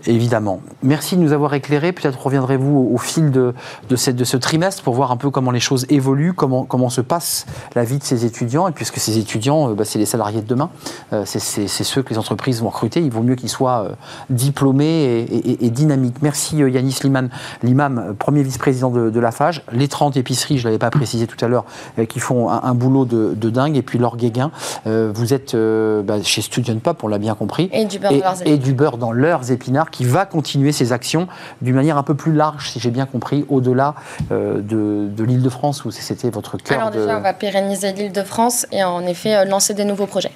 Évidemment. 0.06 0.60
Merci 0.82 1.16
de 1.16 1.22
nous 1.22 1.32
avoir 1.32 1.54
éclairés. 1.54 1.92
Peut-être 1.92 2.20
reviendrez-vous 2.22 2.88
au, 2.90 2.94
au 2.94 2.98
fil 2.98 3.30
de, 3.30 3.54
de, 3.88 3.96
cette- 3.96 4.16
de 4.16 4.24
ce 4.24 4.36
trimestre 4.36 4.82
pour 4.82 4.94
voir 4.94 5.10
un 5.10 5.16
peu 5.16 5.30
comment 5.30 5.50
les 5.50 5.60
choses 5.60 5.86
évoluent, 5.88 6.32
comment, 6.34 6.64
comment 6.64 6.88
se 6.88 7.00
passe 7.00 7.46
la 7.74 7.84
vie 7.84 7.98
de 7.98 8.04
ces 8.04 8.24
étudiants. 8.24 8.68
Et 8.68 8.72
puisque 8.72 8.98
ces 8.98 9.18
étudiants, 9.18 9.70
euh, 9.70 9.74
bah, 9.74 9.84
c'est 9.84 9.98
les 9.98 10.06
salariés 10.06 10.40
de 10.40 10.46
demain, 10.46 10.70
euh, 11.12 11.22
c'est 11.26 11.38
ceux 11.68 12.02
que 12.02 12.10
les 12.10 12.18
entreprises 12.18 12.47
vont 12.56 12.68
recruter. 12.68 13.00
Il 13.00 13.10
vaut 13.10 13.22
mieux 13.22 13.34
qu'ils 13.34 13.48
soient 13.48 13.84
euh, 13.84 13.92
diplômés 14.30 14.84
et, 15.30 15.36
et- 15.52 15.66
et 15.66 15.70
dynamiques. 15.70 16.16
Merci 16.22 16.62
euh, 16.62 16.70
Yanis 16.70 16.98
Liman, 17.04 17.28
l'imam, 17.62 17.98
euh, 17.98 18.12
premier 18.12 18.42
vice-président 18.42 18.90
de, 18.90 19.10
de 19.10 19.20
la 19.20 19.30
FAGE. 19.32 19.62
Les 19.72 19.88
30 19.88 20.16
épiceries, 20.16 20.58
je 20.58 20.64
ne 20.64 20.68
l'avais 20.68 20.78
pas 20.78 20.90
précisé 20.90 21.26
tout 21.26 21.42
à 21.44 21.48
l'heure, 21.48 21.64
qui 22.08 22.18
font 22.20 22.50
un, 22.50 22.60
un 22.62 22.74
boulot 22.74 23.04
de, 23.04 23.34
de 23.34 23.50
dingue. 23.50 23.76
Et 23.76 23.82
puis 23.82 23.98
Laure 23.98 24.16
Guéguin, 24.16 24.50
vous 24.86 25.34
êtes 25.34 25.54
bah, 25.56 26.22
chez 26.22 26.42
Student 26.42 26.78
Pop, 26.78 27.02
on 27.04 27.08
l'a 27.08 27.18
bien 27.18 27.34
compris 27.34 27.68
Et 27.72 27.84
du 27.84 27.98
beurre 27.98 28.12
et, 28.12 28.18
dans 28.20 28.24
leurs 28.24 28.46
et 28.46 28.56
du 28.58 28.72
beurre 28.74 28.98
dans 28.98 29.12
leurs 29.12 29.50
épinards 29.50 29.90
qui 29.90 30.04
va 30.04 30.26
continuer 30.26 30.72
ses 30.72 30.92
actions 30.92 31.28
d'une 31.62 31.74
manière 31.74 31.96
un 31.98 32.02
peu 32.02 32.14
plus 32.14 32.32
large, 32.32 32.70
si 32.70 32.80
j'ai 32.80 32.90
bien 32.90 33.06
compris, 33.06 33.44
au-delà 33.48 33.94
de, 34.30 35.08
de 35.08 35.24
l'île 35.24 35.42
de 35.42 35.48
France 35.48 35.84
où 35.84 35.90
c'était 35.90 36.30
votre 36.30 36.56
cœur 36.56 36.78
Alors 36.78 36.90
déjà, 36.90 37.18
on 37.18 37.20
va 37.20 37.32
pérenniser 37.32 37.92
l'île 37.92 38.12
de 38.12 38.22
France 38.22 38.66
et 38.72 38.82
en 38.84 39.02
effet 39.06 39.44
lancer 39.46 39.74
des 39.74 39.84
nouveaux 39.84 40.06
projets. 40.06 40.32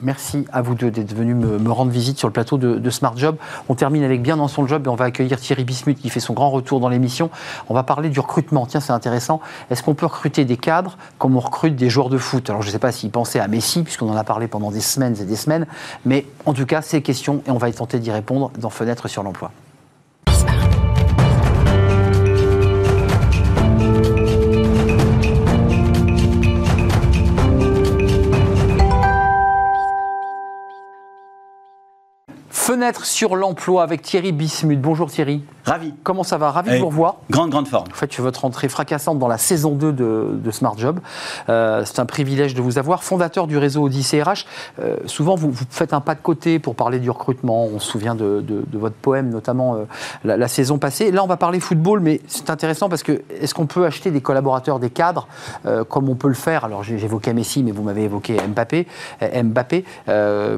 Merci 0.00 0.46
à 0.52 0.62
vous 0.62 0.76
deux 0.76 0.92
d'être 0.92 1.12
venus 1.12 1.34
me, 1.34 1.72
rendre 1.72 1.90
visite 1.90 2.18
sur 2.18 2.28
le 2.28 2.32
plateau 2.32 2.56
de, 2.56 2.90
Smart 2.90 3.16
Job. 3.16 3.36
On 3.68 3.74
termine 3.74 4.04
avec 4.04 4.22
bien 4.22 4.36
dans 4.36 4.46
son 4.46 4.66
job 4.66 4.86
et 4.86 4.88
on 4.88 4.94
va 4.94 5.06
accueillir 5.06 5.40
Thierry 5.40 5.64
Bismuth 5.64 5.98
qui 5.98 6.08
fait 6.08 6.20
son 6.20 6.34
grand 6.34 6.50
retour 6.50 6.78
dans 6.78 6.88
l'émission. 6.88 7.30
On 7.68 7.74
va 7.74 7.82
parler 7.82 8.08
du 8.08 8.20
recrutement. 8.20 8.64
Tiens, 8.66 8.80
c'est 8.80 8.92
intéressant. 8.92 9.40
Est-ce 9.70 9.82
qu'on 9.82 9.94
peut 9.94 10.06
recruter 10.06 10.44
des 10.44 10.56
cadres 10.56 10.96
comme 11.18 11.36
on 11.36 11.40
recrute 11.40 11.74
des 11.74 11.90
joueurs 11.90 12.10
de 12.10 12.18
foot? 12.18 12.48
Alors, 12.48 12.62
je 12.62 12.68
ne 12.68 12.72
sais 12.72 12.78
pas 12.78 12.92
s'il 12.92 13.10
pensait 13.10 13.40
à 13.40 13.48
Messi, 13.48 13.82
puisqu'on 13.82 14.08
en 14.08 14.16
a 14.16 14.24
parlé 14.24 14.46
pendant 14.46 14.70
des 14.70 14.80
semaines 14.80 15.16
et 15.20 15.24
des 15.24 15.36
semaines, 15.36 15.66
mais 16.04 16.26
en 16.46 16.54
tout 16.54 16.66
cas, 16.66 16.80
c'est 16.80 17.02
question 17.02 17.42
et 17.46 17.50
on 17.50 17.58
va 17.58 17.70
tenter 17.72 17.98
d'y 17.98 18.12
répondre 18.12 18.52
dans 18.58 18.70
Fenêtre 18.70 19.08
sur 19.08 19.22
l'emploi. 19.22 19.50
Fenêtre 32.68 33.06
sur 33.06 33.34
l'emploi 33.34 33.82
avec 33.82 34.02
Thierry 34.02 34.30
Bismuth. 34.30 34.78
Bonjour 34.82 35.10
Thierry. 35.10 35.42
Ravi. 35.64 35.94
Comment 36.02 36.22
ça 36.22 36.36
va? 36.36 36.50
Ravi 36.50 36.70
de 36.70 36.74
Eh, 36.76 36.78
vous 36.80 36.88
revoir. 36.88 37.16
Grande, 37.30 37.48
grande 37.48 37.66
forme. 37.66 37.86
Vous 37.88 37.94
faites 37.96 38.14
votre 38.20 38.44
entrée 38.44 38.68
fracassante 38.68 39.18
dans 39.18 39.26
la 39.28 39.38
saison 39.38 39.72
2 39.72 39.92
de, 39.92 40.28
de 40.34 40.50
Smart 40.50 40.76
Job. 40.76 41.00
Euh, 41.48 41.82
c'est 41.86 41.98
un 41.98 42.04
privilège 42.04 42.52
de 42.54 42.60
vous 42.60 42.76
avoir. 42.78 43.02
Fondateur 43.02 43.46
du 43.46 43.56
réseau 43.56 43.84
Odyssée 43.84 44.22
RH, 44.22 44.44
euh, 44.82 44.96
souvent 45.06 45.34
vous, 45.34 45.50
vous 45.50 45.64
faites 45.70 45.94
un 45.94 46.00
pas 46.02 46.14
de 46.14 46.20
côté 46.20 46.58
pour 46.58 46.74
parler 46.74 46.98
du 46.98 47.08
recrutement. 47.10 47.64
On 47.64 47.78
se 47.80 47.90
souvient 47.90 48.14
de, 48.14 48.42
de- 48.46 48.64
de 48.66 48.78
votre 48.78 48.96
poème, 48.96 49.30
notamment 49.30 49.74
euh, 49.76 49.84
la, 50.24 50.36
la 50.36 50.48
saison 50.48 50.76
passée. 50.78 51.10
Là, 51.10 51.24
on 51.24 51.26
va 51.26 51.38
parler 51.38 51.60
football, 51.60 52.00
mais 52.00 52.20
c'est 52.28 52.50
intéressant 52.50 52.90
parce 52.90 53.02
que 53.02 53.22
est-ce 53.40 53.54
qu'on 53.54 53.66
peut 53.66 53.86
acheter 53.86 54.10
des 54.10 54.20
collaborateurs, 54.20 54.78
des 54.78 54.90
cadres, 54.90 55.26
comme 55.88 56.08
on 56.10 56.16
peut 56.16 56.28
le 56.28 56.34
faire? 56.34 56.66
Alors, 56.66 56.82
j'ai- 56.82 56.98
j'évoquais 56.98 57.32
Messi, 57.32 57.62
mais 57.62 57.70
vous 57.72 57.82
m'avez 57.82 58.04
évoqué 58.04 58.36
Mbappé, 58.46 58.86
Mbappé 59.42 59.84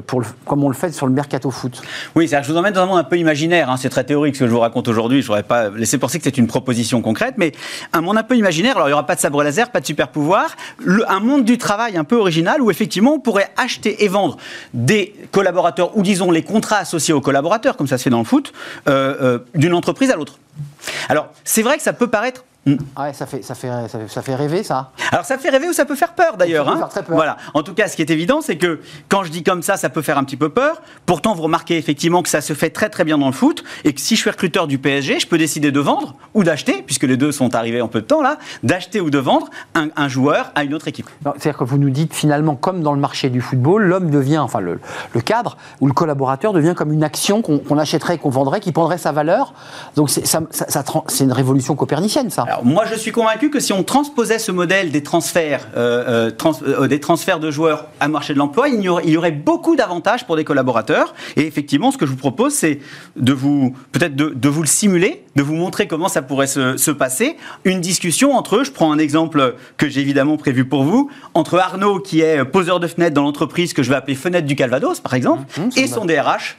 pour 0.07 0.19
le- 0.19 0.27
comme 0.45 0.63
on 0.65 0.67
le 0.69 0.75
fait 0.75 0.91
sur 0.93 1.07
le 1.07 1.13
mercato 1.13 1.51
foot. 1.51 1.81
Oui, 2.15 2.27
c'est-à-dire 2.27 2.41
que 2.41 2.47
je 2.47 2.53
vous 2.53 2.57
emmène 2.59 2.73
dans 2.73 2.81
un 2.81 2.85
monde 2.85 2.99
un 2.99 3.03
peu 3.03 3.17
imaginaire. 3.17 3.69
hein. 3.69 3.77
C'est 3.77 3.89
très 3.89 4.03
théorique 4.03 4.35
ce 4.35 4.41
que 4.41 4.47
je 4.47 4.51
vous 4.51 4.59
raconte 4.59 4.87
aujourd'hui. 4.87 5.21
Je 5.21 5.27
n'aurais 5.27 5.43
pas 5.43 5.69
laissé 5.69 5.97
penser 5.97 6.17
que 6.17 6.23
c'est 6.23 6.37
une 6.37 6.47
proposition 6.47 7.01
concrète, 7.01 7.35
mais 7.37 7.51
un 7.93 8.01
monde 8.01 8.17
un 8.17 8.23
peu 8.23 8.35
imaginaire. 8.35 8.75
Alors, 8.75 8.87
il 8.87 8.91
n'y 8.91 8.93
aura 8.93 9.05
pas 9.05 9.15
de 9.15 9.19
sabre 9.19 9.43
laser, 9.43 9.71
pas 9.71 9.79
de 9.79 9.85
super 9.85 10.09
pouvoir. 10.09 10.55
Un 11.07 11.19
monde 11.19 11.45
du 11.45 11.57
travail 11.57 11.97
un 11.97 12.03
peu 12.03 12.15
original 12.15 12.61
où 12.61 12.71
effectivement 12.71 13.13
on 13.13 13.19
pourrait 13.19 13.49
acheter 13.57 14.03
et 14.03 14.07
vendre 14.07 14.37
des 14.73 15.13
collaborateurs 15.31 15.97
ou 15.97 16.01
disons 16.01 16.31
les 16.31 16.43
contrats 16.43 16.77
associés 16.77 17.13
aux 17.13 17.21
collaborateurs, 17.21 17.77
comme 17.77 17.87
ça 17.87 17.97
se 17.97 18.03
fait 18.03 18.09
dans 18.09 18.19
le 18.19 18.25
foot, 18.25 18.53
euh, 18.87 19.15
euh, 19.21 19.39
d'une 19.55 19.73
entreprise 19.73 20.11
à 20.11 20.15
l'autre. 20.15 20.39
Alors, 21.09 21.29
c'est 21.43 21.61
vrai 21.61 21.77
que 21.77 21.83
ça 21.83 21.93
peut 21.93 22.07
paraître 22.07 22.43
Hmm. 22.67 22.75
Ah 22.95 23.03
ouais, 23.05 23.13
ça 23.13 23.25
fait, 23.25 23.41
ça, 23.41 23.55
fait, 23.55 23.69
ça, 23.87 23.97
fait, 23.99 24.07
ça 24.07 24.21
fait 24.21 24.35
rêver, 24.35 24.61
ça. 24.61 24.91
Alors 25.11 25.25
ça 25.25 25.39
fait 25.39 25.49
rêver 25.49 25.67
ou 25.67 25.73
ça 25.73 25.83
peut 25.85 25.95
faire 25.95 26.13
peur 26.13 26.37
d'ailleurs. 26.37 26.69
Hein. 26.69 26.77
Voilà. 27.15 27.37
En 27.55 27.63
tout 27.63 27.73
cas, 27.73 27.87
ce 27.87 27.95
qui 27.95 28.03
est 28.03 28.09
évident, 28.11 28.41
c'est 28.41 28.55
que 28.57 28.81
quand 29.09 29.23
je 29.23 29.31
dis 29.31 29.41
comme 29.41 29.63
ça, 29.63 29.77
ça 29.77 29.89
peut 29.89 30.03
faire 30.03 30.19
un 30.19 30.23
petit 30.23 30.37
peu 30.37 30.49
peur. 30.49 30.79
Pourtant, 31.07 31.33
vous 31.33 31.41
remarquez 31.41 31.75
effectivement 31.77 32.21
que 32.21 32.29
ça 32.29 32.39
se 32.39 32.53
fait 32.53 32.69
très 32.69 32.89
très 32.89 33.03
bien 33.03 33.17
dans 33.17 33.25
le 33.25 33.31
foot 33.33 33.63
et 33.83 33.93
que 33.93 33.99
si 33.99 34.15
je 34.15 34.21
suis 34.21 34.29
recruteur 34.29 34.67
du 34.67 34.77
PSG, 34.77 35.19
je 35.19 35.25
peux 35.27 35.39
décider 35.39 35.71
de 35.71 35.79
vendre 35.79 36.13
ou 36.35 36.43
d'acheter, 36.43 36.83
puisque 36.85 37.01
les 37.03 37.17
deux 37.17 37.31
sont 37.31 37.55
arrivés 37.55 37.81
en 37.81 37.87
peu 37.87 38.01
de 38.01 38.05
temps 38.05 38.21
là, 38.21 38.37
d'acheter 38.61 39.01
ou 39.01 39.09
de 39.09 39.17
vendre 39.17 39.49
un, 39.73 39.87
un 39.95 40.07
joueur 40.07 40.51
à 40.53 40.63
une 40.63 40.75
autre 40.75 40.87
équipe. 40.87 41.09
C'est-à-dire 41.23 41.57
que 41.57 41.63
vous 41.63 41.79
nous 41.79 41.89
dites 41.89 42.13
finalement, 42.13 42.55
comme 42.55 42.83
dans 42.83 42.93
le 42.93 42.99
marché 42.99 43.31
du 43.31 43.41
football, 43.41 43.85
l'homme 43.85 44.11
devient, 44.11 44.37
enfin 44.37 44.59
le, 44.59 44.79
le 45.15 45.21
cadre 45.21 45.57
ou 45.79 45.87
le 45.87 45.93
collaborateur 45.93 46.53
devient 46.53 46.75
comme 46.77 46.91
une 46.93 47.03
action 47.03 47.41
qu'on 47.41 47.57
qu'on 47.57 47.79
achèterait, 47.79 48.19
qu'on 48.19 48.29
vendrait, 48.29 48.59
qui 48.59 48.71
prendrait 48.71 48.99
sa 48.99 49.11
valeur. 49.11 49.55
Donc 49.95 50.11
c'est 50.11 50.27
ça- 50.27 50.41
ça- 50.51 50.83
une 51.21 51.31
révolution 51.33 51.75
copernicienne, 51.75 52.29
ça. 52.29 52.45
Alors 52.51 52.65
moi, 52.65 52.83
je 52.85 52.95
suis 52.95 53.13
convaincu 53.13 53.49
que 53.49 53.61
si 53.61 53.71
on 53.71 53.81
transposait 53.83 54.37
ce 54.37 54.51
modèle 54.51 54.91
des 54.91 55.01
transferts, 55.03 55.69
euh, 55.77 56.27
euh, 56.27 56.31
trans- 56.31 56.59
euh, 56.67 56.87
des 56.89 56.99
transferts 56.99 57.39
de 57.39 57.49
joueurs 57.49 57.85
à 58.01 58.09
marché 58.09 58.33
de 58.33 58.39
l'emploi, 58.39 58.67
il 58.67 58.81
y 58.81 58.89
aurait, 58.89 59.03
il 59.05 59.11
y 59.11 59.15
aurait 59.17 59.31
beaucoup 59.31 59.77
d'avantages 59.77 60.25
pour 60.27 60.35
des 60.35 60.43
collaborateurs. 60.43 61.13
Et 61.37 61.47
effectivement, 61.47 61.91
ce 61.91 61.97
que 61.97 62.05
je 62.05 62.11
vous 62.11 62.17
propose, 62.17 62.53
c'est 62.53 62.79
de 63.15 63.31
vous 63.31 63.73
peut-être 63.93 64.17
de, 64.17 64.33
de 64.35 64.49
vous 64.49 64.61
le 64.63 64.67
simuler, 64.67 65.23
de 65.37 65.43
vous 65.43 65.53
montrer 65.55 65.87
comment 65.87 66.09
ça 66.09 66.21
pourrait 66.21 66.47
se, 66.47 66.75
se 66.75 66.91
passer. 66.91 67.37
Une 67.63 67.79
discussion 67.79 68.33
entre 68.35 68.57
eux. 68.57 68.63
Je 68.65 68.71
prends 68.71 68.91
un 68.91 68.99
exemple 68.99 69.55
que 69.77 69.87
j'ai 69.87 70.01
évidemment 70.01 70.35
prévu 70.35 70.65
pour 70.65 70.83
vous 70.83 71.09
entre 71.33 71.57
Arnaud, 71.57 71.99
qui 71.99 72.19
est 72.19 72.43
poseur 72.43 72.81
de 72.81 72.87
fenêtres 72.87 73.13
dans 73.13 73.23
l'entreprise 73.23 73.71
que 73.71 73.81
je 73.81 73.89
vais 73.89 73.95
appeler 73.95 74.15
Fenêtre 74.15 74.45
du 74.45 74.57
Calvados, 74.57 74.99
par 74.99 75.13
exemple, 75.13 75.43
Mmh, 75.57 75.69
c'est 75.71 75.81
et 75.83 75.87
son 75.87 76.03
DRH. 76.03 76.57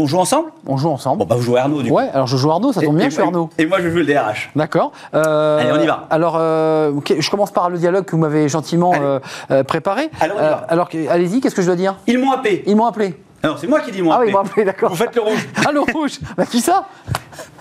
On 0.00 0.06
joue 0.06 0.18
ensemble? 0.18 0.50
On 0.66 0.76
joue 0.76 0.88
ensemble. 0.90 1.18
Bon, 1.18 1.24
bah 1.24 1.34
vous 1.36 1.42
jouez 1.42 1.58
Arnaud 1.58 1.82
du 1.82 1.90
coup. 1.90 1.96
ouais, 1.96 2.08
alors 2.12 2.26
je 2.26 2.36
joue 2.36 2.50
Arnaud, 2.50 2.72
ça 2.72 2.80
tombe 2.80 2.94
Et- 2.94 2.98
bien, 2.98 3.06
et 3.06 3.10
je 3.10 3.14
suis 3.14 3.22
moi- 3.22 3.32
Arnaud. 3.32 3.50
Et 3.58 3.66
moi, 3.66 3.78
je 3.80 3.88
joue 3.90 3.96
le 3.98 4.04
DRH. 4.04 4.50
D'accord. 4.56 4.92
Euh, 5.14 5.58
Allez, 5.58 5.72
on 5.72 5.82
y 5.82 5.86
va. 5.86 6.06
Alors, 6.10 6.36
euh, 6.38 6.92
je 7.18 7.30
commence 7.30 7.50
par 7.50 7.68
le 7.70 7.78
dialogue 7.78 8.04
que 8.04 8.12
vous 8.12 8.18
m'avez 8.22 8.48
gentiment 8.48 8.92
euh, 9.00 9.62
préparé. 9.64 10.10
Allez, 10.20 10.32
on 10.34 10.38
y 10.38 10.40
va. 10.48 10.64
alors, 10.68 10.88
allez-y, 11.10 11.40
qu'est-ce 11.40 11.54
que 11.54 11.62
je 11.62 11.66
dois 11.66 11.76
dire? 11.76 11.96
Ils 12.06 12.18
m'ont 12.18 12.32
appelé. 12.32 12.62
Ils 12.66 12.76
m'ont 12.76 12.86
appelé. 12.86 13.14
Alors, 13.42 13.58
c'est 13.58 13.68
moi 13.68 13.80
qui 13.80 13.92
dis 13.92 14.02
m'ont 14.02 14.10
Ah 14.10 14.16
oui, 14.20 14.22
appelé. 14.22 14.30
ils 14.30 14.34
m'ont 14.34 14.40
appelé, 14.40 14.64
d'accord. 14.64 14.90
Vous 14.90 14.96
faites 14.96 15.14
le 15.14 15.22
rouge. 15.22 15.48
Ah, 15.64 15.70
le 15.72 15.80
rouge 15.80 16.18
Bah, 16.36 16.44
qui 16.44 16.60
ça? 16.60 16.86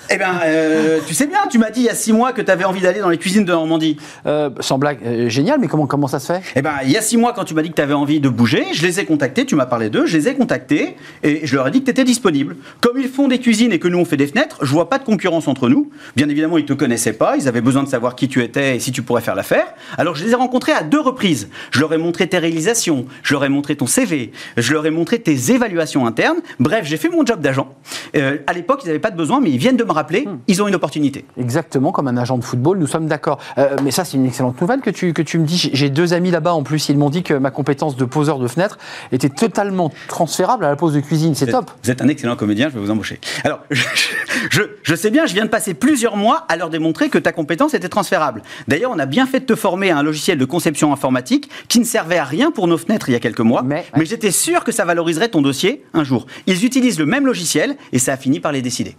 Eh 0.10 0.18
bien, 0.18 0.40
euh, 0.46 1.00
tu 1.06 1.14
sais 1.14 1.28
bien, 1.28 1.40
tu 1.50 1.58
m'as 1.58 1.70
dit 1.70 1.82
il 1.82 1.86
y 1.86 1.90
a 1.90 1.96
six 1.96 2.14
mois 2.14 2.32
que 2.32 2.42
tu 2.42 2.50
avais 2.50 2.64
envie 2.64 2.80
d'aller 2.80 3.00
dans 3.02 3.10
les 3.10 3.18
cuisines 3.18 3.44
de 3.44 3.52
Normandie. 3.52 3.98
Euh, 4.26 4.50
Sans 4.62 4.78
blague, 4.78 5.00
euh, 5.06 5.28
génial, 5.28 5.60
mais 5.60 5.68
comment, 5.68 5.86
comment 5.86 6.08
ça 6.08 6.20
se 6.20 6.32
fait? 6.32 6.42
Eh 6.56 6.62
bien, 6.62 6.76
il 6.84 6.92
y 6.92 6.98
a 6.98 7.02
six 7.02 7.18
mois, 7.18 7.34
quand 7.34 7.44
tu 7.44 7.54
m'as 7.54 7.62
dit 7.62 7.70
que 7.70 7.76
tu 7.76 7.82
avais 7.82 7.94
envie 7.94 8.22
de 8.22 8.30
bouger, 8.30 8.66
je 8.74 8.86
les 8.86 9.02
ai 9.02 9.06
contactés, 9.06 9.46
tu 9.46 9.56
m'as 9.56 9.66
parlé 9.66 9.90
d'eux, 9.90 10.06
je 10.06 10.16
les 10.18 10.30
ai 10.30 10.36
contactés 10.36 10.96
et 11.24 11.46
je 11.46 11.56
leur 11.56 11.68
ai 11.68 11.72
dit 11.72 11.82
que 11.82 11.86
tu 11.86 11.92
étais 11.92 12.06
disponible. 12.06 12.56
Comme 12.80 12.98
ils 12.98 13.10
font 13.10 13.28
des 13.28 13.40
cuisines 13.40 13.74
et 13.74 13.80
que 13.80 13.88
nous 13.90 14.00
on 14.00 14.06
fait 14.06 14.16
des 14.16 14.28
fenêtres, 14.28 14.60
je 14.62 14.72
vois 14.72 14.88
pas 14.90 14.98
de 14.98 15.04
concurrence 15.04 15.48
entre 15.50 15.68
nous. 15.68 15.90
Bien 16.16 16.30
évidemment, 16.30 16.58
ils 16.58 16.66
te 16.66 16.74
connaissaient 16.74 17.14
pas, 17.14 17.36
ils 17.36 17.50
avaient 17.50 17.62
besoin 17.62 17.84
de 17.84 17.90
savoir 17.90 18.16
qui 18.16 18.30
tu 18.30 18.42
étais 18.44 18.78
et 18.78 18.80
si 18.80 18.94
tu 18.94 19.02
pourrais 19.02 19.22
faire 19.22 19.36
l'affaire. 19.36 19.68
Alors, 19.98 20.16
je 20.16 20.24
les 20.24 20.32
ai 20.32 20.36
rencontrés 20.36 20.72
à 20.72 20.84
deux 20.84 21.02
reprises. 21.02 21.50
Je 21.72 21.82
leur 21.82 21.94
ai 21.94 21.98
montré 21.98 22.28
tes 22.28 22.38
réalisations, 22.38 23.06
je 23.24 23.34
leur 23.34 23.44
ai 23.44 23.50
montré 23.50 23.76
ton 23.76 23.88
CV, 23.88 24.32
je 24.56 24.74
leur 24.74 24.86
ai 24.86 24.92
montré 24.92 25.20
tes 25.20 25.52
évaluations 25.52 26.06
internes. 26.06 26.40
Bref, 26.60 26.86
j'ai 26.86 26.98
fait 26.98 27.10
mon 27.10 27.26
job 27.26 27.42
d'agent. 27.42 27.76
Euh, 28.16 28.38
à 28.48 28.54
l'époque, 28.54 28.82
ils 28.84 28.88
n'avaient 28.88 29.00
pas 29.00 29.12
de 29.12 29.18
besoin, 29.18 29.42
mais 29.42 29.50
ils 29.50 29.58
viennent 29.58 29.76
de 29.76 29.84
me 29.84 29.97
rappeler, 29.98 30.28
ils 30.48 30.62
ont 30.64 30.68
une 30.68 30.76
opportunité. 30.76 31.26
Exactement, 31.38 31.92
comme 31.92 32.08
un 32.08 32.18
agent 32.18 32.38
de 32.38 32.44
football, 32.44 32.78
nous 32.78 32.88
sommes 32.88 33.08
d'accord. 33.08 33.40
Euh, 33.58 33.76
mais 33.84 33.92
ça, 33.92 34.06
c'est 34.06 34.16
une 34.18 34.26
excellente 34.26 34.60
nouvelle 34.62 34.80
que 34.82 34.90
tu, 34.90 35.14
que 35.14 35.22
tu 35.22 35.38
me 35.40 35.46
dis. 35.46 35.70
J'ai 35.74 35.90
deux 35.90 36.14
amis 36.14 36.32
là-bas 36.32 36.54
en 36.54 36.64
plus, 36.64 36.90
ils 36.90 36.98
m'ont 36.98 37.10
dit 37.10 37.24
que 37.24 37.34
ma 37.34 37.52
compétence 37.52 37.96
de 37.98 38.06
poseur 38.06 38.40
de 38.40 38.48
fenêtre 38.48 38.78
était 39.12 39.30
totalement 39.30 39.92
transférable 40.08 40.64
à 40.66 40.70
la 40.70 40.76
pose 40.76 40.94
de 40.94 41.00
cuisine. 41.02 41.36
C'est 41.36 41.48
top. 41.48 41.72
Vous 41.84 41.92
êtes 41.92 42.02
un 42.02 42.08
excellent 42.08 42.36
comédien, 42.36 42.70
je 42.70 42.76
vais 42.76 42.80
vous 42.80 42.92
embaucher. 42.92 43.20
Alors, 43.44 43.60
je, 43.72 43.84
je- 44.50 44.62
je 44.84 44.96
sais 44.96 45.10
bien, 45.12 45.26
je 45.26 45.34
viens 45.34 45.44
de 45.46 45.50
passer 45.50 45.74
plusieurs 45.74 46.16
mois 46.16 46.46
à 46.50 46.56
leur 46.56 46.70
démontrer 46.70 47.10
que 47.10 47.18
ta 47.18 47.32
compétence 47.32 47.74
était 47.74 47.90
transférable. 47.90 48.42
D'ailleurs, 48.68 48.92
on 48.94 49.00
a 49.00 49.06
bien 49.06 49.26
fait 49.26 49.40
de 49.42 49.46
te 49.46 49.56
former 49.56 49.90
à 49.92 49.98
un 49.98 50.04
logiciel 50.04 50.38
de 50.38 50.46
conception 50.46 50.94
informatique 50.94 51.50
qui 51.68 51.80
ne 51.80 51.86
servait 51.86 52.18
à 52.18 52.24
rien 52.24 52.52
pour 52.52 52.68
nos 52.68 52.78
fenêtres 52.78 53.10
il 53.10 53.14
y 53.14 53.16
a 53.16 53.20
quelques 53.20 53.40
mois, 53.42 53.64
Mais- 53.64 53.86
mais, 53.96 54.06
j'étais 54.06 54.32
sûr 54.32 54.64
que 54.64 54.72
ça 54.72 54.86
valoriserait 54.86 55.30
ton 55.30 55.42
dossier 55.42 55.84
un 55.94 56.04
jour. 56.04 56.26
Ils 56.46 56.64
utilisent 56.66 57.00
le 57.00 57.06
même 57.06 57.26
logiciel 57.26 57.76
et 57.92 58.00
ça 58.00 58.14
a 58.14 58.18
fini 58.18 58.40
par 58.40 58.52
les 58.52 58.62
décider. 58.62 58.96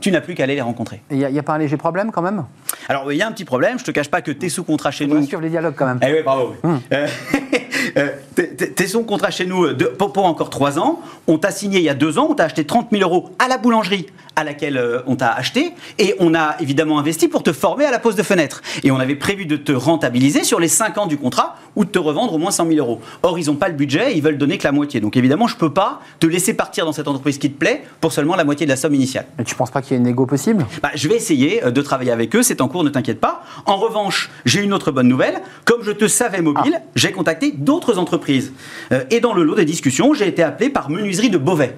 Tu 0.00 0.10
n'as 0.12 0.20
plus 0.20 0.34
qu'à 0.36 0.44
aller 0.44 0.54
les 0.54 0.60
rencontrer. 0.60 1.02
Il 1.10 1.16
n'y 1.18 1.24
a, 1.24 1.30
y 1.30 1.38
a 1.38 1.42
pas 1.42 1.54
un 1.54 1.58
léger 1.58 1.76
problème 1.76 2.12
quand 2.12 2.22
même? 2.22 2.44
Alors, 2.88 3.10
il 3.12 3.16
y 3.18 3.22
a 3.22 3.26
un 3.26 3.32
petit 3.32 3.44
problème, 3.44 3.78
je 3.80 3.84
te 3.84 3.90
cache 3.90 4.08
pas 4.08 4.20
que 4.22 4.30
tes 4.30 4.48
sous-contrats 4.48 4.92
chez 4.92 5.06
On 5.06 5.14
nous. 5.16 5.26
suivre 5.26 5.42
les 5.42 5.50
dialogues 5.50 5.74
quand 5.76 5.86
même. 5.86 5.98
Eh 6.06 6.12
oui, 6.12 6.22
bravo. 6.24 6.54
Euh, 6.64 6.76
euh, 7.96 8.08
t'es- 8.36 8.86
son 8.86 9.02
contrat 9.02 9.30
chez 9.32 9.46
nous 9.46 9.64
euh, 9.64 9.74
de- 9.74 9.86
pour, 9.86 10.12
pour 10.12 10.24
encore 10.26 10.50
3 10.50 10.78
ans. 10.78 11.00
On 11.26 11.38
t'a 11.38 11.50
signé 11.50 11.78
il 11.78 11.84
y 11.84 11.88
a 11.88 11.94
2 11.94 12.18
ans, 12.20 12.28
on 12.30 12.34
t'a 12.34 12.44
acheté 12.44 12.64
30 12.64 12.88
000 12.92 13.02
euros 13.02 13.30
à 13.44 13.48
la 13.48 13.58
boulangerie 13.58 14.06
à 14.36 14.44
laquelle 14.44 14.76
euh, 14.76 15.00
on 15.06 15.16
t'a 15.16 15.32
acheté. 15.32 15.72
Et 15.98 16.14
on 16.20 16.34
a 16.34 16.56
évidemment 16.60 16.98
investi 16.98 17.26
pour 17.26 17.42
te 17.42 17.52
former 17.52 17.86
à 17.86 17.90
la 17.90 17.98
pose 17.98 18.14
de 18.14 18.22
fenêtre. 18.22 18.62
Et 18.84 18.90
on 18.90 18.98
avait 18.98 19.16
prévu 19.16 19.46
de 19.46 19.56
te 19.56 19.72
rentabiliser 19.72 20.44
sur 20.44 20.60
les 20.60 20.68
5 20.68 20.98
ans 20.98 21.06
du 21.06 21.16
contrat 21.16 21.56
ou 21.74 21.84
de 21.84 21.90
te 21.90 21.98
revendre 21.98 22.34
au 22.34 22.38
moins 22.38 22.50
100 22.50 22.68
000 22.68 22.78
euros. 22.78 23.00
Or, 23.22 23.38
ils 23.38 23.46
n'ont 23.46 23.56
pas 23.56 23.68
le 23.68 23.74
budget, 23.74 24.14
ils 24.14 24.22
veulent 24.22 24.38
donner 24.38 24.58
que 24.58 24.64
la 24.64 24.72
moitié. 24.72 25.00
Donc 25.00 25.16
évidemment, 25.16 25.46
je 25.46 25.54
ne 25.54 25.60
peux 25.60 25.72
pas 25.72 26.00
te 26.20 26.26
laisser 26.26 26.54
partir 26.54 26.84
dans 26.84 26.92
cette 26.92 27.08
entreprise 27.08 27.38
qui 27.38 27.50
te 27.50 27.58
plaît 27.58 27.82
pour 28.00 28.12
seulement 28.12 28.36
la 28.36 28.44
moitié 28.44 28.66
de 28.66 28.70
la 28.70 28.76
somme 28.76 28.94
initiale. 28.94 29.26
Mais 29.38 29.44
tu 29.44 29.54
penses 29.54 29.70
pas 29.70 29.80
qu'il 29.80 29.92
y 29.92 29.94
ait 29.94 29.98
une 29.98 30.04
négo 30.04 30.26
possible? 30.26 30.66
Bah, 30.82 30.90
je 30.94 31.08
vais 31.08 31.16
essayer 31.16 31.64
euh, 31.64 31.70
de 31.70 31.80
travailler 31.80 32.12
avec 32.12 32.34
eux, 32.36 32.42
c'est 32.42 32.60
en 32.60 32.68
cours, 32.68 32.84
ne 32.84 32.90
t'inquiète 32.90 33.20
pas. 33.20 33.42
En 33.64 33.76
revanche, 33.76 34.30
j'ai 34.44 34.62
une 34.62 34.74
autre 34.74 34.90
bonne 34.90 35.08
nouvelle. 35.08 35.40
Comme 35.64 35.82
je 35.82 35.92
te 35.92 36.08
savais 36.08 36.42
mobile, 36.42 36.80
j'ai 36.94 37.12
contacté 37.12 37.52
d'autres 37.52 37.98
entreprises. 37.98 38.52
Euh, 38.92 39.04
et 39.10 39.20
dans 39.20 39.32
le 39.32 39.42
lot 39.42 39.54
des 39.54 39.64
discussions, 39.64 40.14
j'ai 40.14 40.28
été 40.28 40.42
appelé 40.42 40.68
par 40.68 40.90
Menuiserie 40.90 41.30
de 41.30 41.38
Beauvais. 41.38 41.76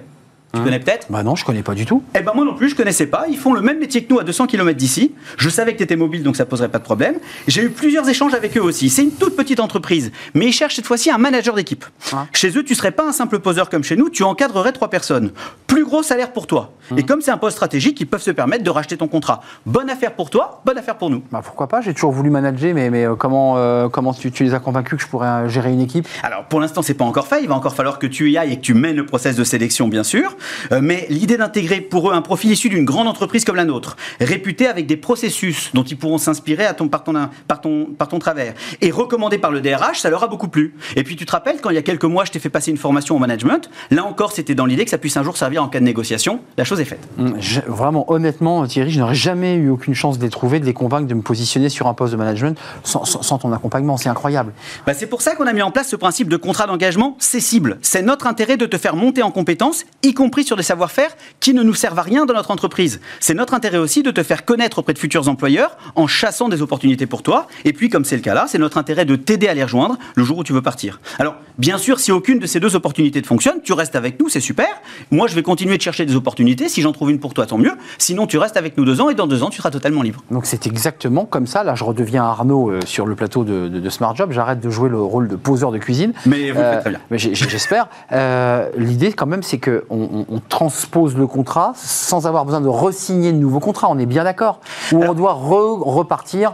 Tu 0.53 0.61
connais 0.61 0.79
peut-être? 0.79 1.07
Bah 1.11 1.21
non, 1.23 1.35
je 1.35 1.45
connais 1.45 1.61
pas 1.61 1.75
du 1.75 1.85
tout. 1.85 2.01
eh 2.15 2.21
ben 2.21 2.31
moi 2.33 2.43
non 2.43 2.55
plus, 2.55 2.69
je 2.69 2.75
connaissais 2.75 3.05
pas. 3.05 3.25
Ils 3.29 3.37
font 3.37 3.53
le 3.53 3.61
même 3.61 3.77
métier 3.79 4.03
que 4.03 4.11
nous 4.11 4.19
à 4.19 4.23
200 4.23 4.47
km 4.47 4.77
d'ici. 4.77 5.13
Je 5.37 5.47
savais 5.49 5.73
que 5.73 5.77
tu 5.77 5.83
étais 5.83 5.95
mobile, 5.95 6.23
donc 6.23 6.35
ça 6.35 6.45
poserait 6.45 6.69
pas 6.69 6.79
de 6.79 6.83
problème. 6.83 7.15
J'ai 7.47 7.63
eu 7.63 7.69
plusieurs 7.69 8.07
échanges 8.09 8.33
avec 8.33 8.57
eux 8.57 8.61
aussi. 8.61 8.89
C'est 8.89 9.03
une 9.03 9.11
toute 9.11 9.35
petite 9.35 9.59
entreprise, 9.59 10.11
mais 10.33 10.47
ils 10.47 10.51
cherchent 10.51 10.75
cette 10.75 10.87
fois-ci 10.87 11.11
un 11.11 11.17
manager 11.19 11.53
d'équipe. 11.55 11.85
Ah. 12.13 12.25
Chez 12.33 12.57
eux, 12.57 12.63
tu 12.63 12.73
serais 12.73 12.91
pas 12.91 13.07
un 13.07 13.11
simple 13.11 13.39
poseur 13.39 13.69
comme 13.69 13.83
chez 13.83 13.95
nous, 13.95 14.09
tu 14.09 14.23
encadrerais 14.23 14.71
trois 14.71 14.89
personnes. 14.89 15.31
Plus 15.67 15.85
gros 15.85 16.01
salaire 16.01 16.33
pour 16.33 16.47
toi. 16.47 16.71
Et 16.97 17.03
comme 17.03 17.21
c'est 17.21 17.29
un 17.29 17.37
poste 17.37 17.57
stratégique, 17.57 17.99
ils 18.01 18.07
peuvent 18.07 18.21
se 18.21 18.31
permettre 18.31 18.63
de 18.63 18.69
racheter 18.71 18.97
ton 18.97 19.07
contrat. 19.07 19.41
Bonne 19.67 19.89
affaire 19.91 20.13
pour 20.13 20.31
toi, 20.31 20.61
bonne 20.65 20.79
affaire 20.79 20.95
pour 20.97 21.11
nous. 21.11 21.21
Bah 21.31 21.41
pourquoi 21.43 21.67
pas 21.67 21.81
J'ai 21.81 21.93
toujours 21.93 22.11
voulu 22.11 22.31
manager, 22.31 22.73
mais, 22.73 22.89
mais 22.89 23.05
euh, 23.05 23.15
comment, 23.15 23.57
euh, 23.57 23.87
comment 23.89 24.13
tu, 24.13 24.31
tu 24.31 24.43
les 24.43 24.55
as 24.55 24.59
convaincus 24.59 24.97
que 24.97 25.03
je 25.03 25.07
pourrais 25.07 25.27
euh, 25.27 25.47
gérer 25.47 25.71
une 25.71 25.81
équipe? 25.81 26.07
Alors 26.23 26.45
pour 26.45 26.59
l'instant, 26.59 26.81
c'est 26.81 26.95
pas 26.95 27.05
encore 27.05 27.27
fait. 27.27 27.43
Il 27.43 27.47
va 27.47 27.53
encore 27.55 27.75
falloir 27.75 27.99
que 27.99 28.07
tu 28.07 28.31
y 28.31 28.37
ailles 28.39 28.53
et 28.53 28.55
que 28.55 28.61
tu 28.61 28.73
mènes 28.73 28.95
le 28.95 29.05
process 29.05 29.35
de 29.35 29.43
sélection, 29.43 29.87
bien 29.87 30.03
sûr. 30.03 30.35
Euh, 30.71 30.79
mais 30.81 31.05
l'idée 31.09 31.37
d'intégrer 31.37 31.81
pour 31.81 32.09
eux 32.09 32.13
un 32.13 32.21
profil 32.21 32.51
issu 32.51 32.69
d'une 32.69 32.85
grande 32.85 33.07
entreprise 33.07 33.43
comme 33.45 33.55
la 33.55 33.65
nôtre, 33.65 33.95
réputé 34.19 34.67
avec 34.67 34.85
des 34.87 34.97
processus 34.97 35.71
dont 35.73 35.83
ils 35.83 35.97
pourront 35.97 36.17
s'inspirer 36.17 36.65
à 36.65 36.73
ton, 36.73 36.87
par, 36.87 37.03
ton, 37.03 37.13
par, 37.47 37.61
ton, 37.61 37.85
par 37.97 38.07
ton 38.07 38.19
travers, 38.19 38.53
et 38.81 38.91
recommandé 38.91 39.37
par 39.37 39.51
le 39.51 39.61
DRH, 39.61 39.99
ça 39.99 40.09
leur 40.09 40.23
a 40.23 40.27
beaucoup 40.27 40.47
plu. 40.47 40.75
Et 40.95 41.03
puis 41.03 41.15
tu 41.15 41.25
te 41.25 41.31
rappelles, 41.31 41.57
quand 41.61 41.69
il 41.69 41.75
y 41.75 41.79
a 41.79 41.81
quelques 41.81 42.05
mois, 42.05 42.25
je 42.25 42.31
t'ai 42.31 42.39
fait 42.39 42.49
passer 42.49 42.71
une 42.71 42.77
formation 42.77 43.15
au 43.15 43.19
management, 43.19 43.69
là 43.91 44.03
encore, 44.05 44.31
c'était 44.31 44.55
dans 44.55 44.65
l'idée 44.65 44.83
que 44.85 44.91
ça 44.91 44.97
puisse 44.97 45.17
un 45.17 45.23
jour 45.23 45.37
servir 45.37 45.63
en 45.63 45.67
cas 45.67 45.79
de 45.79 45.85
négociation. 45.85 46.39
La 46.57 46.63
chose 46.63 46.79
est 46.79 46.85
faite. 46.85 47.07
Hum, 47.17 47.35
je- 47.39 47.61
Vraiment, 47.67 48.11
honnêtement, 48.11 48.65
Thierry, 48.67 48.91
je 48.91 48.99
n'aurais 48.99 49.15
jamais 49.15 49.55
eu 49.55 49.69
aucune 49.69 49.93
chance 49.93 50.17
de 50.19 50.23
les 50.23 50.29
trouver, 50.29 50.59
de 50.59 50.65
les 50.65 50.73
convaincre 50.73 51.07
de 51.07 51.13
me 51.13 51.21
positionner 51.21 51.69
sur 51.69 51.87
un 51.87 51.93
poste 51.93 52.11
de 52.13 52.17
management 52.17 52.57
sans, 52.83 53.05
sans- 53.05 53.21
sans 53.21 53.37
ton 53.37 53.51
accompagnement. 53.53 53.97
C'est 53.97 54.09
incroyable. 54.09 54.53
Bah, 54.85 54.93
c'est 54.93 55.07
pour 55.07 55.21
ça 55.21 55.35
qu'on 55.35 55.47
a 55.47 55.53
mis 55.53 55.61
en 55.61 55.71
place 55.71 55.87
ce 55.89 55.95
principe 55.95 56.29
de 56.29 56.37
contrat 56.37 56.67
d'engagement 56.67 57.15
cessible. 57.19 57.77
C'est 57.81 58.01
notre 58.01 58.27
intérêt 58.27 58.57
de 58.57 58.65
te 58.65 58.77
faire 58.77 58.95
monter 58.95 59.21
en 59.23 59.31
compétences, 59.31 59.85
y 60.03 60.13
compris 60.13 60.28
sur 60.37 60.55
des 60.55 60.63
savoir-faire 60.63 61.09
qui 61.39 61.53
ne 61.53 61.63
nous 61.63 61.73
servent 61.73 61.99
à 61.99 62.03
rien 62.03 62.25
dans 62.25 62.33
notre 62.33 62.51
entreprise. 62.51 63.01
C'est 63.19 63.33
notre 63.33 63.53
intérêt 63.53 63.77
aussi 63.77 64.03
de 64.03 64.11
te 64.11 64.23
faire 64.23 64.45
connaître 64.45 64.79
auprès 64.79 64.93
de 64.93 64.99
futurs 64.99 65.27
employeurs 65.27 65.77
en 65.95 66.07
chassant 66.07 66.47
des 66.49 66.61
opportunités 66.61 67.05
pour 67.07 67.23
toi. 67.23 67.47
Et 67.65 67.73
puis, 67.73 67.89
comme 67.89 68.05
c'est 68.05 68.15
le 68.15 68.21
cas 68.21 68.33
là, 68.33 68.45
c'est 68.47 68.57
notre 68.57 68.77
intérêt 68.77 69.05
de 69.05 69.15
t'aider 69.15 69.47
à 69.47 69.53
les 69.53 69.63
rejoindre 69.63 69.97
le 70.15 70.23
jour 70.23 70.37
où 70.37 70.43
tu 70.43 70.53
veux 70.53 70.61
partir. 70.61 71.01
Alors, 71.19 71.35
bien 71.57 71.77
sûr, 71.77 71.99
si 71.99 72.11
aucune 72.11 72.39
de 72.39 72.45
ces 72.45 72.59
deux 72.59 72.75
opportunités 72.75 73.21
te 73.21 73.27
fonctionne, 73.27 73.61
tu 73.63 73.73
restes 73.73 73.95
avec 73.95 74.19
nous, 74.19 74.29
c'est 74.29 74.39
super. 74.39 74.67
Moi, 75.11 75.27
je 75.27 75.35
vais 75.35 75.43
continuer 75.43 75.77
de 75.77 75.81
chercher 75.81 76.05
des 76.05 76.15
opportunités. 76.15 76.69
Si 76.69 76.81
j'en 76.81 76.91
trouve 76.93 77.09
une 77.11 77.19
pour 77.19 77.33
toi, 77.33 77.45
tant 77.45 77.57
mieux. 77.57 77.73
Sinon, 77.97 78.27
tu 78.27 78.37
restes 78.37 78.55
avec 78.57 78.77
nous 78.77 78.85
deux 78.85 79.01
ans 79.01 79.09
et 79.09 79.15
dans 79.15 79.27
deux 79.27 79.43
ans, 79.43 79.49
tu 79.49 79.57
seras 79.57 79.71
totalement 79.71 80.01
libre. 80.03 80.23
Donc 80.31 80.45
c'est 80.45 80.67
exactement 80.67 81.25
comme 81.25 81.47
ça. 81.47 81.63
Là, 81.63 81.75
je 81.75 81.83
redeviens 81.83 82.23
Arnaud 82.23 82.69
euh, 82.71 82.79
sur 82.85 83.05
le 83.05 83.15
plateau 83.15 83.43
de, 83.43 83.67
de- 83.67 83.79
de 83.79 83.89
Smart 83.89 84.15
Job. 84.15 84.31
J'arrête 84.31 84.59
de 84.59 84.69
jouer 84.69 84.89
le 84.89 85.01
rôle 85.01 85.27
de 85.27 85.35
poseur 85.35 85.71
de 85.71 85.77
cuisine. 85.77 86.13
Mais 86.25 86.51
vous 86.51 86.59
le 86.59 86.63
faites 86.65 86.81
très 86.81 86.89
bien. 86.91 86.99
J'espère. 87.11 87.87
Euh, 88.11 88.69
L'idée, 88.77 89.13
quand 89.13 89.25
même, 89.25 89.43
c'est 89.43 89.57
qu'on 89.59 90.18
on, 90.29 90.35
on 90.35 90.39
transpose 90.39 91.15
le 91.15 91.27
contrat 91.27 91.73
sans 91.75 92.27
avoir 92.27 92.45
besoin 92.45 92.61
de 92.61 92.67
re-signer 92.67 93.31
de 93.31 93.37
nouveaux 93.37 93.59
contrats. 93.59 93.87
On 93.89 93.97
est 93.97 94.05
bien 94.05 94.23
d'accord 94.23 94.59
Ou 94.91 95.03
on 95.03 95.13
doit 95.13 95.33
re- 95.33 95.81
repartir. 95.83 96.53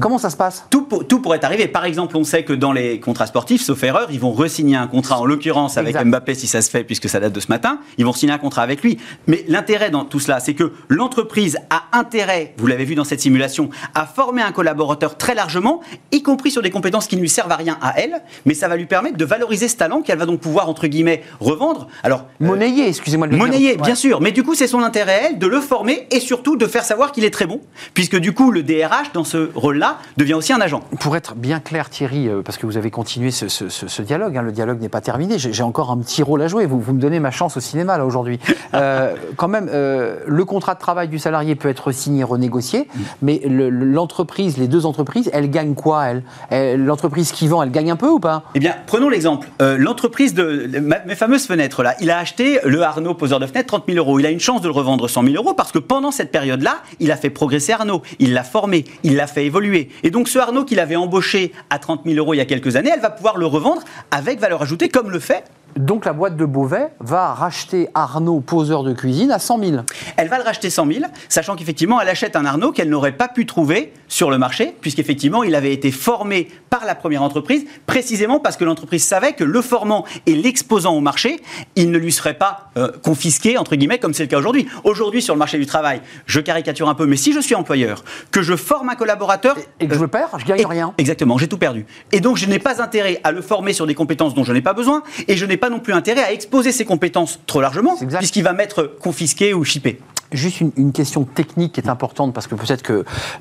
Comment 0.00 0.18
ça 0.18 0.30
se 0.30 0.36
passe? 0.36 0.64
Tout, 0.70 0.82
pour- 0.82 1.06
tout 1.06 1.20
pourrait 1.20 1.44
arriver. 1.44 1.68
Par 1.68 1.84
exemple, 1.84 2.16
on 2.16 2.24
sait 2.24 2.42
que 2.44 2.52
dans 2.52 2.72
les 2.72 3.00
contrats 3.00 3.26
sportifs, 3.26 3.62
sauf 3.62 3.82
erreur, 3.84 4.08
ils 4.10 4.20
vont 4.20 4.32
re-signer 4.32 4.76
un 4.76 4.86
contrat, 4.86 5.18
en 5.20 5.24
l'occurrence 5.26 5.76
avec 5.76 5.90
Exact. 5.90 6.04
Mbappé, 6.06 6.34
si 6.34 6.46
ça 6.46 6.62
se 6.62 6.70
fait, 6.70 6.84
puisque 6.84 7.08
ça 7.08 7.20
date 7.20 7.32
de 7.32 7.40
ce 7.40 7.48
matin. 7.48 7.78
Ils 7.98 8.04
vont 8.04 8.12
signer 8.12 8.32
un 8.32 8.38
contrat 8.38 8.62
avec 8.62 8.82
lui. 8.82 8.98
Mais 9.26 9.44
l'intérêt 9.48 9.90
dans 9.90 10.04
tout 10.04 10.20
cela, 10.20 10.40
c'est 10.40 10.54
que 10.54 10.72
l'entreprise 10.88 11.58
a 11.70 11.84
intérêt, 11.92 12.54
vous 12.58 12.66
l'avez 12.66 12.84
vu 12.84 12.94
dans 12.94 13.04
cette 13.04 13.20
simulation, 13.20 13.70
à 13.94 14.06
former 14.06 14.42
un 14.42 14.52
collaborateur 14.52 15.16
très 15.16 15.34
largement, 15.34 15.80
y 16.12 16.22
compris 16.22 16.50
sur 16.50 16.62
des 16.62 16.70
compétences 16.70 17.06
qui 17.06 17.16
ne 17.16 17.20
lui 17.20 17.28
servent 17.28 17.52
à 17.52 17.56
rien 17.56 17.78
à 17.82 17.98
elle, 18.00 18.22
mais 18.46 18.54
ça 18.54 18.68
va 18.68 18.76
lui 18.76 18.86
permettre 18.86 19.16
de 19.16 19.24
valoriser 19.24 19.68
ce 19.68 19.76
talent 19.76 20.02
qu'elle 20.02 20.18
va 20.18 20.26
donc 20.26 20.40
pouvoir, 20.40 20.68
entre 20.68 20.86
guillemets, 20.86 21.22
revendre. 21.40 21.88
Alors, 22.02 22.26
euh, 22.42 22.46
Monnayer, 22.46 22.88
excusez-moi 22.88 23.26
de 23.26 23.32
le 23.32 23.38
Monnayer, 23.38 23.72
dire. 23.74 23.82
bien 23.82 23.90
Ouais. 23.90 23.94
sûr. 23.96 24.20
Mais 24.20 24.32
du 24.32 24.42
coup, 24.42 24.54
c'est 24.54 24.66
son 24.66 24.82
intérêt, 24.82 25.28
elle, 25.30 25.38
de 25.38 25.46
le 25.46 25.60
former 25.60 26.06
et 26.10 26.20
surtout 26.20 26.56
de 26.56 26.66
faire 26.66 26.84
savoir 26.84 27.12
qu'il 27.12 27.24
est 27.24 27.30
très 27.30 27.46
bon. 27.46 27.60
Puisque 27.94 28.16
du 28.16 28.32
coup, 28.32 28.50
le 28.50 28.62
DRH, 28.62 29.12
dans 29.12 29.24
ce 29.24 29.50
rôle-là, 29.54 29.83
devient 30.16 30.34
aussi 30.34 30.52
un 30.52 30.60
agent. 30.60 30.80
Pour 31.00 31.16
être 31.16 31.34
bien 31.34 31.60
clair, 31.60 31.90
Thierry, 31.90 32.28
euh, 32.28 32.42
parce 32.42 32.58
que 32.58 32.66
vous 32.66 32.76
avez 32.76 32.90
continué 32.90 33.30
ce, 33.30 33.48
ce- 33.48 33.68
ce- 33.68 33.88
ce 33.88 34.02
dialogue, 34.02 34.36
hein, 34.36 34.42
le 34.42 34.52
dialogue 34.52 34.80
n'est 34.80 34.88
pas 34.88 35.00
terminé, 35.00 35.38
j'ai 35.38 35.62
encore 35.62 35.90
un 35.90 35.98
petit 35.98 36.22
rôle 36.22 36.42
à 36.42 36.48
jouer. 36.48 36.66
Vous, 36.66 36.80
vous 36.80 36.92
me 36.92 37.00
donnez 37.00 37.20
ma 37.20 37.30
chance 37.30 37.56
au 37.56 37.60
cinéma, 37.60 37.98
là, 37.98 38.04
aujourd'hui. 38.06 38.38
Euh, 38.74 39.14
quand 39.36 39.48
même, 39.48 39.68
euh, 39.72 40.18
le 40.26 40.44
contrat 40.44 40.74
de 40.74 40.80
travail 40.80 41.08
du 41.08 41.18
salarié 41.18 41.54
peut 41.54 41.68
être 41.68 41.92
signé, 41.92 42.24
renégocié, 42.24 42.88
mais 43.22 43.40
le- 43.44 43.70
le- 43.70 43.84
l'entreprise, 43.84 44.56
les 44.58 44.68
deux 44.68 44.86
entreprises, 44.86 45.30
elles 45.32 45.50
gagnent 45.50 45.74
quoi, 45.74 46.06
elles? 46.50 46.84
L'entreprise 46.84 47.32
qui 47.32 47.48
vend, 47.48 47.62
elle 47.62 47.70
gagne 47.70 47.90
un 47.90 47.96
peu 47.96 48.08
ou 48.08 48.20
pas? 48.20 48.44
Eh 48.54 48.60
bien, 48.60 48.74
prenons 48.86 49.08
l'exemple. 49.08 49.48
Euh, 49.62 49.76
L'entreprise 49.78 50.34
de 50.34 50.78
ma- 50.80 51.00
mes 51.06 51.14
fameuses 51.14 51.46
fenêtres 51.46 51.82
là, 51.82 51.94
il 52.00 52.10
a 52.10 52.18
acheté 52.18 52.58
le 52.64 52.82
Arnaud 52.82 53.14
poseur 53.14 53.40
de 53.40 53.46
fenêtre 53.46 53.66
30 53.68 53.84
000 53.86 53.98
euros. 53.98 54.18
Il 54.18 54.26
a 54.26 54.30
une 54.30 54.40
chance 54.40 54.60
de 54.60 54.68
le 54.68 54.72
revendre 54.72 55.08
100 55.08 55.22
000 55.24 55.34
euros 55.36 55.54
parce 55.54 55.72
que 55.72 55.78
pendant 55.78 56.10
cette 56.10 56.30
période-là, 56.32 56.76
il 57.00 57.10
a 57.12 57.16
fait 57.16 57.30
progresser 57.30 57.72
Arnaud, 57.72 58.02
il 58.18 58.32
l'a 58.34 58.44
formé, 58.44 58.84
il 59.02 59.16
l'a 59.16 59.26
fait 59.26 59.44
évoluer. 59.46 59.73
Et 59.74 60.10
donc, 60.10 60.28
ce 60.28 60.38
Arnaud 60.38 60.64
qu'il 60.64 60.80
avait 60.80 60.96
embauché 60.96 61.52
à 61.70 61.78
30 61.78 62.02
000 62.04 62.16
euros 62.16 62.34
il 62.34 62.38
y 62.38 62.40
a 62.40 62.44
quelques 62.44 62.76
années, 62.76 62.90
elle 62.92 63.00
va 63.00 63.10
pouvoir 63.10 63.36
le 63.36 63.46
revendre 63.46 63.82
avec 64.10 64.38
valeur 64.40 64.62
ajoutée, 64.62 64.88
comme 64.88 65.10
le 65.10 65.18
fait 65.18 65.44
Donc 65.76 66.04
la 66.04 66.12
boîte 66.12 66.36
de 66.36 66.44
Beauvais 66.44 66.88
va 67.00 67.34
racheter 67.34 67.88
Arnaud, 67.94 68.40
poseur 68.40 68.84
de 68.84 68.92
cuisine, 68.92 69.30
à 69.30 69.38
100 69.38 69.58
000. 69.58 69.82
Elle 70.16 70.28
va 70.28 70.38
le 70.38 70.44
racheter 70.44 70.70
100 70.70 70.86
000, 70.86 71.04
sachant 71.28 71.56
qu'effectivement, 71.56 72.00
elle 72.00 72.08
achète 72.08 72.36
un 72.36 72.44
Arnaud 72.44 72.70
qu'elle 72.72 72.88
n'aurait 72.88 73.16
pas 73.16 73.28
pu 73.28 73.44
trouver 73.46 73.92
sur 74.06 74.30
le 74.30 74.38
marché, 74.38 74.74
puisqu'effectivement, 74.80 75.42
il 75.42 75.54
avait 75.54 75.72
été 75.72 75.90
formé 75.90 76.48
par 76.70 76.84
la 76.84 76.94
première 76.94 77.22
entreprise, 77.22 77.64
précisément 77.86 78.38
parce 78.38 78.56
que 78.56 78.64
l'entreprise 78.64 79.04
savait 79.04 79.32
que 79.32 79.42
le 79.42 79.60
formant 79.62 80.04
et 80.26 80.34
l'exposant 80.34 80.94
au 80.94 81.00
marché, 81.00 81.40
il 81.74 81.90
ne 81.90 81.98
lui 81.98 82.12
serait 82.12 82.34
pas 82.34 82.70
euh, 82.76 82.92
confisqué, 83.02 83.58
entre 83.58 83.74
guillemets, 83.74 83.98
comme 83.98 84.14
c'est 84.14 84.22
le 84.22 84.28
cas 84.28 84.38
aujourd'hui. 84.38 84.68
Aujourd'hui, 84.84 85.22
sur 85.22 85.34
le 85.34 85.38
marché 85.38 85.58
du 85.58 85.66
travail, 85.66 86.00
je 86.26 86.40
caricature 86.40 86.88
un 86.88 86.94
peu, 86.94 87.06
mais 87.06 87.16
si 87.16 87.32
je 87.32 87.40
suis 87.40 87.54
employeur, 87.54 88.04
que 88.30 88.42
je 88.42 88.54
forme 88.54 88.90
un 88.90 88.94
collaborateur... 88.94 89.56
Et 89.80 89.88
que 89.88 89.94
je 89.94 89.98
euh, 89.98 90.02
le 90.02 90.08
perds, 90.08 90.38
je 90.38 90.44
gagne 90.44 90.60
et- 90.60 90.66
rien. 90.66 90.94
Exactement, 90.98 91.38
j'ai 91.38 91.48
tout 91.48 91.58
perdu. 91.58 91.86
Et 92.12 92.20
donc, 92.20 92.36
je 92.36 92.46
n'ai 92.46 92.58
pas 92.60 92.80
intérêt 92.80 93.20
à 93.24 93.32
le 93.32 93.42
former 93.42 93.72
sur 93.72 93.86
des 93.86 93.94
compétences 93.94 94.34
dont 94.34 94.44
je 94.44 94.52
n'ai 94.52 94.62
pas 94.62 94.74
besoin, 94.74 95.02
et 95.26 95.36
je 95.36 95.46
n'ai 95.46 95.56
pas 95.64 95.70
non 95.70 95.80
plus 95.80 95.94
intérêt 95.94 96.22
à 96.22 96.30
exposer 96.30 96.72
ses 96.72 96.84
compétences 96.84 97.40
trop 97.46 97.62
largement, 97.62 97.96
puisqu'il 98.18 98.42
va 98.44 98.52
m'être 98.52 98.82
confisqué 99.00 99.54
ou 99.54 99.64
chippé. 99.64 99.98
Juste 100.32 100.60
une, 100.60 100.72
une 100.76 100.90
question 100.92 101.22
technique 101.22 101.74
qui 101.74 101.80
est 101.80 101.88
importante 101.88 102.34
parce 102.34 102.48
que 102.48 102.56
peut-être 102.56 102.82
que 102.82 102.92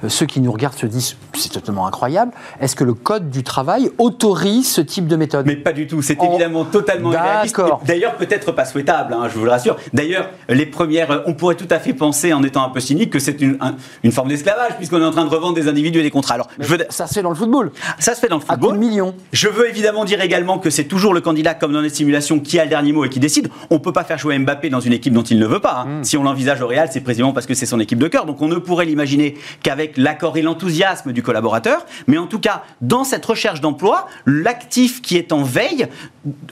euh, 0.03 0.09
ceux 0.09 0.27
qui 0.27 0.39
nous 0.41 0.51
regardent 0.51 0.75
se 0.77 0.85
disent 0.85 1.15
c'est 1.33 1.51
totalement 1.51 1.87
incroyable. 1.87 2.31
Est-ce 2.61 2.75
que 2.75 2.83
le 2.83 2.93
code 2.93 3.31
du 3.31 3.41
travail 3.41 3.89
autorise 3.97 4.71
ce 4.71 4.79
type 4.81 5.07
de 5.07 5.15
méthode? 5.15 5.47
Mais 5.47 5.55
pas 5.55 5.71
du 5.73 5.87
tout, 5.87 6.03
c'est 6.03 6.19
En- 6.19 6.29
évidemment 6.29 6.65
totalement 6.65 7.11
irréaliste. 7.11 7.59
D'ailleurs, 7.87 8.15
peut-être 8.15 8.51
pas 8.51 8.65
souhaitable, 8.65 9.13
hein, 9.15 9.27
je 9.33 9.39
vous 9.39 9.45
le 9.45 9.49
rassure. 9.49 9.77
D'ailleurs, 9.91 10.29
les 10.49 10.67
premières, 10.67 11.09
euh, 11.09 11.19
on 11.25 11.33
pourrait 11.33 11.55
tout 11.55 11.67
à 11.71 11.79
fait 11.79 11.93
penser, 11.93 12.31
en 12.31 12.43
étant 12.43 12.63
un 12.63 12.69
peu 12.69 12.79
cynique, 12.79 13.09
que 13.09 13.17
c'est 13.19 13.41
une, 13.41 13.57
un- 13.59 13.75
une 14.03 14.11
forme 14.11 14.27
d'esclavage, 14.29 14.75
puisqu'on 14.77 15.01
est 15.01 15.05
en 15.05 15.11
train 15.11 15.25
de 15.25 15.29
revendre 15.33 15.55
des 15.55 15.67
individus 15.67 15.99
et 15.99 16.03
des 16.03 16.11
contrats. 16.11 16.35
Alors, 16.35 16.49
je 16.59 16.67
veux- 16.67 16.77
Ça 16.89 17.07
se 17.07 17.13
fait 17.15 17.23
dans 17.23 17.29
le 17.29 17.35
football, 17.35 17.71
ça 17.97 18.13
se 18.13 18.19
fait 18.19 18.27
dans 18.27 18.37
le 18.37 18.43
à 18.43 18.45
coup 18.45 18.55
de 18.55 18.65
football. 18.67 18.77
millions. 18.77 19.15
Je 19.31 19.47
veux 19.47 19.67
évidemment 19.67 20.05
dire 20.05 20.21
également 20.21 20.59
que 20.59 20.69
c'est 20.69 20.83
toujours 20.85 21.15
le 21.15 21.21
candidat, 21.21 21.55
comme 21.55 21.73
dans 21.73 21.81
les 21.81 21.89
simulations, 21.89 22.12
qui 22.39 22.59
a 22.59 22.63
le 22.63 22.69
dernier 22.69 22.91
mot 22.91 23.05
et 23.05 23.09
qui 23.09 23.19
décide. 23.19 23.49
On 23.69 23.75
ne 23.75 23.79
peut 23.79 23.93
pas 23.93 24.03
faire 24.03 24.17
jouer 24.17 24.37
Mbappé 24.37 24.69
dans 24.69 24.79
une 24.79 24.93
équipe 24.93 25.13
dont 25.13 25.23
il 25.23 25.39
ne 25.39 25.45
veut 25.45 25.59
pas. 25.59 25.85
hein. 25.87 26.03
Si 26.03 26.17
on 26.17 26.23
l'envisage 26.23 26.61
au 26.61 26.67
Real, 26.67 26.89
c'est 26.91 27.01
précisément 27.01 27.33
parce 27.33 27.45
que 27.45 27.53
c'est 27.53 27.65
son 27.65 27.79
équipe 27.79 27.99
de 27.99 28.07
cœur. 28.07 28.25
Donc 28.25 28.41
on 28.41 28.47
ne 28.47 28.55
pourrait 28.55 28.85
l'imaginer 28.85 29.35
qu'avec 29.61 29.97
l'accord 29.97 30.37
et 30.37 30.41
l'enthousiasme 30.41 31.11
du 31.11 31.23
collaborateur. 31.23 31.85
Mais 32.07 32.17
en 32.17 32.27
tout 32.27 32.39
cas, 32.39 32.63
dans 32.81 33.03
cette 33.03 33.25
recherche 33.25 33.61
d'emploi, 33.61 34.07
l'actif 34.25 35.01
qui 35.01 35.17
est 35.17 35.31
en 35.31 35.43
veille 35.43 35.87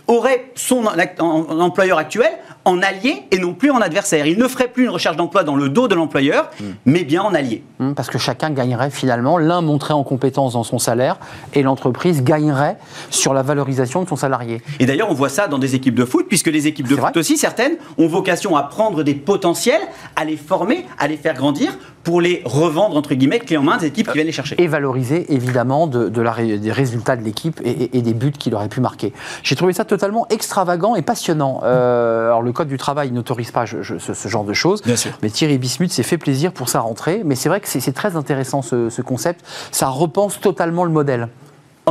aurait 0.08 0.52
son 0.56 0.84
employeur 0.86 1.98
actuel 1.98 2.30
en 2.66 2.82
allié 2.82 3.24
et 3.32 3.40
non 3.40 3.54
plus 3.54 3.72
en 3.72 3.82
adversaire. 3.82 4.26
Il 4.28 4.38
ne 4.38 4.48
ferait 4.48 4.68
plus 4.68 4.84
une 4.84 4.90
recherche 4.90 5.18
d'emploi 5.18 5.44
dans 5.44 5.56
le 5.56 5.70
dos 5.70 5.88
de 5.88 5.96
l'employeur, 5.96 6.50
hmm. 6.60 6.66
mais 6.86 7.04
bien 7.04 7.24
en 7.24 7.34
allié. 7.34 7.64
Hmm, 7.80 7.94
parce 7.94 8.10
que 8.10 8.18
chacun 8.18 8.52
gagnerait 8.52 8.92
finalement, 8.92 9.38
l'un 9.38 9.62
montrait 9.62 9.94
en 9.94 10.04
compétence 10.04 10.54
dans 10.54 10.64
son 10.64 10.80
salaire 10.80 11.18
et 11.54 11.64
l'entreprise 11.64 12.24
gagnerait 12.24 12.78
sur 13.10 13.34
la 13.34 13.42
valorisation 13.42 14.04
de 14.04 14.10
son 14.10 14.16
salarié. 14.16 14.62
Et 14.80 14.86
d'ailleurs, 14.86 15.10
on 15.10 15.14
voit 15.14 15.30
ça 15.30 15.48
dans 15.48 15.58
des 15.58 15.76
équipes 15.76 15.96
de 15.96 16.06
foot, 16.06 16.26
puisque 16.28 16.48
les 16.48 16.68
équipes 16.68 16.88
de 16.88 16.96
foot 16.96 17.18
aussi, 17.18 17.38
certaines, 17.38 17.78
ont 17.98 18.08
vocation 18.08 18.56
à 18.56 18.64
prendre 18.64 19.04
des 19.04 19.16
potentiels, 19.16 19.82
à 20.16 20.26
les 20.26 20.38
former, 20.38 20.86
à 21.00 21.08
les 21.08 21.18
faire 21.18 21.34
grandir 21.34 21.78
pour 22.04 22.22
les 22.22 22.42
revendre, 22.46 22.98
entre 22.98 23.14
guillemets, 23.14 23.40
clé 23.40 23.58
en 23.58 23.64
main 23.64 23.78
des 23.78 23.88
équipes 23.88 24.08
qui 24.08 24.14
viennent 24.14 24.26
les 24.26 24.32
chercher. 24.32 24.62
Et 24.62 24.68
valoriser 24.68 25.34
évidemment 25.34 25.88
de, 25.88 26.22
la, 26.22 26.34
des 26.34 26.72
résultats 26.72 27.16
de 27.16 27.24
l'équipe 27.24 27.62
et, 27.64 28.02
des 28.02 28.14
buts 28.14 28.32
qu'il 28.32 28.56
aurait 28.56 28.70
pu 28.70 28.82
marquer. 28.82 29.14
J'ai 29.44 29.56
trouvé 29.56 29.74
ça 29.74 29.86
totalement 29.86 30.28
extravagant 30.30 30.96
et 30.96 31.02
passionnant. 31.02 31.62
Euh, 31.64 32.28
alors 32.28 32.42
le 32.42 32.51
Code 32.54 32.68
du 32.68 32.78
travail 32.78 33.12
n'autorise 33.12 33.52
pas 33.52 33.66
ce, 33.66 34.28
genre 34.28 34.44
de 34.44 34.54
choses, 34.54 34.82
Bien 34.82 34.96
sûr. 34.96 35.12
mais 35.22 35.30
Thierry 35.30 35.58
Bismuth 35.58 35.92
s'est 35.92 36.04
fait 36.04 36.18
plaisir 36.18 36.52
pour 36.52 36.70
sa 36.70 36.82
rentrée. 36.82 37.22
Mais 37.26 37.36
c'est 37.36 37.50
vrai 37.50 37.60
que 37.62 37.68
c'est 37.68 37.94
très 37.94 38.16
intéressant 38.16 38.62
ce, 38.62 38.90
ce 38.90 39.02
concept. 39.02 39.46
Ça 39.72 39.88
repense 39.88 40.40
totalement 40.40 40.84
le 40.86 40.92
modèle. 40.92 41.30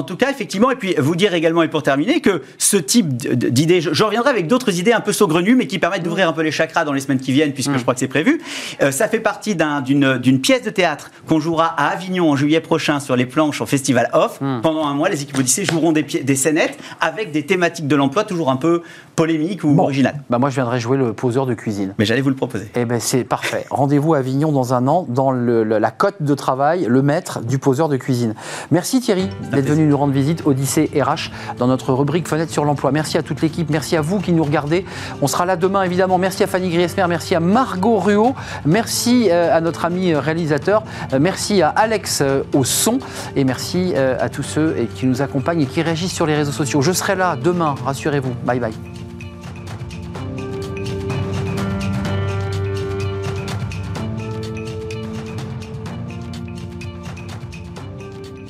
En 0.00 0.02
tout 0.02 0.16
cas, 0.16 0.30
effectivement, 0.30 0.70
et 0.70 0.76
puis 0.76 0.94
vous 0.96 1.14
dire 1.14 1.34
également, 1.34 1.62
et 1.62 1.68
pour 1.68 1.82
terminer, 1.82 2.22
que 2.22 2.40
ce 2.56 2.78
type 2.78 3.18
d'idées, 3.18 3.82
je, 3.82 4.02
reviendrai 4.02 4.30
avec 4.30 4.46
d'autres 4.46 4.78
idées 4.78 4.94
un 4.94 5.02
peu 5.02 5.12
saugrenues, 5.12 5.56
mais 5.56 5.66
qui 5.66 5.78
permettent 5.78 6.04
d'ouvrir 6.04 6.26
un 6.26 6.32
peu 6.32 6.40
les 6.40 6.50
chakras 6.50 6.86
dans 6.86 6.94
les 6.94 7.00
semaines 7.00 7.20
qui 7.20 7.32
viennent, 7.32 7.52
puisque 7.52 7.72
mm. 7.72 7.76
je 7.76 7.82
crois 7.82 7.92
que 7.92 8.00
c'est 8.00 8.08
prévu. 8.08 8.40
Euh, 8.80 8.92
ça 8.92 9.08
fait 9.08 9.20
partie 9.20 9.54
d'une 9.54 10.40
pièce 10.40 10.62
de 10.62 10.70
théâtre 10.70 11.10
qu'on 11.28 11.38
jouera 11.38 11.66
à 11.66 11.88
Avignon 11.88 12.30
en 12.30 12.36
juillet 12.36 12.60
prochain 12.60 12.98
sur 12.98 13.14
les 13.14 13.26
planches 13.26 13.60
au 13.60 13.66
Festival 13.66 14.08
Off. 14.14 14.40
Mm. 14.40 14.62
Pendant 14.62 14.86
un 14.86 14.94
mois, 14.94 15.10
les 15.10 15.22
équipes 15.22 15.36
Odyssée 15.36 15.66
joueront 15.66 15.92
des, 15.92 16.02
des 16.02 16.36
scénettes 16.36 16.78
avec 17.02 17.30
des 17.30 17.44
thématiques 17.44 17.86
de 17.86 17.96
l'emploi 17.96 18.24
toujours 18.24 18.50
un 18.50 18.56
peu 18.56 18.80
polémiques 19.16 19.64
ou 19.64 19.78
originales. 19.78 20.22
Bah 20.30 20.38
moi, 20.38 20.48
je 20.48 20.54
viendrai 20.54 20.80
jouer 20.80 20.96
le 20.96 21.12
poseur 21.12 21.44
de 21.44 21.52
cuisine. 21.52 21.94
Mais 21.98 22.06
j'allais 22.06 22.22
vous 22.22 22.30
le 22.30 22.36
proposer. 22.36 22.70
Eh 22.74 22.86
ben, 22.86 22.98
c'est 23.00 23.22
parfait. 23.22 23.66
Rendez-vous 23.68 24.14
à 24.14 24.18
Avignon 24.18 24.50
dans 24.50 24.72
un 24.72 24.88
an, 24.88 25.04
dans 25.10 25.30
la 25.30 25.90
cote 25.90 26.22
de 26.22 26.34
travail, 26.34 26.86
le 26.88 27.02
maître 27.02 27.40
du 27.42 27.58
poseur 27.58 27.90
de 27.90 27.98
cuisine. 27.98 28.34
Merci 28.70 29.00
Thierry 29.00 29.28
d'être 29.52 29.68
venu 29.68 29.89
nous 29.90 29.96
rendre 29.96 30.12
visite. 30.12 30.42
Odyssée 30.46 30.90
RH 30.94 31.30
dans 31.58 31.66
notre 31.66 31.92
rubrique 31.92 32.28
Fenêtre 32.28 32.52
sur 32.52 32.64
l'emploi. 32.64 32.92
Merci 32.92 33.18
à 33.18 33.22
toute 33.22 33.42
l'équipe, 33.42 33.68
merci 33.70 33.96
à 33.96 34.00
vous 34.00 34.20
qui 34.20 34.32
nous 34.32 34.44
regardez. 34.44 34.84
On 35.20 35.26
sera 35.26 35.44
là 35.44 35.56
demain 35.56 35.82
évidemment. 35.82 36.18
Merci 36.18 36.42
à 36.42 36.46
Fanny 36.46 36.70
Griesmer, 36.70 37.04
merci 37.08 37.34
à 37.34 37.40
Margot 37.40 37.98
Ruot, 37.98 38.34
merci 38.64 39.28
euh, 39.30 39.56
à 39.56 39.60
notre 39.60 39.84
ami 39.84 40.12
euh, 40.12 40.20
réalisateur, 40.20 40.82
euh, 41.12 41.18
merci 41.20 41.62
à 41.62 41.68
Alex 41.68 42.22
au 42.54 42.64
son 42.64 42.98
et 43.36 43.44
merci 43.44 43.94
à 43.96 44.28
tous 44.28 44.42
ceux 44.42 44.88
qui 44.94 45.06
nous 45.06 45.22
accompagnent 45.22 45.62
et 45.62 45.66
qui 45.66 45.82
réagissent 45.82 46.12
sur 46.12 46.26
les 46.26 46.36
réseaux 46.36 46.52
sociaux. 46.52 46.82
Je 46.82 46.92
serai 46.92 47.16
là 47.16 47.36
demain, 47.36 47.74
rassurez-vous. 47.84 48.34
Bye 48.44 48.60
bye. 48.60 48.99